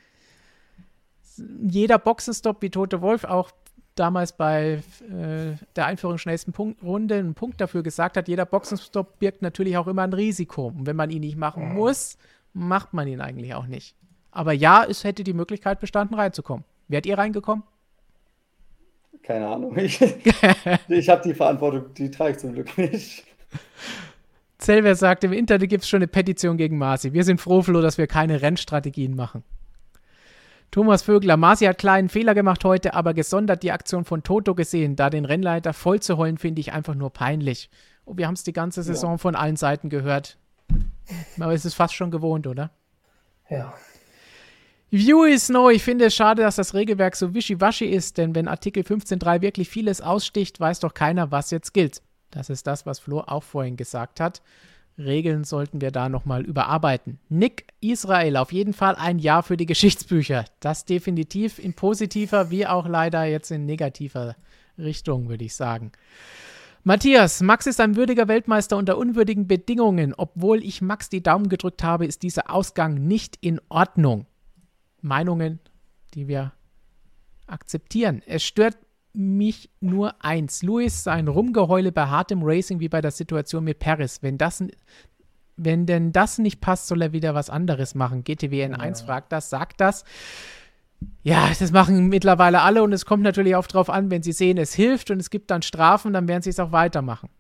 Jeder 1.67 1.99
Boxenstopp 1.99 2.61
wie 2.61 2.69
Tote 2.69 3.01
Wolf 3.01 3.25
auch 3.25 3.53
damals 3.95 4.37
bei 4.37 4.83
äh, 5.09 5.57
der 5.77 5.87
Einführung 5.87 6.19
schnellsten 6.19 6.53
Punkt 6.53 6.83
Runde 6.83 7.17
einen 7.17 7.35
Punkt 7.35 7.59
dafür 7.63 7.83
gesagt 7.83 8.19
hat, 8.19 8.29
jeder 8.29 8.45
Boxenstopp 8.45 9.19
birgt 9.19 9.41
natürlich 9.41 9.79
auch 9.79 9.87
immer 9.87 10.03
ein 10.03 10.13
Risiko. 10.13 10.67
Und 10.67 10.85
wenn 10.85 10.97
man 10.97 11.09
ihn 11.09 11.21
nicht 11.21 11.37
machen 11.37 11.73
muss, 11.73 12.19
macht 12.53 12.93
man 12.93 13.09
ihn 13.09 13.23
eigentlich 13.23 13.55
auch 13.55 13.67
nicht. 13.67 13.97
Aber 14.31 14.53
ja, 14.53 14.85
es 14.85 15.05
hätte 15.05 15.25
die 15.25 15.33
Möglichkeit 15.33 15.81
bestanden, 15.81 16.15
reinzukommen. 16.15 16.65
Wärt 16.89 17.07
ihr 17.07 17.19
reingekommen? 17.19 17.65
Keine 19.23 19.49
Ahnung. 19.49 19.77
Ich, 19.77 20.01
ich 20.89 21.09
habe 21.09 21.23
die 21.23 21.35
Verantwortung, 21.35 21.93
die 21.95 22.11
trage 22.11 22.33
ich 22.33 22.39
zum 22.39 22.53
Glück 22.53 22.77
nicht. 22.79 23.25
Zelver 24.59 24.95
sagt, 24.95 25.25
im 25.25 25.33
Internet 25.33 25.71
gibt 25.71 25.85
es 25.85 25.89
schon 25.89 25.99
eine 25.99 26.09
Petition 26.09 26.57
gegen 26.57 26.79
Marci. 26.79 27.13
Wir 27.13 27.25
sind 27.25 27.41
froh, 27.41 27.63
Flo, 27.63 27.81
dass 27.81 27.99
wir 27.99 28.07
keine 28.07 28.43
Rennstrategien 28.43 29.17
machen. 29.17 29.43
Thomas 30.71 31.03
Vögler, 31.03 31.37
Marci 31.37 31.65
hat 31.65 31.79
kleinen 31.79 32.09
Fehler 32.09 32.35
gemacht 32.35 32.65
heute, 32.65 32.95
aber 32.95 33.13
gesondert 33.13 33.63
die 33.63 33.73
Aktion 33.73 34.05
von 34.05 34.23
Toto 34.23 34.55
gesehen. 34.55 34.95
Da 34.95 35.11
den 35.11 35.25
Rennleiter 35.25 35.73
voll 35.73 36.01
zu 36.01 36.17
heulen, 36.17 36.39
finde 36.39 36.61
ich 36.61 36.73
einfach 36.73 36.95
nur 36.95 37.11
peinlich. 37.11 37.71
Und 38.05 38.19
wir 38.19 38.27
haben 38.27 38.35
es 38.35 38.45
die 38.45 38.53
ganze 38.53 38.83
Saison 38.83 39.19
von 39.19 39.35
allen 39.35 39.57
Seiten 39.57 39.89
gehört. 39.89 40.39
Aber 41.41 41.55
es 41.55 41.65
ist 41.65 41.75
fast 41.75 41.95
schon 41.95 42.11
gewohnt, 42.11 42.47
oder? 42.47 42.71
Ja. 43.49 43.75
View 44.93 45.23
is 45.23 45.49
no. 45.49 45.71
Ich 45.71 45.85
finde 45.85 46.07
es 46.07 46.17
schade, 46.17 46.43
dass 46.43 46.57
das 46.57 46.75
Regelwerk 46.75 47.15
so 47.15 47.33
wischiwaschi 47.33 47.85
ist, 47.85 48.19
denn 48.19 48.35
wenn 48.35 48.49
Artikel 48.49 48.83
15.3 48.83 49.41
wirklich 49.41 49.69
vieles 49.69 50.01
aussticht, 50.01 50.59
weiß 50.59 50.81
doch 50.81 50.95
keiner, 50.95 51.31
was 51.31 51.53
jetzt 51.53 51.73
gilt. 51.73 52.03
Das 52.33 52.51
ist 52.51 52.67
das, 52.67 52.87
was 52.87 52.99
Flo 52.99 53.21
auch 53.21 53.45
vorhin 53.45 53.77
gesagt 53.77 54.19
hat. 54.19 54.43
Regeln 54.99 55.45
sollten 55.45 55.81
wir 55.81 55.93
da 55.93 56.09
nochmal 56.09 56.43
überarbeiten. 56.43 57.21
Nick 57.29 57.67
Israel, 57.81 58.37
auf 58.37 58.53
jeden 58.53 58.73
Fall 58.73 58.97
ein 58.97 59.21
Ja 59.21 59.43
für 59.43 59.57
die 59.57 59.67
Geschichtsbücher. 59.67 60.45
Das 60.59 60.85
definitiv 60.85 61.61
in 61.61 61.75
positiver 61.75 62.51
wie 62.51 62.67
auch 62.67 62.89
leider 62.89 63.25
jetzt 63.25 63.53
in 63.53 63.67
negativer 63.67 64.35
Richtung, 64.77 65.29
würde 65.29 65.45
ich 65.45 65.55
sagen. 65.55 65.93
Matthias, 66.83 67.43
Max 67.43 67.67
ist 67.67 67.81
ein 67.81 67.95
würdiger 67.95 68.27
Weltmeister 68.27 68.77
unter 68.77 68.99
unwürdigen 68.99 69.47
Bedingungen. 69.47 70.15
Obwohl 70.17 70.65
ich 70.65 70.83
Max 70.83 71.09
die 71.09 71.23
Daumen 71.23 71.49
gedrückt 71.49 71.85
habe, 71.85 72.07
ist 72.07 72.25
dieser 72.25 72.51
Ausgang 72.51 72.95
nicht 72.95 73.39
in 73.41 73.61
Ordnung. 73.69 74.27
Meinungen, 75.03 75.61
die 76.15 76.29
wir 76.29 76.53
akzeptieren. 77.47 78.23
Es 78.27 78.43
stört 78.45 78.77
mich 79.13 79.71
nur 79.81 80.15
eins. 80.25 80.63
Luis, 80.63 81.03
sein 81.03 81.29
Rumgeheule 81.29 81.93
bei 81.93 82.07
hartem 82.07 82.41
Racing 82.43 82.81
wie 82.81 82.89
bei 82.89 83.01
der 83.01 83.11
Situation 83.11 83.65
mit 83.65 83.79
Paris. 83.79 84.23
Wenn 84.23 84.39
das, 84.39 84.65
wenn 85.57 85.87
denn 85.87 86.13
das 86.13 86.39
nicht 86.39 86.61
passt, 86.61 86.87
soll 86.87 87.03
er 87.03 87.13
wieder 87.13 87.35
was 87.35 87.51
anderes 87.51 87.95
machen. 87.95 88.25
GTWN 88.25 88.75
1 88.75 89.03
fragt 89.03 89.33
das, 89.33 89.51
sagt 89.51 89.81
das. 89.81 90.05
Ja, 91.23 91.49
das 91.59 91.73
machen 91.73 92.09
mittlerweile 92.09 92.61
alle 92.61 92.83
und 92.83 92.93
es 92.93 93.07
kommt 93.07 93.23
natürlich 93.23 93.57
auch 93.57 93.67
drauf 93.67 93.91
an, 93.91 94.11
wenn 94.11 94.23
sie 94.23 94.33
sehen, 94.33 94.59
es 94.59 94.75
hilft 94.75 95.11
und 95.11 95.19
es 95.19 95.31
gibt 95.31 95.51
dann 95.51 95.63
Strafen, 95.63 96.13
dann 96.13 96.29
werden 96.29 96.43
sie 96.43 96.51
es 96.51 96.61
auch 96.61 96.73
weitermachen. 96.73 97.31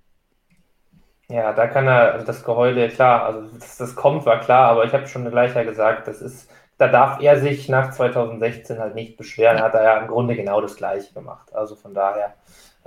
Ja, 1.28 1.52
da 1.52 1.66
kann 1.68 1.86
er, 1.86 2.14
also 2.14 2.26
das 2.26 2.42
Geheule, 2.42 2.88
klar, 2.88 3.24
also 3.24 3.54
dass 3.56 3.76
das 3.76 3.94
kommt, 3.94 4.26
war 4.26 4.40
klar, 4.40 4.70
aber 4.70 4.84
ich 4.84 4.92
habe 4.92 5.06
schon 5.06 5.30
gleich 5.30 5.54
ja 5.54 5.62
gesagt, 5.62 6.08
das 6.08 6.20
ist, 6.20 6.50
da 6.80 6.88
darf 6.88 7.20
er 7.20 7.38
sich 7.40 7.68
nach 7.68 7.90
2016 7.92 8.78
halt 8.78 8.94
nicht 8.94 9.16
beschweren. 9.16 9.58
Er 9.58 9.64
hat 9.64 9.74
da 9.74 9.82
ja 9.84 9.98
im 9.98 10.08
Grunde 10.08 10.34
genau 10.34 10.60
das 10.60 10.76
Gleiche 10.76 11.12
gemacht. 11.12 11.54
Also 11.54 11.76
von 11.76 11.92
daher 11.92 12.34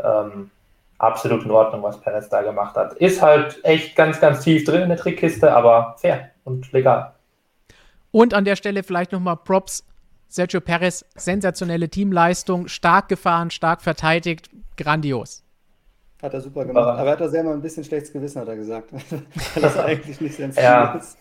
ähm, 0.04 0.50
absolut 0.98 1.46
in 1.46 1.52
Ordnung, 1.52 1.84
was 1.84 2.00
Perez 2.02 2.28
da 2.30 2.42
gemacht 2.42 2.76
hat. 2.76 2.94
Ist 2.94 3.22
halt 3.22 3.64
echt 3.64 3.96
ganz, 3.96 4.20
ganz 4.20 4.44
tief 4.44 4.64
drin 4.66 4.82
in 4.84 4.90
der 4.90 4.98
Trickkiste, 4.98 5.54
aber 5.54 5.96
fair 6.00 6.32
und 6.44 6.72
legal. 6.72 7.14
Und 8.12 8.34
an 8.34 8.46
der 8.46 8.56
Stelle 8.56 8.84
vielleicht 8.84 9.12
nochmal 9.12 9.38
Props. 9.38 9.86
Sergio 10.28 10.62
Perez, 10.62 11.06
sensationelle 11.16 11.90
Teamleistung, 11.90 12.68
stark 12.68 13.08
gefahren, 13.08 13.52
stark 13.52 13.84
verteidigt, 13.84 14.50
grandios. 14.78 15.44
Hat 16.24 16.34
er 16.34 16.42
super 16.42 16.66
gemacht. 16.66 16.82
Aber- 16.88 16.94
Aber 16.98 17.06
er 17.10 17.12
hat 17.14 17.22
da 17.22 17.30
selber 17.30 17.52
ein 17.52 17.62
bisschen 17.62 17.84
schlechtes 17.84 18.12
Gewissen, 18.12 18.42
hat 18.42 18.48
er 18.48 18.56
gesagt. 18.56 18.92
Weil 18.92 19.22
das 19.62 19.78
eigentlich 19.86 20.20
nicht 20.22 20.36
sein 20.36 20.52
Ziel 20.52 20.64
Ja. 20.64 20.94
ist. 20.96 21.18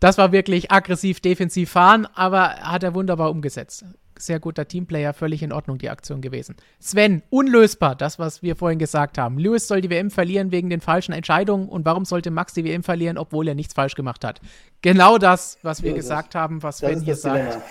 Das 0.00 0.18
war 0.18 0.32
wirklich 0.32 0.70
aggressiv 0.72 1.20
defensiv 1.20 1.70
fahren, 1.70 2.06
aber 2.14 2.56
hat 2.56 2.82
er 2.82 2.94
wunderbar 2.94 3.30
umgesetzt. 3.30 3.84
Sehr 4.18 4.38
guter 4.40 4.66
Teamplayer, 4.68 5.14
völlig 5.14 5.42
in 5.42 5.52
Ordnung 5.52 5.78
die 5.78 5.88
Aktion 5.88 6.20
gewesen. 6.20 6.56
Sven, 6.78 7.22
unlösbar, 7.30 7.94
das, 7.94 8.18
was 8.18 8.42
wir 8.42 8.54
vorhin 8.56 8.78
gesagt 8.78 9.16
haben. 9.16 9.38
Lewis 9.38 9.66
soll 9.66 9.80
die 9.80 9.88
WM 9.88 10.10
verlieren 10.10 10.52
wegen 10.52 10.68
den 10.68 10.80
falschen 10.80 11.12
Entscheidungen 11.12 11.68
und 11.68 11.84
warum 11.86 12.04
sollte 12.04 12.30
Max 12.30 12.52
die 12.52 12.64
WM 12.64 12.82
verlieren, 12.82 13.16
obwohl 13.16 13.48
er 13.48 13.54
nichts 13.54 13.72
falsch 13.74 13.94
gemacht 13.94 14.24
hat? 14.24 14.40
Genau 14.82 15.16
das, 15.16 15.58
was 15.62 15.82
wir 15.82 15.90
ist 15.90 15.96
gesagt 15.96 16.34
haben, 16.34 16.62
was 16.62 16.78
Sven 16.78 17.00
hier 17.00 17.16
sagt. 17.16 17.44
Dilemma. 17.44 17.62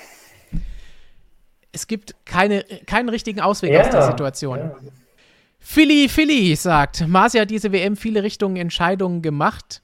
Es 1.72 1.86
gibt 1.86 2.16
keine, 2.26 2.64
keinen 2.88 3.10
richtigen 3.10 3.42
Ausweg 3.42 3.72
Ja, 3.74 3.82
aus 3.82 3.90
der 3.92 4.08
Situation. 4.08 4.58
ja. 4.58 4.76
Philly, 5.60 6.08
Philly 6.10 6.56
sagt, 6.56 7.08
Marci 7.08 7.38
hat 7.38 7.52
diese 7.52 7.72
WM 7.72 7.96
viele 7.98 8.24
Richtungen 8.24 8.56
Entscheidungen 8.56 9.22
gemacht, 9.22 9.82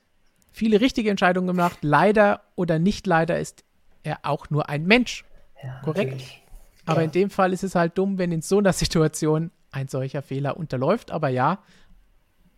viele 0.55 0.81
richtige 0.81 1.09
Entscheidungen 1.09 1.47
gemacht. 1.47 1.79
Leider 1.81 2.41
oder 2.55 2.79
nicht 2.79 3.05
leider 3.07 3.39
ist 3.39 3.63
er 4.03 4.19
auch 4.23 4.49
nur 4.49 4.69
ein 4.69 4.85
Mensch. 4.85 5.25
Ja, 5.63 5.81
Korrekt. 5.83 6.11
natürlich. 6.11 6.41
Aber 6.85 6.99
Ja. 7.01 7.05
in 7.05 7.11
dem 7.11 7.29
Fall 7.29 7.51
ist 7.53 7.63
es 7.63 7.75
halt 7.75 7.97
dumm, 7.97 8.17
wenn 8.17 8.31
in 8.31 8.41
so 8.41 8.59
einer 8.59 8.73
Situation 8.73 9.51
ein 9.71 9.87
solcher 9.87 10.21
Fehler 10.21 10.57
unterläuft. 10.57 11.11
Aber 11.11 11.29
ja, 11.29 11.59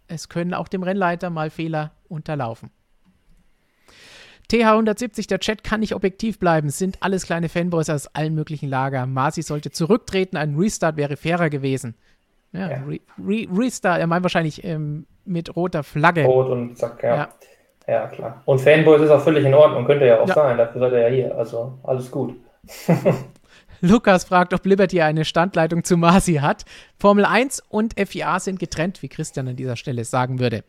es 0.08 0.30
können 0.30 0.54
auch 0.54 0.68
dem 0.68 0.84
Rennleiter 0.84 1.30
mal 1.30 1.50
Fehler 1.50 1.92
unterlaufen. 2.08 2.70
TH170, 4.52 5.28
der 5.28 5.40
Chat 5.40 5.64
kann 5.64 5.82
nicht 5.82 5.94
objektiv 5.94 6.40
bleiben, 6.40 6.70
sind 6.70 7.04
alles 7.04 7.26
kleine 7.26 7.50
Fanboys 7.50 7.90
aus 7.90 8.08
allen 8.08 8.34
möglichen 8.34 8.70
Lagern. 8.70 9.12
Masi 9.12 9.42
sollte 9.42 9.72
zurücktreten, 9.72 10.38
ein 10.38 10.56
Restart 10.56 10.96
wäre 10.96 11.18
fairer 11.18 11.50
gewesen. 11.50 11.96
Ja, 12.54 12.70
ja. 12.72 12.84
Re 12.88 13.00
Re 13.20 13.46
Restart, 13.52 14.00
er 14.00 14.08
meint 14.08 14.24
wahrscheinlich 14.24 14.64
ähm, 14.64 15.06
mit 15.26 15.54
roter 15.58 15.84
Flagge. 15.84 16.24
Rot 16.24 16.48
und 16.50 16.78
zack, 16.78 17.04
ja. 17.04 17.16
ja. 17.16 17.30
Ja. 17.88 18.08
klar. 18.08 18.42
Und 18.46 18.60
Fanboys 18.60 19.02
ist 19.02 19.10
auch 19.10 19.22
völlig 19.22 19.46
in 19.46 19.54
Ordnung, 19.54 19.86
könnte 19.86 20.06
ja 20.06 20.20
auch 20.20 20.28
sein, 20.28 20.58
dafür 20.58 20.82
seid 20.82 20.94
ihr 20.94 21.02
ja 21.02 21.08
hier. 21.08 21.38
Also 21.38 21.80
alles 21.84 22.12
gut. 22.12 22.36
Lukas 23.82 24.24
fragt, 24.24 24.54
ob 24.54 24.66
Liberty 24.66 25.02
eine 25.02 25.24
Standleitung 25.24 25.84
zu 25.84 25.98
Masi 25.98 26.36
hat. 26.36 26.66
Formel 26.98 27.26
1 27.26 27.62
und 27.70 27.94
FIA 28.00 28.40
sind 28.40 28.60
getrennt, 28.60 29.02
wie 29.02 29.08
Christian 29.08 29.48
an 29.48 29.56
dieser 29.56 29.76
Stelle 29.76 30.04
sagen 30.04 30.40
würde. 30.40 30.64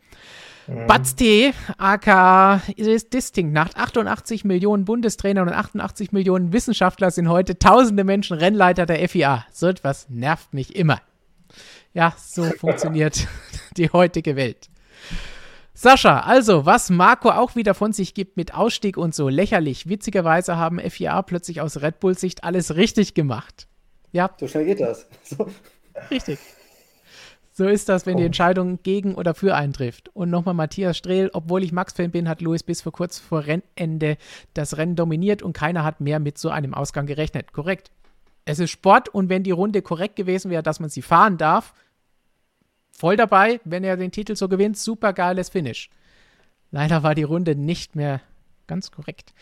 Mhm. 0.67 0.87
Batz 0.87 1.15
T, 1.15 1.53
aka 1.77 2.61
Distinct, 2.77 3.53
nach 3.53 3.73
88 3.73 4.45
Millionen 4.45 4.85
Bundestrainer 4.85 5.41
und 5.41 5.49
88 5.49 6.11
Millionen 6.11 6.53
Wissenschaftler 6.53 7.09
sind 7.11 7.29
heute 7.29 7.57
tausende 7.57 8.03
Menschen 8.03 8.37
Rennleiter 8.37 8.85
der 8.85 9.07
FIA. 9.09 9.45
So 9.51 9.67
etwas 9.67 10.07
nervt 10.09 10.53
mich 10.53 10.75
immer. 10.75 11.01
Ja, 11.93 12.13
so 12.17 12.43
funktioniert 12.43 13.27
die 13.77 13.89
heutige 13.89 14.35
Welt. 14.35 14.69
Sascha, 15.81 16.19
also, 16.19 16.65
was 16.65 16.89
Marco 16.89 17.29
auch 17.29 17.55
wieder 17.55 17.73
von 17.73 17.93
sich 17.93 18.13
gibt 18.13 18.35
mit 18.35 18.53
Ausstieg 18.53 18.97
und 18.97 19.15
so, 19.15 19.29
lächerlich. 19.29 19.87
Witzigerweise 19.87 20.57
haben 20.57 20.77
FIA 20.77 21.21
plötzlich 21.21 21.61
aus 21.61 21.81
Red 21.81 22.01
Bull 22.01 22.17
Sicht 22.17 22.43
alles 22.43 22.75
richtig 22.75 23.13
gemacht. 23.13 23.65
Ja. 24.11 24.29
So 24.37 24.49
schnell 24.49 24.65
geht 24.65 24.81
das. 24.81 25.07
So. 25.23 25.47
Richtig. 26.11 26.37
So 27.53 27.65
ist 27.65 27.87
das, 27.87 28.05
wenn 28.05 28.15
oh. 28.15 28.17
die 28.17 28.25
Entscheidung 28.25 28.79
gegen 28.83 29.15
oder 29.15 29.33
für 29.33 29.55
eintrifft. 29.55 30.09
Und 30.13 30.29
nochmal 30.29 30.53
Matthias 30.53 30.97
Strehl, 30.97 31.29
obwohl 31.31 31.63
ich 31.63 31.71
Max-Fan 31.71 32.11
bin, 32.11 32.27
hat 32.27 32.41
Louis 32.41 32.63
bis 32.63 32.81
vor 32.81 32.91
kurz 32.91 33.17
vor 33.17 33.45
Rennende 33.45 34.17
das 34.53 34.75
Rennen 34.75 34.97
dominiert 34.97 35.41
und 35.41 35.53
keiner 35.53 35.85
hat 35.85 36.01
mehr 36.01 36.19
mit 36.19 36.37
so 36.37 36.49
einem 36.49 36.73
Ausgang 36.73 37.05
gerechnet. 37.05 37.53
Korrekt. 37.53 37.89
Es 38.43 38.59
ist 38.59 38.71
Sport 38.71 39.07
und 39.07 39.29
wenn 39.29 39.43
die 39.43 39.51
Runde 39.51 39.81
korrekt 39.81 40.17
gewesen 40.17 40.51
wäre, 40.51 40.61
dass 40.61 40.81
man 40.81 40.89
sie 40.89 41.01
fahren 41.01 41.37
darf, 41.37 41.73
voll 42.99 43.15
dabei, 43.15 43.61
wenn 43.63 43.83
er 43.83 43.97
den 43.97 44.11
Titel 44.11 44.35
so 44.35 44.49
gewinnt. 44.49 44.77
Super 44.77 45.13
geiles 45.13 45.49
Finish. 45.49 45.89
Leider 46.71 47.01
war 47.01 47.15
die 47.15 47.23
Runde 47.23 47.55
nicht 47.55 47.95
mehr 47.95 48.21
ganz 48.67 48.91
korrekt. 48.91 49.33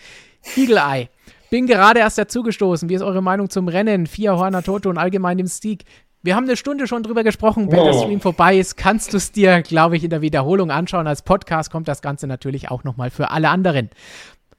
Eagle 0.55 0.77
Eye. 0.77 1.09
Bin 1.49 1.67
gerade 1.67 1.99
erst 1.99 2.17
dazugestoßen. 2.17 2.87
Wie 2.87 2.93
ist 2.93 3.01
eure 3.01 3.21
Meinung 3.21 3.49
zum 3.49 3.67
Rennen? 3.67 4.07
Vier 4.07 4.37
Horner 4.37 4.63
Toto 4.63 4.89
und 4.89 4.97
allgemein 4.97 5.37
dem 5.37 5.47
Stieg. 5.47 5.83
Wir 6.23 6.35
haben 6.35 6.45
eine 6.45 6.57
Stunde 6.57 6.87
schon 6.87 7.03
drüber 7.03 7.23
gesprochen. 7.23 7.71
Wenn 7.71 7.79
oh. 7.79 7.85
der 7.85 7.93
Stream 7.93 8.21
vorbei 8.21 8.57
ist, 8.57 8.75
kannst 8.75 9.13
du 9.13 9.17
es 9.17 9.31
dir, 9.31 9.61
glaube 9.61 9.97
ich, 9.97 10.03
in 10.03 10.09
der 10.09 10.21
Wiederholung 10.21 10.71
anschauen. 10.71 11.07
Als 11.07 11.21
Podcast 11.21 11.71
kommt 11.71 11.87
das 11.87 12.01
Ganze 12.01 12.27
natürlich 12.27 12.69
auch 12.69 12.83
nochmal 12.83 13.09
für 13.09 13.31
alle 13.31 13.49
anderen. 13.49 13.89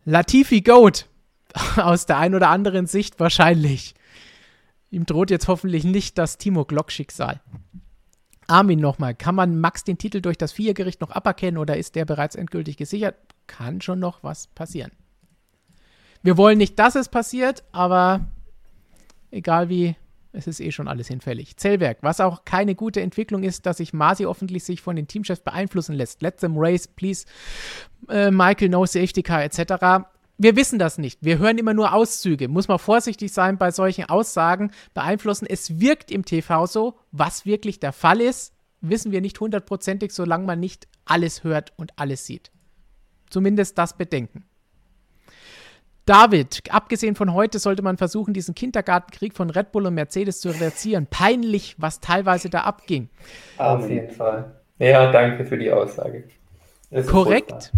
Latifi 0.04 0.60
Goat. 0.60 1.06
Aus 1.76 2.06
der 2.06 2.18
ein 2.18 2.34
oder 2.34 2.50
anderen 2.50 2.86
Sicht 2.86 3.20
wahrscheinlich. 3.20 3.94
Ihm 4.90 5.06
droht 5.06 5.30
jetzt 5.30 5.48
hoffentlich 5.48 5.84
nicht 5.84 6.18
das 6.18 6.38
Timo 6.38 6.64
Glock-Schicksal. 6.64 7.40
Armin 8.48 8.80
nochmal, 8.80 9.14
kann 9.14 9.34
man 9.34 9.60
Max 9.60 9.84
den 9.84 9.98
Titel 9.98 10.20
durch 10.20 10.38
das 10.38 10.52
Viergericht 10.52 11.00
noch 11.00 11.10
aberkennen 11.10 11.58
oder 11.58 11.76
ist 11.76 11.94
der 11.94 12.04
bereits 12.04 12.34
endgültig 12.34 12.76
gesichert? 12.76 13.14
Kann 13.46 13.80
schon 13.80 14.00
noch 14.00 14.22
was 14.22 14.48
passieren. 14.48 14.90
Wir 16.22 16.36
wollen 16.36 16.58
nicht, 16.58 16.78
dass 16.78 16.96
es 16.96 17.08
passiert, 17.08 17.62
aber 17.72 18.26
egal 19.30 19.68
wie, 19.68 19.94
es 20.32 20.46
ist 20.46 20.60
eh 20.60 20.72
schon 20.72 20.88
alles 20.88 21.08
hinfällig. 21.08 21.56
Zellwerk, 21.56 21.98
was 22.00 22.20
auch 22.20 22.44
keine 22.44 22.74
gute 22.74 23.00
Entwicklung 23.00 23.42
ist, 23.42 23.66
dass 23.66 23.76
sich 23.78 23.92
Masi 23.92 24.26
offensichtlich 24.26 24.64
sich 24.64 24.82
von 24.82 24.96
den 24.96 25.06
Teamchefs 25.06 25.40
beeinflussen 25.40 25.94
lässt. 25.94 26.22
Let 26.22 26.38
them 26.38 26.54
race, 26.56 26.88
please. 26.88 27.26
Äh, 28.08 28.30
Michael, 28.30 28.70
no 28.70 28.84
safety 28.84 29.22
car, 29.22 29.44
etc 29.44 30.06
wir 30.38 30.54
wissen 30.54 30.78
das 30.78 30.98
nicht. 30.98 31.18
Wir 31.20 31.38
hören 31.38 31.58
immer 31.58 31.74
nur 31.74 31.92
Auszüge. 31.92 32.46
Muss 32.46 32.68
man 32.68 32.78
vorsichtig 32.78 33.32
sein 33.32 33.58
bei 33.58 33.72
solchen 33.72 34.04
Aussagen, 34.04 34.70
beeinflussen. 34.94 35.46
Es 35.50 35.80
wirkt 35.80 36.12
im 36.12 36.24
TV 36.24 36.66
so. 36.66 36.94
Was 37.10 37.44
wirklich 37.44 37.80
der 37.80 37.92
Fall 37.92 38.20
ist, 38.20 38.54
wissen 38.80 39.10
wir 39.10 39.20
nicht 39.20 39.40
hundertprozentig, 39.40 40.12
solange 40.12 40.46
man 40.46 40.60
nicht 40.60 40.86
alles 41.04 41.42
hört 41.42 41.72
und 41.76 41.92
alles 41.96 42.24
sieht. 42.24 42.52
Zumindest 43.28 43.76
das 43.78 43.96
bedenken. 43.96 44.44
David, 46.04 46.62
abgesehen 46.70 47.16
von 47.16 47.34
heute 47.34 47.58
sollte 47.58 47.82
man 47.82 47.98
versuchen, 47.98 48.32
diesen 48.32 48.54
Kindergartenkrieg 48.54 49.34
von 49.34 49.50
Red 49.50 49.72
Bull 49.72 49.86
und 49.86 49.94
Mercedes 49.94 50.40
zu 50.40 50.48
reduzieren. 50.48 51.06
Peinlich, 51.10 51.74
was 51.78 52.00
teilweise 52.00 52.48
da 52.48 52.60
abging. 52.60 53.10
Auf 53.58 53.90
jeden 53.90 54.10
Fall. 54.10 54.54
Ja, 54.78 55.10
danke 55.12 55.44
für 55.44 55.58
die 55.58 55.70
Aussage. 55.70 56.24
Korrekt 57.08 57.72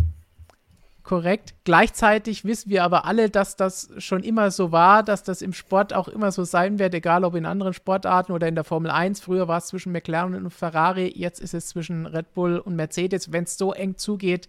korrekt. 1.11 1.55
Gleichzeitig 1.65 2.45
wissen 2.45 2.71
wir 2.71 2.85
aber 2.85 3.05
alle, 3.05 3.31
dass 3.31 3.57
das 3.57 3.91
schon 3.99 4.23
immer 4.23 4.53
so 4.53 4.71
war, 4.71 5.03
dass 5.03 5.25
das 5.25 5.43
im 5.43 5.53
Sport 5.53 5.93
auch 5.93 6.07
immer 6.07 6.31
so 6.31 6.45
sein 6.45 6.79
wird, 6.79 6.95
egal 6.95 7.25
ob 7.25 7.35
in 7.35 7.47
anderen 7.47 7.75
Sportarten 7.75 8.31
oder 8.31 8.47
in 8.47 8.55
der 8.55 8.63
Formel 8.63 8.93
1. 8.93 9.19
Früher 9.19 9.49
war 9.49 9.59
es 9.59 9.67
zwischen 9.67 9.91
McLaren 9.91 10.37
und 10.37 10.51
Ferrari, 10.51 11.13
jetzt 11.13 11.41
ist 11.41 11.53
es 11.53 11.67
zwischen 11.67 12.07
Red 12.07 12.33
Bull 12.33 12.59
und 12.59 12.77
Mercedes. 12.77 13.33
Wenn 13.33 13.43
es 13.43 13.59
so 13.59 13.73
eng 13.73 13.97
zugeht, 13.97 14.49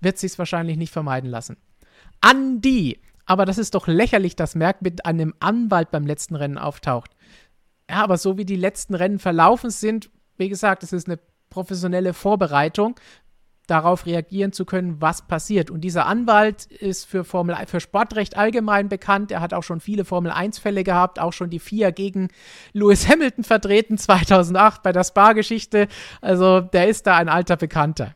wird 0.00 0.16
sich 0.16 0.38
wahrscheinlich 0.38 0.78
nicht 0.78 0.94
vermeiden 0.94 1.28
lassen. 1.28 1.58
Andy, 2.26 2.98
aber 3.26 3.44
das 3.44 3.58
ist 3.58 3.74
doch 3.74 3.86
lächerlich, 3.86 4.34
dass 4.34 4.54
Merck 4.54 4.80
mit 4.80 5.04
einem 5.04 5.34
Anwalt 5.40 5.90
beim 5.90 6.06
letzten 6.06 6.36
Rennen 6.36 6.56
auftaucht. 6.56 7.10
Ja, 7.90 8.02
aber 8.02 8.16
so 8.16 8.38
wie 8.38 8.46
die 8.46 8.56
letzten 8.56 8.94
Rennen 8.94 9.18
verlaufen 9.18 9.68
sind, 9.68 10.08
wie 10.38 10.48
gesagt, 10.48 10.84
es 10.84 10.94
ist 10.94 11.06
eine 11.06 11.18
professionelle 11.50 12.14
Vorbereitung 12.14 12.94
darauf 13.72 14.04
reagieren 14.04 14.52
zu 14.52 14.66
können, 14.66 15.00
was 15.00 15.22
passiert. 15.22 15.70
Und 15.70 15.80
dieser 15.80 16.06
Anwalt 16.06 16.66
ist 16.66 17.06
für 17.06 17.24
Formel 17.24 17.56
für 17.66 17.80
Sportrecht 17.80 18.36
allgemein 18.36 18.90
bekannt. 18.90 19.32
Er 19.32 19.40
hat 19.40 19.54
auch 19.54 19.62
schon 19.62 19.80
viele 19.80 20.04
Formel 20.04 20.30
1 20.30 20.58
Fälle 20.58 20.84
gehabt, 20.84 21.18
auch 21.18 21.32
schon 21.32 21.48
die 21.48 21.58
vier 21.58 21.90
gegen 21.90 22.28
Lewis 22.74 23.08
Hamilton 23.08 23.44
vertreten 23.44 23.96
2008 23.96 24.82
bei 24.82 24.92
der 24.92 25.04
Spa-Geschichte. 25.04 25.88
Also 26.20 26.60
der 26.60 26.88
ist 26.88 27.06
da 27.06 27.16
ein 27.16 27.30
alter 27.30 27.56
Bekannter. 27.56 28.14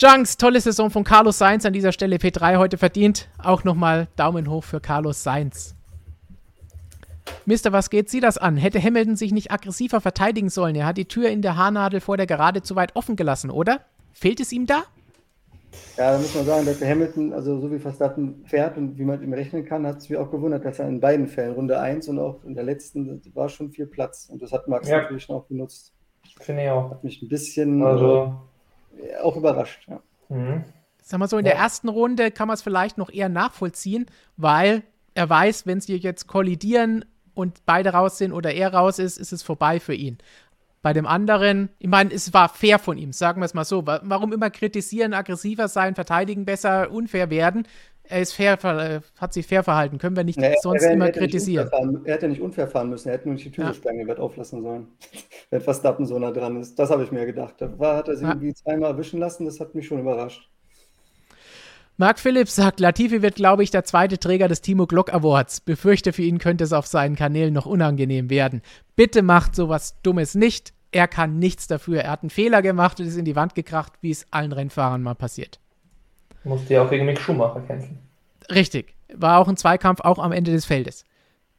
Junks, 0.00 0.38
tolle 0.38 0.60
Saison 0.60 0.90
von 0.90 1.04
Carlos 1.04 1.38
Sainz 1.38 1.66
an 1.66 1.74
dieser 1.74 1.92
Stelle 1.92 2.16
P3 2.16 2.56
heute 2.56 2.78
verdient. 2.78 3.28
Auch 3.38 3.64
nochmal 3.64 4.08
Daumen 4.16 4.48
hoch 4.48 4.64
für 4.64 4.80
Carlos 4.80 5.22
Sainz. 5.22 5.76
Mister, 7.46 7.72
was 7.72 7.90
geht 7.90 8.08
Sie 8.08 8.20
das 8.20 8.38
an? 8.38 8.56
Hätte 8.56 8.82
Hamilton 8.82 9.16
sich 9.16 9.32
nicht 9.32 9.50
aggressiver 9.50 10.00
verteidigen 10.00 10.48
sollen? 10.48 10.74
Er 10.76 10.86
hat 10.86 10.96
die 10.96 11.04
Tür 11.04 11.28
in 11.28 11.42
der 11.42 11.56
Haarnadel 11.56 12.00
vor 12.00 12.16
der 12.16 12.26
Gerade 12.26 12.62
zu 12.62 12.74
weit 12.76 12.96
offen 12.96 13.16
gelassen, 13.16 13.50
oder? 13.50 13.80
Fehlt 14.12 14.40
es 14.40 14.52
ihm 14.52 14.66
da? 14.66 14.84
Ja, 15.96 16.12
da 16.12 16.18
muss 16.18 16.34
man 16.34 16.44
sagen, 16.44 16.66
dass 16.66 16.78
der 16.78 16.88
Hamilton, 16.88 17.32
also 17.32 17.60
so 17.60 17.70
wie 17.70 17.78
Verstappen 17.78 18.44
fährt 18.46 18.76
und 18.76 18.98
wie 18.98 19.04
man 19.04 19.22
ihm 19.22 19.32
rechnen 19.32 19.64
kann, 19.64 19.86
hat 19.86 19.98
es 19.98 20.08
mich 20.08 20.18
auch 20.18 20.30
gewundert, 20.30 20.64
dass 20.64 20.78
er 20.78 20.88
in 20.88 21.00
beiden 21.00 21.26
Fällen, 21.26 21.52
Runde 21.52 21.78
1 21.78 22.08
und 22.08 22.18
auch 22.18 22.42
in 22.44 22.54
der 22.54 22.64
letzten, 22.64 23.20
war 23.34 23.48
schon 23.48 23.70
viel 23.70 23.86
Platz. 23.86 24.28
Und 24.30 24.40
das 24.42 24.52
hat 24.52 24.68
Max 24.68 24.88
ja. 24.88 25.02
natürlich 25.02 25.28
auch 25.30 25.46
genutzt. 25.48 25.92
Finde 26.40 26.64
ich 26.64 26.70
auch. 26.70 26.90
Hat 26.90 27.04
mich 27.04 27.22
ein 27.22 27.28
bisschen 27.28 27.82
also. 27.82 28.34
äh, 28.96 29.16
auch 29.22 29.36
überrascht. 29.36 29.86
Ja. 29.88 30.00
Mhm. 30.28 30.64
Sag 31.02 31.18
mal 31.18 31.28
so, 31.28 31.38
in 31.38 31.44
ja. 31.44 31.52
der 31.52 31.60
ersten 31.60 31.88
Runde 31.88 32.30
kann 32.30 32.48
man 32.48 32.54
es 32.54 32.62
vielleicht 32.62 32.96
noch 32.96 33.12
eher 33.12 33.28
nachvollziehen, 33.28 34.06
weil 34.36 34.82
er 35.14 35.28
weiß, 35.28 35.66
wenn 35.66 35.80
sie 35.80 35.96
jetzt 35.96 36.26
kollidieren, 36.26 37.04
und 37.34 37.64
beide 37.66 37.90
raus 37.90 38.18
sind 38.18 38.32
oder 38.32 38.52
er 38.52 38.72
raus 38.72 38.98
ist, 38.98 39.18
ist 39.18 39.32
es 39.32 39.42
vorbei 39.42 39.80
für 39.80 39.94
ihn. 39.94 40.18
Bei 40.82 40.92
dem 40.92 41.06
anderen, 41.06 41.70
ich 41.78 41.88
meine, 41.88 42.12
es 42.12 42.34
war 42.34 42.50
fair 42.50 42.78
von 42.78 42.98
ihm, 42.98 43.12
sagen 43.12 43.40
wir 43.40 43.46
es 43.46 43.54
mal 43.54 43.64
so. 43.64 43.86
Warum 43.86 44.34
immer 44.34 44.50
kritisieren, 44.50 45.14
aggressiver 45.14 45.66
sein, 45.66 45.94
verteidigen, 45.94 46.44
besser, 46.44 46.90
unfair 46.90 47.30
werden? 47.30 47.66
Er 48.06 48.20
ist 48.20 48.34
fair, 48.34 48.62
äh, 48.64 49.00
hat 49.18 49.32
sich 49.32 49.46
fair 49.46 49.62
verhalten. 49.62 49.96
Können 49.96 50.14
wir 50.14 50.24
nicht 50.24 50.38
ja, 50.38 50.52
sonst 50.60 50.82
er, 50.82 50.90
er, 50.90 50.94
immer 50.94 51.10
kritisieren. 51.10 51.70
Er 52.04 52.14
hätte 52.14 52.28
nicht 52.28 52.42
unfair 52.42 52.68
fahren 52.68 52.90
müssen. 52.90 53.08
Er 53.08 53.14
hätte 53.14 53.28
nur 53.28 53.34
nicht 53.34 53.46
die 53.46 53.50
Tür 53.50 53.64
ja. 53.64 53.72
sprengen 53.72 54.06
wird 54.06 54.20
auflassen 54.20 54.62
sollen. 54.62 54.88
Wenn 55.50 55.62
Verstappen 55.62 56.04
so 56.04 56.18
nah 56.18 56.30
dran 56.30 56.60
ist. 56.60 56.78
Das 56.78 56.90
habe 56.90 57.02
ich 57.02 57.10
mir 57.10 57.24
gedacht. 57.24 57.54
Da 57.58 57.78
war, 57.78 57.96
hat 57.96 58.08
er 58.08 58.16
sich 58.16 58.26
ja. 58.26 58.32
irgendwie 58.32 58.52
zweimal 58.52 58.90
erwischen 58.90 59.20
lassen. 59.20 59.46
Das 59.46 59.58
hat 59.58 59.74
mich 59.74 59.86
schon 59.86 60.00
überrascht. 60.00 60.50
Mark 61.96 62.18
Phillips 62.18 62.56
sagt, 62.56 62.80
Latifi 62.80 63.22
wird, 63.22 63.36
glaube 63.36 63.62
ich, 63.62 63.70
der 63.70 63.84
zweite 63.84 64.18
Träger 64.18 64.48
des 64.48 64.60
Timo 64.60 64.88
Glock 64.88 65.14
Awards. 65.14 65.60
Befürchte, 65.60 66.12
für 66.12 66.22
ihn 66.22 66.38
könnte 66.38 66.64
es 66.64 66.72
auf 66.72 66.88
seinen 66.88 67.14
Kanälen 67.14 67.54
noch 67.54 67.66
unangenehm 67.66 68.30
werden. 68.30 68.62
Bitte 68.96 69.22
macht 69.22 69.54
sowas 69.54 70.00
Dummes 70.02 70.34
nicht. 70.34 70.74
Er 70.90 71.06
kann 71.06 71.38
nichts 71.38 71.68
dafür. 71.68 72.00
Er 72.00 72.10
hat 72.10 72.24
einen 72.24 72.30
Fehler 72.30 72.62
gemacht 72.62 72.98
und 72.98 73.06
ist 73.06 73.16
in 73.16 73.24
die 73.24 73.36
Wand 73.36 73.54
gekracht, 73.54 73.92
wie 74.00 74.10
es 74.10 74.26
allen 74.32 74.50
Rennfahrern 74.50 75.02
mal 75.02 75.14
passiert. 75.14 75.60
Musste 76.42 76.74
ja 76.74 76.82
auch 76.82 76.90
gegen 76.90 77.06
Mick 77.06 77.20
Schumacher 77.20 77.60
kämpfen. 77.60 78.00
Richtig. 78.50 78.96
War 79.14 79.38
auch 79.38 79.46
ein 79.46 79.56
Zweikampf, 79.56 80.00
auch 80.00 80.18
am 80.18 80.32
Ende 80.32 80.50
des 80.50 80.64
Feldes. 80.64 81.04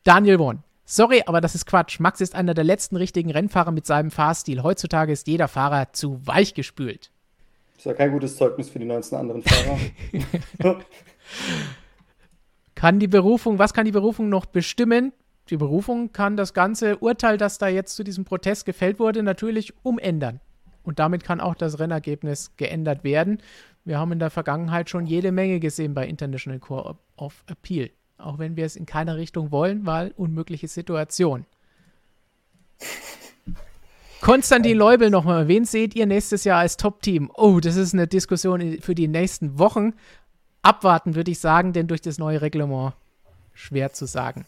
Daniel 0.03 0.37
Wohn. 0.39 0.63
Sorry, 0.83 1.23
aber 1.25 1.39
das 1.39 1.55
ist 1.55 1.65
Quatsch. 1.65 2.01
Max 2.01 2.19
ist 2.19 2.35
einer 2.35 2.53
der 2.53 2.65
letzten 2.65 2.97
richtigen 2.97 3.31
Rennfahrer 3.31 3.71
mit 3.71 3.85
seinem 3.85 4.11
Fahrstil. 4.11 4.63
Heutzutage 4.63 5.13
ist 5.13 5.27
jeder 5.27 5.47
Fahrer 5.47 5.93
zu 5.93 6.27
weich 6.27 6.53
gespült. 6.53 7.11
Ist 7.77 7.85
ja 7.85 7.93
kein 7.93 8.11
gutes 8.11 8.37
Zeugnis 8.37 8.69
für 8.69 8.79
die 8.79 8.85
19 8.85 9.17
anderen 9.17 9.43
Fahrer. 9.43 9.79
kann 12.75 12.99
die 12.99 13.07
Berufung, 13.07 13.59
was 13.59 13.73
kann 13.73 13.85
die 13.85 13.91
Berufung 13.91 14.29
noch 14.29 14.45
bestimmen? 14.45 15.11
Die 15.49 15.57
Berufung 15.57 16.11
kann 16.11 16.37
das 16.37 16.53
ganze 16.53 16.97
Urteil, 16.97 17.37
das 17.37 17.57
da 17.57 17.67
jetzt 17.67 17.95
zu 17.95 18.03
diesem 18.03 18.25
Protest 18.25 18.65
gefällt 18.65 18.99
wurde, 18.99 19.21
natürlich 19.21 19.73
umändern. 19.83 20.39
Und 20.83 20.99
damit 20.99 21.23
kann 21.23 21.39
auch 21.39 21.55
das 21.55 21.79
Rennergebnis 21.79 22.55
geändert 22.57 23.03
werden. 23.03 23.39
Wir 23.83 23.99
haben 23.99 24.11
in 24.11 24.19
der 24.19 24.31
Vergangenheit 24.31 24.89
schon 24.89 25.05
jede 25.05 25.31
Menge 25.31 25.59
gesehen 25.59 25.93
bei 25.93 26.07
International 26.07 26.59
Core 26.59 26.97
of 27.17 27.43
Appeal. 27.47 27.89
Auch 28.17 28.39
wenn 28.39 28.55
wir 28.55 28.65
es 28.65 28.75
in 28.75 28.85
keiner 28.85 29.17
Richtung 29.17 29.51
wollen, 29.51 29.85
weil 29.85 30.13
unmögliche 30.15 30.67
Situation. 30.67 31.45
Konstantin 34.25 34.75
Leubel 34.75 35.11
nochmal. 35.11 35.47
Wen 35.47 35.65
seht 35.65 35.93
ihr 35.93 36.07
nächstes 36.07 36.45
Jahr 36.45 36.57
als 36.57 36.77
Top-Team? 36.77 37.29
Oh, 37.35 37.59
das 37.59 37.75
ist 37.75 37.93
eine 37.93 38.07
Diskussion 38.07 38.79
für 38.81 38.95
die 38.95 39.07
nächsten 39.07 39.59
Wochen. 39.59 39.93
Abwarten, 40.63 41.13
würde 41.13 41.29
ich 41.29 41.37
sagen, 41.37 41.73
denn 41.73 41.85
durch 41.85 42.01
das 42.01 42.17
neue 42.17 42.41
Reglement 42.41 42.93
schwer 43.53 43.93
zu 43.93 44.07
sagen. 44.07 44.47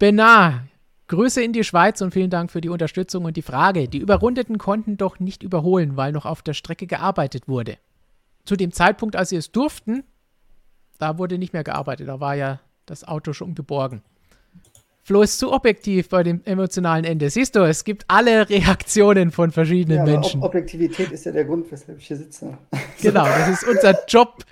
Benar, 0.00 0.64
Grüße 1.06 1.40
in 1.40 1.52
die 1.52 1.62
Schweiz 1.62 2.00
und 2.00 2.12
vielen 2.12 2.28
Dank 2.28 2.50
für 2.50 2.60
die 2.60 2.70
Unterstützung 2.70 3.24
und 3.24 3.36
die 3.36 3.42
Frage. 3.42 3.86
Die 3.86 3.98
Überrundeten 3.98 4.58
konnten 4.58 4.96
doch 4.96 5.20
nicht 5.20 5.44
überholen, 5.44 5.96
weil 5.96 6.10
noch 6.10 6.26
auf 6.26 6.42
der 6.42 6.54
Strecke 6.54 6.88
gearbeitet 6.88 7.46
wurde. 7.46 7.78
Zu 8.44 8.56
dem 8.56 8.72
Zeitpunkt, 8.72 9.14
als 9.14 9.28
sie 9.28 9.36
es 9.36 9.52
durften, 9.52 10.02
da 10.98 11.18
wurde 11.18 11.38
nicht 11.38 11.52
mehr 11.52 11.62
gearbeitet. 11.62 12.08
Da 12.08 12.18
war 12.18 12.34
ja 12.34 12.58
das 12.86 13.06
Auto 13.06 13.32
schon 13.32 13.54
geborgen. 13.54 14.02
Flo 15.04 15.22
ist 15.22 15.40
zu 15.40 15.52
objektiv 15.52 16.08
bei 16.10 16.22
dem 16.22 16.42
emotionalen 16.44 17.04
Ende. 17.04 17.28
Siehst 17.28 17.56
du, 17.56 17.60
es 17.60 17.82
gibt 17.82 18.04
alle 18.06 18.48
Reaktionen 18.48 19.32
von 19.32 19.50
verschiedenen 19.50 20.06
ja, 20.06 20.12
Menschen. 20.12 20.40
Ob 20.40 20.50
Objektivität 20.50 21.10
ist 21.10 21.26
ja 21.26 21.32
der 21.32 21.44
Grund, 21.44 21.70
weshalb 21.72 21.98
ich 21.98 22.06
hier 22.06 22.16
sitze. 22.16 22.56
Genau, 23.00 23.24
das 23.24 23.48
ist 23.48 23.68
unser 23.68 24.06
Job. 24.06 24.44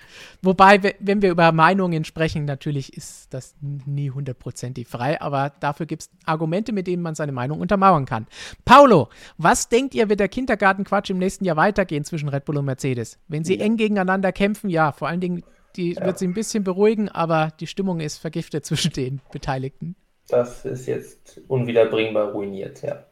Wobei, 0.43 0.95
wenn 0.99 1.23
wir 1.23 1.31
über 1.31 1.53
Meinungen 1.53 2.05
sprechen, 2.05 2.47
natürlich 2.47 2.97
ist 2.97 3.33
das 3.33 3.55
nie 3.61 4.11
hundertprozentig 4.11 4.89
frei, 4.89 5.21
aber 5.21 5.53
dafür 5.61 5.87
gibt 5.87 6.03
es 6.03 6.11
Argumente, 6.25 6.73
mit 6.73 6.89
denen 6.89 7.03
man 7.03 7.15
seine 7.15 7.31
Meinung 7.31 7.61
untermauern 7.61 8.07
kann. 8.07 8.27
Paulo, 8.65 9.09
was 9.39 9.69
denkt 9.69 9.95
ihr, 9.95 10.09
wird 10.09 10.19
der 10.19 10.29
Kindergartenquatsch 10.29 11.11
im 11.11 11.19
nächsten 11.19 11.45
Jahr 11.45 11.57
weitergehen 11.57 12.03
zwischen 12.05 12.29
Red 12.29 12.45
Bull 12.45 12.57
und 12.57 12.65
Mercedes? 12.65 13.19
Wenn 13.29 13.45
sie 13.45 13.57
ja. 13.57 13.65
eng 13.65 13.77
gegeneinander 13.77 14.33
kämpfen, 14.33 14.69
ja, 14.69 14.91
vor 14.91 15.07
allen 15.07 15.21
Dingen, 15.21 15.45
die 15.77 15.93
ja. 15.93 16.05
wird 16.05 16.19
sie 16.19 16.27
ein 16.27 16.35
bisschen 16.35 16.65
beruhigen, 16.65 17.09
aber 17.09 17.53
die 17.61 17.69
Stimmung 17.69 18.01
ist 18.01 18.19
vergiftet 18.19 18.65
zwischen 18.67 18.93
den 18.93 19.21
Beteiligten. 19.31 19.95
Das 20.31 20.65
ist 20.65 20.87
jetzt 20.87 21.41
unwiederbringbar 21.49 22.33
ruiniert, 22.33 22.83
ja. 22.83 23.05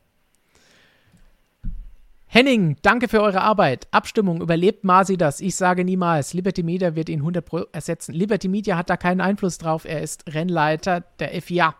Henning, 2.31 2.77
danke 2.83 3.09
für 3.09 3.23
eure 3.23 3.41
Arbeit. 3.41 3.89
Abstimmung, 3.91 4.43
überlebt 4.43 4.85
Masi 4.85 5.17
das? 5.17 5.41
Ich 5.41 5.57
sage 5.57 5.83
niemals. 5.83 6.35
Liberty 6.35 6.63
Media 6.63 6.95
wird 6.95 7.09
ihn 7.09 7.21
100 7.21 7.45
Pro 7.45 7.65
ersetzen. 7.73 8.13
Liberty 8.13 8.49
Media 8.49 8.77
hat 8.77 8.91
da 8.91 8.99
keinen 8.99 9.23
Einfluss 9.23 9.57
drauf. 9.57 9.87
Er 9.87 10.03
ist 10.03 10.25
Rennleiter 10.33 11.05
der 11.19 11.41
FIA. 11.41 11.75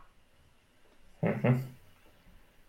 Mhm. 1.21 1.65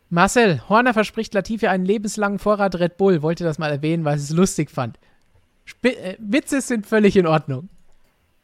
Marcel, 0.10 0.68
Horner 0.68 0.94
verspricht 0.94 1.34
Latifi 1.34 1.68
einen 1.68 1.86
lebenslangen 1.86 2.40
Vorrat 2.40 2.80
Red 2.80 2.98
Bull. 2.98 3.22
Wollte 3.22 3.46
das 3.46 3.60
mal 3.60 3.72
erwähnen, 3.72 4.04
weil 4.04 4.18
es 4.18 4.30
lustig 4.30 4.72
fand. 4.72 5.00
Sp 5.64 5.88
äh, 5.88 6.18
Witze 6.20 6.60
sind 6.60 6.86
völlig 6.86 7.16
in 7.16 7.28
Ordnung. 7.28 7.70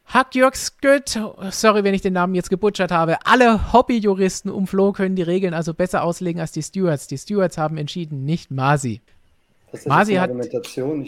Hackjörg 0.06 0.56
Skött, 0.56 1.20
sorry, 1.50 1.82
wenn 1.82 1.94
ich 1.94 2.02
den 2.02 2.12
Namen 2.12 2.34
jetzt 2.34 2.48
gebutschert 2.48 2.92
habe. 2.92 3.18
Alle 3.24 3.72
Hobbyjuristen 3.72 4.50
um 4.50 4.66
Flo 4.66 4.92
können 4.92 5.16
die 5.16 5.22
Regeln 5.22 5.52
also 5.52 5.74
besser 5.74 6.04
auslegen 6.04 6.40
als 6.40 6.52
die 6.52 6.62
Stewards. 6.62 7.08
Die 7.08 7.18
Stewards 7.18 7.58
haben 7.58 7.76
entschieden, 7.76 8.24
nicht 8.24 8.50
Masi. 8.50 9.00
Masi 9.84 10.14
hat, 10.14 10.30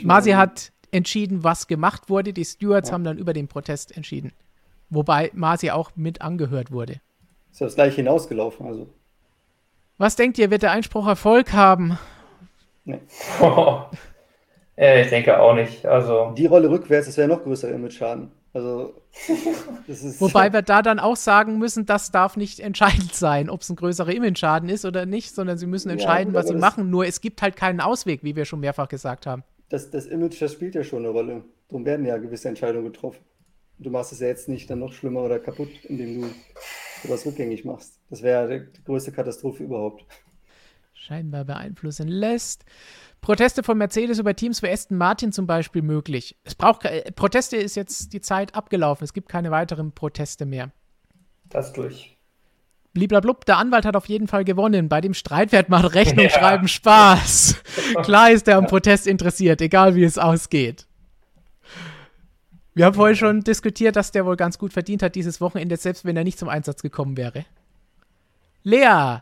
Masi 0.02 0.30
hat 0.32 0.72
entschieden, 0.90 1.44
was 1.44 1.68
gemacht 1.68 2.10
wurde. 2.10 2.32
Die 2.32 2.44
Stewards 2.44 2.88
ja. 2.88 2.94
haben 2.94 3.04
dann 3.04 3.18
über 3.18 3.32
den 3.32 3.46
Protest 3.46 3.96
entschieden. 3.96 4.32
Wobei 4.90 5.30
Masi 5.32 5.70
auch 5.70 5.92
mit 5.94 6.20
angehört 6.20 6.72
wurde. 6.72 7.00
Ist 7.52 7.60
das 7.60 7.74
gleich 7.76 7.94
hinausgelaufen, 7.94 8.66
also. 8.66 8.88
Was 9.96 10.16
denkt 10.16 10.38
ihr, 10.38 10.50
wird 10.50 10.62
der 10.62 10.72
Einspruch 10.72 11.06
Erfolg 11.06 11.52
haben? 11.52 11.98
Nee. 12.84 13.00
Ja, 14.80 14.94
ich 14.94 15.08
denke 15.08 15.40
auch 15.40 15.54
nicht. 15.54 15.84
Also 15.84 16.32
die 16.38 16.46
Rolle 16.46 16.70
rückwärts, 16.70 17.08
das 17.08 17.16
wäre 17.16 17.26
noch 17.26 17.42
größer 17.42 17.68
Image-Schaden. 17.68 18.30
Also, 18.54 18.94
Wobei 20.18 20.52
wir 20.52 20.62
da 20.62 20.80
dann 20.80 20.98
auch 20.98 21.16
sagen 21.16 21.58
müssen, 21.58 21.84
das 21.84 22.10
darf 22.10 22.36
nicht 22.36 22.60
entscheidend 22.60 23.14
sein, 23.14 23.50
ob 23.50 23.60
es 23.60 23.68
ein 23.68 23.76
größerer 23.76 24.12
Image-Schaden 24.12 24.68
ist 24.68 24.84
oder 24.84 25.06
nicht, 25.06 25.34
sondern 25.34 25.58
sie 25.58 25.66
müssen 25.66 25.90
entscheiden, 25.90 26.32
ja, 26.32 26.40
gut, 26.40 26.48
was 26.48 26.54
sie 26.54 26.58
machen. 26.58 26.90
Nur 26.90 27.06
es 27.06 27.20
gibt 27.20 27.42
halt 27.42 27.56
keinen 27.56 27.80
Ausweg, 27.80 28.24
wie 28.24 28.36
wir 28.36 28.46
schon 28.46 28.60
mehrfach 28.60 28.88
gesagt 28.88 29.26
haben. 29.26 29.44
Das, 29.68 29.90
das 29.90 30.06
Image, 30.06 30.40
das 30.40 30.52
spielt 30.52 30.74
ja 30.74 30.82
schon 30.82 31.00
eine 31.00 31.08
Rolle. 31.08 31.44
Darum 31.68 31.84
werden 31.84 32.06
ja 32.06 32.16
gewisse 32.16 32.48
Entscheidungen 32.48 32.86
getroffen. 32.86 33.20
Du 33.78 33.90
machst 33.90 34.12
es 34.12 34.20
ja 34.20 34.26
jetzt 34.26 34.48
nicht 34.48 34.68
dann 34.70 34.80
noch 34.80 34.92
schlimmer 34.92 35.22
oder 35.22 35.38
kaputt, 35.38 35.68
indem 35.84 36.22
du 36.22 36.28
sowas 37.04 37.26
rückgängig 37.26 37.64
machst. 37.64 38.00
Das 38.10 38.22
wäre 38.22 38.60
die 38.60 38.82
größte 38.84 39.12
Katastrophe 39.12 39.62
überhaupt. 39.62 40.04
Scheinbar 40.94 41.44
beeinflussen 41.44 42.08
lässt. 42.08 42.64
Proteste 43.20 43.62
von 43.62 43.76
Mercedes 43.78 44.18
über 44.18 44.34
Teams 44.34 44.62
wie 44.62 44.68
Aston 44.68 44.96
Martin 44.96 45.32
zum 45.32 45.46
Beispiel 45.46 45.82
möglich. 45.82 46.36
Es 46.44 46.54
braucht 46.54 46.84
äh, 46.84 47.10
Proteste 47.12 47.56
ist 47.56 47.74
jetzt 47.74 48.12
die 48.12 48.20
Zeit 48.20 48.54
abgelaufen. 48.54 49.04
Es 49.04 49.12
gibt 49.12 49.28
keine 49.28 49.50
weiteren 49.50 49.92
Proteste 49.92 50.46
mehr. 50.46 50.70
Das 51.48 51.72
durch. 51.72 52.16
Bliblablub, 52.94 53.44
der 53.44 53.58
Anwalt 53.58 53.84
hat 53.84 53.96
auf 53.96 54.06
jeden 54.06 54.28
Fall 54.28 54.44
gewonnen. 54.44 54.88
Bei 54.88 55.00
dem 55.00 55.14
Streitwert 55.14 55.68
macht 55.68 55.94
Rechnung 55.94 56.24
ja. 56.24 56.30
schreiben 56.30 56.68
Spaß. 56.68 57.56
Klar 58.02 58.30
ist 58.30 58.48
er 58.48 58.56
am 58.56 58.66
Protest 58.66 59.06
interessiert, 59.06 59.60
egal 59.60 59.94
wie 59.94 60.04
es 60.04 60.18
ausgeht. 60.18 60.86
Wir 62.74 62.84
haben 62.84 62.94
vorhin 62.94 63.16
schon 63.16 63.40
diskutiert, 63.42 63.96
dass 63.96 64.12
der 64.12 64.24
wohl 64.24 64.36
ganz 64.36 64.58
gut 64.58 64.72
verdient 64.72 65.02
hat 65.02 65.16
dieses 65.16 65.40
Wochenende, 65.40 65.76
selbst 65.76 66.04
wenn 66.04 66.16
er 66.16 66.24
nicht 66.24 66.38
zum 66.38 66.48
Einsatz 66.48 66.80
gekommen 66.80 67.16
wäre. 67.16 67.44
Lea, 68.62 69.18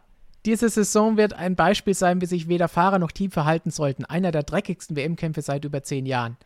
diese 0.47 0.69
Saison 0.69 1.17
wird 1.17 1.35
ein 1.35 1.57
Beispiel 1.57 1.95
sein, 1.95 2.21
wie 2.21 2.27
sich 2.27 2.49
weder 2.49 2.69
Fahrer 2.69 2.99
noch 2.99 3.11
Team 3.11 3.31
verhalten 3.31 3.71
sollten. 3.71 4.05
Einer 4.05 4.31
der 4.31 4.45
dreckigsten 4.45 4.97
WM-Kämpfe 4.97 5.43
seit 5.43 5.65
über 5.65 5.83
zehn 5.83 6.07
Jahren. 6.07 6.37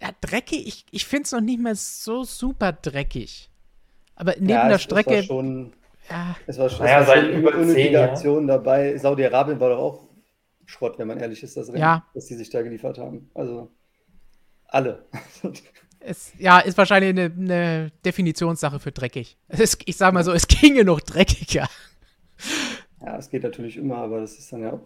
Ja, 0.00 0.08
dreckig, 0.20 0.66
ich, 0.66 0.86
ich 0.90 1.06
finde 1.06 1.24
es 1.24 1.32
noch 1.32 1.40
nicht 1.40 1.60
mehr 1.60 1.76
so 1.76 2.24
super 2.24 2.72
dreckig. 2.72 3.50
Aber 4.16 4.32
neben 4.38 4.48
ja, 4.48 4.66
der 4.66 4.76
es, 4.76 4.82
Strecke. 4.82 5.18
Es 5.18 5.28
war 5.28 5.36
schon, 5.36 5.72
ja. 6.10 6.36
es 6.46 6.58
war, 6.58 6.66
es 6.66 6.78
naja, 6.78 7.06
war 7.06 7.16
schon 7.16 7.30
über 7.30 7.54
unnötige 7.54 8.02
Aktionen 8.02 8.46
dabei. 8.46 8.96
Saudi-Arabien 8.96 9.60
war 9.60 9.68
doch 9.68 9.78
auch 9.78 10.08
Schrott, 10.64 10.98
wenn 10.98 11.08
man 11.08 11.18
ehrlich 11.18 11.42
ist, 11.42 11.56
das 11.56 11.68
Rennen, 11.68 11.80
ja. 11.80 12.04
dass 12.14 12.26
die 12.26 12.34
sich 12.34 12.50
da 12.50 12.62
geliefert 12.62 12.98
haben. 12.98 13.30
Also 13.34 13.70
alle. 14.66 15.06
Es, 16.04 16.32
ja, 16.36 16.58
ist 16.58 16.76
wahrscheinlich 16.78 17.10
eine, 17.10 17.26
eine 17.26 17.92
Definitionssache 18.04 18.80
für 18.80 18.90
dreckig. 18.90 19.36
Es, 19.46 19.78
ich 19.84 19.96
sage 19.96 20.12
mal 20.12 20.24
so, 20.24 20.32
es 20.32 20.48
ginge 20.48 20.84
noch 20.84 20.98
dreckiger. 20.98 21.68
Ja, 23.04 23.18
es 23.18 23.30
geht 23.30 23.42
natürlich 23.42 23.76
immer, 23.76 23.96
aber 23.96 24.20
das 24.20 24.38
ist 24.38 24.52
dann 24.52 24.62
ja 24.62 24.72
auch, 24.74 24.80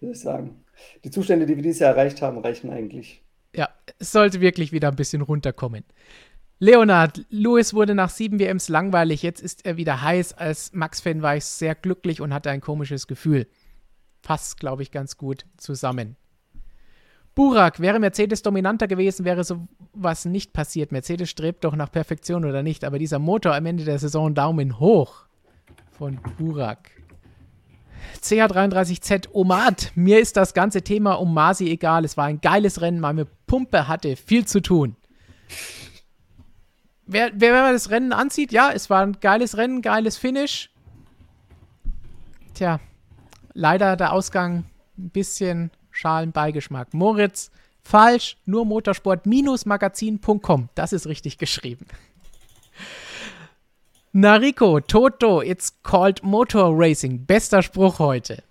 soll 0.00 0.10
ich 0.10 0.20
sagen, 0.20 0.64
die 1.04 1.10
Zustände, 1.10 1.46
die 1.46 1.56
wir 1.56 1.62
dieses 1.62 1.80
Jahr 1.80 1.90
erreicht 1.90 2.22
haben, 2.22 2.38
reichen 2.38 2.70
eigentlich. 2.70 3.22
Ja, 3.54 3.68
es 3.98 4.12
sollte 4.12 4.40
wirklich 4.40 4.72
wieder 4.72 4.88
ein 4.88 4.96
bisschen 4.96 5.22
runterkommen. 5.22 5.84
Leonard, 6.60 7.24
Lewis 7.30 7.72
wurde 7.72 7.94
nach 7.94 8.10
sieben 8.10 8.40
WMs 8.40 8.68
langweilig, 8.68 9.22
jetzt 9.22 9.40
ist 9.40 9.64
er 9.64 9.76
wieder 9.76 10.02
heiß. 10.02 10.32
Als 10.34 10.72
Max-Fan 10.72 11.22
war 11.22 11.36
ich 11.36 11.44
sehr 11.44 11.76
glücklich 11.76 12.20
und 12.20 12.34
hatte 12.34 12.50
ein 12.50 12.60
komisches 12.60 13.06
Gefühl. 13.06 13.46
Passt, 14.22 14.58
glaube 14.58 14.82
ich, 14.82 14.90
ganz 14.90 15.16
gut 15.16 15.46
zusammen. 15.56 16.16
Burak, 17.36 17.78
wäre 17.78 18.00
Mercedes 18.00 18.42
dominanter 18.42 18.88
gewesen, 18.88 19.24
wäre 19.24 19.44
sowas 19.44 20.24
nicht 20.24 20.52
passiert. 20.52 20.90
Mercedes 20.90 21.30
strebt 21.30 21.62
doch 21.62 21.76
nach 21.76 21.92
Perfektion 21.92 22.44
oder 22.44 22.64
nicht, 22.64 22.82
aber 22.82 22.98
dieser 22.98 23.20
Motor 23.20 23.54
am 23.54 23.66
Ende 23.66 23.84
der 23.84 24.00
Saison 24.00 24.34
Daumen 24.34 24.80
hoch 24.80 25.26
von 25.92 26.18
Burak. 26.36 26.97
CH33Z 28.22 29.28
Omad. 29.32 29.92
Mir 29.94 30.20
ist 30.20 30.36
das 30.36 30.54
ganze 30.54 30.82
Thema 30.82 31.14
um 31.14 31.34
Masi 31.34 31.70
egal. 31.70 32.04
Es 32.04 32.16
war 32.16 32.26
ein 32.26 32.40
geiles 32.40 32.80
Rennen. 32.80 33.00
Meine 33.00 33.24
Pumpe 33.24 33.88
hatte 33.88 34.14
viel 34.16 34.46
zu 34.46 34.60
tun. 34.60 34.96
Wer, 37.06 37.32
wer 37.34 37.72
das 37.72 37.90
Rennen 37.90 38.12
ansieht, 38.12 38.52
ja, 38.52 38.70
es 38.70 38.90
war 38.90 39.02
ein 39.02 39.18
geiles 39.20 39.56
Rennen, 39.56 39.80
geiles 39.80 40.18
Finish. 40.18 40.70
Tja, 42.52 42.80
leider 43.54 43.96
der 43.96 44.12
Ausgang 44.12 44.64
ein 44.98 45.08
bisschen 45.10 45.70
Schalenbeigeschmack. 45.90 46.92
Moritz, 46.92 47.50
falsch, 47.80 48.36
nur 48.44 48.66
motorsport-magazin.com. 48.66 50.68
Das 50.74 50.92
ist 50.92 51.06
richtig 51.06 51.38
geschrieben. 51.38 51.86
Nariko, 54.14 54.80
Toto, 54.80 55.42
it's 55.42 55.70
called 55.82 56.22
Motor 56.22 56.74
Racing. 56.74 57.26
Bester 57.26 57.60
Spruch 57.60 57.98
heute. 57.98 58.42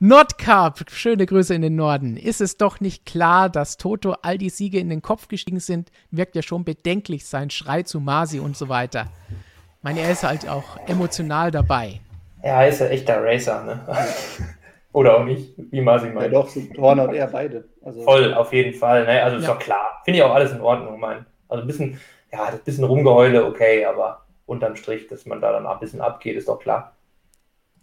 Nordcup, 0.00 0.90
schöne 0.90 1.24
Grüße 1.24 1.54
in 1.54 1.62
den 1.62 1.76
Norden. 1.76 2.16
Ist 2.16 2.40
es 2.40 2.56
doch 2.56 2.80
nicht 2.80 3.06
klar, 3.06 3.48
dass 3.48 3.76
Toto 3.76 4.16
all 4.22 4.38
die 4.38 4.50
Siege 4.50 4.80
in 4.80 4.90
den 4.90 5.02
Kopf 5.02 5.28
gestiegen 5.28 5.60
sind? 5.60 5.90
Wirkt 6.10 6.34
ja 6.34 6.42
schon 6.42 6.64
bedenklich 6.64 7.24
sein 7.26 7.48
Schrei 7.48 7.84
zu 7.84 8.00
Masi 8.00 8.40
und 8.40 8.56
so 8.56 8.68
weiter. 8.68 9.06
Ich 9.28 9.84
meine, 9.84 10.00
er 10.00 10.10
ist 10.10 10.24
halt 10.24 10.48
auch 10.48 10.76
emotional 10.88 11.52
dabei. 11.52 12.00
Ja, 12.42 12.62
er 12.62 12.68
ist 12.68 12.80
ja 12.80 12.88
echter 12.88 13.22
Racer, 13.22 13.62
ne? 13.62 13.86
Oder 14.92 15.16
auch 15.16 15.24
nicht, 15.24 15.54
wie 15.56 15.80
Masi 15.80 16.08
meint. 16.08 16.32
Ja, 16.32 16.40
doch, 16.40 16.48
sind 16.48 16.76
Horner 16.76 17.04
und 17.04 17.14
er 17.14 17.28
beide. 17.28 17.68
Also 17.84 18.02
Voll, 18.02 18.34
auf 18.34 18.52
jeden 18.52 18.74
Fall. 18.74 19.04
Ne? 19.04 19.22
Also 19.22 19.36
ist 19.36 19.46
doch 19.46 19.58
klar. 19.58 20.02
Finde 20.04 20.18
ich 20.18 20.24
auch 20.24 20.34
alles 20.34 20.50
in 20.50 20.60
Ordnung, 20.60 20.98
mein. 20.98 21.24
Also 21.48 21.62
ein 21.62 21.66
bisschen 21.66 22.00
ja, 22.36 22.50
das 22.50 22.60
bisschen 22.60 22.84
Rumgeheule, 22.84 23.44
okay, 23.44 23.84
aber 23.84 24.22
unterm 24.46 24.76
Strich, 24.76 25.06
dass 25.08 25.26
man 25.26 25.40
da 25.40 25.52
dann 25.52 25.66
ein 25.66 25.78
bisschen 25.80 26.00
abgeht, 26.00 26.36
ist 26.36 26.48
doch 26.48 26.58
klar. 26.58 26.92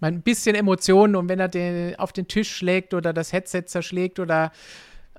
Ein 0.02 0.22
bisschen 0.22 0.56
Emotionen 0.56 1.16
und 1.16 1.30
wenn 1.30 1.40
er 1.40 1.48
den 1.48 1.98
auf 1.98 2.12
den 2.12 2.28
Tisch 2.28 2.52
schlägt 2.54 2.94
oder 2.94 3.14
das 3.14 3.32
Headset 3.32 3.64
zerschlägt 3.68 4.20
oder 4.20 4.52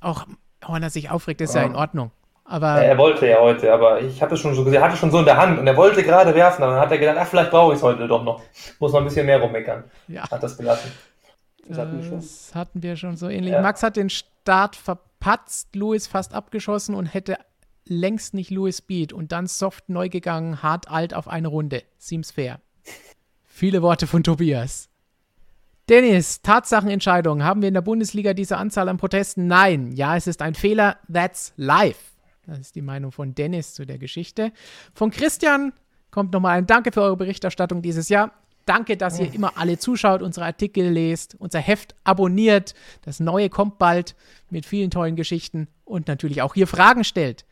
auch 0.01 0.27
Horner 0.67 0.91
sich 0.91 1.11
aufregt, 1.11 1.41
ist 1.41 1.55
ja, 1.55 1.63
Ja. 1.63 1.67
in 1.69 1.75
Ordnung. 1.77 2.11
Aber 2.47 2.83
er 2.83 2.99
wollte 2.99 3.27
ja 3.27 3.41
heute, 3.41 3.73
aber 3.73 4.03
ich 4.03 4.21
habe 4.23 4.35
es 4.35 4.41
schon 4.41 4.55
so 4.55 4.63
gesehen, 4.65 4.83
er 4.83 4.87
hatte 4.87 4.99
schon 4.99 5.11
so 5.11 5.19
in 5.21 5.25
der 5.25 5.39
Hand 5.39 5.59
und 5.59 5.67
er 5.67 5.77
wollte 5.79 6.03
gerade 6.03 6.35
werfen, 6.35 6.63
aber 6.63 6.73
dann 6.73 6.81
hat 6.83 6.93
er 6.93 6.99
gedacht, 6.99 7.17
ach, 7.19 7.27
vielleicht 7.27 7.51
brauche 7.51 7.73
ich 7.73 7.79
es 7.79 7.83
heute 7.83 8.07
doch 8.07 8.23
noch. 8.23 8.43
Muss 8.79 8.93
noch 8.93 8.99
ein 8.99 9.05
bisschen 9.05 9.25
mehr 9.25 9.41
rummeckern. 9.41 9.85
ja, 10.09 10.31
Hat 10.31 10.43
das 10.43 10.59
gelassen. 10.59 10.93
Das 11.67 11.79
hatten 11.79 11.97
wir 11.99 12.05
schon. 12.07 12.17
das 12.17 12.53
hatten 12.55 12.83
wir 12.83 12.97
schon 12.97 13.17
so 13.17 13.29
ähnlich. 13.31 13.53
Ja. 13.55 13.63
Max 13.63 13.83
hat 13.83 13.97
den 13.97 14.11
Start 14.11 14.77
verpatzt, 14.77 15.75
Lewis 15.75 16.07
fast 16.07 16.35
abgeschossen 16.35 16.95
und 16.95 17.07
hätte 17.07 17.39
längst 17.87 18.35
nicht 18.35 18.51
Lewis 18.51 18.79
Speed 18.79 19.13
und 19.13 19.33
dann 19.33 19.47
soft 19.47 19.89
neu 19.89 20.09
gegangen, 20.09 20.63
hart 20.63 20.89
alt 20.89 21.15
auf 21.15 21.29
eine 21.29 21.49
Runde. 21.49 21.83
Seems 21.99 22.31
fair. 22.31 22.61
Viele 23.45 23.83
Worte 23.83 24.07
von 24.07 24.23
Tobias. 24.23 24.89
Dennis, 25.89 26.41
Tatsachenentscheidung. 26.41 27.45
Haben 27.45 27.61
wir 27.61 27.69
in 27.69 27.75
der 27.75 27.83
Bundesliga 27.83 28.33
diese 28.33 28.57
Anzahl 28.57 28.89
an 28.89 28.97
Protesten? 28.97 29.47
Nein. 29.47 29.93
Ja, 29.93 30.17
es 30.17 30.27
ist 30.27 30.41
ein 30.41 30.55
Fehler. 30.55 30.99
That's 31.13 31.53
life. 31.57 32.13
Das 32.47 32.59
ist 32.59 32.75
die 32.75 32.83
Meinung 32.83 33.13
von 33.13 33.35
Dennis 33.35 33.75
zu 33.75 33.85
der 33.87 33.99
Geschichte. 33.99 34.53
Von 34.95 35.11
Christian 35.11 35.73
kommt 36.11 36.33
nochmal 36.33 36.59
ein 36.59 36.67
Danke 36.67 36.91
für 36.91 37.03
eure 37.03 37.17
Berichterstattung 37.17 37.83
dieses 37.83 38.09
Jahr. 38.09 38.33
Danke, 38.67 38.97
dass 38.97 39.21
ihr 39.21 39.33
immer 39.35 39.53
alle 39.57 39.79
zuschaut, 39.79 40.23
unsere 40.23 40.47
Artikel 40.47 40.89
lest, 40.89 41.37
unser 41.39 41.61
Heft 41.61 41.95
abonniert. 42.05 42.75
Das 43.03 43.21
neue 43.21 43.51
kommt 43.51 43.79
bald 43.79 44.15
mit 44.49 44.65
vielen 44.65 44.91
tollen 44.91 45.17
Geschichten 45.17 45.69
und 45.85 46.09
natürlich 46.09 46.41
auch 46.41 46.55
hier 46.55 46.67
Fragen 46.67 47.05
stellt. 47.05 47.45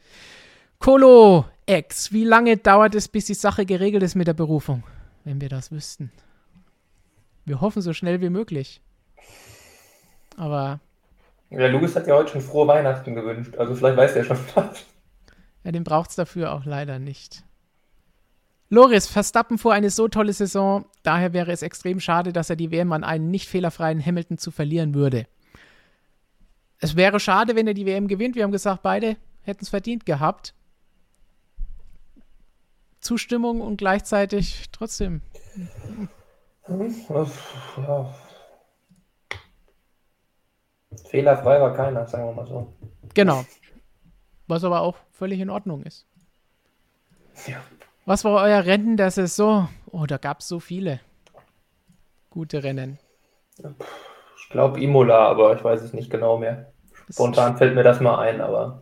Colo 0.79 1.45
X, 1.67 2.13
wie 2.13 2.25
lange 2.25 2.57
dauert 2.57 2.95
es, 2.95 3.09
bis 3.09 3.27
die 3.27 3.35
Sache 3.35 3.67
geregelt 3.67 4.03
ist 4.03 4.15
mit 4.15 4.27
der 4.27 4.35
Berufung? 4.35 4.83
Wenn 5.25 5.41
wir 5.41 5.49
das 5.49 5.71
wüssten. 5.71 6.11
Wir 7.45 7.61
hoffen 7.61 7.83
so 7.83 7.93
schnell 7.93 8.21
wie 8.21 8.31
möglich. 8.31 8.81
Aber 10.37 10.81
Ja, 11.51 11.67
Louis 11.67 11.95
hat 11.95 12.07
ja 12.07 12.15
heute 12.15 12.33
schon 12.33 12.41
frohe 12.41 12.67
Weihnachten 12.67 13.15
gewünscht, 13.15 13.57
also 13.57 13.75
vielleicht 13.75 13.97
weiß 13.97 14.15
der 14.15 14.25
schon 14.25 14.39
was. 14.55 14.85
Ja, 15.65 15.73
den 15.73 15.85
braucht 15.85 16.11
es 16.11 16.17
dafür 16.17 16.53
auch 16.53 16.65
leider 16.65 16.99
nicht. 16.99 17.45
Loris, 18.71 19.07
Verstappen 19.07 19.59
fuhr 19.59 19.75
eine 19.75 19.91
so 19.91 20.09
tolle 20.09 20.33
Saison, 20.33 20.87
daher 21.03 21.33
wäre 21.33 21.53
es 21.53 21.63
extrem 21.63 22.01
schade, 22.01 22.33
dass 22.33 22.51
er 22.51 22.57
die 22.57 22.71
WM 22.71 22.93
an 22.93 23.05
einen 23.05 23.31
nicht 23.31 23.49
fehlerfreien 23.49 24.05
Hamilton 24.05 24.39
zu 24.39 24.51
verlieren 24.51 24.95
würde. 24.95 25.27
Es 26.79 26.97
wäre 26.97 27.21
schade, 27.21 27.55
wenn 27.55 27.67
er 27.67 27.75
die 27.75 27.87
WM 27.87 28.09
gewinnt. 28.09 28.35
Wir 28.35 28.43
haben 28.43 28.53
gesagt, 28.53 28.83
beide 28.83 29.17
hätten 29.43 29.63
es 29.63 29.69
verdient 29.69 30.05
gehabt. 30.07 30.55
Zustimmung 33.01 33.61
und 33.61 33.77
gleichzeitig 33.77 34.69
trotzdem. 34.73 35.23
Ja. 36.69 38.15
Fehlerfrei 41.09 41.61
war 41.61 41.75
keiner, 41.75 42.07
sagen 42.07 42.27
wir 42.27 42.33
mal 42.33 42.47
so. 42.47 42.73
Genau. 43.15 43.45
Was 44.47 44.65
aber 44.65 44.81
auch 44.81 44.97
völlig 45.11 45.41
in 45.41 45.51
Ordnung 45.51 45.83
ist. 45.83 46.07
Ja. 47.47 47.63
Was 48.05 48.25
war 48.25 48.43
euer 48.43 48.65
Rennen 48.65 48.97
der 48.97 49.11
Saison? 49.13 49.69
Oh, 49.91 50.07
da 50.07 50.17
gab 50.17 50.41
es 50.41 50.49
so 50.49 50.59
viele 50.59 51.01
gute 52.31 52.65
Rennen. 52.65 52.99
Ich 54.37 54.49
glaube 54.49 54.81
Imola, 54.81 55.29
aber 55.29 55.55
ich 55.55 55.63
weiß 55.63 55.83
es 55.83 55.93
nicht 55.93 56.11
genau 56.11 56.39
mehr. 56.39 56.73
Spontan 57.09 57.57
fällt 57.57 57.75
mir 57.75 57.85
das 57.85 58.01
mal 58.01 58.19
ein, 58.19 58.41
aber 58.41 58.81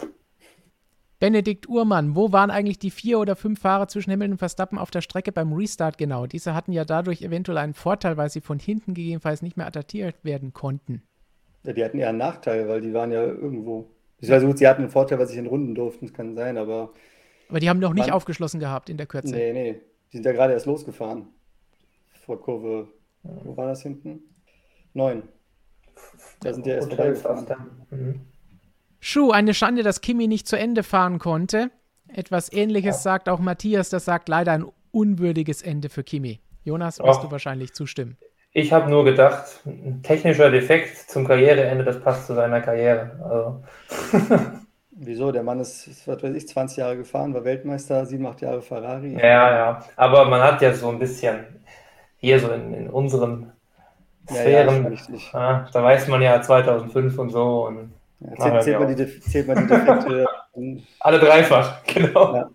Benedikt 1.19 1.69
Uhrmann, 1.69 2.17
wo 2.17 2.33
waren 2.33 2.51
eigentlich 2.51 2.79
die 2.79 2.91
vier 2.91 3.19
oder 3.19 3.37
fünf 3.37 3.61
Fahrer 3.61 3.89
zwischen 3.89 4.11
Hamilton 4.11 4.33
und 4.33 4.39
Verstappen 4.39 4.79
auf 4.79 4.91
der 4.91 5.03
Strecke 5.03 5.33
beim 5.33 5.53
Restart 5.53 5.99
genau? 5.99 6.27
Diese 6.27 6.55
hatten 6.55 6.73
ja 6.73 6.87
dadurch 6.87 7.21
eventuell 7.21 7.59
einen 7.59 7.75
Vorteil, 7.75 8.17
weil 8.17 8.31
sie 8.31 8.41
von 8.41 8.59
hinten 8.59 8.95
gegebenenfalls 8.95 9.43
nicht 9.43 9.59
mehr 9.59 9.67
attackiert 9.67 10.25
werden 10.25 10.55
konnten. 10.55 11.03
Ja, 11.65 11.75
die 11.75 11.85
hatten 11.85 11.99
eher 11.99 12.09
einen 12.09 12.19
Nachteil, 12.19 12.69
weil 12.69 12.81
die 12.81 12.95
waren 12.95 13.13
ja 13.13 13.23
irgendwo. 13.23 13.91
Ich 14.19 14.31
weiß 14.31 14.45
gut, 14.45 14.57
sie 14.57 14.67
hatten 14.67 14.83
einen 14.83 14.91
Vorteil, 14.91 15.19
weil 15.19 15.27
sie 15.27 15.39
in 15.39 15.47
Runden 15.47 15.75
durften, 15.75 16.07
das 16.07 16.15
kann 16.15 16.35
sein, 16.35 16.57
aber 16.57 16.95
Aber 17.51 17.61
die 17.61 17.69
haben 17.69 17.81
noch 17.81 17.93
nicht 17.93 18.07
Wann? 18.07 18.15
aufgeschlossen 18.15 18.61
gehabt 18.61 18.89
in 18.89 18.97
der 18.97 19.07
Kürze. 19.07 19.35
nee, 19.35 19.53
nee. 19.53 19.81
Die 20.13 20.17
sind 20.17 20.25
ja 20.27 20.33
gerade 20.33 20.53
erst 20.55 20.67
losgefahren. 20.67 21.29
Vor 22.25 22.41
Kurve, 22.41 22.89
wo 23.23 23.57
war 23.57 23.67
das 23.67 23.83
hinten? 23.83 24.21
Neun. 24.95 25.23
Da 26.41 26.53
sind 26.53 26.67
die 26.67 26.71
erst 26.71 26.89
vorbeigefahren. 26.89 27.47
Mhm. 27.91 28.21
Schuh, 29.01 29.31
eine 29.31 29.55
Schande, 29.55 29.83
dass 29.83 30.01
Kimi 30.01 30.27
nicht 30.27 30.47
zu 30.49 30.57
Ende 30.59 30.83
fahren 30.83 31.19
konnte. 31.19 31.71
Etwas 32.09 32.53
ähnliches 32.53 33.03
sagt 33.03 33.29
auch 33.29 33.39
Matthias, 33.39 33.89
das 33.89 34.05
sagt 34.05 34.29
leider 34.29 34.53
ein 34.53 34.65
unwürdiges 34.91 35.63
Ende 35.63 35.89
für 35.89 36.03
Kimi. 36.03 36.41
Jonas, 36.65 36.99
wirst 36.99 37.21
Ach. 37.21 37.25
du 37.25 37.31
wahrscheinlich 37.31 37.73
zustimmen. 37.73 38.17
Ich 38.53 38.73
habe 38.73 38.91
nur 38.91 39.05
gedacht, 39.05 39.61
ein 39.65 40.03
technischer 40.03 40.51
Defekt 40.51 41.09
zum 41.09 41.25
Karriereende, 41.27 41.85
das 41.85 42.01
passt 42.01 42.27
zu 42.27 42.35
seiner 42.35 42.61
Karriere. 42.61 43.17
Also, 43.23 43.63
Wieso? 44.93 45.33
Der 45.33 45.43
Mann 45.43 45.61
ist, 45.61 46.07
was 46.07 46.23
weiß 46.23 46.35
ich, 46.35 46.49
20 46.49 46.79
Jahre 46.79 46.97
gefahren, 46.97 47.33
war 47.35 47.45
Weltmeister, 47.45 48.05
sieben, 48.07 48.27
acht 48.27 48.41
Jahre 48.41 48.62
Ferrari. 48.62 49.15
ja, 49.15 49.55
ja. 49.57 49.85
Aber 49.97 50.25
man 50.27 50.43
hat 50.43 50.61
ja 50.62 50.75
so 50.75 50.89
ein 50.89 50.99
bisschen 50.99 51.47
hier 52.17 52.39
so 52.41 52.51
in, 52.51 52.75
in 52.75 52.91
unseren 52.91 53.53
ja, 54.29 54.45
ja, 54.49 54.67
Sphären, 54.67 54.87
richtig. 54.87 55.35
ah, 55.35 55.69
da 55.73 55.83
weiß 55.83 56.09
man 56.09 56.23
ja 56.23 56.41
2005 56.43 57.19
und 57.19 57.31
so 57.31 57.67
und 57.67 57.93
Ja, 58.21 58.37
zählt, 58.39 58.62
zählt, 58.62 58.79
man 58.81 58.97
die, 58.97 59.21
zählt 59.21 59.47
man 59.49 59.57
die 59.59 59.67
Defekte. 59.67 60.27
alle 61.01 61.19
dreifach, 61.19 61.83
genau. 61.85 62.35
ja. 62.35 62.51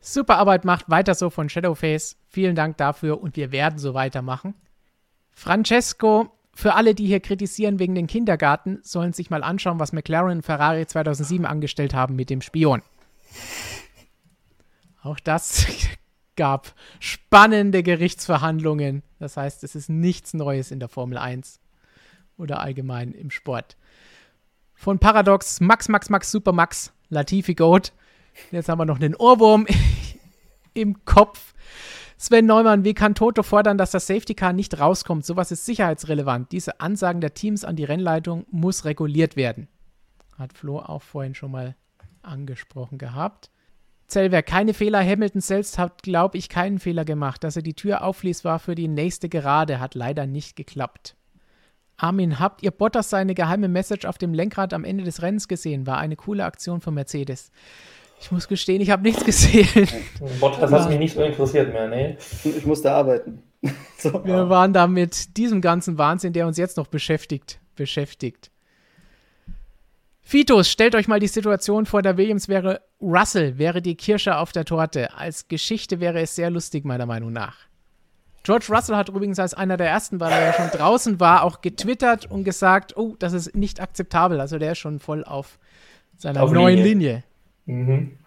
Super 0.00 0.38
Arbeit 0.38 0.64
macht, 0.64 0.88
weiter 0.88 1.14
so 1.14 1.30
von 1.30 1.48
Shadowface. 1.48 2.16
Vielen 2.28 2.54
Dank 2.54 2.76
dafür 2.76 3.20
und 3.20 3.36
wir 3.36 3.50
werden 3.50 3.78
so 3.78 3.92
weitermachen. 3.94 4.54
Francesco, 5.32 6.28
für 6.56 6.72
alle, 6.72 6.94
die 6.94 7.06
hier 7.06 7.20
kritisieren 7.20 7.78
wegen 7.78 7.94
den 7.94 8.06
Kindergarten, 8.06 8.78
sollen 8.82 9.12
sich 9.12 9.28
mal 9.28 9.42
anschauen, 9.42 9.78
was 9.78 9.92
McLaren 9.92 10.38
und 10.38 10.42
Ferrari 10.42 10.86
2007 10.86 11.44
angestellt 11.44 11.92
haben 11.92 12.16
mit 12.16 12.30
dem 12.30 12.40
Spion. 12.40 12.80
Auch 15.02 15.20
das 15.20 15.66
gab 16.36 16.74
spannende 16.98 17.82
Gerichtsverhandlungen. 17.82 19.02
Das 19.18 19.36
heißt, 19.36 19.64
es 19.64 19.74
ist 19.74 19.90
nichts 19.90 20.32
Neues 20.32 20.70
in 20.70 20.80
der 20.80 20.88
Formel 20.88 21.18
1 21.18 21.60
oder 22.38 22.60
allgemein 22.60 23.12
im 23.12 23.30
Sport. 23.30 23.76
Von 24.72 24.98
Paradox, 24.98 25.60
Max, 25.60 25.90
Max, 25.90 26.08
Max, 26.08 26.30
Super 26.30 26.52
Max, 26.52 26.90
Latifi 27.10 27.54
Goat. 27.54 27.92
Jetzt 28.50 28.70
haben 28.70 28.78
wir 28.78 28.86
noch 28.86 28.98
einen 28.98 29.14
Ohrwurm 29.14 29.66
im 30.72 31.04
Kopf. 31.04 31.52
Sven 32.18 32.46
Neumann, 32.46 32.84
wie 32.84 32.94
kann 32.94 33.14
Toto 33.14 33.42
fordern, 33.42 33.76
dass 33.76 33.90
das 33.90 34.06
Safety 34.06 34.34
Car 34.34 34.54
nicht 34.54 34.80
rauskommt? 34.80 35.26
Sowas 35.26 35.52
ist 35.52 35.66
sicherheitsrelevant. 35.66 36.50
Diese 36.50 36.80
Ansagen 36.80 37.20
der 37.20 37.34
Teams 37.34 37.62
an 37.62 37.76
die 37.76 37.84
Rennleitung 37.84 38.46
muss 38.50 38.86
reguliert 38.86 39.36
werden. 39.36 39.68
Hat 40.38 40.54
Flo 40.54 40.78
auch 40.78 41.02
vorhin 41.02 41.34
schon 41.34 41.50
mal 41.50 41.76
angesprochen 42.22 42.96
gehabt. 42.96 43.50
Zellwerk, 44.06 44.46
keine 44.46 44.72
Fehler. 44.72 45.04
Hamilton 45.04 45.40
selbst 45.40 45.78
hat, 45.78 46.02
glaube 46.02 46.38
ich, 46.38 46.48
keinen 46.48 46.78
Fehler 46.78 47.04
gemacht. 47.04 47.44
Dass 47.44 47.56
er 47.56 47.62
die 47.62 47.74
Tür 47.74 48.02
aufließ, 48.02 48.44
war 48.44 48.60
für 48.60 48.74
die 48.74 48.88
nächste 48.88 49.28
Gerade. 49.28 49.78
Hat 49.78 49.94
leider 49.94 50.26
nicht 50.26 50.56
geklappt. 50.56 51.16
Armin, 51.98 52.38
habt 52.38 52.62
ihr 52.62 52.70
Bottas 52.70 53.10
seine 53.10 53.34
geheime 53.34 53.68
Message 53.68 54.06
auf 54.06 54.18
dem 54.18 54.32
Lenkrad 54.32 54.74
am 54.74 54.84
Ende 54.84 55.04
des 55.04 55.22
Rennens 55.22 55.48
gesehen? 55.48 55.86
War 55.86 55.98
eine 55.98 56.16
coole 56.16 56.44
Aktion 56.44 56.80
von 56.80 56.94
Mercedes. 56.94 57.50
Ich 58.20 58.32
muss 58.32 58.48
gestehen, 58.48 58.80
ich 58.80 58.90
habe 58.90 59.02
nichts 59.02 59.24
gesehen. 59.24 59.88
Bottas 60.40 60.70
hat 60.70 60.88
mich 60.88 60.98
nicht 60.98 61.14
so 61.14 61.22
interessiert 61.22 61.72
mehr, 61.72 61.88
nee. 61.88 62.16
Ich 62.44 62.64
musste 62.64 62.90
arbeiten. 62.90 63.42
so. 63.98 64.24
Wir 64.24 64.48
waren 64.48 64.72
da 64.72 64.86
mit 64.86 65.36
diesem 65.36 65.60
ganzen 65.60 65.98
Wahnsinn, 65.98 66.32
der 66.32 66.46
uns 66.46 66.56
jetzt 66.56 66.76
noch 66.76 66.86
beschäftigt, 66.86 67.60
beschäftigt. 67.74 68.50
Fitos, 70.22 70.68
stellt 70.68 70.96
euch 70.96 71.06
mal 71.06 71.20
die 71.20 71.28
Situation 71.28 71.86
vor, 71.86 72.02
der 72.02 72.16
Williams 72.16 72.48
wäre 72.48 72.80
Russell, 73.00 73.58
wäre 73.58 73.80
die 73.80 73.94
Kirsche 73.94 74.38
auf 74.38 74.50
der 74.50 74.64
Torte. 74.64 75.14
Als 75.14 75.46
Geschichte 75.46 76.00
wäre 76.00 76.20
es 76.20 76.34
sehr 76.34 76.50
lustig, 76.50 76.84
meiner 76.84 77.06
Meinung 77.06 77.32
nach. 77.32 77.56
George 78.42 78.66
Russell 78.70 78.96
hat 78.96 79.08
übrigens 79.08 79.38
als 79.38 79.54
einer 79.54 79.76
der 79.76 79.88
ersten, 79.88 80.18
weil 80.18 80.32
er 80.32 80.46
ja 80.46 80.52
schon 80.52 80.70
draußen 80.70 81.20
war, 81.20 81.42
auch 81.42 81.60
getwittert 81.60 82.30
und 82.30 82.44
gesagt, 82.44 82.96
oh, 82.96 83.14
das 83.18 83.32
ist 83.32 83.54
nicht 83.54 83.80
akzeptabel. 83.80 84.40
Also 84.40 84.58
der 84.58 84.72
ist 84.72 84.78
schon 84.78 84.98
voll 84.98 85.24
auf 85.24 85.58
seiner 86.16 86.42
Auf 86.42 86.52
neuen 86.52 86.76
Linie. 86.78 86.92
Linie. 86.92 87.24
Mhm. 87.66 88.18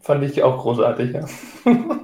Fand 0.00 0.22
ich 0.24 0.42
auch 0.42 0.58
großartig, 0.62 1.12
ja. 1.12 1.26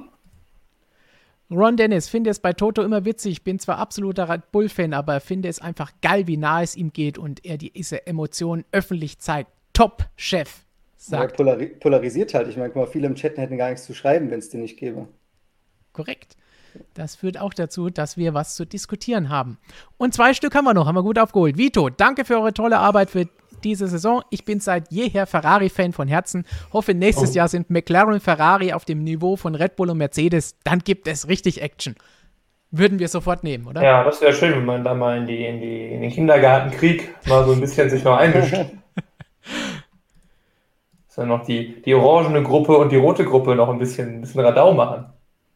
Ron 1.51 1.77
Dennis, 1.77 2.09
finde 2.09 2.31
es 2.31 2.39
bei 2.39 2.53
Toto 2.53 2.81
immer 2.81 3.05
witzig. 3.05 3.43
Bin 3.43 3.59
zwar 3.59 3.77
absoluter 3.77 4.27
Red 4.29 4.51
Bull-Fan, 4.51 4.93
aber 4.93 5.19
finde 5.19 5.47
es 5.47 5.61
einfach 5.61 5.91
geil, 6.01 6.25
wie 6.27 6.37
nah 6.37 6.63
es 6.63 6.75
ihm 6.75 6.91
geht 6.91 7.17
und 7.19 7.45
er 7.45 7.57
diese 7.57 8.07
Emotionen 8.07 8.65
öffentlich 8.71 9.19
zeigt. 9.19 9.51
Top-Chef, 9.73 10.49
Ja, 10.49 11.19
sagt. 11.19 11.37
polari 11.37 11.67
polarisiert 11.67 12.33
halt. 12.33 12.47
Ich 12.47 12.57
meine, 12.57 12.69
guck 12.69 12.77
mal, 12.83 12.87
viele 12.87 13.07
im 13.07 13.15
Chat 13.15 13.37
hätten 13.37 13.57
gar 13.57 13.69
nichts 13.69 13.85
zu 13.85 13.93
schreiben, 13.93 14.31
wenn 14.31 14.39
es 14.39 14.49
den 14.49 14.61
nicht 14.61 14.77
gäbe. 14.79 15.07
Korrekt. 15.93 16.35
Das 16.93 17.15
führt 17.15 17.39
auch 17.39 17.53
dazu, 17.53 17.89
dass 17.89 18.17
wir 18.17 18.33
was 18.33 18.55
zu 18.55 18.65
diskutieren 18.65 19.29
haben. 19.29 19.57
Und 19.97 20.13
zwei 20.13 20.33
Stück 20.33 20.55
haben 20.55 20.65
wir 20.65 20.73
noch, 20.73 20.87
haben 20.87 20.95
wir 20.95 21.03
gut 21.03 21.19
aufgeholt. 21.19 21.57
Vito, 21.57 21.89
danke 21.89 22.25
für 22.25 22.35
eure 22.35 22.53
tolle 22.53 22.79
Arbeit 22.79 23.09
für 23.11 23.27
diese 23.63 23.87
Saison. 23.87 24.21
Ich 24.29 24.45
bin 24.45 24.59
seit 24.59 24.91
jeher 24.91 25.25
Ferrari-Fan 25.25 25.93
von 25.93 26.07
Herzen. 26.07 26.45
Hoffe, 26.73 26.93
nächstes 26.93 27.31
Oh. 27.31 27.33
Jahr 27.33 27.47
sind 27.47 27.69
McLaren 27.69 28.13
und 28.13 28.23
Ferrari 28.23 28.73
auf 28.73 28.85
dem 28.85 29.03
Niveau 29.03 29.35
von 29.35 29.55
Red 29.55 29.75
Bull 29.75 29.89
und 29.89 29.97
Mercedes. 29.97 30.55
Dann 30.63 30.79
gibt 30.79 31.07
es 31.07 31.27
richtig 31.27 31.61
Action. 31.61 31.95
Würden 32.71 32.99
wir 32.99 33.07
sofort 33.07 33.43
nehmen, 33.43 33.67
oder? 33.67 33.81
Ja, 33.81 34.03
das 34.03 34.19
wäre 34.21 34.33
schön, 34.33 34.51
wenn 34.53 34.65
man 34.65 34.83
da 34.83 34.93
mal 34.93 35.17
in, 35.17 35.27
die, 35.27 35.45
in, 35.45 35.61
die, 35.61 35.85
in 35.93 36.01
den 36.01 36.11
Kindergartenkrieg 36.11 37.15
mal 37.27 37.45
so 37.45 37.53
ein 37.53 37.61
bisschen 37.61 37.89
sich 37.89 38.03
noch 38.03 38.17
einmischt. 38.17 38.53
Sollen 41.07 41.29
noch 41.29 41.45
die, 41.45 41.81
die 41.83 41.93
orangene 41.93 42.43
Gruppe 42.43 42.77
und 42.77 42.91
die 42.91 42.97
rote 42.97 43.23
Gruppe 43.23 43.55
noch 43.55 43.69
ein 43.69 43.79
bisschen, 43.79 44.15
ein 44.15 44.21
bisschen 44.21 44.41
Radau 44.41 44.73
machen. 44.73 45.05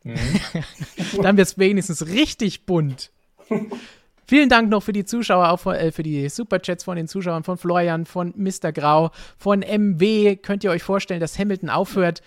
Mhm. 0.03 0.15
Dann 1.21 1.35
wird 1.35 1.47
es 1.47 1.57
wenigstens 1.57 2.07
richtig 2.07 2.65
bunt. 2.65 3.11
Vielen 4.29 4.47
Dank 4.47 4.69
noch 4.69 4.83
für 4.83 4.93
die 4.93 5.05
Zuschauer, 5.05 5.49
auch 5.49 5.57
für, 5.57 5.75
äh, 5.75 5.91
für 5.91 6.03
die 6.03 6.29
Superchats 6.29 6.83
von 6.83 6.95
den 6.95 7.07
Zuschauern, 7.07 7.43
von 7.43 7.57
Florian, 7.57 8.05
von 8.05 8.31
Mr. 8.37 8.71
Grau, 8.71 9.09
von 9.39 9.61
MW. 9.61 10.35
Könnt 10.35 10.63
ihr 10.63 10.69
euch 10.69 10.83
vorstellen, 10.83 11.19
dass 11.19 11.39
Hamilton 11.39 11.71
aufhört? 11.71 12.21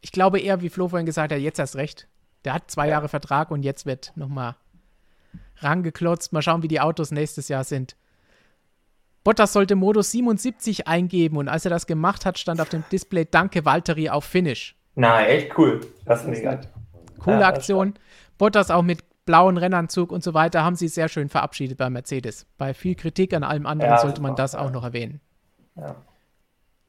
Ich 0.00 0.12
glaube 0.12 0.38
eher, 0.38 0.60
wie 0.60 0.68
Flo 0.68 0.86
vorhin 0.86 1.04
gesagt 1.04 1.32
hat, 1.32 1.40
jetzt 1.40 1.58
erst 1.58 1.74
recht. 1.74 2.06
Der 2.44 2.54
hat 2.54 2.70
zwei 2.70 2.84
ja. 2.86 2.92
Jahre 2.92 3.08
Vertrag 3.08 3.50
und 3.50 3.64
jetzt 3.64 3.86
wird 3.86 4.12
nochmal 4.14 4.54
rangeklotzt. 5.56 6.32
Mal 6.32 6.42
schauen, 6.42 6.62
wie 6.62 6.68
die 6.68 6.78
Autos 6.78 7.10
nächstes 7.10 7.48
Jahr 7.48 7.64
sind. 7.64 7.96
Bottas 9.24 9.52
sollte 9.52 9.74
Modus 9.74 10.12
77 10.12 10.86
eingeben 10.86 11.38
und 11.38 11.48
als 11.48 11.64
er 11.64 11.70
das 11.72 11.88
gemacht 11.88 12.24
hat, 12.24 12.38
stand 12.38 12.60
auf 12.60 12.68
dem 12.68 12.84
Display 12.92 13.26
Danke 13.28 13.64
Valtteri 13.64 14.10
auf 14.10 14.24
Finish. 14.24 14.76
Na, 14.94 15.26
echt 15.26 15.58
cool. 15.58 15.80
Das 16.04 16.20
ist 16.20 16.28
mega. 16.28 16.60
Coole 17.18 17.40
ja, 17.40 17.48
Aktion. 17.48 17.94
Bottas 18.38 18.70
auch 18.70 18.82
mit 18.82 19.07
blauen 19.28 19.58
Rennanzug 19.58 20.10
und 20.10 20.24
so 20.24 20.32
weiter 20.32 20.64
haben 20.64 20.74
sie 20.74 20.88
sehr 20.88 21.06
schön 21.10 21.28
verabschiedet 21.28 21.76
bei 21.76 21.90
Mercedes. 21.90 22.46
Bei 22.56 22.72
viel 22.72 22.94
Kritik 22.94 23.34
an 23.34 23.44
allem 23.44 23.66
anderen 23.66 23.92
ja, 23.92 23.98
sollte 23.98 24.22
man 24.22 24.36
das 24.36 24.54
auch 24.54 24.70
noch 24.70 24.82
erwähnen. 24.82 25.20
Ja. 25.76 25.96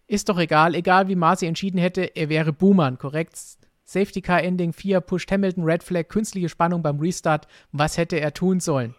Ist 0.08 0.30
doch 0.30 0.40
egal, 0.40 0.74
egal 0.74 1.10
wie 1.10 1.18
Masi 1.18 1.48
entschieden 1.48 1.80
hätte, 1.80 2.16
er 2.16 2.30
wäre 2.30 2.54
Boomern, 2.54 2.98
korrekt? 2.98 3.38
Safety 3.84 4.22
Car 4.22 4.42
Ending 4.42 4.72
4 4.72 5.02
pusht 5.02 5.30
Hamilton, 5.30 5.66
Red 5.66 5.84
Flag, 5.84 6.08
künstliche 6.08 6.48
Spannung 6.48 6.82
beim 6.82 6.98
Restart. 7.00 7.46
Was 7.74 7.98
hätte 7.98 8.18
er 8.22 8.34
tun 8.34 8.62
sollen? 8.62 8.96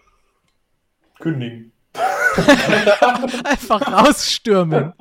Kündigen. 1.19 1.73
Einfach 3.45 3.91
rausstürmen. 3.91 4.93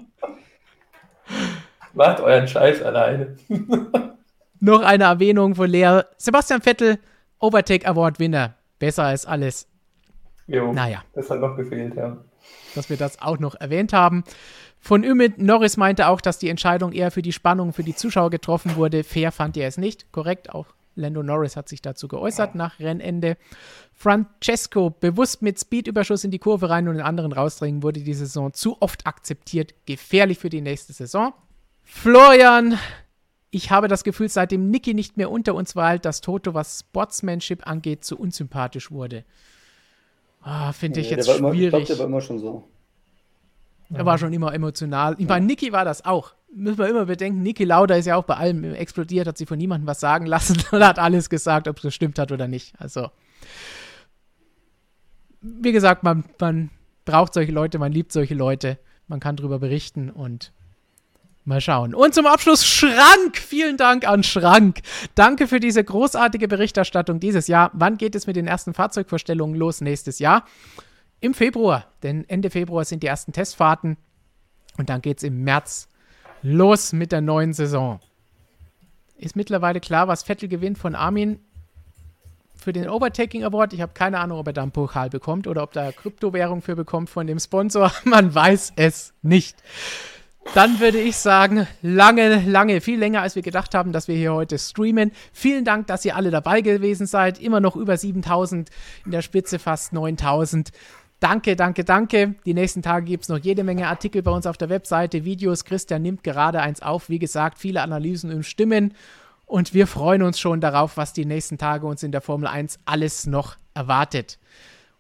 Macht 1.94 2.22
euren 2.22 2.48
Scheiß 2.48 2.82
alleine. 2.84 3.36
Noch 4.62 4.82
eine 4.82 5.04
Erwähnung 5.04 5.56
von 5.56 5.70
Lea. 5.70 6.04
Sebastian 6.16 6.62
Vettel, 6.62 7.00
Overtake 7.40 7.88
Award 7.88 8.20
Winner. 8.20 8.56
Besser 8.80 9.04
als 9.04 9.26
alles. 9.26 9.68
Jo, 10.48 10.74
naja. 10.74 11.04
Das 11.14 11.30
hat 11.30 11.40
noch 11.40 11.56
gefehlt, 11.56 11.96
ja. 11.96 12.18
Dass 12.76 12.90
wir 12.90 12.98
das 12.98 13.22
auch 13.22 13.40
noch 13.40 13.56
erwähnt 13.56 13.94
haben. 13.94 14.24
Von 14.80 15.04
Ümit 15.04 15.38
Norris 15.38 15.78
meinte 15.78 16.08
auch, 16.08 16.22
dass 16.22 16.40
die 16.40 16.50
Entscheidung 16.50 16.94
eher 16.94 17.12
für 17.12 17.22
die 17.22 17.34
Spannung 17.34 17.74
für 17.74 17.84
die 17.84 17.96
Zuschauer 17.96 18.30
getroffen 18.30 18.76
wurde. 18.76 19.04
Fair 19.04 19.32
fand 19.32 19.58
er 19.58 19.68
es 19.68 19.78
nicht. 19.78 20.12
Korrekt, 20.12 20.50
auch 20.52 20.68
Lando 20.96 21.24
Norris 21.24 21.56
hat 21.56 21.70
sich 21.70 21.82
dazu 21.82 22.08
geäußert 22.08 22.56
nach 22.56 22.80
Rennende. 22.80 23.38
Francesco, 23.94 24.90
bewusst 24.90 25.42
mit 25.42 25.60
Speedüberschuss 25.60 26.24
in 26.24 26.32
die 26.32 26.40
Kurve 26.40 26.70
rein 26.70 26.88
und 26.88 26.96
den 26.96 27.06
anderen 27.06 27.32
rausdrängen, 27.32 27.84
wurde 27.84 28.02
die 28.02 28.14
Saison 28.14 28.54
zu 28.54 28.82
oft 28.82 29.06
akzeptiert. 29.06 29.74
Gefährlich 29.86 30.40
für 30.40 30.50
die 30.50 30.62
nächste 30.62 30.94
Saison. 30.94 31.34
Florian, 31.84 32.78
ich 33.52 33.72
habe 33.72 33.88
das 33.88 34.04
Gefühl, 34.04 34.30
seitdem 34.30 34.70
Niki 34.70 34.94
nicht 34.94 35.18
mehr 35.18 35.32
unter 35.32 35.56
uns 35.56 35.76
war, 35.76 35.88
halt, 35.90 36.06
dass 36.06 36.22
Toto, 36.22 36.54
was 36.54 36.80
Sportsmanship 36.82 37.68
angeht, 37.68 38.04
zu 38.04 38.18
unsympathisch 38.18 38.92
wurde. 38.92 39.24
Ah, 40.42 40.72
Finde 40.72 41.00
ich 41.00 41.10
ja, 41.10 41.18
jetzt 41.18 41.26
schwierig. 41.26 41.40
Immer, 41.40 41.54
ich 41.54 41.70
glaube, 41.70 41.86
der 41.86 42.00
war 42.00 42.06
immer 42.06 42.22
schon 42.22 42.40
so. 42.40 42.68
Er 43.92 44.06
war 44.06 44.18
schon 44.20 44.34
immer 44.34 44.54
emotional. 44.54 45.16
Ich 45.18 45.28
meine, 45.28 45.46
Niki 45.46 45.72
war 45.72 45.84
das 45.84 46.06
auch. 46.06 46.34
Müssen 46.54 46.78
wir 46.78 46.88
immer 46.88 47.06
bedenken, 47.06 47.42
Niki 47.42 47.64
Lauda 47.64 47.96
ist 47.96 48.06
ja 48.06 48.16
auch 48.16 48.24
bei 48.24 48.36
allem 48.36 48.64
explodiert, 48.64 49.28
hat 49.28 49.38
sich 49.38 49.48
von 49.48 49.58
niemandem 49.58 49.88
was 49.88 50.00
sagen 50.00 50.26
lassen 50.26 50.62
und 50.72 50.84
hat 50.84 51.00
alles 51.00 51.30
gesagt, 51.30 51.68
ob 51.68 51.78
es 51.78 51.84
gestimmt 51.84 52.20
hat 52.20 52.32
oder 52.32 52.48
nicht. 52.48 52.74
Also, 52.80 53.10
wie 55.42 55.72
gesagt, 55.72 56.04
man, 56.04 56.26
man 56.40 56.70
braucht 57.06 57.34
solche 57.34 57.52
Leute, 57.52 57.80
man 57.80 57.92
liebt 57.92 58.12
solche 58.12 58.36
Leute, 58.36 58.78
man 59.08 59.20
kann 59.20 59.36
darüber 59.36 59.60
berichten 59.60 60.10
und 60.10 60.52
Mal 61.50 61.62
schauen. 61.62 61.96
Und 61.96 62.14
zum 62.14 62.28
Abschluss 62.28 62.64
Schrank. 62.64 63.36
Vielen 63.36 63.76
Dank 63.76 64.08
an 64.08 64.22
Schrank. 64.22 64.82
Danke 65.16 65.48
für 65.48 65.60
diese 65.60 65.84
großartige 65.84 66.48
Berichterstattung 66.48 67.20
dieses 67.20 67.48
Jahr. 67.48 67.72
Wann 67.74 67.98
geht 67.98 68.14
es 68.14 68.28
mit 68.28 68.36
den 68.36 68.46
ersten 68.46 68.76
Fahrzeugvorstellungen 68.76 69.56
los 69.56 69.82
nächstes 69.82 70.20
Jahr? 70.20 70.46
Im 71.22 71.34
Februar, 71.34 71.88
denn 72.04 72.24
Ende 72.30 72.52
Februar 72.52 72.86
sind 72.86 73.02
die 73.02 73.08
ersten 73.08 73.34
Testfahrten 73.34 73.98
und 74.78 74.90
dann 74.90 75.02
geht 75.02 75.18
es 75.18 75.24
im 75.24 75.44
März 75.44 75.90
los 76.44 76.94
mit 76.94 77.12
der 77.12 77.22
neuen 77.22 77.54
Saison. 77.54 78.00
Ist 79.18 79.36
mittlerweile 79.36 79.80
klar, 79.80 80.08
was 80.08 80.22
Vettel 80.22 80.50
gewinnt 80.50 80.78
von 80.78 80.94
Armin 80.94 81.40
für 82.56 82.74
den 82.74 82.88
Overtaking 82.88 83.44
Award. 83.44 83.74
Ich 83.74 83.82
habe 83.82 83.94
keine 83.94 84.20
Ahnung, 84.20 84.38
ob 84.38 84.46
er 84.46 84.54
da 84.54 84.62
einen 84.62 84.72
Pokal 84.72 85.10
bekommt 85.10 85.48
oder 85.48 85.64
ob 85.64 85.74
da 85.74 85.92
Kryptowährung 85.92 86.62
für 86.62 86.76
bekommt 86.76 87.10
von 87.10 87.26
dem 87.26 87.40
Sponsor. 87.40 87.92
Man 88.04 88.36
weiß 88.36 88.74
es 88.76 89.14
nicht. 89.24 89.58
Dann 90.56 90.80
würde 90.80 91.00
ich 91.00 91.16
sagen, 91.16 91.68
lange, 91.84 92.42
lange, 92.42 92.82
viel 92.82 92.98
länger, 92.98 93.22
als 93.22 93.36
wir 93.36 93.44
gedacht 93.44 93.76
haben, 93.76 93.92
dass 93.92 94.08
wir 94.08 94.16
hier 94.16 94.34
heute 94.34 94.58
streamen. 94.58 95.12
Vielen 95.32 95.64
Dank, 95.64 95.86
dass 95.88 96.04
ihr 96.06 96.16
alle 96.16 96.32
dabei 96.32 96.62
gewesen 96.62 97.06
seid. 97.06 97.40
Immer 97.40 97.60
noch 97.60 97.76
über 97.76 97.96
7000, 97.96 98.70
in 99.06 99.12
der 99.12 99.22
Spitze 99.22 99.60
fast 99.60 99.94
9000. 99.94 100.72
Danke, 101.20 101.56
danke, 101.56 101.84
danke. 101.84 102.36
Die 102.46 102.56
nächsten 102.56 102.82
Tage 102.82 103.06
gibt 103.06 103.24
es 103.24 103.30
noch 103.30 103.38
jede 103.38 103.64
Menge 103.64 103.88
Artikel 103.88 104.24
bei 104.24 104.32
uns 104.32 104.48
auf 104.48 104.58
der 104.58 104.70
Webseite, 104.70 105.24
Videos. 105.24 105.66
Christian 105.66 106.02
nimmt 106.02 106.24
gerade 106.24 106.62
eins 106.62 106.82
auf. 106.82 107.10
Wie 107.10 107.20
gesagt, 107.20 107.60
viele 107.60 107.82
Analysen 107.84 108.34
und 108.34 108.44
Stimmen. 108.44 108.96
Und 109.46 109.74
wir 109.76 109.86
freuen 109.86 110.24
uns 110.24 110.40
schon 110.40 110.62
darauf, 110.62 110.98
was 110.98 111.14
die 111.14 111.26
nächsten 111.26 111.60
Tage 111.60 111.86
uns 111.86 112.02
in 112.02 112.12
der 112.12 112.22
Formel 112.22 112.48
1 112.48 112.80
alles 112.86 113.28
noch 113.28 113.56
erwartet. 113.76 114.40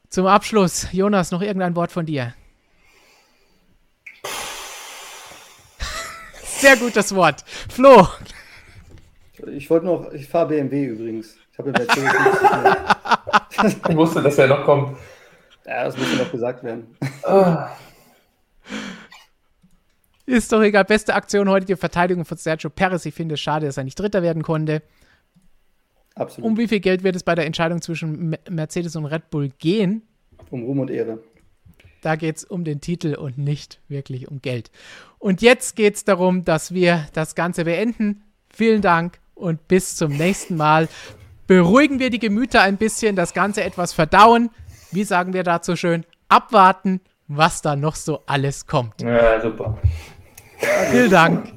Zum 0.10 0.28
Abschluss, 0.28 0.88
Jonas, 0.92 1.32
noch 1.32 1.42
irgendein 1.42 1.76
Wort 1.76 1.92
von 1.92 2.06
dir? 2.06 2.34
Sehr 6.60 6.76
gutes 6.76 7.16
Wort. 7.16 7.44
Flo. 7.70 8.08
Ich 9.48 9.70
wollte 9.70 9.86
noch, 9.86 10.12
ich 10.12 10.28
fahre 10.28 10.50
BMW 10.50 10.86
übrigens. 10.86 11.38
Ich 11.52 11.58
habe 11.58 11.72
Mercedes 11.72 12.12
Ich 13.88 13.96
wusste, 13.96 14.22
dass 14.22 14.38
er 14.38 14.48
noch 14.48 14.66
kommt. 14.66 14.98
Ja, 15.66 15.86
das 15.86 15.98
muss 15.98 16.12
ja 16.12 16.18
noch 16.18 16.32
gesagt 16.32 16.64
werden. 16.64 16.98
Ist 20.26 20.52
doch 20.52 20.62
egal. 20.62 20.84
Beste 20.84 21.16
Aktion 21.16 21.50
heute 21.50 21.66
die 21.66 21.76
Verteidigung 21.76 22.26
von 22.26 22.38
Sergio 22.38 22.70
Perez. 22.70 23.06
Ich 23.06 23.14
finde 23.14 23.36
es 23.36 23.40
schade, 23.40 23.66
dass 23.66 23.78
er 23.78 23.84
nicht 23.84 23.98
Dritter 23.98 24.22
werden 24.22 24.44
konnte. 24.44 24.82
Absolut. 26.16 26.50
Um 26.50 26.58
wie 26.58 26.68
viel 26.68 26.82
Geld 26.82 27.04
wird 27.04 27.16
es 27.16 27.24
bei 27.24 27.36
der 27.36 27.46
Entscheidung 27.46 27.82
zwischen 27.82 28.36
Mercedes 28.50 28.96
und 28.96 29.06
Red 29.06 29.30
Bull 29.30 29.50
gehen? 29.58 30.02
Um 30.50 30.64
Ruhm 30.64 30.80
und 30.80 30.92
Ehre. 30.92 31.20
Da 32.02 32.16
geht 32.16 32.38
es 32.38 32.44
um 32.44 32.64
den 32.64 32.82
Titel 32.82 33.16
und 33.16 33.38
nicht 33.38 33.80
wirklich 33.88 34.28
um 34.30 34.42
Geld. 34.42 34.72
Und 35.18 35.42
jetzt 35.42 35.76
geht 35.76 35.96
es 35.96 36.04
darum, 36.06 36.46
dass 36.46 36.74
wir 36.74 37.08
das 37.14 37.36
Ganze 37.36 37.66
beenden. 37.66 38.24
Vielen 38.50 38.82
Dank 38.82 39.20
und 39.36 39.68
bis 39.68 39.96
zum 39.96 40.12
nächsten 40.12 40.56
Mal. 40.56 40.88
Beruhigen 41.48 42.00
wir 42.00 42.10
die 42.10 42.20
Gemüter 42.20 42.62
ein 42.62 42.78
bisschen, 42.78 43.16
das 43.16 43.34
Ganze 43.34 43.64
etwas 43.64 43.94
verdauen. 43.94 44.50
Wie 44.92 45.04
sagen 45.04 45.34
wir 45.34 45.44
dazu 45.44 45.76
schön? 45.76 46.06
Abwarten, 46.28 47.02
was 47.28 47.62
da 47.62 47.76
noch 47.76 47.96
so 47.96 48.24
alles 48.26 48.68
kommt. 48.68 49.02
Ja, 49.02 49.42
super. 49.42 49.78
Vielen 50.92 51.10
Dank 51.10 51.54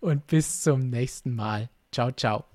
und 0.00 0.26
bis 0.26 0.62
zum 0.62 0.90
nächsten 0.90 1.34
Mal. 1.34 1.68
Ciao, 1.90 2.10
ciao. 2.10 2.53